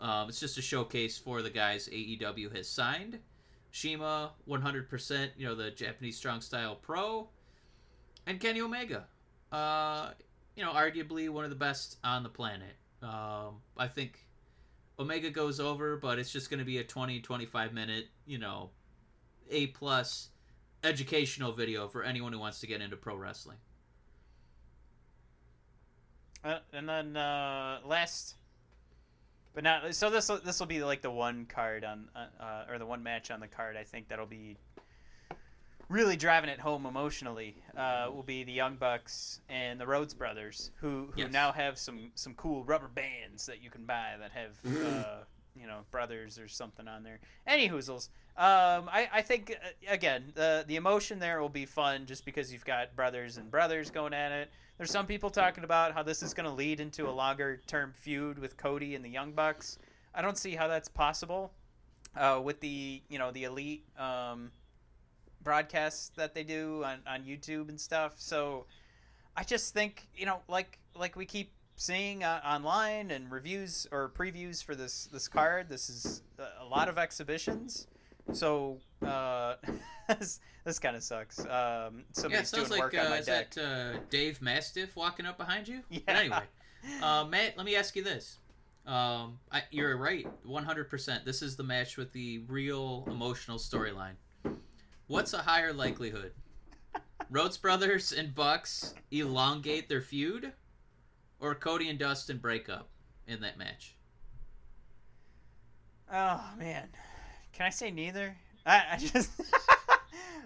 um, 0.00 0.28
it's 0.28 0.40
just 0.40 0.58
a 0.58 0.62
showcase 0.62 1.18
for 1.18 1.42
the 1.42 1.50
guys 1.50 1.88
AEW 1.88 2.54
has 2.56 2.68
signed. 2.68 3.18
CIMA, 3.72 4.32
100%, 4.48 5.30
you 5.36 5.46
know, 5.46 5.54
the 5.54 5.70
Japanese 5.70 6.16
strong 6.16 6.40
style 6.40 6.76
pro. 6.76 7.28
And 8.26 8.40
Kenny 8.40 8.60
Omega. 8.60 9.06
Uh, 9.52 10.10
you 10.56 10.64
know, 10.64 10.72
arguably 10.72 11.28
one 11.28 11.44
of 11.44 11.50
the 11.50 11.56
best 11.56 11.98
on 12.02 12.22
the 12.22 12.28
planet. 12.28 12.76
Um, 13.02 13.60
I 13.76 13.86
think 13.86 14.24
Omega 14.98 15.30
goes 15.30 15.60
over, 15.60 15.96
but 15.96 16.18
it's 16.18 16.32
just 16.32 16.50
going 16.50 16.58
to 16.58 16.64
be 16.64 16.78
a 16.78 16.84
20, 16.84 17.20
25 17.20 17.72
minute, 17.72 18.06
you 18.26 18.38
know, 18.38 18.70
A 19.50 19.68
plus 19.68 20.30
educational 20.82 21.52
video 21.52 21.88
for 21.88 22.02
anyone 22.02 22.32
who 22.32 22.38
wants 22.38 22.60
to 22.60 22.66
get 22.66 22.80
into 22.80 22.96
pro 22.96 23.16
wrestling. 23.16 23.58
Uh, 26.44 26.58
and 26.72 26.88
then 26.88 27.16
uh, 27.16 27.80
last, 27.84 28.36
but 29.56 29.64
not 29.64 29.94
so 29.94 30.10
this 30.10 30.28
will 30.28 30.36
this 30.44 30.60
will 30.60 30.66
be 30.66 30.84
like 30.84 31.00
the 31.00 31.10
one 31.10 31.46
card 31.46 31.82
on 31.82 32.08
uh, 32.14 32.26
uh, 32.40 32.64
or 32.70 32.78
the 32.78 32.84
one 32.86 33.02
match 33.02 33.30
on 33.30 33.40
the 33.40 33.48
card. 33.48 33.74
I 33.76 33.84
think 33.84 34.06
that'll 34.08 34.26
be 34.26 34.58
really 35.88 36.14
driving 36.16 36.50
it 36.50 36.60
home 36.60 36.84
emotionally. 36.84 37.56
Uh, 37.76 38.08
will 38.14 38.22
be 38.22 38.44
the 38.44 38.52
Young 38.52 38.76
Bucks 38.76 39.40
and 39.48 39.80
the 39.80 39.86
Rhodes 39.86 40.12
Brothers, 40.14 40.70
who 40.80 41.08
who 41.14 41.22
Yes. 41.22 41.32
now 41.32 41.52
have 41.52 41.78
some 41.78 42.12
some 42.14 42.34
cool 42.34 42.64
rubber 42.64 42.88
bands 42.88 43.46
that 43.46 43.62
you 43.62 43.70
can 43.70 43.86
buy 43.86 44.14
that 44.20 44.30
have 44.32 44.52
uh, 44.86 45.16
you 45.58 45.66
know 45.66 45.80
brothers 45.90 46.38
or 46.38 46.48
something 46.48 46.86
on 46.86 47.02
there. 47.02 47.18
Any 47.46 47.68
hoozles. 47.68 48.10
Um, 48.38 48.90
I, 48.92 49.08
I 49.14 49.22
think 49.22 49.50
uh, 49.50 49.92
again 49.92 50.32
the 50.34 50.62
the 50.68 50.76
emotion 50.76 51.18
there 51.18 51.40
will 51.40 51.48
be 51.48 51.64
fun 51.64 52.04
just 52.04 52.26
because 52.26 52.52
you've 52.52 52.66
got 52.66 52.94
brothers 52.94 53.38
and 53.38 53.50
brothers 53.50 53.90
going 53.90 54.12
at 54.12 54.30
it. 54.30 54.50
There's 54.76 54.90
some 54.90 55.06
people 55.06 55.30
talking 55.30 55.64
about 55.64 55.92
how 55.92 56.02
this 56.02 56.22
is 56.22 56.34
going 56.34 56.46
to 56.46 56.54
lead 56.54 56.80
into 56.80 57.08
a 57.08 57.10
longer 57.10 57.62
term 57.66 57.92
feud 57.94 58.38
with 58.38 58.58
Cody 58.58 58.94
and 58.94 59.02
the 59.02 59.08
Young 59.08 59.32
Bucks. 59.32 59.78
I 60.14 60.20
don't 60.20 60.36
see 60.36 60.54
how 60.54 60.68
that's 60.68 60.88
possible 60.88 61.50
uh, 62.14 62.38
with 62.44 62.60
the 62.60 63.00
you 63.08 63.18
know 63.18 63.30
the 63.30 63.44
elite 63.44 63.84
um, 63.98 64.50
broadcasts 65.42 66.10
that 66.16 66.34
they 66.34 66.44
do 66.44 66.84
on, 66.84 66.98
on 67.06 67.22
YouTube 67.22 67.70
and 67.70 67.80
stuff. 67.80 68.14
So 68.18 68.66
I 69.34 69.44
just 69.44 69.72
think 69.72 70.08
you 70.14 70.26
know 70.26 70.40
like 70.46 70.78
like 70.94 71.16
we 71.16 71.24
keep 71.24 71.52
seeing 71.76 72.22
uh, 72.22 72.40
online 72.44 73.10
and 73.10 73.30
reviews 73.30 73.86
or 73.90 74.10
previews 74.10 74.62
for 74.62 74.74
this 74.74 75.08
this 75.10 75.26
card. 75.26 75.70
This 75.70 75.88
is 75.88 76.22
a 76.60 76.66
lot 76.66 76.90
of 76.90 76.98
exhibitions. 76.98 77.86
So 78.32 78.78
uh, 79.04 79.54
this, 80.18 80.40
this 80.64 80.78
kind 80.78 80.96
of 80.96 81.02
sucks. 81.02 81.38
Um, 81.40 81.46
Yeah, 81.48 82.02
somebody's 82.12 82.40
it 82.40 82.46
sounds 82.56 82.68
doing 82.68 82.80
like 82.80 82.92
work 82.92 83.00
on 83.00 83.06
uh, 83.06 83.10
my 83.10 83.18
is 83.18 83.26
deck. 83.26 83.50
that 83.52 83.62
uh, 83.96 83.98
Dave 84.10 84.40
Mastiff 84.42 84.96
walking 84.96 85.26
up 85.26 85.38
behind 85.38 85.68
you? 85.68 85.82
Yeah. 85.90 86.00
But 86.06 86.16
anyway, 86.16 86.42
uh, 87.02 87.24
Matt, 87.24 87.56
let 87.56 87.66
me 87.66 87.76
ask 87.76 87.96
you 87.96 88.02
this. 88.02 88.38
Um, 88.86 89.38
I, 89.50 89.62
you're 89.70 89.96
right, 89.96 90.26
100%. 90.46 91.24
This 91.24 91.42
is 91.42 91.56
the 91.56 91.64
match 91.64 91.96
with 91.96 92.12
the 92.12 92.38
real 92.46 93.04
emotional 93.10 93.58
storyline. 93.58 94.14
What's 95.08 95.32
a 95.34 95.38
higher 95.38 95.72
likelihood? 95.72 96.32
Rhodes 97.30 97.56
Brothers 97.56 98.12
and 98.12 98.32
Bucks 98.34 98.94
elongate 99.10 99.88
their 99.88 100.00
feud, 100.00 100.52
or 101.40 101.54
Cody 101.56 101.88
and 101.88 101.98
Dustin 101.98 102.38
break 102.38 102.68
up 102.68 102.88
in 103.26 103.40
that 103.40 103.58
match? 103.58 103.96
Oh 106.12 106.40
man, 106.56 106.88
can 107.56 107.64
I 107.64 107.70
say 107.70 107.90
neither? 107.90 108.36
I, 108.66 108.82
I 108.92 108.96
just 108.98 109.30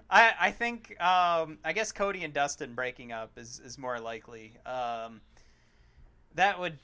I 0.09 0.33
I 0.41 0.51
think 0.53 0.91
um, 1.03 1.59
I 1.65 1.73
guess 1.75 1.91
Cody 1.91 2.23
and 2.23 2.33
Dustin 2.33 2.75
breaking 2.75 3.11
up 3.13 3.33
is 3.37 3.61
is 3.65 3.77
more 3.77 3.99
likely. 3.99 4.53
Um, 4.65 5.21
that 6.37 6.59
would 6.61 6.79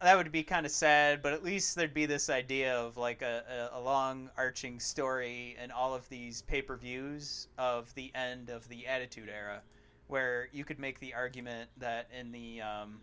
that 0.00 0.16
would 0.16 0.30
be 0.30 0.44
kind 0.44 0.64
of 0.64 0.72
sad, 0.72 1.22
but 1.22 1.32
at 1.32 1.42
least 1.42 1.74
there'd 1.74 1.94
be 1.94 2.06
this 2.06 2.30
idea 2.30 2.76
of 2.76 2.96
like 2.96 3.22
a, 3.22 3.70
a, 3.72 3.78
a 3.78 3.80
long 3.80 4.30
arching 4.36 4.78
story 4.78 5.56
and 5.60 5.70
all 5.72 5.94
of 5.94 6.08
these 6.08 6.42
pay 6.42 6.62
per 6.62 6.76
views 6.76 7.48
of 7.58 7.92
the 7.96 8.12
end 8.14 8.48
of 8.48 8.68
the 8.68 8.86
Attitude 8.86 9.28
Era, 9.28 9.60
where 10.06 10.48
you 10.52 10.64
could 10.64 10.78
make 10.78 11.00
the 11.00 11.14
argument 11.14 11.68
that 11.78 12.08
in 12.16 12.30
the 12.30 12.60
um, 12.60 13.00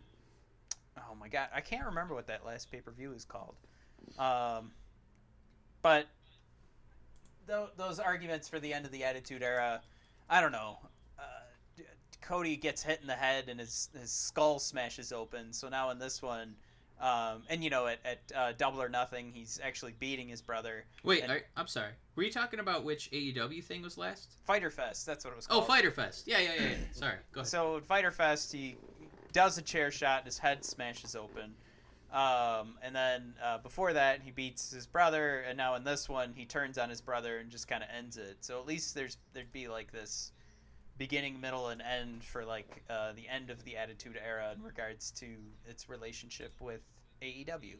oh 0.98 1.16
my 1.20 1.28
god, 1.28 1.50
I 1.54 1.60
can't 1.60 1.86
remember 1.86 2.14
what 2.16 2.28
that 2.28 2.46
last 2.46 2.72
pay 2.72 2.80
per 2.80 2.92
view 2.92 3.12
is 3.12 3.26
called. 3.26 3.56
Um, 4.18 4.72
but 5.82 6.08
th- 7.50 7.70
those 7.78 8.00
arguments 8.00 8.48
for 8.48 8.60
the 8.60 8.74
end 8.74 8.86
of 8.86 8.92
the 8.92 9.04
Attitude 9.04 9.44
Era, 9.44 9.82
I 10.30 10.40
don't 10.42 10.52
know. 10.52 10.78
Uh, 11.18 11.22
Cody 12.22 12.56
gets 12.56 12.84
hit 12.84 13.00
in 13.02 13.08
the 13.08 13.14
head 13.16 13.46
and 13.50 13.60
his 13.60 13.90
his 14.00 14.12
skull 14.12 14.60
smashes 14.60 15.12
open. 15.12 15.52
So 15.54 15.68
now 15.70 15.90
in 15.90 16.00
this 16.00 16.22
one, 16.22 16.56
um, 17.02 17.44
and 17.50 17.64
you 17.64 17.70
know 17.70 17.88
at 17.88 18.00
at 18.06 18.20
uh, 18.36 18.52
Double 18.58 18.82
or 18.82 18.90
Nothing, 18.90 19.32
he's 19.34 19.60
actually 19.64 19.94
beating 20.00 20.28
his 20.28 20.42
brother. 20.42 20.86
Wait, 21.04 21.24
And- 21.24 21.32
I, 21.32 21.42
I'm 21.58 21.68
sorry. 21.68 21.92
Were 22.16 22.24
you 22.24 22.32
talking 22.32 22.60
about 22.60 22.84
which 22.84 23.10
AEW 23.12 23.64
thing 23.64 23.82
was 23.82 23.98
last? 23.98 24.32
Fyter 24.46 24.70
Fest, 24.70 25.06
that's 25.06 25.24
what 25.24 25.32
it 25.32 25.38
was 25.38 25.48
Oh, 25.50 25.56
called. 25.56 25.68
Fyter 25.68 25.92
Fest. 25.92 26.28
Yeah, 26.28 26.40
yeah, 26.40 26.52
yeah. 26.60 26.64
yeah. 26.64 26.76
Sorry. 26.92 27.16
Go 27.32 27.40
ahead. 27.42 27.48
So 27.48 27.78
at 27.78 27.86
Fyter 27.86 28.12
Fest, 28.12 28.52
he 28.52 28.76
does 29.32 29.58
a 29.58 29.62
chair 29.62 29.90
shot, 29.90 30.20
and 30.20 30.26
his 30.26 30.38
head 30.38 30.66
smashes 30.66 31.16
open. 31.16 31.54
Um, 32.12 32.76
and 32.82 32.96
then 32.96 33.36
uh, 33.44 33.60
before 33.60 33.94
that, 33.94 34.22
he 34.24 34.32
beats 34.32 34.72
his 34.72 34.88
brother, 34.88 35.44
and 35.48 35.56
now 35.58 35.76
in 35.76 35.84
this 35.84 36.10
one, 36.10 36.34
he 36.36 36.46
turns 36.46 36.78
on 36.78 36.90
his 36.90 37.02
brother 37.02 37.38
and 37.38 37.52
just 37.52 37.68
kind 37.68 37.84
of 37.84 37.90
ends 37.96 38.18
it. 38.18 38.38
So 38.42 38.60
at 38.60 38.66
least 38.66 38.96
there's 38.96 39.18
there'd 39.34 39.52
be 39.52 39.68
like 39.68 39.92
this 39.92 40.32
beginning, 40.98 41.40
middle, 41.40 41.70
and 41.70 41.82
end 41.82 42.24
for 42.24 42.46
like 42.46 42.84
uh, 42.90 43.14
the 43.16 43.28
end 43.28 43.52
of 43.52 43.64
the 43.64 43.78
Attitude 43.78 44.20
Era 44.24 44.52
in 44.56 44.64
regards 44.64 45.12
to 45.12 45.28
its 45.68 45.88
relationship 45.88 46.54
with 46.60 46.82
AEW. 47.22 47.76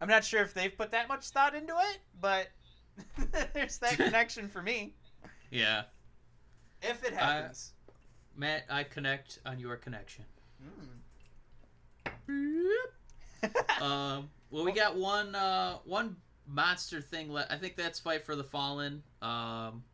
I'm 0.00 0.08
not 0.08 0.24
sure 0.24 0.42
if 0.42 0.54
they've 0.54 0.76
put 0.76 0.90
that 0.92 1.08
much 1.08 1.28
thought 1.28 1.54
into 1.54 1.74
it, 1.74 1.98
but 2.20 2.48
there's 3.52 3.78
that 3.78 3.92
connection 3.96 4.48
for 4.48 4.62
me. 4.62 4.94
Yeah. 5.50 5.82
If 6.82 7.04
it 7.04 7.14
happens. 7.14 7.72
Matt, 8.36 8.64
I 8.70 8.84
connect 8.84 9.40
on 9.44 9.58
your 9.58 9.76
connection. 9.76 10.24
Mm. 10.62 10.97
Um, 13.80 14.28
well, 14.50 14.64
we 14.64 14.72
got 14.72 14.96
one 14.96 15.34
uh, 15.34 15.78
one 15.84 16.16
monster 16.46 17.00
thing 17.00 17.30
left. 17.30 17.52
I 17.52 17.56
think 17.56 17.76
that's 17.76 17.98
Fight 18.00 18.24
for 18.24 18.34
the 18.34 18.42
Fallen. 18.44 19.02
Um, 19.22 19.84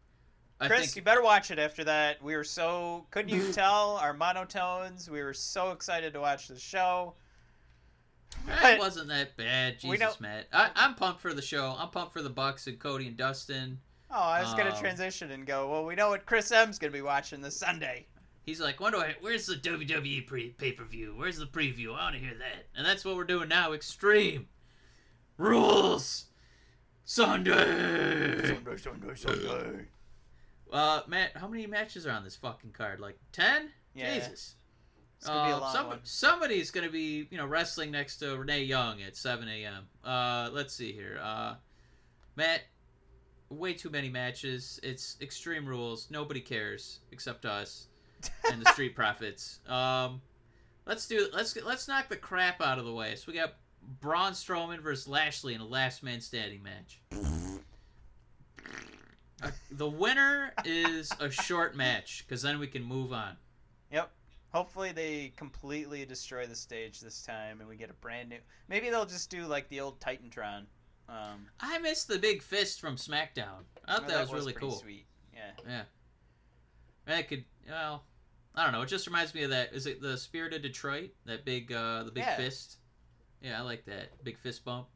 I 0.61 0.69
Chris, 0.69 0.81
think 0.81 0.97
you 0.97 1.03
better 1.03 1.23
watch 1.23 1.51
it 1.51 1.59
after 1.59 1.85
that. 1.85 2.23
We 2.23 2.37
were 2.37 2.45
so 2.45 3.07
couldn't 3.11 3.31
you 3.31 3.53
tell 3.53 3.97
our 4.01 4.15
monotones? 4.15 5.09
We 5.11 5.23
were 5.23 5.35
so 5.35 5.73
excited 5.73 6.13
to 6.15 6.21
watch 6.21 6.49
the 6.49 6.59
show. 6.59 7.15
it 8.49 8.79
wasn't 8.79 9.09
that 9.09 9.37
bad. 9.37 9.79
Jesus, 9.79 9.99
don't- 10.01 10.21
Matt. 10.21 10.47
I, 10.53 10.71
I'm 10.75 10.95
pumped 10.95 11.21
for 11.21 11.35
the 11.35 11.43
show. 11.43 11.75
I'm 11.79 11.91
pumped 11.91 12.13
for 12.13 12.23
the 12.23 12.31
Bucks 12.31 12.67
and 12.67 12.79
Cody 12.79 13.09
and 13.09 13.17
Dustin. 13.17 13.79
Oh, 14.11 14.15
I 14.21 14.41
was 14.43 14.55
gonna 14.55 14.71
Um, 14.71 14.79
transition 14.79 15.33
and 15.33 15.45
go. 15.45 15.69
Well, 15.71 15.85
we 15.85 15.95
know 15.97 16.09
what 16.11 16.25
Chris 16.25 16.51
M's 16.53 16.79
gonna 16.79 16.93
be 16.93 17.03
watching 17.03 17.41
this 17.43 17.57
Sunday. 17.57 18.07
He's 18.45 18.61
like, 18.61 18.79
"When 18.81 18.93
do 18.93 18.99
I? 18.99 19.15
Where's 19.21 19.47
the 19.47 19.55
WWE 19.57 20.27
pre- 20.27 20.51
pay 20.51 20.73
per 20.73 20.85
view? 20.85 21.15
Where's 21.17 21.39
the 21.39 21.47
preview? 21.47 21.89
I 21.95 22.05
want 22.05 22.15
to 22.17 22.21
hear 22.21 22.35
that." 22.39 22.67
And 22.77 22.85
that's 22.87 23.05
what 23.05 23.17
we're 23.17 23.25
doing 23.25 23.49
now. 23.49 23.73
Extreme 23.73 24.49
rules 25.39 26.27
Sunday. 27.05 28.47
Sunday, 28.55 28.77
Sunday, 28.77 29.15
Sunday. 29.15 29.87
Uh, 30.73 31.03
Matt, 31.07 31.37
how 31.37 31.47
many 31.49 31.67
matches 31.67 32.07
are 32.07 32.11
on 32.13 32.25
this 32.25 32.37
fucking 32.37 32.73
card? 32.73 33.01
Like 33.01 33.19
ten? 33.33 33.71
Yeah. 33.95 34.15
Jesus. 34.15 34.57
It's 35.19 35.27
gonna 35.27 35.49
be 35.49 35.53
a 35.53 35.57
Uh, 35.57 35.61
long 35.61 35.73
some- 35.73 35.87
one. 35.87 36.01
Somebody's 36.05 36.71
gonna 36.71 36.91
be, 36.91 37.29
you 37.31 37.39
know, 37.39 37.47
wrestling 37.47 37.91
next 37.91 38.19
to 38.19 38.37
Renee 38.37 38.65
Young 38.65 39.01
at 39.03 39.17
7 39.17 39.49
a.m. 39.49 39.89
Uh, 40.03 40.51
let's 40.53 40.75
see 40.75 40.93
here. 40.93 41.19
Uh, 41.23 41.57
Matt, 42.37 42.63
way 43.49 43.73
too 43.73 43.89
many 43.91 44.09
matches. 44.11 44.81
It's 44.83 45.17
Extreme 45.23 45.67
Rules. 45.67 46.11
Nobody 46.11 46.41
cares 46.41 47.01
except 47.13 47.47
us 47.47 47.89
and 48.51 48.65
the 48.65 48.71
Street 48.73 48.95
Profits. 48.95 49.61
Um, 49.69 50.21
let's 50.87 51.07
do. 51.07 51.29
Let's 51.33 51.57
let's 51.65 51.89
knock 51.89 52.09
the 52.09 52.17
crap 52.17 52.61
out 52.61 52.79
of 52.79 52.85
the 52.85 52.93
way. 52.93 53.15
So 53.17 53.25
we 53.29 53.35
got 53.35 53.55
Braun 54.01 54.33
Strowman 54.33 54.81
versus 54.81 55.09
Lashley 55.09 55.55
in 55.55 55.61
a 55.61 55.67
last 55.67 56.03
man 56.03 56.21
standing 56.21 56.63
match. 56.63 57.01
Uh, 59.43 59.51
the 59.73 59.89
winner 59.89 60.53
is 60.65 61.13
a 61.21 61.31
short 61.31 61.77
match 61.77 62.25
because 62.27 62.43
then 62.43 62.59
we 62.59 62.67
can 62.67 62.83
move 62.83 63.13
on. 63.13 63.37
Yep. 63.93 64.11
Hopefully 64.53 64.93
they 64.93 65.33
completely 65.37 66.05
destroy 66.05 66.47
the 66.47 66.55
stage 66.55 67.01
this 67.01 67.23
time 67.23 67.61
and 67.61 67.69
we 67.69 67.77
get 67.77 67.91
a 67.91 67.95
brand 67.95 68.29
new. 68.29 68.39
Maybe 68.69 68.89
they'll 68.89 69.05
just 69.05 69.29
do 69.29 69.47
like 69.47 69.69
the 69.69 69.81
old 69.81 70.01
Titantron. 70.01 70.65
Um, 71.09 71.47
I 71.61 71.79
missed 71.79 72.09
the 72.09 72.19
big 72.19 72.43
fist 72.43 72.81
from 72.81 72.97
SmackDown. 72.97 73.65
I 73.87 73.97
thought 73.97 74.05
oh, 74.05 74.09
that, 74.09 74.21
was, 74.21 74.33
really 74.33 74.53
cool. 74.55 74.71
Sweet. 74.71 75.07
Yeah. 75.35 75.51
Yeah. 75.69 75.83
That 77.07 77.29
could 77.29 77.45
well, 77.69 78.05
I 78.55 78.63
don't 78.65 78.73
know. 78.73 78.83
It 78.83 78.89
just 78.89 79.07
reminds 79.07 79.35
me 79.35 79.43
of 79.43 79.51
that. 79.51 79.73
Is 79.73 79.87
it 79.87 80.01
the 80.01 80.17
Spirit 80.17 80.53
of 80.55 80.63
Detroit? 80.63 81.11
That 81.27 81.45
big, 81.45 81.73
uh, 81.73 82.05
the 82.05 82.13
big 82.13 82.23
Yeah. 82.25 82.37
fist. 82.37 82.79
Yeah, 83.41 83.59
I 83.59 83.63
like 83.63 83.85
that 83.87 84.23
big 84.25 84.39
fist 84.39 84.65
bump. 84.65 84.89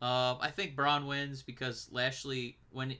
Uh, 0.00 0.36
I 0.40 0.50
think 0.54 0.76
Braun 0.76 1.06
wins 1.06 1.42
because 1.42 1.88
Lashley 1.90 2.58
when 2.70 2.96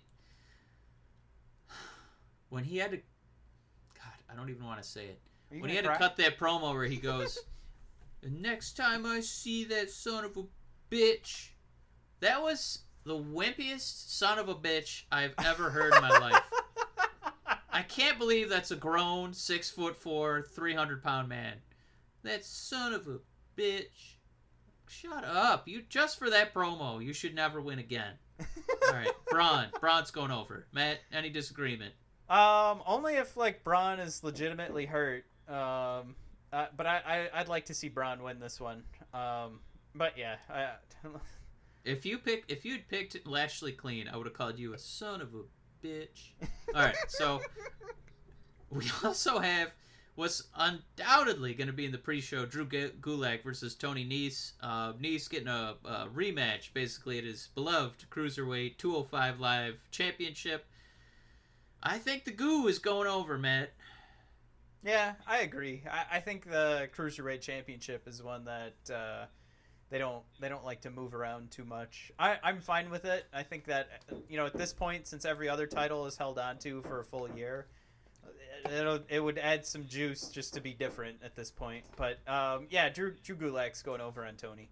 when 2.49 2.65
he 2.65 2.79
had 2.79 2.91
to. 2.93 2.97
God, 2.97 4.13
I 4.31 4.35
don't 4.35 4.51
even 4.51 4.65
want 4.65 4.83
to 4.83 4.89
say 4.89 5.05
it. 5.07 5.21
When 5.51 5.71
he 5.71 5.77
had 5.77 5.85
cry? 5.85 5.95
to 5.95 5.99
cut 5.99 6.17
that 6.17 6.39
promo 6.39 6.73
where 6.75 6.85
he 6.85 6.97
goes, 6.97 7.39
"The 8.23 8.31
next 8.31 8.77
time 8.77 9.07
I 9.07 9.21
see 9.21 9.65
that 9.65 9.91
son 9.91 10.25
of 10.25 10.37
a 10.37 10.45
bitch," 10.91 11.51
that 12.21 12.43
was 12.43 12.81
the 13.05 13.17
wimpiest 13.17 14.11
son 14.11 14.39
of 14.39 14.49
a 14.49 14.55
bitch 14.55 15.05
I've 15.13 15.35
ever 15.45 15.71
heard 15.71 15.95
in 15.95 16.01
my 16.03 16.19
life. 16.19 16.43
I 17.79 17.83
can't 17.83 18.19
believe 18.19 18.49
that's 18.49 18.73
a 18.73 18.77
grown 18.77 19.33
six 19.33 19.71
foot 19.71 19.97
four, 19.97 20.43
three 20.43 20.75
hundred 20.75 21.01
pound 21.01 21.29
man. 21.29 21.55
That 22.25 22.45
son 22.45 22.93
of 22.93 23.07
a 23.07 23.21
bitch. 23.57 24.17
Shut 24.89 25.23
up! 25.23 25.69
You 25.69 25.83
just 25.89 26.19
for 26.19 26.29
that 26.29 26.53
promo, 26.53 27.01
you 27.01 27.13
should 27.13 27.37
never 27.37 27.61
win 27.61 27.79
again. 27.79 28.15
All 28.41 28.93
right, 28.93 29.13
Braun. 29.31 29.67
Braun's 29.79 30.11
going 30.11 30.33
over. 30.33 30.67
Matt, 30.73 30.99
any 31.13 31.31
disagreement? 31.31 31.95
Um, 32.29 32.83
only 32.85 33.15
if 33.15 33.37
like 33.37 33.63
Braun 33.63 34.01
is 34.01 34.25
legitimately 34.25 34.87
hurt. 34.87 35.25
Um, 35.47 36.17
uh, 36.53 36.67
but 36.77 36.85
I, 36.85 37.01
I 37.07 37.41
I'd 37.41 37.49
like 37.49 37.67
to 37.67 37.75
see 37.75 37.89
Braun 37.89 38.25
win 38.25 38.41
this 38.41 38.59
one. 38.59 38.83
Um, 39.15 39.61
but 39.95 40.19
yeah, 40.19 40.35
I, 40.51 40.71
If 41.85 42.05
you 42.05 42.19
pick, 42.19 42.45
if 42.49 42.65
you'd 42.65 42.89
picked 42.89 43.27
Lashley 43.27 43.73
clean, 43.73 44.09
I 44.09 44.17
would 44.17 44.27
have 44.27 44.35
called 44.35 44.59
you 44.59 44.75
a 44.75 44.79
son 44.79 45.23
of 45.23 45.33
a 45.35 45.43
bitch. 45.83 46.31
All 46.75 46.83
right, 46.83 46.97
so 47.09 47.41
we 48.71 48.85
also 49.05 49.39
have 49.39 49.71
what's 50.15 50.45
undoubtedly 50.57 51.55
going 51.55 51.69
to 51.69 51.73
be 51.73 51.85
in 51.85 51.93
the 51.93 51.99
pre-show 51.99 52.45
Drew 52.45 52.65
Gu- 52.65 52.93
Gulak 53.01 53.45
versus 53.45 53.75
Tony 53.75 54.05
Nese. 54.05 54.53
Uh, 54.61 54.93
Nese 54.95 55.31
getting 55.31 55.49
a, 55.49 55.75
a 55.85 56.07
rematch 56.15 56.73
basically 56.75 57.19
at 57.19 57.25
his 57.25 57.49
beloved 57.55 58.05
cruiserweight 58.11 58.79
205 58.79 59.41
Live 59.41 59.77
Championship. 59.91 60.67
I 61.83 61.99
think 61.99 62.25
the 62.25 62.33
Goo 62.33 62.67
is 62.67 62.81
going 62.81 63.07
over, 63.07 63.39
Matt. 63.39 63.71
Yeah, 64.85 65.15
I 65.27 65.39
agree. 65.39 65.83
I, 65.91 66.17
I 66.17 66.21
think 66.21 66.51
the 66.51 66.89
cruiserweight 66.97 67.41
championship 67.41 68.07
is 68.07 68.23
one 68.23 68.45
that 68.45 68.95
uh, 68.95 69.27
they 69.91 69.99
don't 69.99 70.23
they 70.41 70.49
don't 70.49 70.65
like 70.65 70.83
to 70.83 70.91
move 70.91 71.15
around 71.15 71.51
too 71.51 71.65
much. 71.65 72.13
I, 72.19 72.37
I'm 72.43 72.61
fine 72.61 72.91
with 72.91 73.05
it. 73.05 73.25
I 73.33 73.43
think 73.43 73.65
that 73.65 73.89
you 74.29 74.37
know 74.37 74.47
at 74.47 74.55
this 74.55 74.73
point, 74.73 75.07
since 75.07 75.25
every 75.25 75.49
other 75.49 75.67
title 75.67 76.07
is 76.07 76.17
held 76.17 76.39
on 76.39 76.59
to 76.59 76.83
for 76.83 77.01
a 77.01 77.05
full 77.05 77.29
year, 77.31 77.67
it'll 78.71 79.01
it 79.09 79.21
would 79.21 79.39
add 79.39 79.65
some 79.65 79.87
juice 79.87 80.29
just 80.29 80.55
to 80.55 80.61
be 80.61 80.73
different 80.73 81.19
at 81.25 81.35
this 81.35 81.51
point. 81.51 81.85
But 81.97 82.19
um, 82.29 82.67
yeah, 82.71 82.89
Drew 82.89 83.15
Drew 83.23 83.37
Gulak's 83.37 83.83
going 83.83 84.01
over 84.01 84.27
on 84.27 84.37
Tony. 84.37 84.69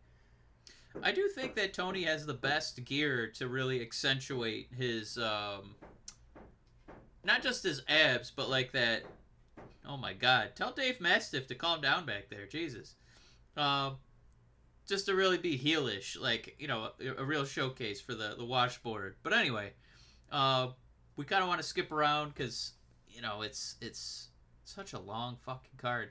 I 1.03 1.13
do 1.13 1.29
think 1.29 1.55
that 1.57 1.75
Tony 1.75 2.05
has 2.05 2.25
the 2.27 2.35
best 2.35 2.85
gear 2.85 3.31
to 3.37 3.49
really 3.49 3.83
accentuate 3.83 4.71
his, 4.75 5.19
um, 5.19 5.75
not 7.23 7.43
just 7.43 7.63
his 7.65 7.83
abs, 7.89 8.33
but 8.35 8.49
like 8.49 8.73
that. 8.73 9.03
Oh 9.87 9.97
my 9.97 10.15
God! 10.15 10.51
Tell 10.57 10.73
Dave 10.73 11.01
Mastiff 11.01 11.47
to 11.49 11.55
calm 11.55 11.81
down 11.81 12.07
back 12.07 12.29
there, 12.29 12.47
Jesus. 12.47 12.97
Um, 13.57 13.97
just 14.87 15.07
to 15.07 15.15
really 15.15 15.39
be 15.39 15.59
heelish, 15.59 16.21
like 16.21 16.57
you 16.59 16.69
know, 16.69 16.91
a, 17.01 17.23
a 17.23 17.25
real 17.25 17.45
showcase 17.45 18.01
for 18.01 18.15
the 18.15 18.35
the 18.37 18.45
washboard. 18.45 19.17
But 19.23 19.33
anyway, 19.33 19.73
uh, 20.31 20.69
we 21.17 21.25
kind 21.25 21.43
of 21.43 21.49
want 21.49 21.61
to 21.61 21.67
skip 21.67 21.91
around 21.93 22.35
because 22.35 22.73
you 23.09 23.23
know 23.23 23.43
it's 23.43 23.77
it's 23.81 24.29
such 24.65 24.93
a 24.93 24.99
long 24.99 25.37
fucking 25.45 25.79
card. 25.79 26.11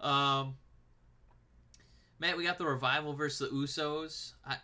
Um, 0.00 0.56
Matt, 2.18 2.36
we 2.36 2.44
got 2.44 2.58
the 2.58 2.66
revival 2.66 3.12
versus 3.14 3.50
the 3.50 3.54
Usos. 3.54 4.32
I, 4.46 4.56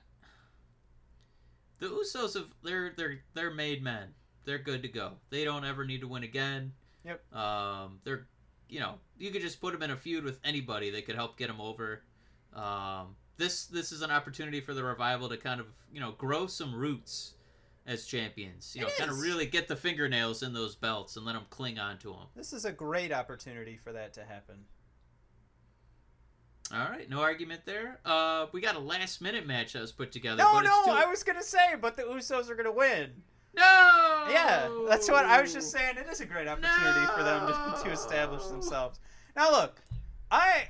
the 1.78 1.86
Usos 1.86 2.34
have 2.34 2.52
they're 2.62 2.92
they're 2.96 3.20
they're 3.34 3.50
made 3.50 3.82
men. 3.82 4.08
They're 4.44 4.58
good 4.58 4.82
to 4.82 4.88
go. 4.88 5.12
They 5.28 5.44
don't 5.44 5.64
ever 5.64 5.84
need 5.84 6.00
to 6.00 6.08
win 6.08 6.22
again. 6.22 6.72
Yep. 7.04 7.34
Um, 7.34 8.00
they're 8.04 8.26
you 8.68 8.80
know 8.80 8.94
you 9.18 9.30
could 9.30 9.42
just 9.42 9.60
put 9.60 9.72
them 9.72 9.82
in 9.82 9.90
a 9.90 9.96
feud 9.96 10.24
with 10.24 10.38
anybody 10.44 10.90
that 10.90 11.04
could 11.06 11.16
help 11.16 11.36
get 11.36 11.48
them 11.48 11.60
over. 11.60 12.02
Um, 12.54 13.16
this 13.40 13.64
this 13.66 13.90
is 13.90 14.02
an 14.02 14.10
opportunity 14.10 14.60
for 14.60 14.74
the 14.74 14.84
revival 14.84 15.28
to 15.28 15.36
kind 15.36 15.60
of 15.60 15.66
you 15.92 15.98
know 15.98 16.12
grow 16.12 16.46
some 16.46 16.72
roots 16.74 17.32
as 17.86 18.06
champions. 18.06 18.72
You 18.76 18.82
know, 18.82 18.88
It 18.88 18.96
kind 18.98 19.10
of 19.10 19.18
really 19.20 19.46
get 19.46 19.66
the 19.66 19.74
fingernails 19.74 20.42
in 20.44 20.52
those 20.52 20.76
belts 20.76 21.16
and 21.16 21.24
let 21.26 21.32
them 21.32 21.46
cling 21.50 21.78
on 21.78 21.98
to 21.98 22.08
them. 22.10 22.26
This 22.36 22.52
is 22.52 22.64
a 22.66 22.70
great 22.70 23.10
opportunity 23.12 23.76
for 23.76 23.92
that 23.92 24.12
to 24.12 24.20
happen. 24.24 24.56
All 26.72 26.88
right, 26.88 27.08
no 27.10 27.20
argument 27.20 27.62
there. 27.64 27.98
Uh, 28.04 28.46
we 28.52 28.60
got 28.60 28.76
a 28.76 28.80
last 28.80 29.20
minute 29.20 29.44
match 29.44 29.72
that 29.72 29.80
was 29.80 29.90
put 29.90 30.12
together. 30.12 30.36
No, 30.36 30.60
no, 30.60 30.82
still- 30.82 30.94
I 30.94 31.06
was 31.06 31.24
gonna 31.24 31.42
say, 31.42 31.74
but 31.80 31.96
the 31.96 32.02
Usos 32.02 32.48
are 32.48 32.54
gonna 32.54 32.70
win. 32.70 33.10
No. 33.56 34.26
Yeah, 34.30 34.68
that's 34.88 35.10
what 35.10 35.24
I 35.24 35.40
was 35.40 35.52
just 35.52 35.72
saying. 35.72 35.96
It 35.96 36.06
is 36.08 36.20
a 36.20 36.26
great 36.26 36.46
opportunity 36.46 37.06
for 37.16 37.24
them 37.24 37.48
to, 37.48 37.82
to 37.84 37.90
establish 37.90 38.44
themselves. 38.44 39.00
Now, 39.34 39.50
look, 39.50 39.80
I 40.30 40.68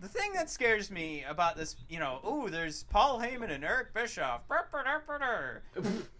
the 0.00 0.08
thing 0.08 0.32
that 0.34 0.50
scares 0.50 0.90
me 0.90 1.24
about 1.28 1.56
this, 1.56 1.76
you 1.88 1.98
know, 1.98 2.20
ooh, 2.26 2.50
there's 2.50 2.84
Paul 2.84 3.18
Heyman 3.18 3.50
and 3.50 3.64
Eric 3.64 3.94
Bischoff. 3.94 4.42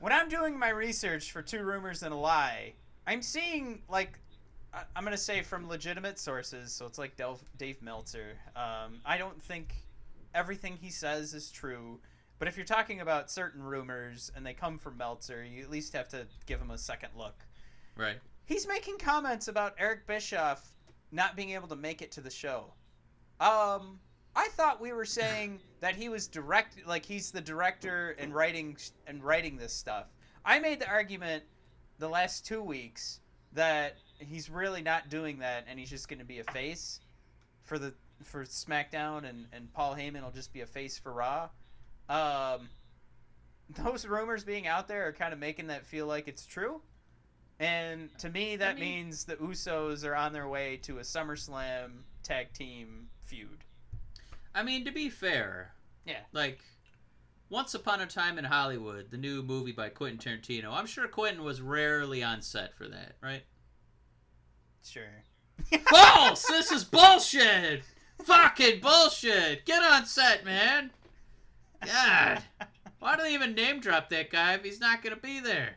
When 0.00 0.14
I'm 0.14 0.30
doing 0.30 0.58
my 0.58 0.70
research 0.70 1.30
for 1.30 1.42
Two 1.42 1.62
Rumors 1.62 2.02
and 2.02 2.14
a 2.14 2.16
Lie, 2.16 2.72
I'm 3.06 3.20
seeing 3.20 3.82
like 3.86 4.18
I'm 4.72 5.04
gonna 5.04 5.18
say 5.18 5.42
from 5.42 5.68
legitimate 5.68 6.18
sources, 6.18 6.72
so 6.72 6.86
it's 6.86 6.98
like 6.98 7.18
Dave, 7.18 7.44
Dave 7.58 7.82
Meltzer. 7.82 8.38
Um, 8.56 9.00
I 9.04 9.18
don't 9.18 9.40
think 9.42 9.74
everything 10.34 10.78
he 10.80 10.88
says 10.88 11.34
is 11.34 11.50
true. 11.50 12.00
But 12.38 12.48
if 12.48 12.56
you're 12.56 12.64
talking 12.64 13.02
about 13.02 13.30
certain 13.30 13.62
rumors 13.62 14.32
and 14.34 14.46
they 14.46 14.54
come 14.54 14.78
from 14.78 14.96
Meltzer, 14.96 15.44
you 15.44 15.62
at 15.62 15.70
least 15.70 15.92
have 15.92 16.08
to 16.08 16.26
give 16.46 16.58
him 16.58 16.70
a 16.70 16.78
second 16.78 17.10
look. 17.14 17.44
Right. 17.96 18.18
He's 18.46 18.66
making 18.66 18.96
comments 18.98 19.48
about 19.48 19.74
Eric 19.78 20.06
Bischoff 20.06 20.72
not 21.12 21.36
being 21.36 21.50
able 21.50 21.68
to 21.68 21.76
make 21.76 22.00
it 22.00 22.10
to 22.12 22.22
the 22.22 22.30
show. 22.30 22.72
Um, 23.40 23.98
I 24.36 24.48
thought 24.48 24.80
we 24.80 24.92
were 24.92 25.06
saying 25.06 25.60
that 25.80 25.96
he 25.96 26.08
was 26.08 26.28
direct, 26.28 26.86
like 26.86 27.04
he's 27.04 27.30
the 27.30 27.40
director 27.40 28.14
and 28.18 28.34
writing 28.34 28.76
and 29.06 29.24
writing 29.24 29.56
this 29.56 29.72
stuff. 29.72 30.06
I 30.44 30.58
made 30.58 30.80
the 30.80 30.88
argument 30.88 31.42
the 31.98 32.08
last 32.08 32.46
two 32.46 32.62
weeks 32.62 33.20
that 33.52 33.96
he's 34.18 34.50
really 34.50 34.82
not 34.82 35.08
doing 35.08 35.38
that, 35.38 35.64
and 35.68 35.78
he's 35.78 35.90
just 35.90 36.08
going 36.08 36.18
to 36.18 36.24
be 36.24 36.38
a 36.38 36.44
face 36.44 37.00
for 37.62 37.78
the 37.78 37.94
for 38.24 38.44
SmackDown, 38.44 39.28
and 39.28 39.46
and 39.52 39.72
Paul 39.72 39.94
Heyman 39.94 40.22
will 40.22 40.30
just 40.30 40.52
be 40.52 40.60
a 40.60 40.66
face 40.66 40.98
for 40.98 41.12
Raw. 41.12 41.48
Um, 42.08 42.68
those 43.70 44.06
rumors 44.06 44.44
being 44.44 44.66
out 44.66 44.86
there 44.86 45.08
are 45.08 45.12
kind 45.12 45.32
of 45.32 45.38
making 45.38 45.68
that 45.68 45.86
feel 45.86 46.06
like 46.06 46.28
it's 46.28 46.44
true. 46.44 46.82
And 47.58 48.08
to 48.18 48.30
me, 48.30 48.56
that 48.56 48.76
mean- 48.76 49.06
means 49.06 49.24
the 49.24 49.36
Usos 49.36 50.04
are 50.04 50.14
on 50.14 50.32
their 50.32 50.48
way 50.48 50.78
to 50.82 50.98
a 50.98 51.02
SummerSlam 51.02 52.02
tag 52.22 52.52
team 52.52 53.08
feud. 53.30 53.64
I 54.54 54.62
mean, 54.64 54.84
to 54.84 54.90
be 54.90 55.08
fair, 55.08 55.72
Yeah. 56.04 56.20
like 56.32 56.60
Once 57.48 57.74
Upon 57.74 58.00
a 58.00 58.06
Time 58.06 58.38
in 58.38 58.44
Hollywood, 58.44 59.10
the 59.10 59.16
new 59.16 59.42
movie 59.42 59.72
by 59.72 59.88
Quentin 59.88 60.18
Tarantino. 60.18 60.72
I'm 60.72 60.86
sure 60.86 61.06
Quentin 61.08 61.44
was 61.44 61.60
rarely 61.60 62.22
on 62.22 62.42
set 62.42 62.76
for 62.76 62.88
that, 62.88 63.16
right? 63.22 63.44
Sure. 64.84 65.24
False! 65.88 66.46
this 66.46 66.72
is 66.72 66.84
bullshit! 66.84 67.82
Fucking 68.24 68.80
bullshit! 68.80 69.64
Get 69.64 69.82
on 69.82 70.06
set, 70.06 70.44
man! 70.44 70.90
God. 71.84 72.42
Why 72.98 73.16
do 73.16 73.22
they 73.22 73.34
even 73.34 73.54
name 73.54 73.80
drop 73.80 74.10
that 74.10 74.30
guy 74.30 74.54
if 74.54 74.64
he's 74.64 74.80
not 74.80 75.02
gonna 75.02 75.16
be 75.16 75.40
there? 75.40 75.76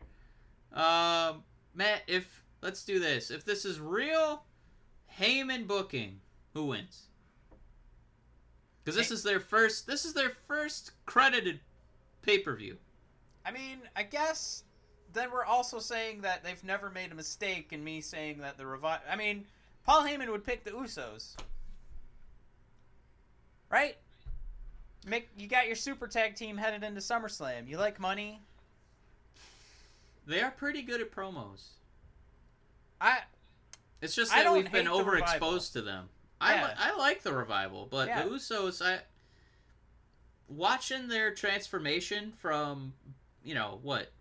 Um, 0.74 1.44
Matt, 1.74 2.02
if 2.08 2.44
let's 2.62 2.84
do 2.84 3.00
this. 3.00 3.30
If 3.32 3.46
this 3.46 3.64
is 3.66 3.80
real 3.80 4.44
Heyman 5.20 5.68
booking, 5.68 6.20
who 6.54 6.68
wins? 6.68 7.08
Because 8.84 8.98
this 8.98 9.12
is 9.12 9.24
their 9.24 9.40
first. 9.40 9.88
This 9.88 10.06
is 10.06 10.14
their 10.14 10.32
first 10.48 10.92
credited 11.06 11.60
pay 12.22 12.40
per 12.40 12.56
view. 12.56 12.78
I 13.46 13.52
mean, 13.52 13.80
I 13.96 14.04
guess 14.04 14.64
then 15.14 15.32
we're 15.32 15.46
also 15.46 15.80
saying 15.80 16.22
that 16.22 16.44
they've 16.44 16.64
never 16.64 16.90
made 16.90 17.12
a 17.12 17.16
mistake 17.16 17.72
in 17.72 17.84
me 17.84 18.02
saying 18.02 18.40
that 18.40 18.58
the 18.58 18.66
revive. 18.66 19.00
I 19.10 19.16
mean, 19.16 19.46
Paul 19.86 20.04
Heyman 20.04 20.30
would 20.30 20.44
pick 20.44 20.64
the 20.64 20.72
Usos, 20.72 21.36
right? 23.70 23.96
Make 25.06 25.30
you 25.38 25.48
got 25.48 25.68
your 25.68 25.76
super 25.76 26.08
tag 26.08 26.36
team 26.36 26.58
headed 26.58 26.84
into 26.84 27.02
SummerSlam. 27.02 27.68
You 27.68 27.78
like 27.78 28.00
money? 28.00 28.42
They 30.26 30.42
are 30.42 30.52
pretty 30.52 30.82
good 30.82 31.02
at 31.02 31.12
promos. 31.12 31.66
I 33.02 33.20
It's 34.02 34.16
just 34.16 34.32
that 34.32 34.52
we've 34.52 34.72
been 34.72 34.88
overexposed 34.88 35.74
to 35.74 35.82
them. 35.82 36.10
I, 36.44 36.56
Yeah. 36.56 36.66
li- 36.68 36.74
I 36.78 36.96
like 36.98 37.24
the 37.24 37.34
revival, 37.34 37.88
but 37.90 38.08
Yeah. 38.08 38.24
the 38.24 38.30
Usos, 38.32 38.82
I 38.86 39.02
watching 40.48 41.08
their 41.08 41.34
transformation 41.34 42.32
from 42.38 42.94
you 43.44 43.54
know 43.56 43.80
what 43.82 44.12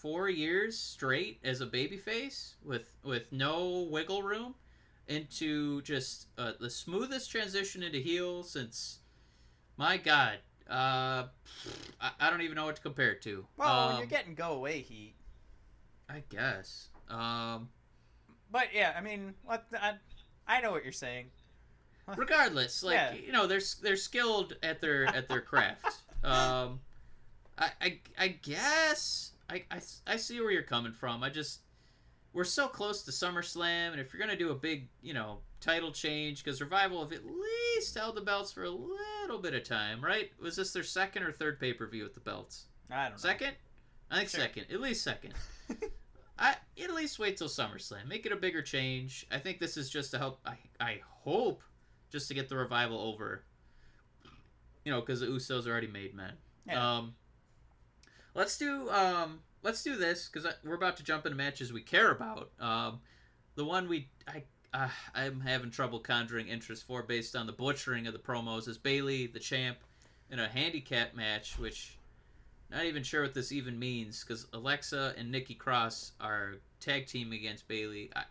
four 0.00 0.28
years 0.28 0.76
straight 0.78 1.38
as 1.44 1.60
a 1.60 1.66
babyface 1.66 2.54
with 2.64 2.92
with 3.04 3.30
no 3.32 3.86
wiggle 3.90 4.22
room 4.22 4.54
into 5.06 5.82
just 5.82 6.26
uh, 6.38 6.52
the 6.60 6.70
smoothest 6.70 7.30
transition 7.30 7.82
into 7.82 7.98
heel 7.98 8.42
since 8.42 8.98
my 9.76 9.96
God. 9.96 10.38
Uh, 10.70 11.26
I, 12.00 12.10
I 12.20 12.30
don't 12.30 12.40
even 12.42 12.54
know 12.56 12.64
what 12.66 12.76
to 12.76 12.82
compare 12.82 13.12
it 13.12 13.22
to. 13.22 13.44
well, 13.56 13.90
Um, 13.90 13.98
you're 13.98 14.06
getting 14.06 14.34
go 14.34 14.52
away 14.52 14.80
heat, 14.80 15.14
I 16.08 16.22
guess. 16.28 16.88
Um, 17.10 17.68
but 18.50 18.68
yeah, 18.72 18.94
I 18.96 19.00
mean, 19.00 19.34
what 19.44 19.68
the, 19.70 19.84
I, 19.84 19.94
I 20.46 20.60
know 20.60 20.70
what 20.70 20.84
you're 20.84 20.92
saying. 20.92 21.26
Regardless 22.16 22.82
like 22.82 22.94
Yeah. 22.94 23.12
you 23.14 23.32
know 23.32 23.46
they're 23.46 23.60
they're 23.82 23.96
skilled 23.96 24.56
at 24.62 24.80
their 24.80 25.06
at 25.06 25.28
their 25.28 25.40
craft 25.40 25.86
um 26.24 26.80
I, 27.58 27.70
I 27.80 27.98
i 28.18 28.28
guess 28.28 29.32
I, 29.48 29.64
I 29.70 29.80
i 30.06 30.16
see 30.16 30.40
where 30.40 30.50
you're 30.50 30.62
coming 30.62 30.92
from 30.92 31.22
i 31.22 31.30
just 31.30 31.60
we're 32.34 32.44
so 32.44 32.66
close 32.66 33.02
to 33.02 33.10
SummerSlam, 33.10 33.90
and 33.92 34.00
if 34.00 34.14
you're 34.14 34.18
gonna 34.20 34.38
do 34.38 34.52
a 34.52 34.54
big, 34.54 34.88
you 35.02 35.12
know, 35.12 35.40
title 35.60 35.92
change, 35.92 36.42
because 36.42 36.62
Revival 36.62 37.02
have 37.02 37.12
at 37.12 37.26
least 37.26 37.94
held 37.94 38.16
the 38.16 38.22
belts 38.22 38.50
for 38.52 38.62
a 38.64 38.70
little 38.70 39.38
bit 39.38 39.52
of 39.52 39.64
time, 39.64 40.02
right? 40.02 40.30
Was 40.40 40.56
this 40.56 40.72
their 40.72 40.82
second 40.82 41.24
or 41.24 41.30
third 41.32 41.60
pay 41.60 41.74
per 41.74 41.86
view 41.86 42.04
with 42.04 42.14
the 42.14 42.20
belts? 42.20 42.68
I 42.90 43.02
don't 43.02 43.10
know. 43.12 43.16
Second? 43.18 43.52
I 44.10 44.16
think 44.16 44.30
Sure. 44.30 44.40
second. 44.40 44.64
At 44.72 44.80
least 44.80 45.04
second. 45.04 45.34
I 46.38 46.56
at 46.82 46.94
least 46.94 47.18
wait 47.18 47.36
till 47.36 47.48
SummerSlam. 47.48 48.08
Make 48.08 48.24
it 48.24 48.32
a 48.32 48.36
bigger 48.36 48.62
change. 48.62 49.26
I 49.30 49.36
think 49.38 49.58
this 49.60 49.76
is 49.76 49.90
just 49.90 50.10
to 50.12 50.18
help. 50.18 50.40
I 50.46 50.56
I 50.80 51.00
hope 51.04 51.62
just 52.12 52.28
to 52.28 52.34
get 52.34 52.48
the 52.48 52.56
revival 52.56 53.00
over. 53.00 53.42
You 54.84 54.92
know, 54.92 55.00
because 55.00 55.20
the 55.20 55.26
Usos 55.26 55.66
are 55.66 55.70
already 55.70 55.86
made 55.86 56.14
men. 56.14 56.34
Yeah. 56.66 56.96
Um, 56.96 57.14
let's 58.34 58.58
do 58.58 58.88
um 58.90 59.40
let's 59.62 59.82
do 59.82 59.96
this 59.96 60.28
because 60.28 60.52
we're 60.64 60.74
about 60.74 60.96
to 60.98 61.02
jump 61.02 61.26
into 61.26 61.36
matches 61.36 61.72
we 61.72 61.80
care 61.80 62.10
about. 62.10 62.50
Um, 62.60 63.00
the 63.54 63.64
one 63.64 63.88
we 63.88 64.08
I 64.28 64.44
uh, 64.74 64.88
I'm 65.14 65.40
having 65.40 65.70
trouble 65.70 65.98
conjuring 65.98 66.48
interest 66.48 66.86
for 66.86 67.02
based 67.02 67.36
on 67.36 67.46
the 67.46 67.52
butchering 67.52 68.06
of 68.06 68.12
the 68.12 68.18
promos 68.18 68.68
is 68.68 68.78
Bayley 68.78 69.26
the 69.26 69.38
champ 69.38 69.78
in 70.30 70.38
a 70.38 70.48
handicap 70.48 71.14
match, 71.14 71.58
which 71.58 71.98
not 72.70 72.84
even 72.84 73.02
sure 73.02 73.22
what 73.22 73.34
this 73.34 73.52
even 73.52 73.78
means 73.78 74.24
because 74.24 74.46
Alexa 74.54 75.14
and 75.18 75.30
Nikki 75.30 75.54
Cross 75.54 76.12
are 76.20 76.54
tag 76.80 77.06
team 77.06 77.32
against 77.32 77.68
Bayley. 77.68 78.10
I, 78.16 78.24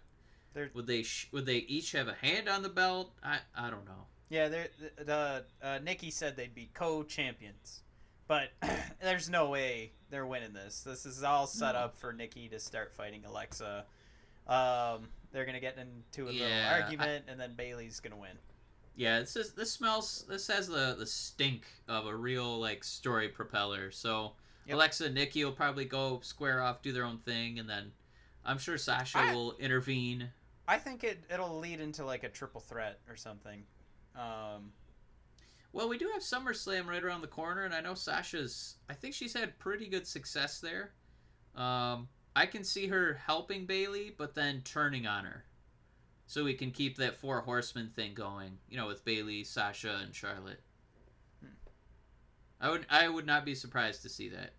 They're- 0.53 0.72
would 0.73 0.88
they 0.88 1.03
sh- 1.03 1.30
would 1.32 1.45
they 1.45 1.57
each 1.57 1.91
have 1.94 2.07
a 2.07 2.14
hand 2.14 2.49
on 2.49 2.61
the 2.64 2.69
belt? 2.69 3.14
I 3.23 3.40
I 3.56 3.69
don't 3.69 3.86
know. 3.86 4.07
Yeah, 4.30 4.48
they're, 4.48 4.68
the, 4.98 5.03
the 5.03 5.45
uh, 5.61 5.80
Nikki 5.84 6.10
said 6.10 6.38
they'd 6.38 6.56
be 6.56 6.69
co-champions, 6.73 7.82
but 8.28 8.49
there's 9.02 9.30
no 9.30 9.49
way 9.49 9.91
they're 10.10 10.26
winning 10.26 10.53
this. 10.53 10.82
This 10.84 11.06
is 11.06 11.22
all 11.23 11.48
set 11.48 11.73
No. 11.73 11.80
up 11.82 11.95
for 11.95 12.14
Nikki 12.14 12.48
to 12.49 12.60
start 12.60 12.94
fighting 12.94 13.26
Alexa. 13.26 13.86
Um, 14.48 15.07
they're 15.32 15.45
gonna 15.45 15.60
get 15.60 15.78
into 15.78 16.30
a 16.30 16.32
Yeah, 16.34 16.45
little 16.45 16.84
argument, 16.84 17.26
and 17.28 17.40
then 17.40 17.56
Bayley's 17.56 17.99
gonna 17.99 18.18
win. 18.18 18.38
Yeah, 18.95 19.19
this 19.19 19.36
is 19.36 19.53
this 19.53 19.72
smells. 19.72 20.26
This 20.28 20.48
has 20.48 20.68
the 20.68 20.95
the 20.98 21.06
stink 21.06 21.64
of 21.88 22.06
a 22.07 22.15
real 22.15 22.60
like 22.60 22.84
story 22.84 23.30
propeller. 23.30 23.91
So 23.91 24.34
Yep. 24.68 24.76
Alexa 24.76 25.06
and 25.06 25.15
Nikki 25.15 25.44
will 25.44 25.52
probably 25.53 25.86
go 25.86 26.19
square 26.22 26.61
off, 26.61 26.82
do 26.84 26.91
their 26.91 27.03
own 27.06 27.18
thing, 27.19 27.57
and 27.57 27.68
then 27.69 27.91
I'm 28.45 28.57
sure 28.60 28.78
Sasha 28.78 29.18
I- 29.18 29.34
will 29.34 29.56
intervene. 29.57 30.30
I 30.72 30.77
think 30.77 31.03
it 31.03 31.19
it'll 31.30 31.60
lead 31.60 31.81
into 31.81 32.06
like 32.06 32.23
a 32.23 32.30
triple 32.30 32.61
threat 32.61 32.99
or 33.10 33.18
something. 33.18 33.64
Um, 34.15 34.72
Well, 35.73 35.89
we 35.89 35.98
do 35.98 36.10
have 36.14 36.22
SummerSlam 36.22 36.85
right 36.88 37.03
around 37.03 37.22
the 37.22 37.27
corner, 37.27 37.65
and 37.65 37.73
I 37.73 37.81
know 37.81 37.93
Sasha's. 37.93 38.77
I 38.89 38.93
think 38.93 39.14
she's 39.14 39.34
had 39.34 39.60
pretty 39.60 39.88
good 39.88 40.07
success 40.07 40.61
there. 40.61 40.93
Um, 41.56 42.07
I 42.38 42.45
can 42.45 42.64
see 42.64 42.88
her 42.88 43.19
helping 43.26 43.65
Bayley, 43.65 44.14
but 44.18 44.34
then 44.34 44.61
turning 44.64 45.06
on 45.06 45.26
her, 45.26 45.43
so 46.26 46.45
we 46.45 46.53
can 46.53 46.72
keep 46.72 46.98
that 46.98 47.18
four 47.18 47.41
horsemen 47.41 47.89
thing 47.89 48.14
going. 48.14 48.57
You 48.69 48.77
know, 48.77 48.88
with 48.88 49.03
Bayley, 49.03 49.43
Sasha, 49.43 49.99
and 50.02 50.15
Charlotte. 50.15 50.61
Hmm. 51.41 51.56
I 52.61 52.69
would. 52.69 52.85
I 52.89 53.10
would 53.10 53.26
not 53.26 53.43
be 53.43 53.56
surprised 53.56 54.03
to 54.03 54.10
see 54.10 54.30
that. 54.30 54.53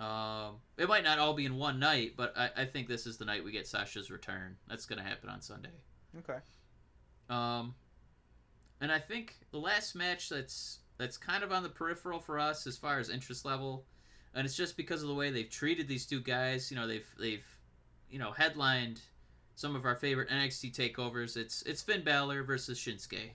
Um, 0.00 0.56
it 0.78 0.88
might 0.88 1.04
not 1.04 1.18
all 1.18 1.34
be 1.34 1.44
in 1.44 1.56
one 1.56 1.78
night, 1.78 2.14
but 2.16 2.32
I, 2.36 2.50
I 2.56 2.64
think 2.64 2.88
this 2.88 3.06
is 3.06 3.18
the 3.18 3.26
night 3.26 3.44
we 3.44 3.52
get 3.52 3.66
Sasha's 3.66 4.10
return. 4.10 4.56
That's 4.66 4.86
going 4.86 4.98
to 4.98 5.04
happen 5.04 5.28
on 5.28 5.42
Sunday. 5.42 5.68
okay. 6.18 6.38
Um, 7.28 7.74
and 8.80 8.90
I 8.90 8.98
think 8.98 9.36
the 9.52 9.58
last 9.58 9.94
match 9.94 10.30
that's 10.30 10.78
that's 10.96 11.16
kind 11.16 11.44
of 11.44 11.52
on 11.52 11.62
the 11.62 11.68
peripheral 11.68 12.18
for 12.18 12.38
us 12.38 12.66
as 12.66 12.76
far 12.76 12.98
as 12.98 13.10
interest 13.10 13.44
level, 13.44 13.84
and 14.34 14.46
it's 14.46 14.56
just 14.56 14.76
because 14.76 15.02
of 15.02 15.08
the 15.08 15.14
way 15.14 15.30
they've 15.30 15.50
treated 15.50 15.86
these 15.86 16.06
two 16.06 16.20
guys. 16.20 16.70
You 16.70 16.78
know, 16.78 16.86
they've 16.86 17.06
they've 17.18 17.46
you 18.10 18.18
know 18.18 18.32
headlined 18.32 19.00
some 19.54 19.76
of 19.76 19.84
our 19.84 19.96
favorite 19.96 20.30
NXT 20.30 20.74
takeovers. 20.74 21.36
It's 21.36 21.62
it's 21.62 21.82
Finn 21.82 22.02
Balor 22.02 22.42
versus 22.42 22.78
Shinsuke. 22.78 23.32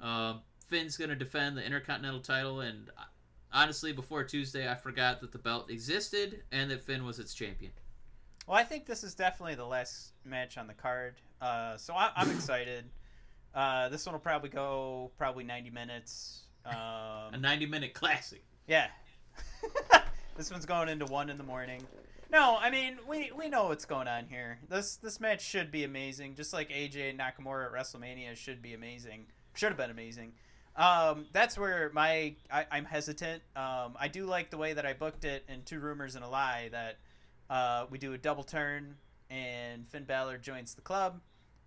Um, 0.00 0.40
Finn's 0.66 0.96
gonna 0.96 1.14
defend 1.14 1.56
the 1.56 1.64
Intercontinental 1.64 2.20
title, 2.20 2.60
and 2.60 2.90
honestly, 3.52 3.92
before 3.92 4.24
Tuesday, 4.24 4.70
I 4.70 4.74
forgot 4.74 5.20
that 5.20 5.32
the 5.32 5.38
belt 5.38 5.70
existed 5.70 6.42
and 6.52 6.70
that 6.70 6.82
Finn 6.82 7.04
was 7.04 7.18
its 7.18 7.34
champion. 7.34 7.72
Well, 8.46 8.56
I 8.56 8.64
think 8.64 8.86
this 8.86 9.04
is 9.04 9.14
definitely 9.14 9.54
the 9.54 9.66
last 9.66 10.12
match 10.24 10.58
on 10.58 10.66
the 10.66 10.74
card, 10.74 11.14
uh, 11.40 11.76
so 11.76 11.94
I, 11.94 12.10
I'm 12.16 12.30
excited. 12.30 12.84
Uh, 13.52 13.88
this 13.88 14.06
one 14.06 14.12
will 14.12 14.20
probably 14.20 14.48
go 14.48 15.10
probably 15.18 15.42
90 15.42 15.70
minutes. 15.70 16.42
A 16.64 17.30
Um, 17.34 17.40
90 17.40 17.66
minute 17.66 17.94
classic. 17.94 18.44
yeah, 18.68 18.86
this 20.36 20.52
one's 20.52 20.66
going 20.66 20.88
into 20.88 21.04
one 21.06 21.28
in 21.28 21.36
the 21.36 21.42
morning. 21.42 21.84
No, 22.30 22.56
I 22.60 22.70
mean 22.70 22.98
we 23.08 23.32
we 23.36 23.48
know 23.48 23.64
what's 23.66 23.84
going 23.86 24.06
on 24.06 24.26
here. 24.26 24.60
This 24.68 24.98
this 24.98 25.18
match 25.18 25.42
should 25.44 25.72
be 25.72 25.82
amazing, 25.82 26.36
just 26.36 26.52
like 26.52 26.68
AJ 26.70 27.10
and 27.10 27.18
Nakamura 27.18 27.66
at 27.66 27.72
WrestleMania 27.72 28.36
should 28.36 28.62
be 28.62 28.74
amazing. 28.74 29.26
Should 29.54 29.70
have 29.70 29.76
been 29.76 29.90
amazing. 29.90 30.32
Um, 30.76 31.26
that's 31.32 31.58
where 31.58 31.90
my 31.92 32.34
I, 32.50 32.66
I'm 32.70 32.84
hesitant. 32.84 33.42
Um, 33.56 33.96
I 33.98 34.08
do 34.08 34.26
like 34.26 34.50
the 34.50 34.58
way 34.58 34.72
that 34.72 34.86
I 34.86 34.92
booked 34.92 35.24
it 35.24 35.44
in 35.48 35.62
Two 35.62 35.80
Rumors 35.80 36.14
and 36.14 36.24
a 36.24 36.28
Lie 36.28 36.68
that 36.72 36.98
uh, 37.48 37.86
we 37.90 37.98
do 37.98 38.12
a 38.12 38.18
double 38.18 38.44
turn 38.44 38.96
and 39.28 39.86
Finn 39.88 40.04
Balor 40.04 40.38
joins 40.38 40.74
the 40.74 40.80
club. 40.80 41.20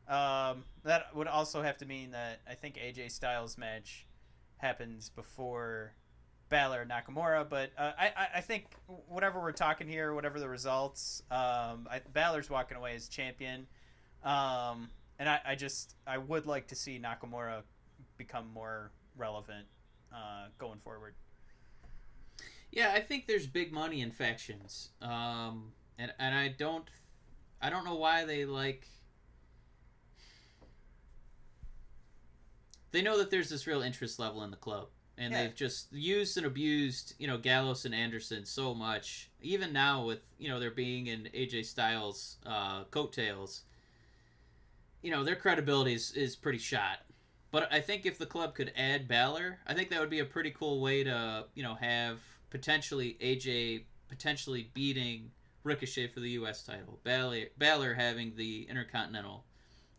Um, 0.08 0.64
that 0.84 1.16
would 1.16 1.28
also 1.28 1.62
have 1.62 1.78
to 1.78 1.86
mean 1.86 2.12
that 2.12 2.42
I 2.50 2.56
think 2.56 2.76
AJ 2.76 3.12
Styles 3.12 3.58
match 3.58 4.06
happens 4.58 5.10
before 5.10 5.94
Balor 6.50 6.86
Nakamura, 6.86 7.48
but 7.50 7.72
uh, 7.78 7.92
I, 7.98 8.06
I 8.08 8.28
I 8.36 8.42
think 8.42 8.68
whatever 9.08 9.40
we're 9.40 9.54
talking 9.54 9.88
here, 9.88 10.14
whatever 10.14 10.40
the 10.40 10.50
results, 10.50 11.24
um, 11.32 11.88
I, 11.90 12.02
Balor's 12.14 12.50
walking 12.50 12.78
away 12.78 12.96
as 12.96 13.08
champion, 13.08 13.66
um, 14.24 14.90
and 15.18 15.30
I, 15.30 15.40
I 15.46 15.56
just 15.56 15.96
I 16.06 16.18
would 16.18 16.46
like 16.46 16.68
to 16.68 16.76
see 16.76 17.00
Nakamura 17.00 17.64
become 18.26 18.46
more 18.54 18.92
relevant 19.18 19.66
uh, 20.14 20.48
going 20.58 20.80
forward. 20.80 21.14
Yeah, 22.72 22.92
I 22.96 23.02
think 23.02 23.28
there's 23.28 23.46
big 23.46 23.72
money 23.72 24.02
in 24.02 24.12
factions, 24.12 24.90
um, 25.02 25.74
and 26.00 26.12
and 26.18 26.34
I 26.34 26.48
don't, 26.48 26.88
I 27.62 27.70
don't 27.70 27.86
know 27.86 27.96
why 27.96 28.26
they 28.26 28.46
like. 28.46 28.88
They 32.92 33.02
know 33.02 33.18
that 33.18 33.30
there's 33.30 33.50
this 33.50 33.68
real 33.68 33.82
interest 33.82 34.20
level 34.20 34.44
in 34.44 34.52
the 34.52 34.58
club, 34.58 34.88
and 35.18 35.34
Yeah. 35.34 35.44
they've 35.44 35.56
just 35.56 35.92
used 35.92 36.38
and 36.38 36.46
abused, 36.46 37.14
you 37.20 37.28
know, 37.28 37.38
Gallows 37.38 37.86
and 37.86 37.94
Anderson 37.94 38.46
so 38.46 38.74
much. 38.74 39.30
Even 39.42 39.74
now, 39.74 40.06
with 40.06 40.22
you 40.40 40.48
know 40.50 40.60
they're 40.60 40.72
being 40.72 41.08
in 41.08 41.30
AJ 41.34 41.66
Styles' 41.66 42.38
uh, 42.46 42.86
coattails, 42.86 43.64
you 45.04 45.12
know 45.12 45.24
their 45.24 45.36
credibility 45.36 45.94
is, 45.94 46.12
is 46.14 46.36
pretty 46.36 46.58
shot. 46.60 47.00
But 47.54 47.72
I 47.72 47.82
think 47.82 48.08
if 48.08 48.18
the 48.18 48.26
club 48.26 48.56
could 48.56 48.74
add 48.76 49.08
Balor, 49.08 49.60
I 49.68 49.76
think 49.76 49.92
that 49.92 50.00
would 50.00 50.10
be 50.10 50.22
a 50.22 50.26
pretty 50.26 50.50
cool 50.50 50.82
way 50.82 51.04
to, 51.04 51.46
you 51.54 51.62
know, 51.62 51.76
have 51.76 52.18
potentially 52.50 53.16
AJ 53.22 53.84
potentially 54.10 54.72
beating 54.74 55.30
Ricochet 55.64 56.08
for 56.08 56.20
the 56.20 56.32
U.S. 56.32 56.64
title, 56.64 57.00
Balor, 57.04 57.50
Balor 57.60 57.94
having 57.94 58.36
the 58.36 58.68
Intercontinental, 58.68 59.46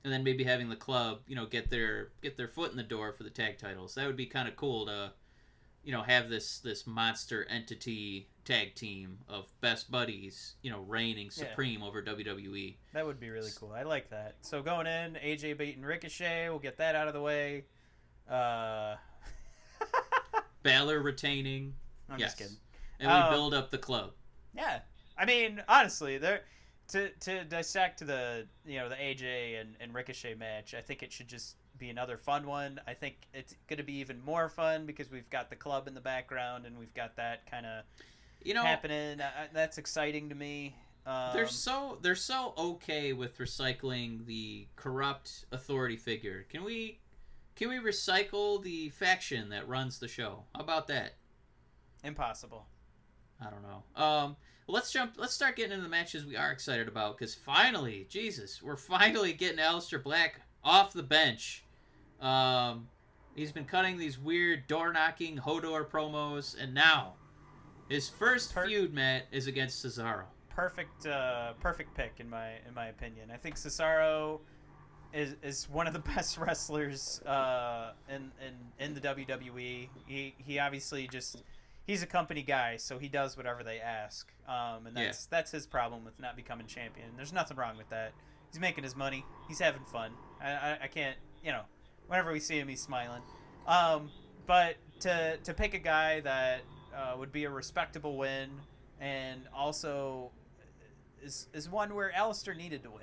and 0.02 0.12
then 0.12 0.24
maybe 0.24 0.42
having 0.42 0.68
the 0.68 0.74
club, 0.74 1.20
you 1.28 1.36
know, 1.36 1.46
get 1.46 1.70
their 1.70 2.08
get 2.22 2.36
their 2.36 2.48
foot 2.48 2.72
in 2.72 2.76
the 2.76 2.82
door 2.82 3.12
for 3.12 3.22
the 3.22 3.30
tag 3.30 3.56
titles. 3.56 3.94
That 3.94 4.08
would 4.08 4.16
be 4.16 4.26
kind 4.26 4.48
of 4.48 4.56
cool 4.56 4.86
to, 4.86 5.12
you 5.84 5.92
know, 5.92 6.02
have 6.02 6.28
this 6.28 6.58
this 6.58 6.88
monster 6.88 7.46
entity 7.48 8.30
tag 8.44 8.74
team 8.74 9.18
of 9.28 9.46
best 9.60 9.90
buddies, 9.90 10.54
you 10.62 10.70
know, 10.70 10.80
reigning 10.80 11.26
Yeah. 11.26 11.48
supreme 11.48 11.82
over 11.82 12.00
E. 12.00 12.04
WWE. 12.04 12.76
That 12.92 13.06
would 13.06 13.18
be 13.20 13.30
really 13.30 13.50
cool. 13.56 13.72
I 13.72 13.82
like 13.82 14.10
that. 14.10 14.36
So 14.42 14.62
going 14.62 14.86
in, 14.86 15.14
AJ 15.16 15.54
beating 15.58 15.82
Ricochet. 15.82 16.48
We'll 16.50 16.58
get 16.58 16.76
that 16.78 16.94
out 16.94 17.08
of 17.08 17.14
the 17.14 17.20
way. 17.22 17.64
Uh, 18.28 18.96
Balor 20.62 21.00
retaining, 21.00 21.74
I'm 22.08 22.18
yes, 22.18 22.30
just 22.30 22.38
kidding. 22.38 22.56
and 23.00 23.08
we 23.08 23.14
Um, 23.14 23.32
build 23.32 23.54
up 23.54 23.70
the 23.70 23.78
club. 23.78 24.12
Yeah, 24.54 24.80
I 25.18 25.24
mean, 25.26 25.62
honestly, 25.68 26.16
there 26.18 26.42
to 26.88 27.10
to 27.10 27.44
dissect 27.44 28.06
the 28.06 28.46
you 28.64 28.78
know 28.78 28.88
the 28.88 28.94
AJ 28.96 29.60
and, 29.60 29.76
and 29.80 29.92
Ricochet 29.94 30.34
match. 30.34 30.74
I 30.74 30.80
think 30.80 31.02
it 31.02 31.12
should 31.12 31.28
just 31.28 31.56
be 31.76 31.90
another 31.90 32.16
fun 32.16 32.46
one. 32.46 32.80
I 32.86 32.94
think 32.94 33.16
it's 33.34 33.54
going 33.68 33.78
to 33.78 33.82
be 33.84 33.94
even 33.94 34.22
more 34.24 34.48
fun 34.48 34.86
because 34.86 35.10
we've 35.10 35.28
got 35.28 35.50
the 35.50 35.56
club 35.56 35.88
in 35.88 35.94
the 35.94 36.00
background 36.00 36.66
and 36.66 36.78
we've 36.78 36.94
got 36.94 37.16
that 37.16 37.50
kind 37.50 37.66
of 37.66 37.84
You 38.44 38.54
know, 38.54 38.62
happening. 38.62 39.20
Uh, 39.20 39.30
that's 39.52 39.78
exciting 39.78 40.28
to 40.28 40.34
me. 40.34 40.76
Um, 41.06 41.30
they're 41.34 41.46
so 41.46 41.98
they're 42.02 42.14
so 42.14 42.54
okay 42.56 43.12
with 43.12 43.38
recycling 43.38 44.26
the 44.26 44.68
corrupt 44.76 45.46
authority 45.52 45.96
figure. 45.96 46.46
Can 46.50 46.64
we 46.64 47.00
can 47.56 47.68
we 47.68 47.76
recycle 47.76 48.62
the 48.62 48.90
faction 48.90 49.50
that 49.50 49.68
runs 49.68 49.98
the 49.98 50.08
show? 50.08 50.44
How 50.54 50.60
about 50.60 50.86
that? 50.88 51.14
impossible. 52.04 52.66
I 53.40 53.46
don't 53.50 53.62
know. 53.62 54.02
Um, 54.02 54.36
let's 54.68 54.92
jump. 54.92 55.14
Let's 55.16 55.34
start 55.34 55.56
getting 55.56 55.72
into 55.72 55.82
the 55.82 55.90
matches 55.90 56.24
we 56.24 56.36
are 56.36 56.52
excited 56.52 56.86
about 56.86 57.18
because 57.18 57.34
finally, 57.34 58.06
Jesus, 58.08 58.62
we're 58.62 58.76
finally 58.76 59.32
getting 59.32 59.58
Aleister 59.58 60.02
Black 60.02 60.40
off 60.62 60.92
the 60.92 61.02
bench. 61.02 61.64
Um, 62.20 62.88
he's 63.34 63.52
been 63.52 63.64
cutting 63.64 63.98
these 63.98 64.18
weird 64.18 64.66
door 64.66 64.92
knocking 64.92 65.38
Hodor 65.38 65.88
promos, 65.88 66.56
and 66.60 66.72
now 66.72 67.14
his 67.88 68.08
first 68.08 68.54
Per- 68.54 68.66
feud, 68.66 68.92
Matt, 68.94 69.26
is 69.32 69.46
against 69.46 69.84
Cesaro. 69.84 70.24
perfect 70.48 71.06
uh, 71.06 71.52
perfect 71.60 71.94
pick 71.94 72.14
in 72.18 72.28
my 72.30 72.50
in 72.66 72.74
my 72.74 72.86
opinion. 72.88 73.30
I 73.32 73.36
think 73.36 73.56
Cesaro 73.56 74.40
is 75.12 75.34
is 75.42 75.68
one 75.70 75.86
of 75.86 75.92
the 75.92 75.98
best 76.14 76.38
wrestlers 76.38 77.20
uh, 77.22 77.92
in, 78.08 78.30
in 78.46 78.84
in 78.86 78.94
the 78.94 79.00
WWE. 79.00 79.88
He 80.06 80.34
he 80.38 80.58
obviously 80.58 81.06
just 81.08 81.42
he's 81.86 82.02
a 82.02 82.06
company 82.06 82.42
guy, 82.42 82.76
so 82.76 82.98
he 82.98 83.08
does 83.08 83.36
whatever 83.36 83.62
they 83.62 83.78
ask. 83.80 84.32
Um, 84.48 84.86
and 84.86 84.96
Yeah. 84.96 85.04
that's 85.06 85.26
that's 85.26 85.50
his 85.50 85.66
problem 85.66 86.04
with 86.04 86.18
not 86.20 86.36
becoming 86.36 86.66
champion. 86.66 87.08
There's 87.16 87.32
nothing 87.32 87.56
wrong 87.56 87.76
with 87.76 87.88
that. 87.90 88.12
He's 88.50 88.60
making 88.60 88.84
his 88.84 88.94
money. 88.96 89.24
He's 89.48 89.58
having 89.58 89.84
fun. 89.84 90.12
I, 90.40 90.50
I, 90.52 90.78
I 90.84 90.86
can't 90.88 91.16
you 91.44 91.52
know 91.52 91.62
whenever 92.08 92.32
we 92.32 92.40
see 92.40 92.58
him, 92.58 92.68
he's 92.68 92.82
smiling. 92.82 93.22
Um, 93.66 94.10
but 94.46 94.76
to 95.00 95.36
to 95.44 95.54
pick 95.54 95.74
a 95.74 95.78
guy 95.78 96.20
that 96.20 96.60
uh, 96.96 97.16
would 97.18 97.32
be 97.32 97.44
a 97.44 97.50
respectable 97.50 98.16
win 98.16 98.50
and 99.00 99.42
also 99.54 100.30
is 101.22 101.48
is 101.52 101.68
one 101.68 101.94
where 101.94 102.12
Aleister 102.16 102.56
needed 102.56 102.82
to 102.84 102.90
win, 102.90 103.02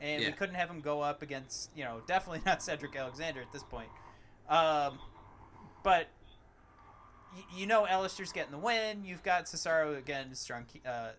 and 0.00 0.22
we 0.28 0.32
couldn't 0.32 0.54
have 0.54 0.68
him 0.70 0.80
go 0.80 1.00
up 1.00 1.22
against 1.22 1.70
you 1.76 1.84
know 1.84 2.00
definitely 2.06 2.40
not 2.46 2.62
Cedric 2.62 2.96
Alexander 2.96 3.40
at 3.42 3.52
this 3.52 3.62
point. 3.62 3.88
Um, 4.48 4.98
but 5.82 6.08
y- 7.34 7.42
you 7.56 7.66
know 7.66 7.84
Aleister's 7.84 8.32
getting 8.32 8.52
the 8.52 8.58
win. 8.58 9.04
You've 9.04 9.22
got 9.22 9.44
Cesaro 9.44 9.98
again, 9.98 10.34
strong, 10.34 10.64
uh, 10.86 11.10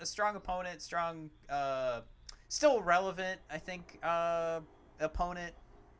a, 0.00 0.02
a 0.02 0.06
strong 0.06 0.36
opponent, 0.36 0.80
strong, 0.82 1.30
uh, 1.50 2.00
still 2.48 2.80
relevant. 2.82 3.40
I 3.50 3.58
think 3.58 3.98
uh, 4.02 4.60
opponent, 5.00 5.54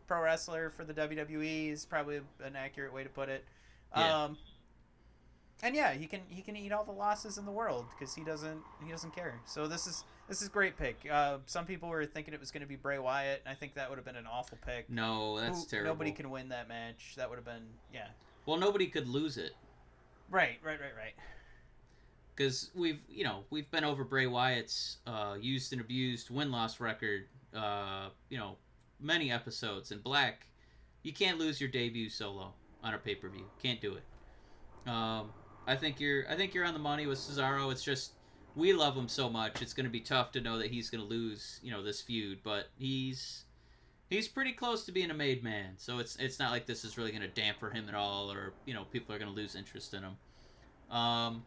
pro 0.07 0.23
wrestler 0.23 0.71
for 0.71 0.85
the 0.85 0.95
WWE 0.95 1.71
is 1.73 1.85
probably 1.85 2.21
an 2.43 2.57
accurate 2.57 2.93
way 2.93 3.03
to 3.03 3.11
put 3.11 3.29
it. 3.29 3.45
Yeah. 3.97 4.25
Um, 4.25 4.39
and 5.65 5.75
yeah, 5.75 5.93
he 5.95 6.07
can 6.07 6.21
he 6.29 6.43
can 6.43 6.55
eat 6.57 6.71
all 6.71 6.85
the 6.85 6.93
losses 6.93 7.39
in 7.39 7.45
the 7.45 7.51
world 7.51 7.87
because 7.99 8.15
he 8.15 8.23
doesn't 8.23 8.61
he 8.85 8.91
doesn't 8.93 9.15
care. 9.15 9.41
So 9.47 9.67
this 9.67 9.87
is 9.89 10.05
this 10.29 10.41
is 10.43 10.49
great 10.49 10.77
pick. 10.77 10.97
Uh, 11.11 11.39
some 11.47 11.65
people 11.67 11.89
were 11.89 12.07
thinking 12.07 12.33
it 12.35 12.39
was 12.41 12.51
going 12.51 12.61
to 12.63 12.67
be 12.69 12.77
Bray 12.77 12.99
Wyatt. 12.99 13.43
and 13.45 13.53
I 13.53 13.57
think 13.59 13.75
that 13.75 13.89
would 13.89 13.97
have 13.97 14.05
been 14.05 14.17
an 14.17 14.27
awful 14.31 14.59
pick. 14.65 14.89
No, 14.89 15.41
that's 15.41 15.65
Who- 15.65 15.69
terrible. 15.71 15.91
Nobody 15.91 16.13
can 16.13 16.31
win 16.31 16.51
that 16.51 16.69
match. 16.69 17.15
That 17.17 17.29
would 17.29 17.37
have 17.37 17.45
been 17.45 17.67
yeah. 17.93 18.09
Well, 18.47 18.59
nobody 18.59 18.87
could 18.87 19.09
lose 19.09 19.39
it 19.39 19.53
Right, 20.31 20.59
right, 20.63 20.79
right, 20.81 20.95
right. 20.97 21.15
because 22.35 22.71
we've 22.75 23.01
you 23.09 23.25
know 23.25 23.45
we've 23.51 23.71
been 23.71 23.85
over 23.85 24.05
Bray 24.05 24.27
Wyatt's 24.27 24.99
uh, 25.07 25.37
used 25.41 25.73
and 25.73 25.81
abused 25.81 26.31
win 26.31 26.51
loss 26.53 26.79
record. 26.81 27.25
Uh, 27.57 28.09
you 28.29 28.37
know, 28.39 28.57
many 29.01 29.31
episodes 29.31 29.93
in 29.93 29.99
Black. 30.01 30.47
You 31.03 31.13
can't 31.13 31.39
lose 31.39 31.61
your 31.61 31.71
debut 31.71 32.09
solo 32.09 32.53
on 32.83 32.95
a 32.95 32.99
pay 32.99 33.15
per 33.15 33.29
view. 33.29 33.45
Can't 33.63 33.81
do 33.81 33.95
it. 33.97 34.91
Um, 34.91 35.31
I 35.67 35.77
think 35.77 36.01
you're 36.01 36.29
I 36.29 36.37
think 36.37 36.55
you're 36.55 36.65
on 36.65 36.75
the 36.75 36.81
money 36.81 37.07
with 37.07 37.19
Cesaro. 37.19 37.71
It's 37.73 37.83
just 37.83 38.13
we 38.57 38.73
love 38.73 38.97
him 38.97 39.09
so 39.09 39.29
much. 39.29 39.63
It's 39.63 39.73
going 39.73 39.87
to 39.87 39.91
be 39.91 40.01
tough 40.01 40.33
to 40.33 40.41
know 40.41 40.59
that 40.59 40.71
he's 40.71 40.91
going 40.91 41.03
to 41.03 41.09
lose. 41.09 41.61
You 41.63 41.71
know 41.71 41.83
this 41.83 42.01
feud, 42.01 42.41
but 42.43 42.69
he's 42.79 43.45
he's 44.11 44.29
pretty 44.29 44.53
close 44.53 44.85
to 44.85 44.93
being 44.93 45.11
a 45.11 45.15
made 45.15 45.43
man. 45.43 45.75
So 45.77 45.99
it's 45.99 46.17
it's 46.17 46.39
not 46.39 46.53
like 46.53 46.67
this 46.67 46.85
is 46.85 46.97
really 46.97 47.11
going 47.11 47.23
to 47.23 47.29
damper 47.29 47.71
him 47.71 47.89
at 47.89 47.95
all, 47.95 48.31
or 48.31 48.53
you 48.67 48.75
know 48.75 48.85
people 48.85 49.15
are 49.15 49.19
going 49.19 49.31
to 49.31 49.37
lose 49.37 49.55
interest 49.55 49.95
in 49.95 50.03
him. 50.03 50.17
Um, 50.91 51.45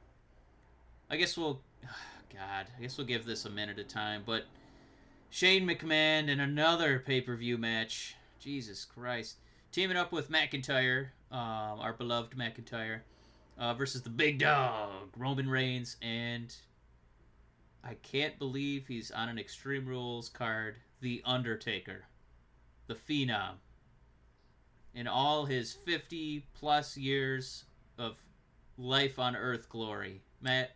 I 1.10 1.18
guess 1.18 1.38
we'll, 1.38 1.62
God, 2.34 2.68
I 2.78 2.82
guess 2.82 2.98
we'll 2.98 3.08
give 3.08 3.26
this 3.26 3.46
a 3.46 3.50
minute 3.50 3.80
of 3.80 3.88
time. 3.88 4.24
But 4.26 4.46
Shane 5.30 5.68
McMahon 5.68 6.28
in 6.28 6.40
another 6.40 7.00
pay 7.00 7.22
per 7.22 7.36
view 7.36 7.58
match. 7.58 8.16
Jesus 8.40 8.86
Christ, 8.86 9.38
teaming 9.72 9.98
up 9.98 10.12
with 10.12 10.30
McIntyre, 10.32 11.08
um, 11.32 11.80
our 11.80 11.92
beloved 11.92 12.38
McIntyre, 12.38 13.00
uh, 13.58 13.74
versus 13.74 14.02
the 14.04 14.10
Big 14.10 14.40
Dog 14.40 15.10
Roman 15.16 15.50
Reigns, 15.50 15.98
and 16.02 16.56
I 17.84 17.96
can't 17.96 18.38
believe 18.38 18.88
he's 18.88 19.12
on 19.12 19.30
an 19.30 19.40
Extreme 19.40 19.88
Rules 19.88 20.30
card. 20.30 20.78
The 21.00 21.22
Undertaker, 21.26 22.06
the 22.88 22.96
Phenom. 22.96 23.56
In 24.96 25.08
all 25.08 25.46
his 25.46 25.74
50 25.74 26.48
plus 26.56 26.98
years 26.98 27.66
of 28.00 28.18
life 28.80 29.20
on 29.20 29.36
Earth 29.36 29.70
glory. 29.70 30.22
Matt, 30.42 30.72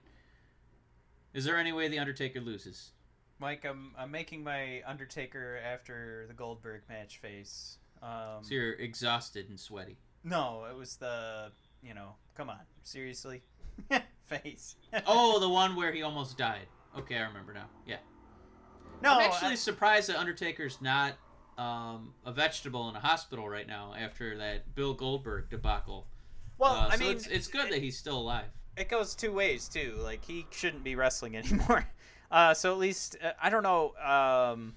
is 1.33 1.43
there 1.43 1.57
any 1.57 1.71
way 1.71 1.87
the 1.87 1.97
Undertaker 1.97 2.39
loses? 2.39 2.91
Mike, 3.39 3.65
I'm 3.65 3.93
I'm 3.97 4.11
making 4.11 4.43
my 4.43 4.83
Undertaker 4.85 5.57
after 5.65 6.25
the 6.27 6.33
Goldberg 6.35 6.81
match 6.87 7.17
face. 7.17 7.79
Um, 8.03 8.43
So 8.43 8.53
you're 8.53 8.73
exhausted 8.73 9.49
and 9.49 9.59
sweaty. 9.59 9.97
no, 10.23 10.65
it 10.69 10.77
was 10.77 10.97
the 10.97 11.51
you 11.81 11.95
know, 11.95 12.13
come 12.41 12.49
on, 12.49 12.57
seriously, 12.81 13.43
face. 14.25 14.75
Oh, 15.05 15.39
the 15.39 15.47
one 15.47 15.75
where 15.75 15.91
he 15.91 16.01
almost 16.01 16.39
died. 16.39 16.65
Okay, 16.97 17.15
I 17.15 17.21
remember 17.27 17.53
now. 17.53 17.67
Yeah. 17.85 17.97
no, 19.03 19.13
I'm 19.13 19.21
actually 19.31 19.51
I- 19.51 19.55
surprised 19.55 20.09
that 20.09 20.17
Undertaker's 20.17 20.81
not 20.81 21.13
um, 21.59 22.15
a 22.25 22.31
vegetable 22.31 22.89
in 22.89 22.95
a 22.95 22.99
hospital 22.99 23.47
right 23.47 23.67
now 23.67 23.93
after 23.95 24.35
that 24.39 24.73
Bill 24.73 24.95
Goldberg 24.95 25.51
debacle. 25.51 26.07
well, 26.57 26.71
Uh, 26.71 26.87
I 26.89 26.95
so 26.97 27.03
mean, 27.03 27.11
it's, 27.15 27.27
it's 27.27 27.47
good 27.47 27.71
that 27.71 27.79
he's 27.79 27.95
still 27.95 28.17
alive. 28.17 28.45
it 28.75 28.89
goes 28.89 29.13
two 29.13 29.31
ways 29.31 29.67
too. 29.69 29.93
Like 29.99 30.25
he 30.25 30.47
shouldn't 30.49 30.83
be 30.83 30.95
wrestling 30.95 31.35
anymore. 31.37 31.85
Uh, 32.31 32.55
so 32.55 32.71
at 32.71 32.79
least 32.79 33.17
uh, 33.23 33.33
I 33.39 33.51
don't 33.51 33.61
know. 33.63 33.93
Um, 34.03 34.73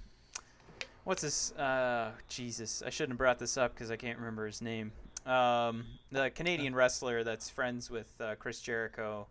what's 1.04 1.22
this? 1.22 1.52
Uh, 1.52 2.10
Jesus, 2.28 2.82
I 2.84 2.90
shouldn't 2.90 3.12
have 3.12 3.18
brought 3.18 3.38
this 3.38 3.56
up 3.56 3.72
because 3.74 3.90
I 3.90 3.96
can't 3.96 4.18
remember 4.18 4.44
his 4.44 4.60
name. 4.60 4.92
Um, 5.26 5.84
the 6.12 6.30
Canadian 6.30 6.74
wrestler 6.74 7.24
that's 7.24 7.48
friends 7.48 7.90
with 7.90 8.12
uh, 8.20 8.34
Chris 8.38 8.60
Jericho. 8.60 9.26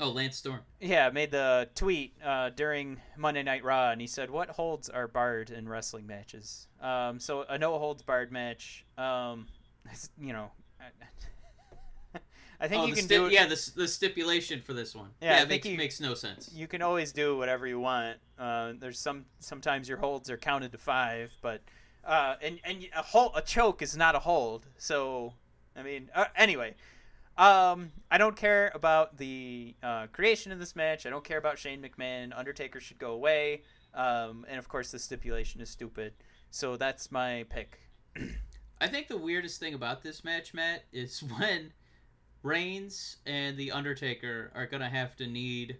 Oh, 0.00 0.10
Lance 0.10 0.36
Storm. 0.38 0.60
Yeah, 0.80 1.10
made 1.10 1.30
the 1.30 1.68
tweet 1.74 2.14
uh, 2.24 2.50
during 2.50 3.00
Monday 3.16 3.44
Night 3.44 3.62
Raw, 3.62 3.90
and 3.90 4.00
he 4.00 4.08
said, 4.08 4.28
"What 4.30 4.50
holds 4.50 4.88
are 4.88 5.06
barred 5.06 5.50
in 5.50 5.68
wrestling 5.68 6.06
matches?" 6.06 6.66
Um, 6.80 7.20
so 7.20 7.42
a 7.48 7.58
no 7.58 7.78
holds 7.78 8.02
barred 8.02 8.32
match. 8.32 8.84
Um, 8.98 9.46
you 10.20 10.32
know, 10.32 10.50
I, 12.60 12.68
think 12.68 12.82
oh, 12.82 12.86
you 12.86 12.94
can 12.94 13.04
sti- 13.04 13.16
do 13.16 13.26
it. 13.26 13.32
yeah, 13.32 13.46
the, 13.46 13.70
the 13.76 13.86
stipulation 13.86 14.60
for 14.60 14.72
this 14.72 14.94
one. 14.96 15.10
Yeah, 15.20 15.38
I 15.38 15.42
it 15.42 15.48
makes, 15.48 15.66
you- 15.66 15.76
makes 15.76 16.00
no 16.00 16.14
sense. 16.14 16.50
you 16.52 16.66
can 16.66 16.82
always 16.82 17.12
do 17.12 17.36
whatever 17.36 17.66
you 17.66 17.78
want. 17.78 18.16
Uh, 18.38 18.72
there's 18.78 18.98
some 18.98 19.24
sometimes 19.38 19.88
your 19.88 19.98
holds 19.98 20.28
are 20.28 20.36
counted 20.36 20.72
to 20.72 20.78
five, 20.78 21.32
but 21.40 21.60
uh, 22.06 22.36
and 22.42 22.60
and 22.64 22.86
a 22.96 23.02
hold 23.02 23.32
a 23.34 23.42
choke 23.42 23.82
is 23.82 23.96
not 23.96 24.14
a 24.14 24.18
hold. 24.18 24.66
So 24.78 25.34
I 25.76 25.82
mean, 25.82 26.10
uh, 26.14 26.26
anyway, 26.36 26.74
um, 27.36 27.90
I 28.10 28.18
don't 28.18 28.36
care 28.36 28.70
about 28.74 29.16
the 29.16 29.74
uh, 29.82 30.06
creation 30.08 30.52
of 30.52 30.58
this 30.58 30.76
match. 30.76 31.06
I 31.06 31.10
don't 31.10 31.24
care 31.24 31.38
about 31.38 31.58
Shane 31.58 31.82
McMahon. 31.82 32.36
Undertaker 32.36 32.80
should 32.80 32.98
go 32.98 33.12
away. 33.12 33.62
Um, 33.94 34.44
and 34.48 34.58
of 34.58 34.68
course, 34.68 34.90
the 34.90 34.98
stipulation 34.98 35.60
is 35.60 35.70
stupid. 35.70 36.14
So 36.50 36.76
that's 36.76 37.10
my 37.10 37.44
pick. 37.48 37.80
I 38.80 38.86
think 38.86 39.08
the 39.08 39.16
weirdest 39.16 39.60
thing 39.60 39.74
about 39.74 40.02
this 40.02 40.24
match, 40.24 40.54
Matt, 40.54 40.84
is 40.92 41.22
when 41.38 41.72
Reigns 42.42 43.16
and 43.26 43.56
The 43.56 43.72
Undertaker 43.72 44.52
are 44.54 44.66
to 44.82 44.88
have 44.88 45.16
to 45.16 45.26
need 45.26 45.78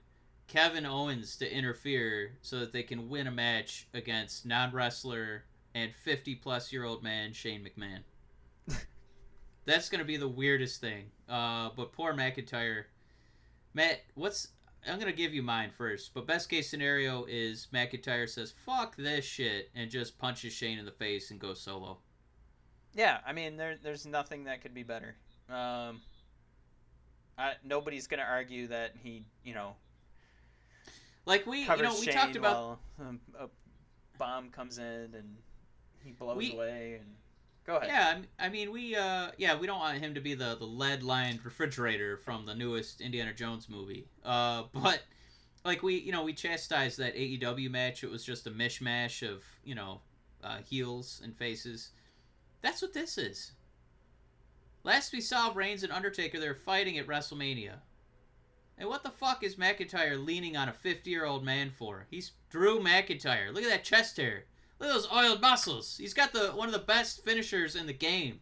Kevin 0.49 0.87
Owens 0.87 1.37
to 1.37 1.53
interfere 1.53 2.39
so 2.43 2.61
that 2.61 2.73
they 2.73 2.83
can 2.83 3.09
win 3.09 3.27
a 3.27 3.31
match 3.31 3.87
against 3.95 4.47
non 4.47 4.73
wrestler 4.73 5.45
and 5.75 5.93
50 5.95 6.37
plus 6.37 6.73
year 6.73 6.85
old 6.85 7.03
man 7.03 7.33
Shane 7.33 7.65
McMahon. 7.65 8.01
That's 9.67 9.89
going 9.89 9.99
to 10.01 10.05
be 10.05 10.17
the 10.17 10.29
weirdest 10.29 10.81
thing. 10.81 11.07
Uh, 11.29 11.71
but 11.77 11.93
poor 11.93 12.15
McIntyre. 12.15 12.85
Matt, 13.73 14.01
what's. 14.15 14.49
I'm 14.87 14.99
going 14.99 15.11
to 15.11 15.17
give 15.17 15.33
you 15.33 15.43
mine 15.43 15.71
first, 15.71 16.13
but 16.13 16.27
best 16.27 16.51
case 16.51 16.69
scenario 16.69 17.25
is 17.25 17.69
McIntyre 17.73 18.29
says, 18.29 18.53
fuck 18.67 18.95
this 18.97 19.25
shit, 19.25 19.71
and 19.75 19.91
just 19.91 20.19
punches 20.19 20.53
Shane 20.53 20.79
in 20.79 20.85
the 20.85 20.91
face 20.91 21.31
and 21.31 21.41
goes 21.41 21.59
solo. 21.59 21.97
Yeah, 22.95 23.21
I 23.27 23.33
mean, 23.33 23.57
there, 23.57 23.77
there's 23.83 24.05
nothing 24.05 24.45
that 24.45 24.61
could 24.61 24.75
be 24.75 24.83
better. 24.83 25.17
Um, 25.49 26.03
I, 27.39 27.55
nobody's 27.65 28.07
gonna 28.07 28.27
argue 28.29 28.69
that 28.69 28.93
he, 29.03 29.25
you 29.43 29.55
know, 29.55 29.75
Like 31.27 31.47
we, 31.47 31.61
you 31.61 31.67
know, 31.67 31.95
we 31.99 32.05
Shane 32.05 32.15
talked 32.15 32.37
about 32.37 32.79
um, 33.01 33.21
a 33.39 33.49
bomb 34.19 34.51
comes 34.51 34.79
in 34.79 35.15
and 35.15 35.37
he 36.05 36.13
blows 36.13 36.37
We- 36.37 36.53
away. 36.53 36.99
And 37.01 37.15
go 37.67 37.77
ahead. 37.77 37.89
Yeah, 37.89 38.19
I 38.39 38.49
mean, 38.49 38.71
we, 38.73 38.95
uh, 38.95 39.31
yeah, 39.39 39.59
we 39.59 39.67
don't 39.67 39.79
want 39.79 39.99
him 39.99 40.15
to 40.15 40.21
be 40.21 40.35
the 40.35 40.55
the 40.57 40.67
lead 40.67 41.03
lined 41.03 41.45
refrigerator 41.45 42.17
from 42.19 42.47
the 42.47 42.55
newest 42.55 43.01
Indiana 43.01 43.33
Jones 43.33 43.69
movie. 43.69 44.07
Uh, 44.25 44.65
but 44.73 45.03
like 45.65 45.83
we, 45.83 45.97
you 45.97 46.13
know, 46.13 46.23
we 46.23 46.33
chastised 46.33 46.99
that 46.99 47.15
AEW 47.17 47.71
match. 47.71 48.05
It 48.05 48.11
was 48.11 48.25
just 48.25 48.47
a 48.47 48.51
mishmash 48.51 49.27
of 49.29 49.43
you 49.65 49.75
know, 49.75 50.01
uh, 50.43 50.59
heels 50.59 51.21
and 51.25 51.37
faces. 51.37 51.91
That's 52.63 52.83
what 52.83 52.93
this 52.95 53.19
is. 53.19 53.53
Last 54.85 55.13
we 55.13 55.21
saw 55.23 55.51
Reigns 55.55 55.83
and 55.83 55.93
Undertaker, 55.93 56.39
they 56.39 56.49
were 56.49 56.55
fighting 56.55 56.99
at 56.99 57.07
WrestleMania. 57.07 57.77
And 58.77 58.89
what 58.89 59.03
the 59.03 59.11
fuck 59.11 59.43
is 59.45 59.57
McIntyre 59.57 60.23
leaning 60.23 60.57
on 60.57 60.69
a 60.69 60.73
50 60.73 61.09
year 61.11 61.25
old 61.25 61.45
man 61.45 61.71
for? 61.71 62.07
He's 62.11 62.33
Drew 62.51 62.81
McIntyre. 62.81 63.53
Look 63.53 63.63
at 63.65 63.71
that 63.71 63.85
chest 63.85 64.17
hair. 64.17 64.45
Look 64.79 64.89
at 64.89 64.95
those 64.95 65.13
oiled 65.13 65.41
muscles. 65.41 65.97
He's 65.97 66.15
got 66.15 66.33
the 66.33 66.49
one 66.49 66.69
of 66.69 66.73
the 66.73 66.81
best 66.81 67.25
finishers 67.25 67.77
in 67.77 67.87
the 67.87 67.93
game. 67.93 68.41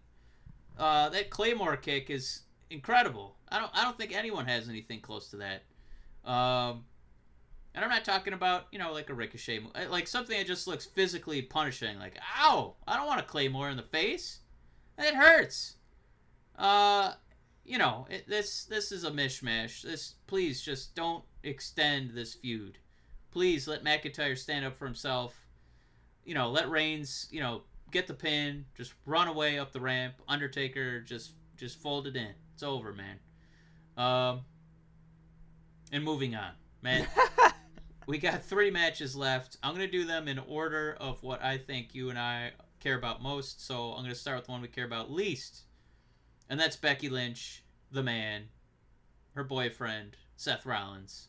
Uh, 0.78 1.08
that 1.10 1.30
Claymore 1.30 1.76
kick 1.76 2.08
is 2.10 2.42
incredible. 2.70 3.36
I 3.48 3.58
don't 3.58 3.70
I 3.74 3.84
don't 3.84 3.98
think 3.98 4.16
anyone 4.16 4.46
has 4.46 4.68
anything 4.68 5.00
close 5.00 5.28
to 5.30 5.36
that. 5.38 5.62
Um, 6.24 6.84
and 7.74 7.84
I'm 7.84 7.90
not 7.90 8.04
talking 8.04 8.32
about 8.32 8.66
you 8.72 8.78
know 8.78 8.92
like 8.92 9.10
a 9.10 9.14
ricochet, 9.14 9.60
uh, 9.74 9.90
like 9.90 10.06
something 10.06 10.36
that 10.36 10.46
just 10.46 10.66
looks 10.66 10.86
physically 10.86 11.42
punishing. 11.42 11.98
Like 11.98 12.18
ow, 12.38 12.74
I 12.88 12.96
don't 12.96 13.06
want 13.06 13.20
a 13.20 13.24
Claymore 13.24 13.70
in 13.70 13.76
the 13.76 13.82
face. 13.82 14.40
It 14.98 15.14
hurts. 15.14 15.76
Uh, 16.58 17.12
you 17.64 17.78
know 17.78 18.06
it, 18.10 18.28
this 18.28 18.64
this 18.64 18.90
is 18.90 19.04
a 19.04 19.10
mishmash. 19.10 19.82
This 19.82 20.14
please 20.26 20.62
just 20.62 20.94
don't 20.94 21.24
extend 21.42 22.10
this 22.10 22.34
feud. 22.34 22.78
Please 23.30 23.68
let 23.68 23.84
McIntyre 23.84 24.36
stand 24.36 24.64
up 24.64 24.76
for 24.76 24.86
himself 24.86 25.41
you 26.24 26.34
know, 26.34 26.50
let 26.50 26.70
Reigns, 26.70 27.28
you 27.30 27.40
know, 27.40 27.62
get 27.90 28.06
the 28.06 28.14
pin, 28.14 28.64
just 28.76 28.94
run 29.06 29.28
away 29.28 29.58
up 29.58 29.72
the 29.72 29.80
ramp. 29.80 30.14
Undertaker 30.28 31.00
just 31.00 31.32
just 31.56 31.80
fold 31.80 32.06
it 32.06 32.16
in. 32.16 32.34
It's 32.54 32.62
over, 32.62 32.92
man. 32.92 33.18
Um, 33.96 34.40
and 35.92 36.02
moving 36.02 36.34
on, 36.34 36.52
man. 36.80 37.06
we 38.06 38.18
got 38.18 38.42
three 38.42 38.70
matches 38.70 39.14
left. 39.14 39.58
I'm 39.62 39.74
gonna 39.74 39.86
do 39.86 40.04
them 40.04 40.28
in 40.28 40.38
order 40.38 40.96
of 41.00 41.22
what 41.22 41.42
I 41.42 41.58
think 41.58 41.94
you 41.94 42.10
and 42.10 42.18
I 42.18 42.52
care 42.80 42.96
about 42.96 43.22
most. 43.22 43.64
So 43.64 43.92
I'm 43.92 44.02
gonna 44.02 44.14
start 44.14 44.38
with 44.38 44.46
the 44.46 44.52
one 44.52 44.62
we 44.62 44.68
care 44.68 44.86
about 44.86 45.10
least, 45.10 45.62
and 46.48 46.58
that's 46.58 46.76
Becky 46.76 47.08
Lynch, 47.08 47.62
the 47.90 48.02
man, 48.02 48.44
her 49.34 49.44
boyfriend 49.44 50.16
Seth 50.36 50.66
Rollins, 50.66 51.28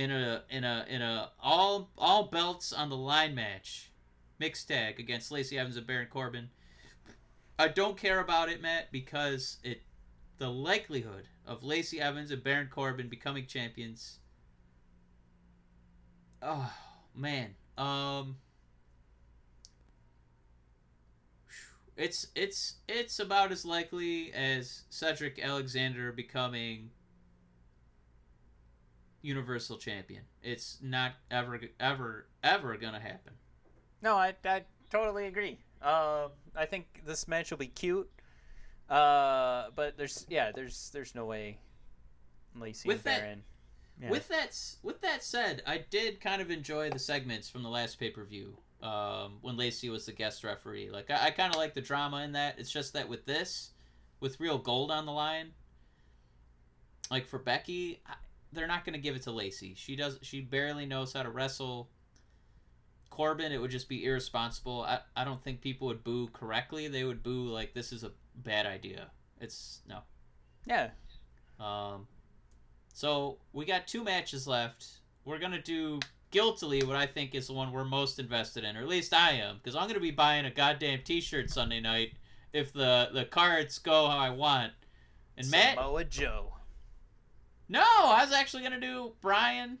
in 0.00 0.10
a 0.10 0.42
in 0.48 0.64
a 0.64 0.86
in 0.88 1.02
a 1.02 1.30
all 1.38 1.90
all 1.98 2.24
belts 2.28 2.72
on 2.72 2.88
the 2.88 2.96
line 2.96 3.34
match, 3.34 3.90
mixed 4.38 4.68
tag 4.68 4.98
against 4.98 5.30
Lacey 5.30 5.58
Evans 5.58 5.76
and 5.76 5.86
Baron 5.86 6.08
Corbin. 6.10 6.48
I 7.58 7.68
don't 7.68 7.98
care 7.98 8.20
about 8.20 8.48
it, 8.48 8.62
Matt, 8.62 8.90
because 8.90 9.58
it 9.62 9.82
the 10.38 10.48
likelihood 10.48 11.28
of 11.46 11.62
Lacey 11.62 12.00
Evans 12.00 12.30
and 12.30 12.42
Baron 12.42 12.68
Corbin 12.72 13.10
becoming 13.10 13.44
champions. 13.46 14.20
Oh 16.40 16.72
man, 17.14 17.54
um, 17.76 18.36
it's 21.98 22.28
it's 22.34 22.76
it's 22.88 23.18
about 23.18 23.52
as 23.52 23.66
likely 23.66 24.32
as 24.32 24.84
Cedric 24.88 25.38
Alexander 25.38 26.10
becoming 26.10 26.88
Universal 29.22 29.78
Champion. 29.78 30.22
It's 30.42 30.78
not 30.82 31.12
ever 31.30 31.60
ever 31.78 32.26
ever 32.42 32.76
gonna 32.76 33.00
happen. 33.00 33.32
No, 34.02 34.16
I, 34.16 34.34
I 34.44 34.62
totally 34.90 35.26
agree. 35.26 35.58
Uh, 35.82 36.28
I 36.56 36.66
think 36.66 36.86
this 37.06 37.28
match 37.28 37.50
will 37.50 37.58
be 37.58 37.66
cute. 37.68 38.10
Uh, 38.88 39.66
but 39.76 39.96
there's 39.96 40.26
yeah, 40.28 40.50
there's 40.52 40.90
there's 40.92 41.14
no 41.14 41.24
way 41.24 41.58
Lacey 42.56 42.88
With 42.88 43.02
that- 43.04 43.20
Baron. 43.20 43.42
Yeah. 44.00 44.08
With 44.10 44.28
that 44.28 44.58
with 44.82 45.00
that 45.02 45.22
said, 45.22 45.62
I 45.66 45.84
did 45.90 46.22
kind 46.22 46.40
of 46.40 46.50
enjoy 46.50 46.88
the 46.88 46.98
segments 46.98 47.50
from 47.50 47.62
the 47.62 47.68
last 47.68 47.98
pay 48.00 48.08
per 48.10 48.24
view. 48.24 48.56
Um, 48.82 49.36
when 49.42 49.58
Lacey 49.58 49.90
was 49.90 50.06
the 50.06 50.12
guest 50.12 50.42
referee, 50.42 50.88
like 50.90 51.10
I, 51.10 51.26
I 51.26 51.30
kind 51.32 51.52
of 51.52 51.58
like 51.58 51.74
the 51.74 51.82
drama 51.82 52.22
in 52.22 52.32
that. 52.32 52.58
It's 52.58 52.72
just 52.72 52.94
that 52.94 53.06
with 53.10 53.26
this, 53.26 53.72
with 54.20 54.40
real 54.40 54.56
gold 54.56 54.90
on 54.90 55.04
the 55.04 55.12
line, 55.12 55.50
like 57.10 57.26
for 57.26 57.38
Becky, 57.38 58.00
I, 58.06 58.14
they're 58.52 58.66
not 58.66 58.84
going 58.84 58.94
to 58.94 59.00
give 59.00 59.16
it 59.16 59.22
to 59.22 59.30
Lacey. 59.30 59.74
She 59.76 59.96
does. 59.96 60.18
She 60.22 60.40
barely 60.40 60.86
knows 60.86 61.12
how 61.12 61.22
to 61.22 61.30
wrestle. 61.30 61.88
Corbin, 63.10 63.52
it 63.52 63.60
would 63.60 63.70
just 63.70 63.88
be 63.88 64.04
irresponsible. 64.04 64.82
I, 64.82 65.00
I 65.16 65.24
don't 65.24 65.42
think 65.42 65.60
people 65.60 65.88
would 65.88 66.04
boo 66.04 66.28
correctly. 66.32 66.88
They 66.88 67.04
would 67.04 67.22
boo 67.22 67.48
like 67.48 67.74
this 67.74 67.92
is 67.92 68.04
a 68.04 68.12
bad 68.36 68.66
idea. 68.66 69.10
It's 69.40 69.80
no. 69.88 69.98
yeah. 70.66 70.90
Um, 71.58 72.06
so 72.92 73.38
we 73.52 73.64
got 73.64 73.86
two 73.86 74.04
matches 74.04 74.46
left. 74.46 74.86
We're 75.24 75.38
gonna 75.38 75.60
do 75.60 76.00
guiltily 76.30 76.82
what 76.82 76.96
I 76.96 77.06
think 77.06 77.34
is 77.34 77.48
the 77.48 77.52
one 77.52 77.72
we're 77.72 77.84
most 77.84 78.18
invested 78.18 78.64
in, 78.64 78.76
or 78.76 78.80
at 78.80 78.88
least 78.88 79.12
I 79.12 79.32
am, 79.32 79.56
because 79.56 79.76
I'm 79.76 79.86
gonna 79.86 80.00
be 80.00 80.10
buying 80.10 80.46
a 80.46 80.50
goddamn 80.50 81.00
T-shirt 81.04 81.50
Sunday 81.50 81.80
night 81.80 82.12
if 82.52 82.72
the 82.72 83.10
the 83.12 83.24
cards 83.24 83.78
go 83.78 84.08
how 84.08 84.18
I 84.18 84.30
want. 84.30 84.72
And 85.36 85.50
Matt, 85.50 85.76
Samoa 85.76 86.04
Joe. 86.04 86.52
No, 87.70 87.80
I 87.82 88.24
was 88.24 88.32
actually 88.34 88.64
gonna 88.64 88.80
do 88.80 89.12
Bryan, 89.20 89.78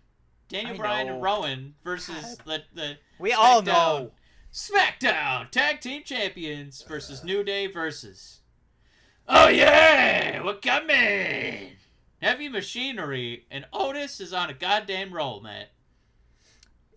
Daniel 0.48 0.74
I 0.74 0.78
Bryan, 0.78 1.06
know. 1.08 1.14
and 1.14 1.22
Rowan 1.22 1.74
versus 1.82 2.38
the 2.46 2.62
the 2.72 2.98
We 3.18 3.32
all 3.32 3.62
know. 3.62 4.12
SmackDown 4.52 5.50
Tag 5.50 5.80
Team 5.80 6.02
Champions 6.04 6.82
versus 6.82 7.24
New 7.24 7.42
Day 7.42 7.66
versus. 7.66 8.40
Oh 9.28 9.48
yeah, 9.48 10.40
we're 10.44 10.54
coming. 10.54 11.72
Heavy 12.22 12.48
Machinery 12.48 13.46
and 13.50 13.66
Otis 13.72 14.20
is 14.20 14.32
on 14.32 14.50
a 14.50 14.54
goddamn 14.54 15.12
roll, 15.12 15.40
Matt. 15.40 15.70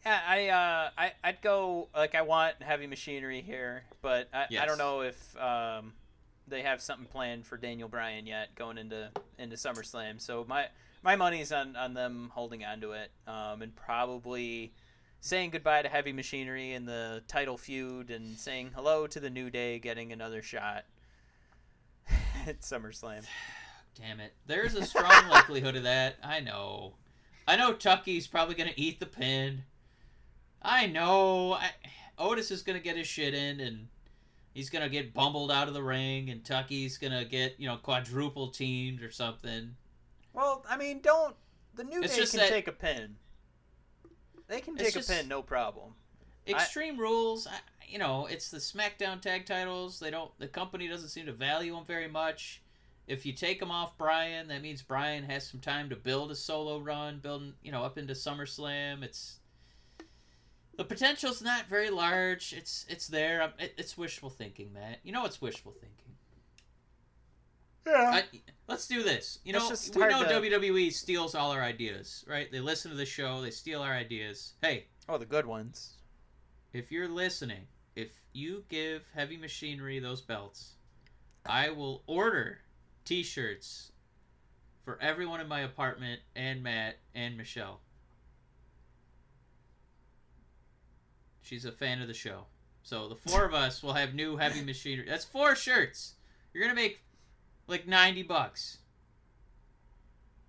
Yeah, 0.05 0.19
I 0.27 0.47
uh, 0.49 0.89
I 0.97 1.11
I'd 1.23 1.41
go 1.41 1.89
like 1.95 2.13
I 2.13 2.21
want 2.21 2.61
heavy 2.61 2.85
machinery 2.87 3.41
here, 3.41 3.83
but 4.01 4.27
I, 4.33 4.45
I 4.59 4.65
don't 4.65 4.77
know 4.77 5.01
if 5.01 5.37
um, 5.37 5.93
they 6.47 6.61
have 6.61 6.81
something 6.81 7.07
planned 7.07 7.45
for 7.45 7.57
Daniel 7.57 7.89
Bryan 7.89 8.25
yet 8.25 8.55
going 8.55 8.77
into 8.77 9.09
into 9.37 9.55
SummerSlam. 9.55 10.19
So 10.21 10.45
my 10.47 10.67
my 11.03 11.15
money's 11.15 11.51
on 11.51 11.75
on 11.75 11.93
them 11.93 12.31
holding 12.33 12.63
on 12.63 12.81
to 12.81 12.91
it, 12.93 13.11
um, 13.27 13.61
and 13.61 13.75
probably 13.75 14.73
saying 15.21 15.51
goodbye 15.51 15.81
to 15.81 15.89
heavy 15.89 16.11
machinery 16.11 16.73
and 16.73 16.87
the 16.87 17.23
title 17.27 17.57
feud 17.57 18.09
and 18.09 18.37
saying 18.37 18.71
hello 18.75 19.07
to 19.07 19.19
the 19.19 19.29
New 19.29 19.49
Day, 19.49 19.79
getting 19.79 20.11
another 20.11 20.41
shot 20.41 20.83
at 22.47 22.61
SummerSlam. 22.61 23.23
Damn 23.95 24.19
it. 24.19 24.33
There's 24.47 24.75
a 24.75 24.85
strong 24.85 25.27
likelihood 25.29 25.75
of 25.75 25.83
that. 25.83 26.15
I 26.23 26.39
know. 26.39 26.95
I 27.47 27.55
know 27.55 27.73
Tucky's 27.73 28.27
probably 28.27 28.55
gonna 28.55 28.71
eat 28.75 28.99
the 28.99 29.05
pin. 29.05 29.63
I 30.61 30.87
know. 30.87 31.53
I, 31.53 31.71
Otis 32.17 32.51
is 32.51 32.61
gonna 32.61 32.79
get 32.79 32.97
his 32.97 33.07
shit 33.07 33.33
in, 33.33 33.59
and 33.59 33.87
he's 34.53 34.69
gonna 34.69 34.89
get 34.89 35.13
bumbled 35.13 35.51
out 35.51 35.67
of 35.67 35.73
the 35.73 35.83
ring, 35.83 36.29
and 36.29 36.43
Tucky's 36.43 36.97
gonna 36.97 37.25
get 37.25 37.59
you 37.59 37.67
know 37.67 37.77
quadruple 37.77 38.49
teamed 38.49 39.01
or 39.01 39.11
something. 39.11 39.75
Well, 40.33 40.65
I 40.69 40.77
mean, 40.77 40.99
don't 41.01 41.35
the 41.75 41.83
New 41.83 42.01
It's 42.01 42.15
Day 42.15 42.21
just 42.21 42.33
can 42.33 42.39
that- 42.41 42.49
take 42.49 42.67
a 42.67 42.71
pin. 42.71 43.17
They 44.47 44.61
can 44.61 44.75
take 44.75 44.95
a 44.95 45.01
pin, 45.01 45.27
no 45.27 45.41
problem. 45.41 45.95
Extreme 46.47 46.99
Rules, 46.99 47.47
I, 47.47 47.57
you 47.87 47.97
know, 47.97 48.25
it's 48.25 48.51
the 48.51 48.57
SmackDown 48.57 49.21
tag 49.21 49.45
titles. 49.45 49.99
They 49.99 50.11
don't. 50.11 50.37
The 50.39 50.47
company 50.47 50.87
doesn't 50.87 51.09
seem 51.09 51.25
to 51.27 51.31
value 51.31 51.73
them 51.73 51.85
very 51.85 52.07
much. 52.07 52.61
If 53.07 53.25
you 53.25 53.33
take 53.33 53.59
them 53.59 53.71
off 53.71 53.97
Bryan, 53.97 54.47
that 54.49 54.61
means 54.61 54.81
Bryan 54.81 55.23
has 55.25 55.47
some 55.47 55.59
time 55.59 55.89
to 55.89 55.95
build 55.95 56.31
a 56.31 56.35
solo 56.35 56.79
run, 56.79 57.19
building 57.19 57.53
you 57.63 57.71
know 57.71 57.83
up 57.83 57.97
into 57.97 58.13
SummerSlam. 58.13 59.03
It's 59.03 59.39
the 60.77 60.83
potential's 60.85 61.41
not 61.41 61.67
very 61.67 61.89
large. 61.89 62.53
It's 62.53 62.85
it's 62.89 63.07
there. 63.07 63.53
It, 63.59 63.73
it's 63.77 63.97
wishful 63.97 64.29
thinking, 64.29 64.73
Matt. 64.73 64.99
You 65.03 65.11
know 65.11 65.25
it's 65.25 65.41
wishful 65.41 65.71
thinking. 65.73 65.97
Yeah. 67.85 68.21
I, 68.23 68.23
let's 68.67 68.87
do 68.87 69.03
this. 69.03 69.39
You 69.43 69.53
know, 69.53 69.59
we 69.95 70.01
know 70.01 70.23
to- 70.23 70.41
WWE 70.41 70.91
steals 70.93 71.35
all 71.35 71.51
our 71.51 71.61
ideas, 71.61 72.23
right? 72.27 72.49
They 72.51 72.61
listen 72.61 72.91
to 72.91 72.97
the 72.97 73.05
show, 73.05 73.41
they 73.41 73.51
steal 73.51 73.81
our 73.81 73.93
ideas. 73.93 74.53
Hey, 74.61 74.85
Oh, 75.09 75.17
the 75.17 75.25
good 75.25 75.45
ones. 75.45 75.95
if 76.71 76.93
you're 76.93 77.09
listening, 77.09 77.67
if 77.97 78.11
you 78.31 78.63
give 78.69 79.03
Heavy 79.13 79.35
Machinery 79.35 79.99
those 79.99 80.21
belts, 80.21 80.75
I 81.45 81.71
will 81.71 82.03
order 82.07 82.59
T-shirts 83.03 83.91
for 84.85 84.97
everyone 85.01 85.41
in 85.41 85.49
my 85.49 85.59
apartment 85.59 86.21
and 86.37 86.63
Matt 86.63 86.99
and 87.13 87.35
Michelle. 87.35 87.81
She's 91.43 91.65
a 91.65 91.71
fan 91.71 92.01
of 92.01 92.07
the 92.07 92.13
show, 92.13 92.45
so 92.81 93.09
the 93.09 93.15
four 93.15 93.45
of 93.45 93.53
us 93.53 93.83
will 93.83 93.93
have 93.93 94.13
new 94.13 94.37
Heavy 94.37 94.61
Machinery. 94.65 95.05
That's 95.07 95.25
four 95.25 95.55
shirts. 95.55 96.15
You're 96.53 96.63
gonna 96.63 96.75
make 96.75 97.01
like 97.67 97.87
ninety 97.87 98.23
bucks. 98.23 98.79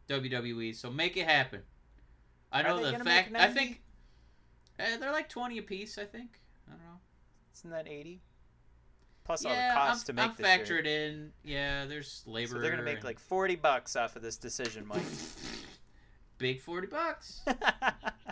WWE, 0.08 0.74
so 0.74 0.90
make 0.90 1.16
it 1.16 1.26
happen. 1.26 1.62
I 2.52 2.62
know 2.62 2.82
the 2.82 2.92
fact. 3.04 3.32
make 3.32 3.42
I 3.42 3.48
think 3.48 3.82
uh, 4.78 4.98
they're 5.00 5.12
like 5.12 5.28
twenty 5.28 5.58
a 5.58 5.62
piece. 5.62 5.98
I 5.98 6.04
think. 6.04 6.40
I 6.68 6.70
don't 6.70 6.80
know. 6.80 7.00
Isn't 7.54 7.70
that 7.70 7.88
eighty? 7.88 8.20
Plus 9.24 9.44
yeah, 9.44 9.50
all 9.50 9.56
the 9.56 9.74
costs 9.74 10.08
I'm, 10.08 10.16
to 10.16 10.22
make 10.22 10.30
I'm 10.30 10.60
factored 10.60 10.66
shirt. 10.66 10.86
in. 10.86 11.32
Yeah, 11.42 11.86
there's 11.86 12.22
labor. 12.26 12.52
So 12.52 12.58
they're 12.60 12.70
gonna 12.70 12.82
make 12.82 12.96
and 12.96 13.04
like 13.04 13.18
forty 13.18 13.56
bucks 13.56 13.96
off 13.96 14.16
of 14.16 14.22
this 14.22 14.36
decision, 14.36 14.86
Mike. 14.86 15.02
big 16.38 16.60
forty 16.60 16.86
bucks. 16.86 17.40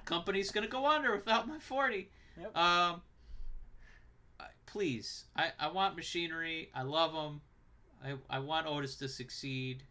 Company's 0.05 0.51
gonna 0.51 0.69
go 0.69 0.87
under 0.87 1.17
without 1.17 1.49
my 1.49 1.59
forty. 1.59 2.11
Um, 2.55 3.03
please, 4.67 5.25
I 5.37 5.51
I 5.59 5.69
want 5.69 5.97
machinery. 5.97 6.71
I 6.75 6.83
love 6.83 7.13
them. 7.13 7.41
I 8.05 8.37
I 8.37 8.39
want 8.39 8.67
Otis 8.67 8.97
to 8.97 9.09
succeed. 9.09 9.83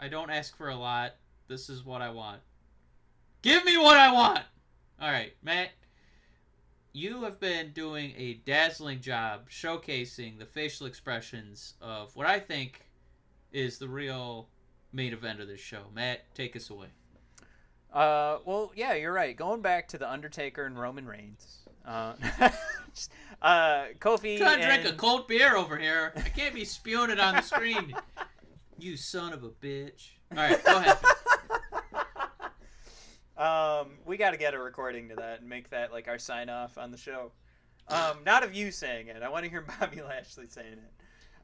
I 0.00 0.08
don't 0.08 0.30
ask 0.30 0.56
for 0.56 0.68
a 0.68 0.76
lot. 0.76 1.14
This 1.48 1.68
is 1.68 1.84
what 1.84 2.02
I 2.02 2.10
want. 2.10 2.40
Give 3.42 3.64
me 3.64 3.76
what 3.76 3.96
I 3.96 4.12
want. 4.12 4.44
All 5.00 5.10
right, 5.10 5.34
Matt. 5.42 5.70
You 6.92 7.22
have 7.24 7.38
been 7.38 7.72
doing 7.72 8.14
a 8.16 8.34
dazzling 8.44 9.00
job 9.00 9.50
showcasing 9.50 10.38
the 10.38 10.46
facial 10.46 10.86
expressions 10.86 11.74
of 11.80 12.16
what 12.16 12.26
I 12.26 12.40
think 12.40 12.86
is 13.52 13.78
the 13.78 13.88
real 13.88 14.48
main 14.92 15.12
event 15.12 15.40
of 15.40 15.48
this 15.48 15.60
show. 15.60 15.84
Matt, 15.94 16.34
take 16.34 16.56
us 16.56 16.70
away. 16.70 16.88
Uh, 17.92 18.38
well, 18.44 18.72
yeah, 18.74 18.94
you're 18.94 19.12
right. 19.12 19.36
Going 19.36 19.62
back 19.62 19.88
to 19.88 19.98
the 19.98 20.10
Undertaker 20.10 20.64
and 20.64 20.78
Roman 20.78 21.06
Reigns. 21.06 21.58
Uh, 21.86 22.14
uh, 23.42 23.84
Kofi. 23.98 24.38
trying 24.38 24.60
to 24.60 24.66
drink 24.66 24.84
a 24.84 24.92
cold 24.92 25.26
beer 25.26 25.56
over 25.56 25.76
here. 25.76 26.12
I 26.16 26.20
can't 26.20 26.54
be 26.54 26.64
spewing 26.64 27.10
it 27.10 27.18
on 27.18 27.36
the 27.36 27.42
screen. 27.42 27.94
you 28.78 28.96
son 28.96 29.32
of 29.32 29.42
a 29.42 29.48
bitch. 29.48 30.10
All 30.32 30.38
right, 30.38 30.62
go 30.64 30.76
ahead. 30.76 30.98
Um, 33.38 33.90
we 34.04 34.16
got 34.16 34.32
to 34.32 34.36
get 34.36 34.54
a 34.54 34.58
recording 34.58 35.10
to 35.10 35.14
that 35.14 35.38
and 35.38 35.48
make 35.48 35.70
that 35.70 35.92
like 35.92 36.08
our 36.08 36.18
sign 36.18 36.48
off 36.48 36.76
on 36.76 36.90
the 36.90 36.96
show. 36.96 37.30
Um, 37.86 38.18
not 38.26 38.42
of 38.42 38.52
you 38.52 38.72
saying 38.72 39.06
it. 39.06 39.22
I 39.22 39.28
want 39.28 39.44
to 39.44 39.50
hear 39.50 39.64
Bobby 39.80 40.02
Lashley 40.02 40.48
saying 40.48 40.72
it. 40.72 40.97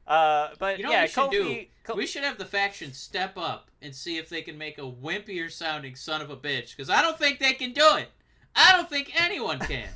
Uh, 0.07 0.49
but 0.59 0.77
You 0.77 0.83
know 0.85 0.91
yeah, 0.91 1.01
we 1.03 1.07
should 1.07 1.23
Kofi. 1.31 1.67
do? 1.87 1.93
We 1.95 2.05
should 2.05 2.23
have 2.23 2.37
the 2.37 2.45
faction 2.45 2.93
step 2.93 3.37
up 3.37 3.69
and 3.81 3.93
see 3.95 4.17
if 4.17 4.29
they 4.29 4.41
can 4.41 4.57
make 4.57 4.77
a 4.77 4.81
wimpier 4.81 5.51
sounding 5.51 5.95
son 5.95 6.21
of 6.21 6.29
a 6.29 6.37
bitch. 6.37 6.71
Because 6.75 6.89
I 6.89 7.01
don't 7.01 7.17
think 7.17 7.39
they 7.39 7.53
can 7.53 7.73
do 7.73 7.95
it. 7.97 8.09
I 8.55 8.71
don't 8.75 8.89
think 8.89 9.11
anyone 9.19 9.59
can. 9.59 9.87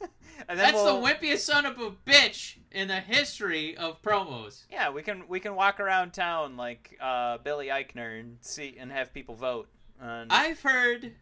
That's 0.48 0.72
we'll- 0.74 1.00
the 1.00 1.06
wimpiest 1.06 1.40
son 1.40 1.66
of 1.66 1.78
a 1.80 1.90
bitch 1.90 2.56
in 2.72 2.88
the 2.88 3.00
history 3.00 3.76
of 3.76 4.00
promos. 4.02 4.62
Yeah, 4.70 4.90
we 4.90 5.02
can 5.02 5.26
we 5.28 5.40
can 5.40 5.54
walk 5.54 5.80
around 5.80 6.12
town 6.12 6.56
like 6.56 6.96
uh, 7.00 7.38
Billy 7.38 7.66
Eichner 7.68 8.18
and 8.20 8.38
see 8.40 8.76
and 8.78 8.90
have 8.92 9.12
people 9.12 9.34
vote. 9.34 9.68
on- 10.00 10.28
I've 10.30 10.60
heard 10.62 11.12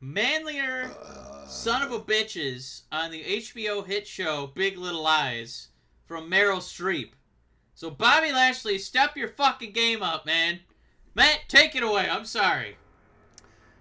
manlier 0.00 0.90
son 1.46 1.82
of 1.82 1.92
a 1.92 2.00
bitches 2.00 2.82
on 2.92 3.10
the 3.10 3.22
HBO 3.24 3.86
hit 3.86 4.06
show 4.06 4.46
Big 4.54 4.76
Little 4.76 5.02
Lies 5.02 5.68
from 6.06 6.30
Meryl 6.30 6.58
Streep. 6.58 7.10
So 7.74 7.90
Bobby 7.90 8.32
Lashley, 8.32 8.78
step 8.78 9.16
your 9.16 9.28
fucking 9.28 9.72
game 9.72 10.02
up, 10.02 10.24
man. 10.26 10.60
Matt, 11.14 11.40
take 11.48 11.74
it 11.74 11.82
away. 11.82 12.08
I'm 12.08 12.24
sorry. 12.24 12.76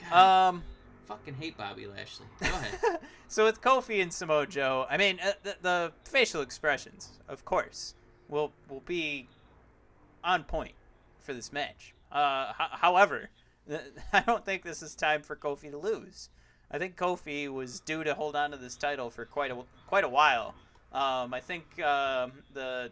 God, 0.09 0.49
um. 0.49 0.63
I 1.03 1.07
fucking 1.07 1.35
hate 1.35 1.57
Bobby 1.57 1.85
Lashley. 1.85 2.25
Go 2.39 2.47
ahead. 2.47 2.99
so 3.27 3.45
with 3.45 3.61
Kofi 3.61 4.01
and 4.01 4.11
Samoa 4.11 4.47
Joe, 4.47 4.85
I 4.89 4.97
mean 4.97 5.19
uh, 5.23 5.33
the, 5.43 5.55
the 5.61 5.91
facial 6.05 6.41
expressions, 6.41 7.09
of 7.27 7.45
course, 7.45 7.95
will 8.29 8.51
will 8.69 8.81
be 8.81 9.27
on 10.23 10.43
point 10.43 10.73
for 11.19 11.33
this 11.33 11.51
match. 11.51 11.93
Uh, 12.11 12.53
h- 12.59 12.79
however, 12.79 13.29
I 14.13 14.21
don't 14.21 14.45
think 14.45 14.63
this 14.63 14.81
is 14.81 14.95
time 14.95 15.21
for 15.21 15.35
Kofi 15.35 15.71
to 15.71 15.77
lose. 15.77 16.29
I 16.71 16.77
think 16.79 16.95
Kofi 16.95 17.49
was 17.49 17.79
due 17.81 18.03
to 18.03 18.13
hold 18.15 18.35
on 18.35 18.51
to 18.51 18.57
this 18.57 18.75
title 18.75 19.09
for 19.09 19.25
quite 19.25 19.51
a 19.51 19.57
quite 19.87 20.03
a 20.03 20.09
while. 20.09 20.55
Um, 20.93 21.33
I 21.33 21.39
think 21.39 21.63
um, 21.81 22.33
the 22.53 22.91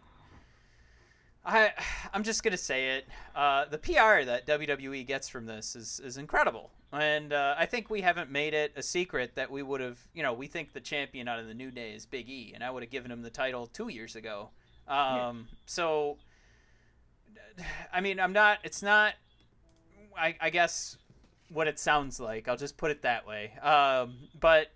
I 1.44 1.72
I'm 2.12 2.22
just 2.22 2.42
gonna 2.42 2.56
say 2.56 2.96
it. 2.96 3.06
Uh, 3.34 3.64
the 3.66 3.78
PR 3.78 4.24
that 4.24 4.46
WWE 4.46 5.06
gets 5.06 5.28
from 5.28 5.46
this 5.46 5.74
is 5.74 6.00
is 6.04 6.16
incredible, 6.16 6.70
and 6.92 7.32
uh, 7.32 7.54
I 7.58 7.66
think 7.66 7.90
we 7.90 8.00
haven't 8.00 8.30
made 8.30 8.54
it 8.54 8.72
a 8.76 8.82
secret 8.82 9.34
that 9.34 9.50
we 9.50 9.62
would 9.62 9.80
have. 9.80 9.98
You 10.14 10.22
know, 10.22 10.32
we 10.32 10.46
think 10.46 10.72
the 10.72 10.80
champion 10.80 11.28
out 11.28 11.38
of 11.38 11.46
the 11.46 11.54
New 11.54 11.70
Day 11.70 11.92
is 11.92 12.06
Big 12.06 12.28
E, 12.28 12.52
and 12.54 12.62
I 12.62 12.70
would 12.70 12.82
have 12.82 12.90
given 12.90 13.10
him 13.10 13.22
the 13.22 13.30
title 13.30 13.66
two 13.66 13.88
years 13.88 14.14
ago. 14.16 14.50
Um, 14.86 15.48
So, 15.66 16.18
I 17.92 18.00
mean, 18.00 18.20
I'm 18.20 18.32
not. 18.32 18.58
It's 18.62 18.82
not. 18.82 19.14
I, 20.16 20.36
I 20.40 20.50
guess 20.50 20.96
what 21.48 21.66
it 21.66 21.78
sounds 21.78 22.20
like. 22.20 22.48
I'll 22.48 22.56
just 22.56 22.76
put 22.76 22.90
it 22.90 23.02
that 23.02 23.26
way. 23.26 23.52
Um, 23.62 24.16
but 24.38 24.68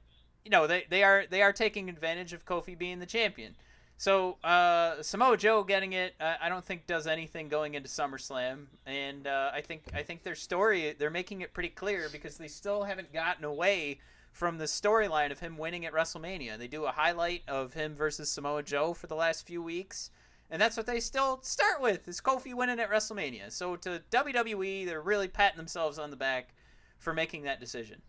you 0.47 0.51
know, 0.51 0.69
they, 0.69 0.85
they 0.89 1.03
are 1.03 1.25
they 1.29 1.43
are 1.43 1.53
taking 1.53 1.89
advantage 1.89 2.33
of 2.33 2.47
Kofi 2.47 2.79
being 2.79 3.01
the 3.01 3.07
champion. 3.07 3.57
So 3.99 4.37
uh, 4.45 5.03
Samoa 5.03 5.37
Joe 5.37 5.65
getting 5.65 5.93
it, 5.93 6.15
uh, 6.21 6.35
I 6.41 6.49
don't 6.49 6.65
think 6.65 6.87
does 6.87 7.09
anything 7.09 7.49
going 7.49 7.75
into 7.75 7.89
SummerSlam, 7.89 8.67
and 8.87 9.27
uh, 9.27 9.51
I 9.53 9.61
think 9.61 9.83
I 9.93 10.05
think 10.05 10.23
their 10.23 10.37
story 10.37 10.95
they're 10.97 11.11
making 11.11 11.41
it 11.41 11.53
pretty 11.53 11.71
clear 11.71 12.09
because 12.13 12.39
they 12.39 12.47
still 12.47 12.85
haven't 12.85 13.13
gotten 13.13 13.45
away 13.45 13.99
from 14.31 14.59
the 14.59 14.67
storyline 14.67 15.33
of 15.33 15.41
him 15.41 15.59
winning 15.59 15.85
at 15.85 15.93
WrestleMania. 15.93 16.57
They 16.57 16.69
do 16.69 16.85
a 16.85 16.93
highlight 16.93 17.43
of 17.49 17.75
him 17.75 17.97
versus 17.97 18.31
Samoa 18.31 18.63
Joe 18.63 18.95
for 18.95 19.09
the 19.09 19.17
last 19.17 19.49
few 19.49 19.61
weeks, 19.61 20.13
and 20.49 20.63
that's 20.63 20.77
what 20.77 20.87
they 20.87 21.01
still 21.01 21.41
start 21.43 21.81
with 21.81 22.07
is 22.07 22.21
Kofi 22.21 22.55
winning 22.55 22.79
at 22.79 22.89
WrestleMania. 22.89 23.51
So 23.51 23.75
to 23.75 24.01
WWE, 24.13 24.87
they're 24.87 25.03
really 25.03 25.27
patting 25.27 25.57
themselves 25.57 25.99
on 25.99 26.11
the 26.11 26.17
back 26.17 26.55
for 26.99 27.13
making 27.13 27.43
that 27.43 27.59
decision. 27.59 28.01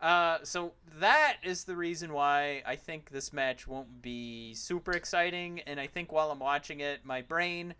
Uh, 0.00 0.38
so 0.44 0.72
that 0.98 1.36
is 1.42 1.64
the 1.64 1.76
reason 1.76 2.12
why 2.12 2.62
I 2.66 2.76
think 2.76 3.10
this 3.10 3.32
match 3.32 3.68
won't 3.68 4.00
be 4.00 4.54
super 4.54 4.92
exciting, 4.92 5.60
and 5.60 5.78
I 5.78 5.86
think 5.86 6.10
while 6.10 6.30
I'm 6.30 6.38
watching 6.38 6.80
it, 6.80 7.04
my 7.04 7.20
brain 7.20 7.74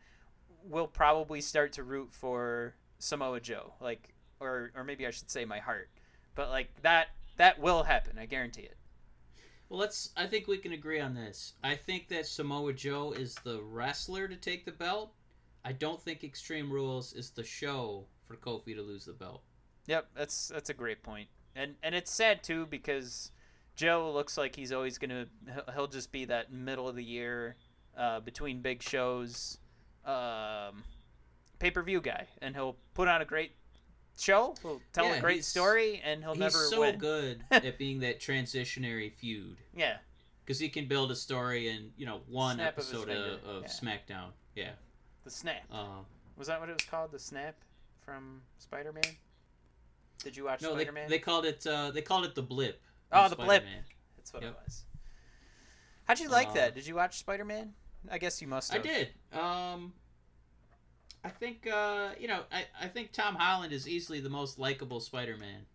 will 0.69 0.87
probably 0.87 1.41
start 1.41 1.73
to 1.75 1.83
root 1.83 2.13
for 2.13 2.75
Samoa 2.99 3.41
Joe, 3.41 3.73
like, 3.81 4.13
or 4.39 4.71
or 4.77 4.85
maybe 4.85 5.07
I 5.07 5.11
should 5.11 5.31
say 5.31 5.47
my 5.47 5.59
heart, 5.59 5.89
but 6.35 6.51
like 6.51 6.69
that 6.83 7.09
that 7.39 7.59
will 7.59 7.83
happen, 7.83 8.19
I 8.19 8.27
guarantee 8.27 8.63
it. 8.63 8.77
Well, 9.71 9.81
let's. 9.81 10.11
I 10.17 10.27
think 10.27 10.47
we 10.47 10.59
can 10.59 10.73
agree 10.73 11.01
on 11.01 11.15
this. 11.15 11.55
I 11.65 11.75
think 11.75 12.09
that 12.09 12.27
Samoa 12.27 12.73
Joe 12.73 13.13
is 13.13 13.37
the 13.45 13.63
wrestler 13.63 14.29
to 14.29 14.37
take 14.37 14.67
the 14.67 14.73
belt. 14.73 15.15
I 15.65 15.73
don't 15.73 16.03
think 16.03 16.25
Extreme 16.25 16.71
Rules 16.71 17.13
is 17.13 17.31
the 17.31 17.45
show 17.45 18.05
for 18.27 18.37
Kofi 18.37 18.75
to 18.75 18.83
lose 18.83 19.05
the 19.05 19.13
belt. 19.13 19.43
Yep, 19.87 20.09
that's 20.15 20.49
that's 20.49 20.71
a 20.71 20.75
great 20.75 21.03
point, 21.03 21.29
and 21.57 21.75
and 21.83 21.95
it's 21.95 22.13
sad 22.13 22.43
too 22.43 22.67
because 22.67 23.31
Joe 23.77 24.11
looks 24.13 24.37
like 24.39 24.55
he's 24.57 24.73
always 24.73 24.99
gonna 24.99 25.27
he'll- 25.53 25.73
he'll 25.75 25.87
just 25.87 26.13
be 26.13 26.25
that 26.27 26.53
middle 26.53 26.89
of 26.89 26.97
the 26.97 27.05
year 27.05 27.57
uh, 27.97 28.21
between 28.21 28.61
big 28.61 28.83
shows 28.83 29.59
um, 30.05 30.85
pay 31.59 31.71
per 31.71 31.83
view 31.83 32.01
guy, 32.01 32.27
and 32.41 32.55
he'll 32.55 32.77
put 32.95 33.09
on 33.09 33.21
a 33.21 33.25
great 33.25 33.53
show, 34.19 34.55
he'll 34.63 34.81
tell 34.93 35.07
Yeah, 35.07 35.15
a 35.15 35.21
great 35.21 35.45
story, 35.45 36.01
and 36.05 36.23
he'll 36.23 36.35
never 36.35 36.57
so 36.59 36.81
win. 36.81 36.99
good 36.99 37.45
at 37.51 37.79
being 37.79 38.01
that 38.01 38.21
transitionary 38.21 39.13
feud 39.13 39.57
Yeah, 39.75 39.97
because 40.45 40.59
he 40.59 40.69
can 40.69 40.87
build 40.87 41.11
a 41.11 41.17
story 41.17 41.69
in 41.69 41.91
you 41.97 42.07
know 42.07 42.21
one 42.29 42.57
Snap 42.57 42.69
episode 42.69 43.07
finger, 43.09 43.39
of, 43.45 43.57
of 43.57 43.63
yeah. 43.63 43.69
SmackDown. 43.69 44.29
Yeah. 44.55 44.71
the 45.25 45.31
snap 45.31 45.63
Um, 45.73 46.07
was 46.37 46.49
that 46.49 46.61
what 46.61 46.69
it 46.69 46.73
was 46.75 46.85
called? 46.85 47.13
The 47.13 47.19
snap 47.19 47.57
from 48.05 48.41
Spider 48.59 48.93
Man. 48.93 49.03
Did 50.23 50.37
you 50.37 50.45
watch 50.45 50.63
no, 50.63 50.71
they, 50.75 50.83
Spider 50.83 50.93
Man? 50.93 51.09
they 51.11 51.19
called 51.19 51.45
it 51.47 51.67
uh, 51.67 51.91
they 51.91 52.03
called 52.03 52.25
it 52.25 52.35
the 52.35 52.43
blip. 52.43 52.83
Oh, 53.13 53.29
the 53.29 53.37
blip. 53.37 53.63
Spider-Man. 53.63 53.83
That's 54.17 54.33
what 54.33 54.43
Yep. 54.43 54.53
it 54.53 54.57
was. 54.65 54.85
How'd 56.05 56.21
you 56.21 56.29
like 56.29 56.49
Uh, 56.49 56.55
that? 56.55 56.75
Did 56.75 56.87
you 56.87 56.95
watch 56.95 57.19
Spider 57.19 57.45
Man? 57.45 57.73
I 58.11 58.19
guess 58.19 58.41
you 58.41 58.49
must 58.49 58.73
I 58.75 58.79
did. 58.79 59.09
Um, 59.33 59.93
I 61.25 61.29
think 61.29 61.67
uh, 61.67 62.11
you 62.19 62.29
know 62.29 62.43
I, 62.53 62.65
I 62.81 62.89
think 62.89 63.13
Tom 63.13 63.35
Holland 63.35 63.73
is 63.73 63.89
easily 63.89 64.21
the 64.21 64.31
most 64.31 64.59
likable 64.59 65.01
Spider-Man. 65.01 65.67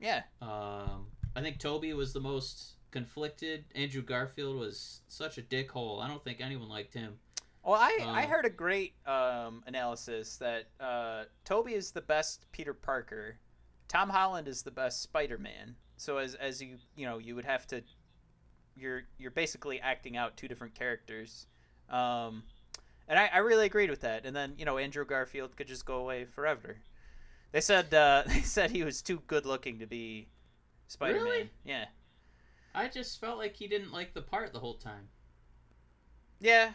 Yeah. 0.00 0.22
Um, 0.42 1.06
I 1.36 1.40
think 1.42 1.58
Tobey 1.58 1.92
was 1.94 2.12
the 2.12 2.20
most 2.20 2.74
conflicted. 2.90 3.64
Andrew 3.74 4.02
Garfield 4.02 4.58
was 4.58 5.00
such 5.08 5.38
a 5.38 5.42
dickhole. 5.42 6.02
I 6.02 6.08
don't 6.08 6.22
think 6.22 6.40
anyone 6.40 6.68
liked 6.68 6.94
him. 6.94 7.18
Well, 7.64 7.74
I, 7.74 7.98
I 8.04 8.24
Uh, 8.24 8.26
heard 8.28 8.44
a 8.44 8.50
great 8.50 8.94
um, 9.06 9.62
analysis 9.66 10.36
that 10.36 10.68
uh, 10.80 11.24
Tobey 11.44 11.74
is 11.74 11.90
the 11.92 12.02
best 12.02 12.46
Peter 12.52 12.74
Parker, 12.74 13.38
Tom 13.88 14.08
Holland 14.10 14.48
is 14.48 14.62
the 14.62 14.70
best 14.70 15.02
Spider 15.02 15.38
Man. 15.38 15.76
So 15.96 16.18
as 16.18 16.34
as 16.34 16.60
you 16.60 16.76
you 16.96 17.06
know 17.06 17.18
you 17.18 17.34
would 17.34 17.44
have 17.44 17.66
to, 17.68 17.82
you're 18.76 19.02
you're 19.18 19.30
basically 19.30 19.80
acting 19.80 20.16
out 20.16 20.36
two 20.36 20.48
different 20.48 20.74
characters, 20.74 21.46
um, 21.88 22.42
and 23.08 23.18
I, 23.18 23.30
I 23.32 23.38
really 23.38 23.66
agreed 23.66 23.90
with 23.90 24.00
that. 24.00 24.26
And 24.26 24.34
then 24.34 24.54
you 24.58 24.64
know 24.64 24.78
Andrew 24.78 25.04
Garfield 25.04 25.56
could 25.56 25.68
just 25.68 25.84
go 25.84 25.96
away 25.96 26.24
forever. 26.24 26.76
They 27.52 27.60
said 27.60 27.92
uh, 27.94 28.24
they 28.26 28.40
said 28.40 28.70
he 28.70 28.82
was 28.82 29.02
too 29.02 29.22
good 29.26 29.46
looking 29.46 29.78
to 29.78 29.86
be 29.86 30.28
Spider 30.88 31.16
Man. 31.16 31.24
Really? 31.24 31.50
Yeah. 31.64 31.86
I 32.74 32.88
just 32.88 33.20
felt 33.20 33.38
like 33.38 33.54
he 33.54 33.68
didn't 33.68 33.92
like 33.92 34.14
the 34.14 34.22
part 34.22 34.52
the 34.52 34.58
whole 34.58 34.74
time. 34.74 35.08
Yeah, 36.40 36.72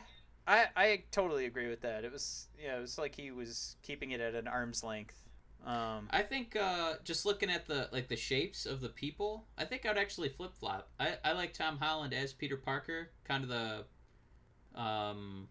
I 0.48 0.66
I 0.76 1.04
totally 1.12 1.46
agree 1.46 1.70
with 1.70 1.82
that. 1.82 2.06
It 2.06 2.12
was 2.12 2.48
yeah, 2.58 2.78
it 2.78 2.82
was 2.82 2.98
like 2.98 3.14
he 3.16 3.32
was 3.32 3.76
keeping 3.84 4.12
it 4.12 4.22
at 4.22 4.34
an 4.34 4.48
arm's 4.48 4.84
length. 4.84 5.29
Um, 5.66 6.08
I 6.10 6.22
think 6.22 6.56
uh, 6.56 6.94
just 7.04 7.26
looking 7.26 7.50
at 7.50 7.68
the 7.68 7.90
like 7.92 8.08
the 8.08 8.16
shapes 8.16 8.66
of 8.66 8.82
the 8.82 8.90
people, 8.90 9.46
I 9.58 9.66
think 9.66 9.86
I'd 9.86 9.98
actually 9.98 10.30
flip 10.30 10.56
flop. 10.58 10.90
I, 11.00 11.18
I 11.24 11.34
like 11.34 11.54
Tom 11.54 11.78
Holland 11.78 12.14
as 12.14 12.34
Peter 12.34 12.58
Parker, 12.58 13.12
kind 13.26 13.44
of 13.44 13.50
the, 13.50 14.80
um, 14.80 15.48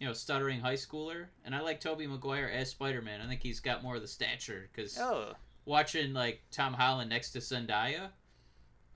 you 0.00 0.06
know, 0.06 0.12
stuttering 0.12 0.60
high 0.60 0.74
schooler, 0.74 1.26
and 1.44 1.54
I 1.54 1.60
like 1.60 1.80
Tobey 1.80 2.06
Maguire 2.06 2.50
as 2.52 2.70
Spider 2.70 3.02
Man. 3.02 3.20
I 3.20 3.28
think 3.28 3.42
he's 3.42 3.60
got 3.60 3.82
more 3.82 3.96
of 3.96 4.02
the 4.02 4.08
stature 4.08 4.68
because 4.74 4.98
oh, 4.98 5.34
watching 5.66 6.14
like 6.14 6.42
Tom 6.50 6.72
Holland 6.72 7.10
next 7.10 7.32
to 7.32 7.38
Zendaya, 7.38 8.08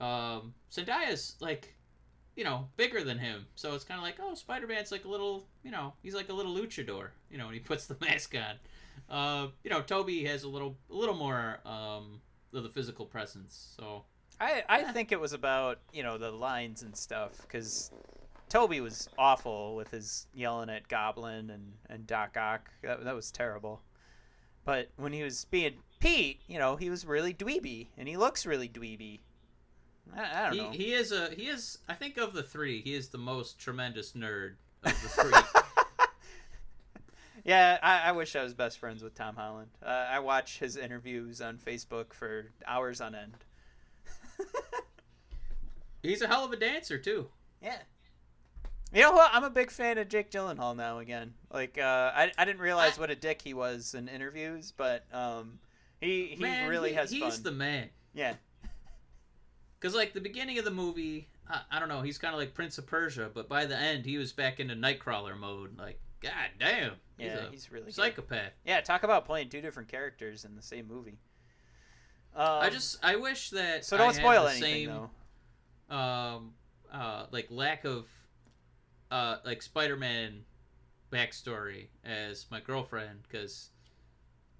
um, 0.01 0.55
Zendaya's 0.71 1.35
like, 1.39 1.75
you 2.35 2.43
know, 2.43 2.67
bigger 2.75 3.03
than 3.03 3.19
him, 3.19 3.45
so 3.53 3.75
it's 3.75 3.85
kind 3.85 3.99
of 3.99 4.03
like 4.03 4.15
oh, 4.19 4.33
Spider 4.33 4.65
Man's 4.65 4.91
like 4.91 5.05
a 5.05 5.09
little, 5.09 5.45
you 5.63 5.69
know, 5.69 5.93
he's 6.01 6.15
like 6.15 6.29
a 6.29 6.33
little 6.33 6.55
luchador, 6.55 7.09
you 7.29 7.37
know, 7.37 7.45
when 7.45 7.53
he 7.53 7.59
puts 7.59 7.85
the 7.85 7.97
mask 8.01 8.33
on. 8.35 8.55
Uh, 9.13 9.49
you 9.63 9.69
know, 9.69 9.79
Tobey 9.81 10.25
has 10.25 10.41
a 10.41 10.49
little, 10.49 10.75
a 10.89 10.95
little 10.95 11.13
more 11.13 11.59
um, 11.67 12.19
of 12.51 12.63
the 12.63 12.69
physical 12.69 13.05
presence. 13.05 13.75
So 13.77 14.05
I 14.39 14.63
I 14.67 14.83
think 14.91 15.11
it 15.11 15.19
was 15.19 15.33
about 15.33 15.79
you 15.91 16.01
know 16.01 16.17
the 16.17 16.31
lines 16.31 16.81
and 16.81 16.95
stuff 16.95 17.39
because 17.41 17.91
Tobey 18.49 18.81
was 18.81 19.07
awful 19.17 19.75
with 19.75 19.91
his 19.91 20.27
yelling 20.33 20.69
at 20.69 20.87
Goblin 20.87 21.51
and 21.51 21.73
and 21.89 22.07
Doc 22.07 22.37
Ock. 22.37 22.71
That 22.81 23.03
that 23.03 23.15
was 23.15 23.31
terrible. 23.31 23.81
But 24.65 24.89
when 24.95 25.13
he 25.13 25.23
was 25.23 25.45
being 25.45 25.73
Pete, 25.99 26.41
you 26.47 26.57
know, 26.57 26.75
he 26.75 26.89
was 26.89 27.05
really 27.05 27.33
dweeby, 27.33 27.89
and 27.97 28.07
he 28.07 28.17
looks 28.17 28.45
really 28.45 28.69
dweeby. 28.69 29.19
I, 30.15 30.21
I 30.21 30.43
don't 30.45 30.53
he, 30.53 30.59
know. 30.61 30.71
he 30.71 30.93
is 30.93 31.11
a 31.11 31.29
he 31.29 31.43
is 31.43 31.77
I 31.87 31.93
think 31.93 32.17
of 32.17 32.33
the 32.33 32.43
three, 32.43 32.81
he 32.81 32.95
is 32.95 33.09
the 33.09 33.17
most 33.17 33.59
tremendous 33.59 34.13
nerd 34.13 34.55
of 34.83 35.01
the 35.01 35.09
three. 35.53 35.61
Yeah, 37.45 37.77
I, 37.83 38.09
I 38.09 38.11
wish 38.13 38.35
I 38.37 38.43
was 38.43 38.53
best 38.53 38.79
friends 38.79 39.03
with 39.03 39.15
Tom 39.15 39.35
Holland. 39.35 39.69
Uh, 39.85 39.89
I 39.89 40.19
watch 40.19 40.59
his 40.59 40.77
interviews 40.77 41.41
on 41.41 41.57
Facebook 41.57 42.13
for 42.13 42.51
hours 42.65 43.01
on 43.01 43.15
end. 43.15 43.33
He's 46.01 46.21
a 46.21 46.27
hell 46.27 46.43
of 46.45 46.51
a 46.51 46.57
dancer 46.57 46.97
too. 46.97 47.27
yeah, 47.61 47.77
You 48.93 49.01
know 49.01 49.11
what? 49.13 49.31
I'm 49.33 49.43
a 49.43 49.49
big 49.49 49.71
fan 49.71 49.97
of 49.97 50.09
Jake 50.09 50.31
Gyllenhaal 50.31 50.75
now 50.75 50.99
again. 50.99 51.33
Like, 51.51 51.77
uh, 51.77 52.11
I, 52.13 52.31
I 52.37 52.45
didn't 52.45 52.61
realize 52.61 52.97
I- 52.97 53.01
what 53.01 53.09
a 53.09 53.15
dick 53.15 53.41
he 53.41 53.53
was 53.53 53.93
in 53.93 54.07
interviews, 54.09 54.73
but 54.75 55.05
um, 55.13 55.59
he 56.01 56.27
he 56.35 56.41
Man, 56.41 56.69
really 56.69 56.89
he- 56.89 56.95
has 56.95 57.09
he's 57.11 57.21
fun. 57.35 57.43
the 57.43 57.51
man. 57.51 57.89
Yeah, 58.13 58.35
Because 59.79 59.95
like 59.95 60.13
the 60.13 60.21
beginning 60.21 60.59
of 60.59 60.65
the 60.65 60.71
movie, 60.71 61.27
I, 61.49 61.61
I 61.71 61.79
don't 61.79 61.89
know, 61.89 62.01
he's 62.01 62.17
kind 62.17 62.33
of 62.33 62.39
like 62.39 62.53
Prince 62.53 62.77
of 62.77 62.85
Persia, 62.87 63.29
but 63.33 63.47
by 63.49 63.65
the 63.65 63.77
end 63.77 64.05
he 64.05 64.17
was 64.17 64.31
back 64.33 64.59
into 64.59 64.75
Nightcrawler 64.75 65.37
mode. 65.37 65.77
Like, 65.77 65.99
god 66.23 66.49
damn, 66.59 66.93
he's 67.17 67.27
yeah, 67.27 67.49
he's 67.51 67.71
really 67.71 67.85
good. 67.85 67.95
psychopath. 67.95 68.53
Yeah, 68.65 68.81
talk 68.81 69.03
about 69.03 69.25
playing 69.25 69.49
two 69.49 69.61
different 69.61 69.89
characters 69.89 70.45
in 70.45 70.55
the 70.55 70.61
same 70.61 70.87
movie. 70.87 71.19
Um, 72.35 72.47
I 72.61 72.69
just 72.71 72.97
I 73.03 73.15
wish 73.17 73.51
that 73.51 73.85
so 73.85 73.97
don't 73.97 74.07
had 74.07 74.15
spoil 74.15 74.45
the 74.45 74.51
anything 74.51 74.87
same, 74.87 75.09
though. 75.89 75.95
um 75.95 76.53
uh 76.91 77.25
like 77.31 77.47
lack 77.51 77.85
of 77.85 78.07
uh 79.11 79.37
like 79.45 79.61
Spider-Man 79.61 80.43
backstory 81.11 81.89
as 82.03 82.47
my 82.49 82.59
girlfriend 82.59 83.19
because 83.23 83.69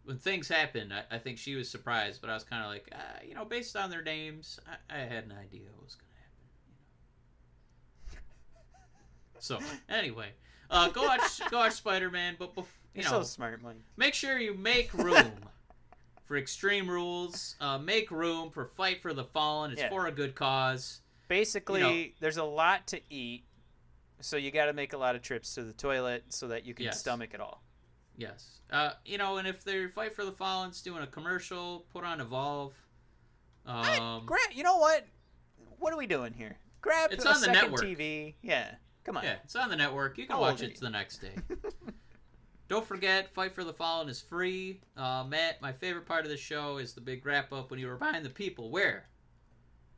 when 0.03 0.17
things 0.17 0.47
happened 0.49 0.93
I, 0.93 1.15
I 1.15 1.17
think 1.17 1.39
she 1.39 1.55
was 1.55 1.67
surprised 1.67 2.21
but 2.21 2.29
I 2.29 2.35
was 2.35 2.43
kind 2.43 2.63
of 2.63 2.69
like 2.69 2.89
uh, 2.91 3.23
you 3.27 3.33
know 3.33 3.43
based 3.45 3.75
on 3.75 3.89
their 3.89 4.03
names 4.03 4.59
I, 4.67 4.97
I 4.97 4.99
had 4.99 5.23
an 5.23 5.31
idea 5.31 5.69
what 5.73 5.85
was 5.85 5.95
gonna 5.95 6.11
happen 6.19 6.45
you 8.11 8.15
know 8.15 9.39
so 9.39 9.59
anyway 9.89 10.29
uh 10.73 10.89
go 10.89 11.03
watch 11.03 11.39
go 11.49 11.59
watch 11.59 11.73
Spider-Man 11.73 12.35
but 12.37 12.53
bef- 12.55 12.65
you 12.93 13.01
You're 13.01 13.11
know 13.11 13.19
so 13.21 13.23
smart, 13.23 13.61
Mike. 13.63 13.75
make 13.97 14.13
sure 14.13 14.37
you 14.37 14.53
make 14.53 14.93
room 14.93 15.31
for 16.25 16.35
extreme 16.37 16.89
rules 16.89 17.55
uh, 17.61 17.77
make 17.77 18.11
room 18.11 18.49
for 18.51 18.65
fight 18.65 19.01
for 19.01 19.13
the 19.13 19.23
fallen 19.23 19.71
it's 19.71 19.81
Yeah. 19.81 19.89
for 19.89 20.07
a 20.07 20.11
good 20.11 20.35
cause 20.35 20.99
Basically, 21.29 22.03
You 22.05 22.11
there's 22.19 22.37
a 22.37 22.43
lot 22.43 22.85
to 22.87 22.99
eat, 23.09 23.45
so 24.19 24.35
you 24.37 24.51
got 24.51 24.65
to 24.65 24.73
make 24.73 24.93
a 24.93 24.97
lot 24.97 25.15
of 25.15 25.21
trips 25.21 25.55
to 25.55 25.63
the 25.63 25.71
toilet 25.73 26.25
so 26.29 26.49
that 26.49 26.65
you 26.65 26.73
can 26.75 26.85
Yes. 26.85 26.99
stomach 26.99 27.31
it 27.33 27.39
all. 27.39 27.63
Yes. 28.17 28.59
Uh, 28.69 28.91
you 29.05 29.17
know, 29.17 29.37
and 29.37 29.47
if 29.47 29.63
they're 29.63 29.89
Fight 29.89 30.13
for 30.13 30.25
the 30.25 30.31
Fallen's 30.33 30.81
doing 30.83 31.01
a 31.01 31.07
commercial, 31.07 31.85
put 31.91 32.03
on 32.03 32.19
Evolve. 32.21 32.73
Um, 33.65 34.23
Grab, 34.25 34.51
you 34.51 34.63
know 34.63 34.77
what? 34.77 35.05
What 35.79 35.93
are 35.93 35.97
we 35.97 36.05
doing 36.05 36.33
here? 36.33 36.57
Grab 36.81 37.11
It's 37.13 37.25
a 37.25 37.29
on 37.29 37.33
the 37.35 37.45
second 37.45 37.61
network. 37.71 37.81
TV. 37.81 38.35
Yeah, 38.43 38.75
come 39.03 39.17
on. 39.17 39.23
yeah, 39.23 39.35
it's 39.43 39.55
on 39.55 39.69
the 39.69 39.75
network. 39.75 40.17
You 40.17 40.25
can 40.25 40.35
How 40.35 40.41
watch 40.41 40.61
it 40.61 40.79
the 40.79 40.89
next 40.89 41.17
day. 41.19 41.35
Don't 42.69 42.85
forget, 42.85 43.33
Fight 43.33 43.53
for 43.53 43.63
the 43.63 43.73
Fallen 43.73 44.09
is 44.09 44.21
free. 44.21 44.81
Uh, 44.97 45.23
Matt, 45.27 45.61
my 45.61 45.71
favorite 45.71 46.05
part 46.05 46.23
of 46.23 46.31
the 46.31 46.37
show 46.37 46.77
is 46.77 46.93
the 46.93 47.01
big 47.01 47.25
wrap 47.25 47.51
up 47.53 47.69
when 47.69 47.79
you 47.79 47.89
remind 47.89 48.25
the 48.25 48.29
people 48.29 48.71
where 48.71 49.07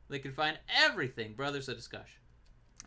they 0.08 0.18
can 0.18 0.32
find 0.32 0.58
everything 0.76 1.32
Brothers 1.34 1.68
of 1.68 1.76
Discussion. 1.76 2.20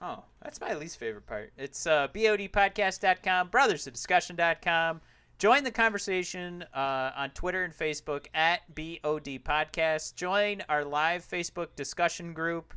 Oh, 0.01 0.23
that's 0.41 0.61
my 0.61 0.73
least 0.75 0.97
favorite 0.97 1.25
part. 1.25 1.51
It's 1.57 1.85
uh, 1.87 2.07
bodpodcast.com, 2.09 3.49
brothersofdiscussion.com. 3.49 5.01
Join 5.39 5.63
the 5.63 5.71
conversation 5.71 6.65
uh, 6.73 7.11
on 7.15 7.29
Twitter 7.31 7.63
and 7.63 7.73
Facebook 7.73 8.27
at 8.33 8.59
BOD 8.75 9.39
Podcast. 9.43 10.15
Join 10.15 10.61
our 10.67 10.83
live 10.83 11.25
Facebook 11.25 11.69
discussion 11.75 12.33
group. 12.33 12.73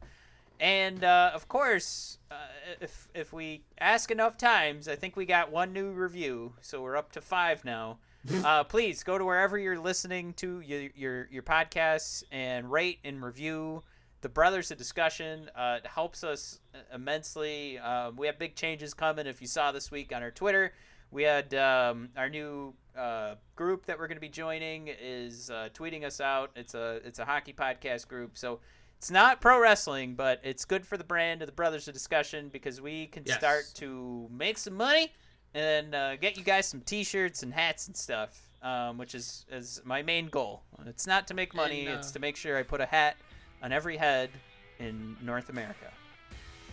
And 0.61 1.03
uh, 1.05 1.33
of 1.35 1.49
course, 1.49 2.19
uh, 2.31 2.35
if, 2.81 3.09
if 3.15 3.33
we 3.33 3.65
ask 3.81 4.11
enough 4.11 4.37
times, 4.37 4.89
I 4.89 4.97
think 4.97 5.17
we 5.17 5.27
got 5.27 5.51
one 5.51 5.73
new 5.73 5.91
review. 5.93 6.55
So 6.61 6.83
we're 6.83 6.97
up 6.97 7.13
to 7.13 7.21
five 7.21 7.65
now. 7.65 7.99
Uh, 8.45 8.63
please 8.63 9.03
go 9.03 9.19
to 9.19 9.25
wherever 9.25 9.59
you're 9.59 9.81
listening 9.81 10.33
to 10.35 10.61
your, 10.61 10.83
your, 10.95 11.29
your 11.33 11.43
podcasts 11.43 12.23
and 12.31 12.71
rate 12.71 13.01
and 13.03 13.21
review 13.21 13.83
the 14.21 14.29
brothers 14.29 14.71
of 14.71 14.79
discussion 14.79 15.51
uh, 15.57 15.79
it 15.83 15.87
helps 15.87 16.23
us 16.23 16.61
immensely 16.95 17.79
um, 17.81 18.15
we 18.17 18.27
have 18.27 18.39
big 18.39 18.55
changes 18.55 18.95
coming 18.95 19.27
if 19.27 19.41
you 19.41 19.49
saw 19.49 19.73
this 19.73 19.91
week 19.91 20.15
on 20.15 20.23
our 20.23 20.31
twitter 20.31 20.73
we 21.11 21.25
had 21.25 21.53
um, 21.55 22.09
our 22.17 22.29
new 22.31 22.73
uh, 22.97 23.35
group 23.57 23.85
that 23.87 23.99
we're 23.99 24.07
going 24.07 24.17
to 24.17 24.21
be 24.21 24.29
joining 24.29 24.89
is 24.89 25.51
uh, 25.51 25.69
tweeting 25.75 26.05
us 26.05 26.21
out 26.21 26.53
it's 26.55 26.75
a 26.75 27.01
it's 27.05 27.19
a 27.19 27.25
hockey 27.25 27.53
podcast 27.53 28.07
group 28.07 28.39
so 28.39 28.61
it's 29.03 29.11
not 29.11 29.41
pro 29.41 29.59
wrestling 29.59 30.15
but 30.15 30.41
it's 30.45 30.65
good 30.65 30.87
for 30.87 30.97
the 30.97 31.03
brand 31.03 31.43
of 31.43 31.47
the 31.47 31.53
brothers 31.53 31.89
of 31.89 31.95
discussion 31.95 32.49
because 32.53 32.81
we 32.81 33.09
can 33.09 33.25
Yes. 33.27 33.37
start 33.37 33.65
to 33.75 34.29
make 34.31 34.57
some 34.57 34.75
money 34.75 35.11
and 35.55 35.93
uh, 35.93 36.15
get 36.15 36.37
you 36.37 36.45
guys 36.45 36.69
some 36.69 36.81
t-shirts 36.83 37.43
and 37.43 37.53
hats 37.53 37.89
and 37.89 37.97
stuff 37.97 38.41
um, 38.63 38.99
which 38.99 39.17
is, 39.17 39.45
is 39.51 39.81
my 39.85 40.03
main 40.03 40.29
goal 40.29 40.63
it's 40.87 41.09
not 41.09 41.27
to 41.27 41.35
make 41.35 41.53
money 41.53 41.87
And, 41.87 41.97
uh, 41.97 41.99
it's 41.99 42.13
to 42.13 42.21
make 42.21 42.37
sure 42.37 42.57
i 42.57 42.63
put 42.63 42.81
a 42.81 42.87
hat 42.87 43.17
on 43.61 43.73
every 43.73 43.97
head 43.97 44.31
in 44.79 45.17
North 45.21 45.49
America. 45.49 45.91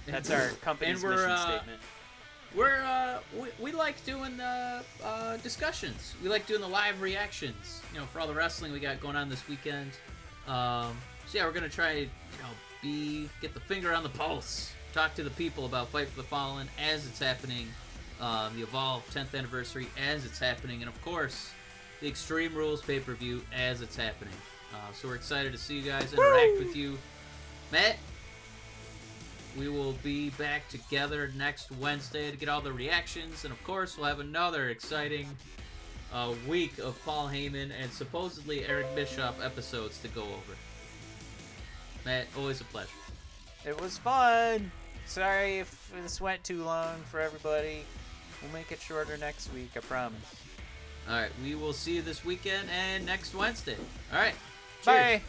That's 0.08 0.30
our 0.30 0.48
company's 0.62 1.04
mission 1.04 1.30
uh, 1.30 1.58
statement. 1.58 1.82
We're 2.56 2.82
uh, 2.84 3.20
we, 3.40 3.48
we 3.60 3.72
like 3.72 4.04
doing 4.06 4.38
the 4.38 4.84
uh, 5.04 5.38
discussions. 5.38 6.16
We 6.24 6.30
like 6.30 6.48
doing 6.48 6.62
the 6.62 6.68
live 6.68 7.00
reactions. 7.02 7.82
You 7.94 8.00
know, 8.00 8.06
for 8.08 8.20
all 8.20 8.26
the 8.28 8.34
wrestling 8.34 8.72
we 8.72 8.80
got 8.80 9.00
going 9.00 9.16
on 9.16 9.30
this 9.30 9.48
weekend. 9.48 9.92
Um, 10.48 10.98
so 11.30 11.38
yeah, 11.38 11.46
we're 11.46 11.52
gonna 11.52 11.70
try 11.70 11.94
you 11.94 12.08
know 12.40 12.50
be 12.82 13.30
get 13.42 13.54
the 13.54 13.60
finger 13.60 13.94
on 13.94 14.04
the 14.04 14.10
pulse, 14.10 14.74
talk 14.94 15.14
to 15.16 15.24
the 15.24 15.30
people 15.32 15.66
about 15.66 15.90
Fight 15.90 16.08
for 16.08 16.18
the 16.18 16.28
Fallen 16.28 16.68
as 16.92 17.06
it's 17.06 17.20
happening, 17.20 17.68
um, 18.20 18.56
the 18.56 18.64
Evolve 18.64 19.08
10th 19.14 19.38
anniversary 19.38 19.88
as 20.10 20.26
it's 20.26 20.40
happening, 20.40 20.82
and 20.82 20.90
of 20.90 21.00
course 21.04 21.52
the 22.02 22.08
Extreme 22.08 22.56
Rules 22.56 22.82
pay 22.82 23.00
per 23.00 23.14
view 23.14 23.44
as 23.56 23.82
it's 23.82 23.96
happening. 23.96 24.34
Uh, 24.74 24.92
so 24.94 25.08
we're 25.08 25.16
excited 25.16 25.52
to 25.52 25.58
see 25.58 25.76
you 25.78 25.84
guys 25.84 26.14
interact 26.14 26.58
with 26.58 26.76
you, 26.76 26.98
Matt. 27.72 27.98
We 29.58 29.68
will 29.68 29.94
be 30.04 30.30
back 30.32 30.68
together 30.70 31.32
next 31.36 31.72
Wednesday 31.74 32.32
to 32.32 32.38
get 32.38 32.50
all 32.50 32.62
the 32.62 32.74
reactions, 32.74 33.44
and 33.44 33.54
of 33.54 33.64
course, 33.64 33.98
we'll 33.98 34.08
have 34.08 34.20
another 34.20 34.70
exciting 34.70 35.28
uh, 36.12 36.34
week 36.48 36.80
of 36.80 37.00
Paul 37.06 37.28
Heyman 37.28 37.72
and 37.80 37.92
supposedly 37.92 38.66
Eric 38.66 38.96
Bischoff 38.96 39.44
episodes 39.44 40.00
to 40.00 40.08
go 40.08 40.22
over. 40.22 40.56
Matt, 42.06 42.28
always 42.38 42.62
a 42.62 42.66
pleasure. 42.66 42.90
It 43.66 43.80
was 43.80 43.98
fun. 43.98 44.72
Sorry 45.06 45.60
if 45.60 45.92
this 46.02 46.22
went 46.22 46.44
too 46.44 46.64
long 46.64 47.02
for 47.10 47.20
everybody. 47.20 47.84
We'll 48.42 48.52
make 48.52 48.72
it 48.72 48.80
shorter 48.80 49.18
next 49.18 49.54
week, 49.54 49.72
I 49.76 49.80
promise. 49.80 50.20
All 51.10 51.16
right, 51.16 51.32
we 51.44 51.56
will 51.56 51.74
see 51.74 51.96
you 51.96 52.02
this 52.02 52.24
weekend 52.24 52.70
and 52.70 53.06
next 53.06 53.34
Wednesday. 53.34 53.76
All 54.14 54.20
right, 54.20 54.36
cheers. 54.84 54.86
Bye. 54.86 55.22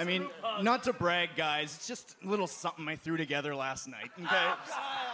I 0.00 0.04
mean, 0.04 0.26
not 0.62 0.84
to 0.84 0.94
brag, 0.94 1.30
guys. 1.36 1.74
It's 1.76 1.86
just 1.86 2.16
a 2.24 2.28
little 2.28 2.46
something 2.46 2.88
I 2.88 2.96
threw 2.96 3.18
together 3.18 3.54
last 3.54 3.86
night. 3.86 4.10
Okay. 4.18 4.26
Oh, 4.32 5.06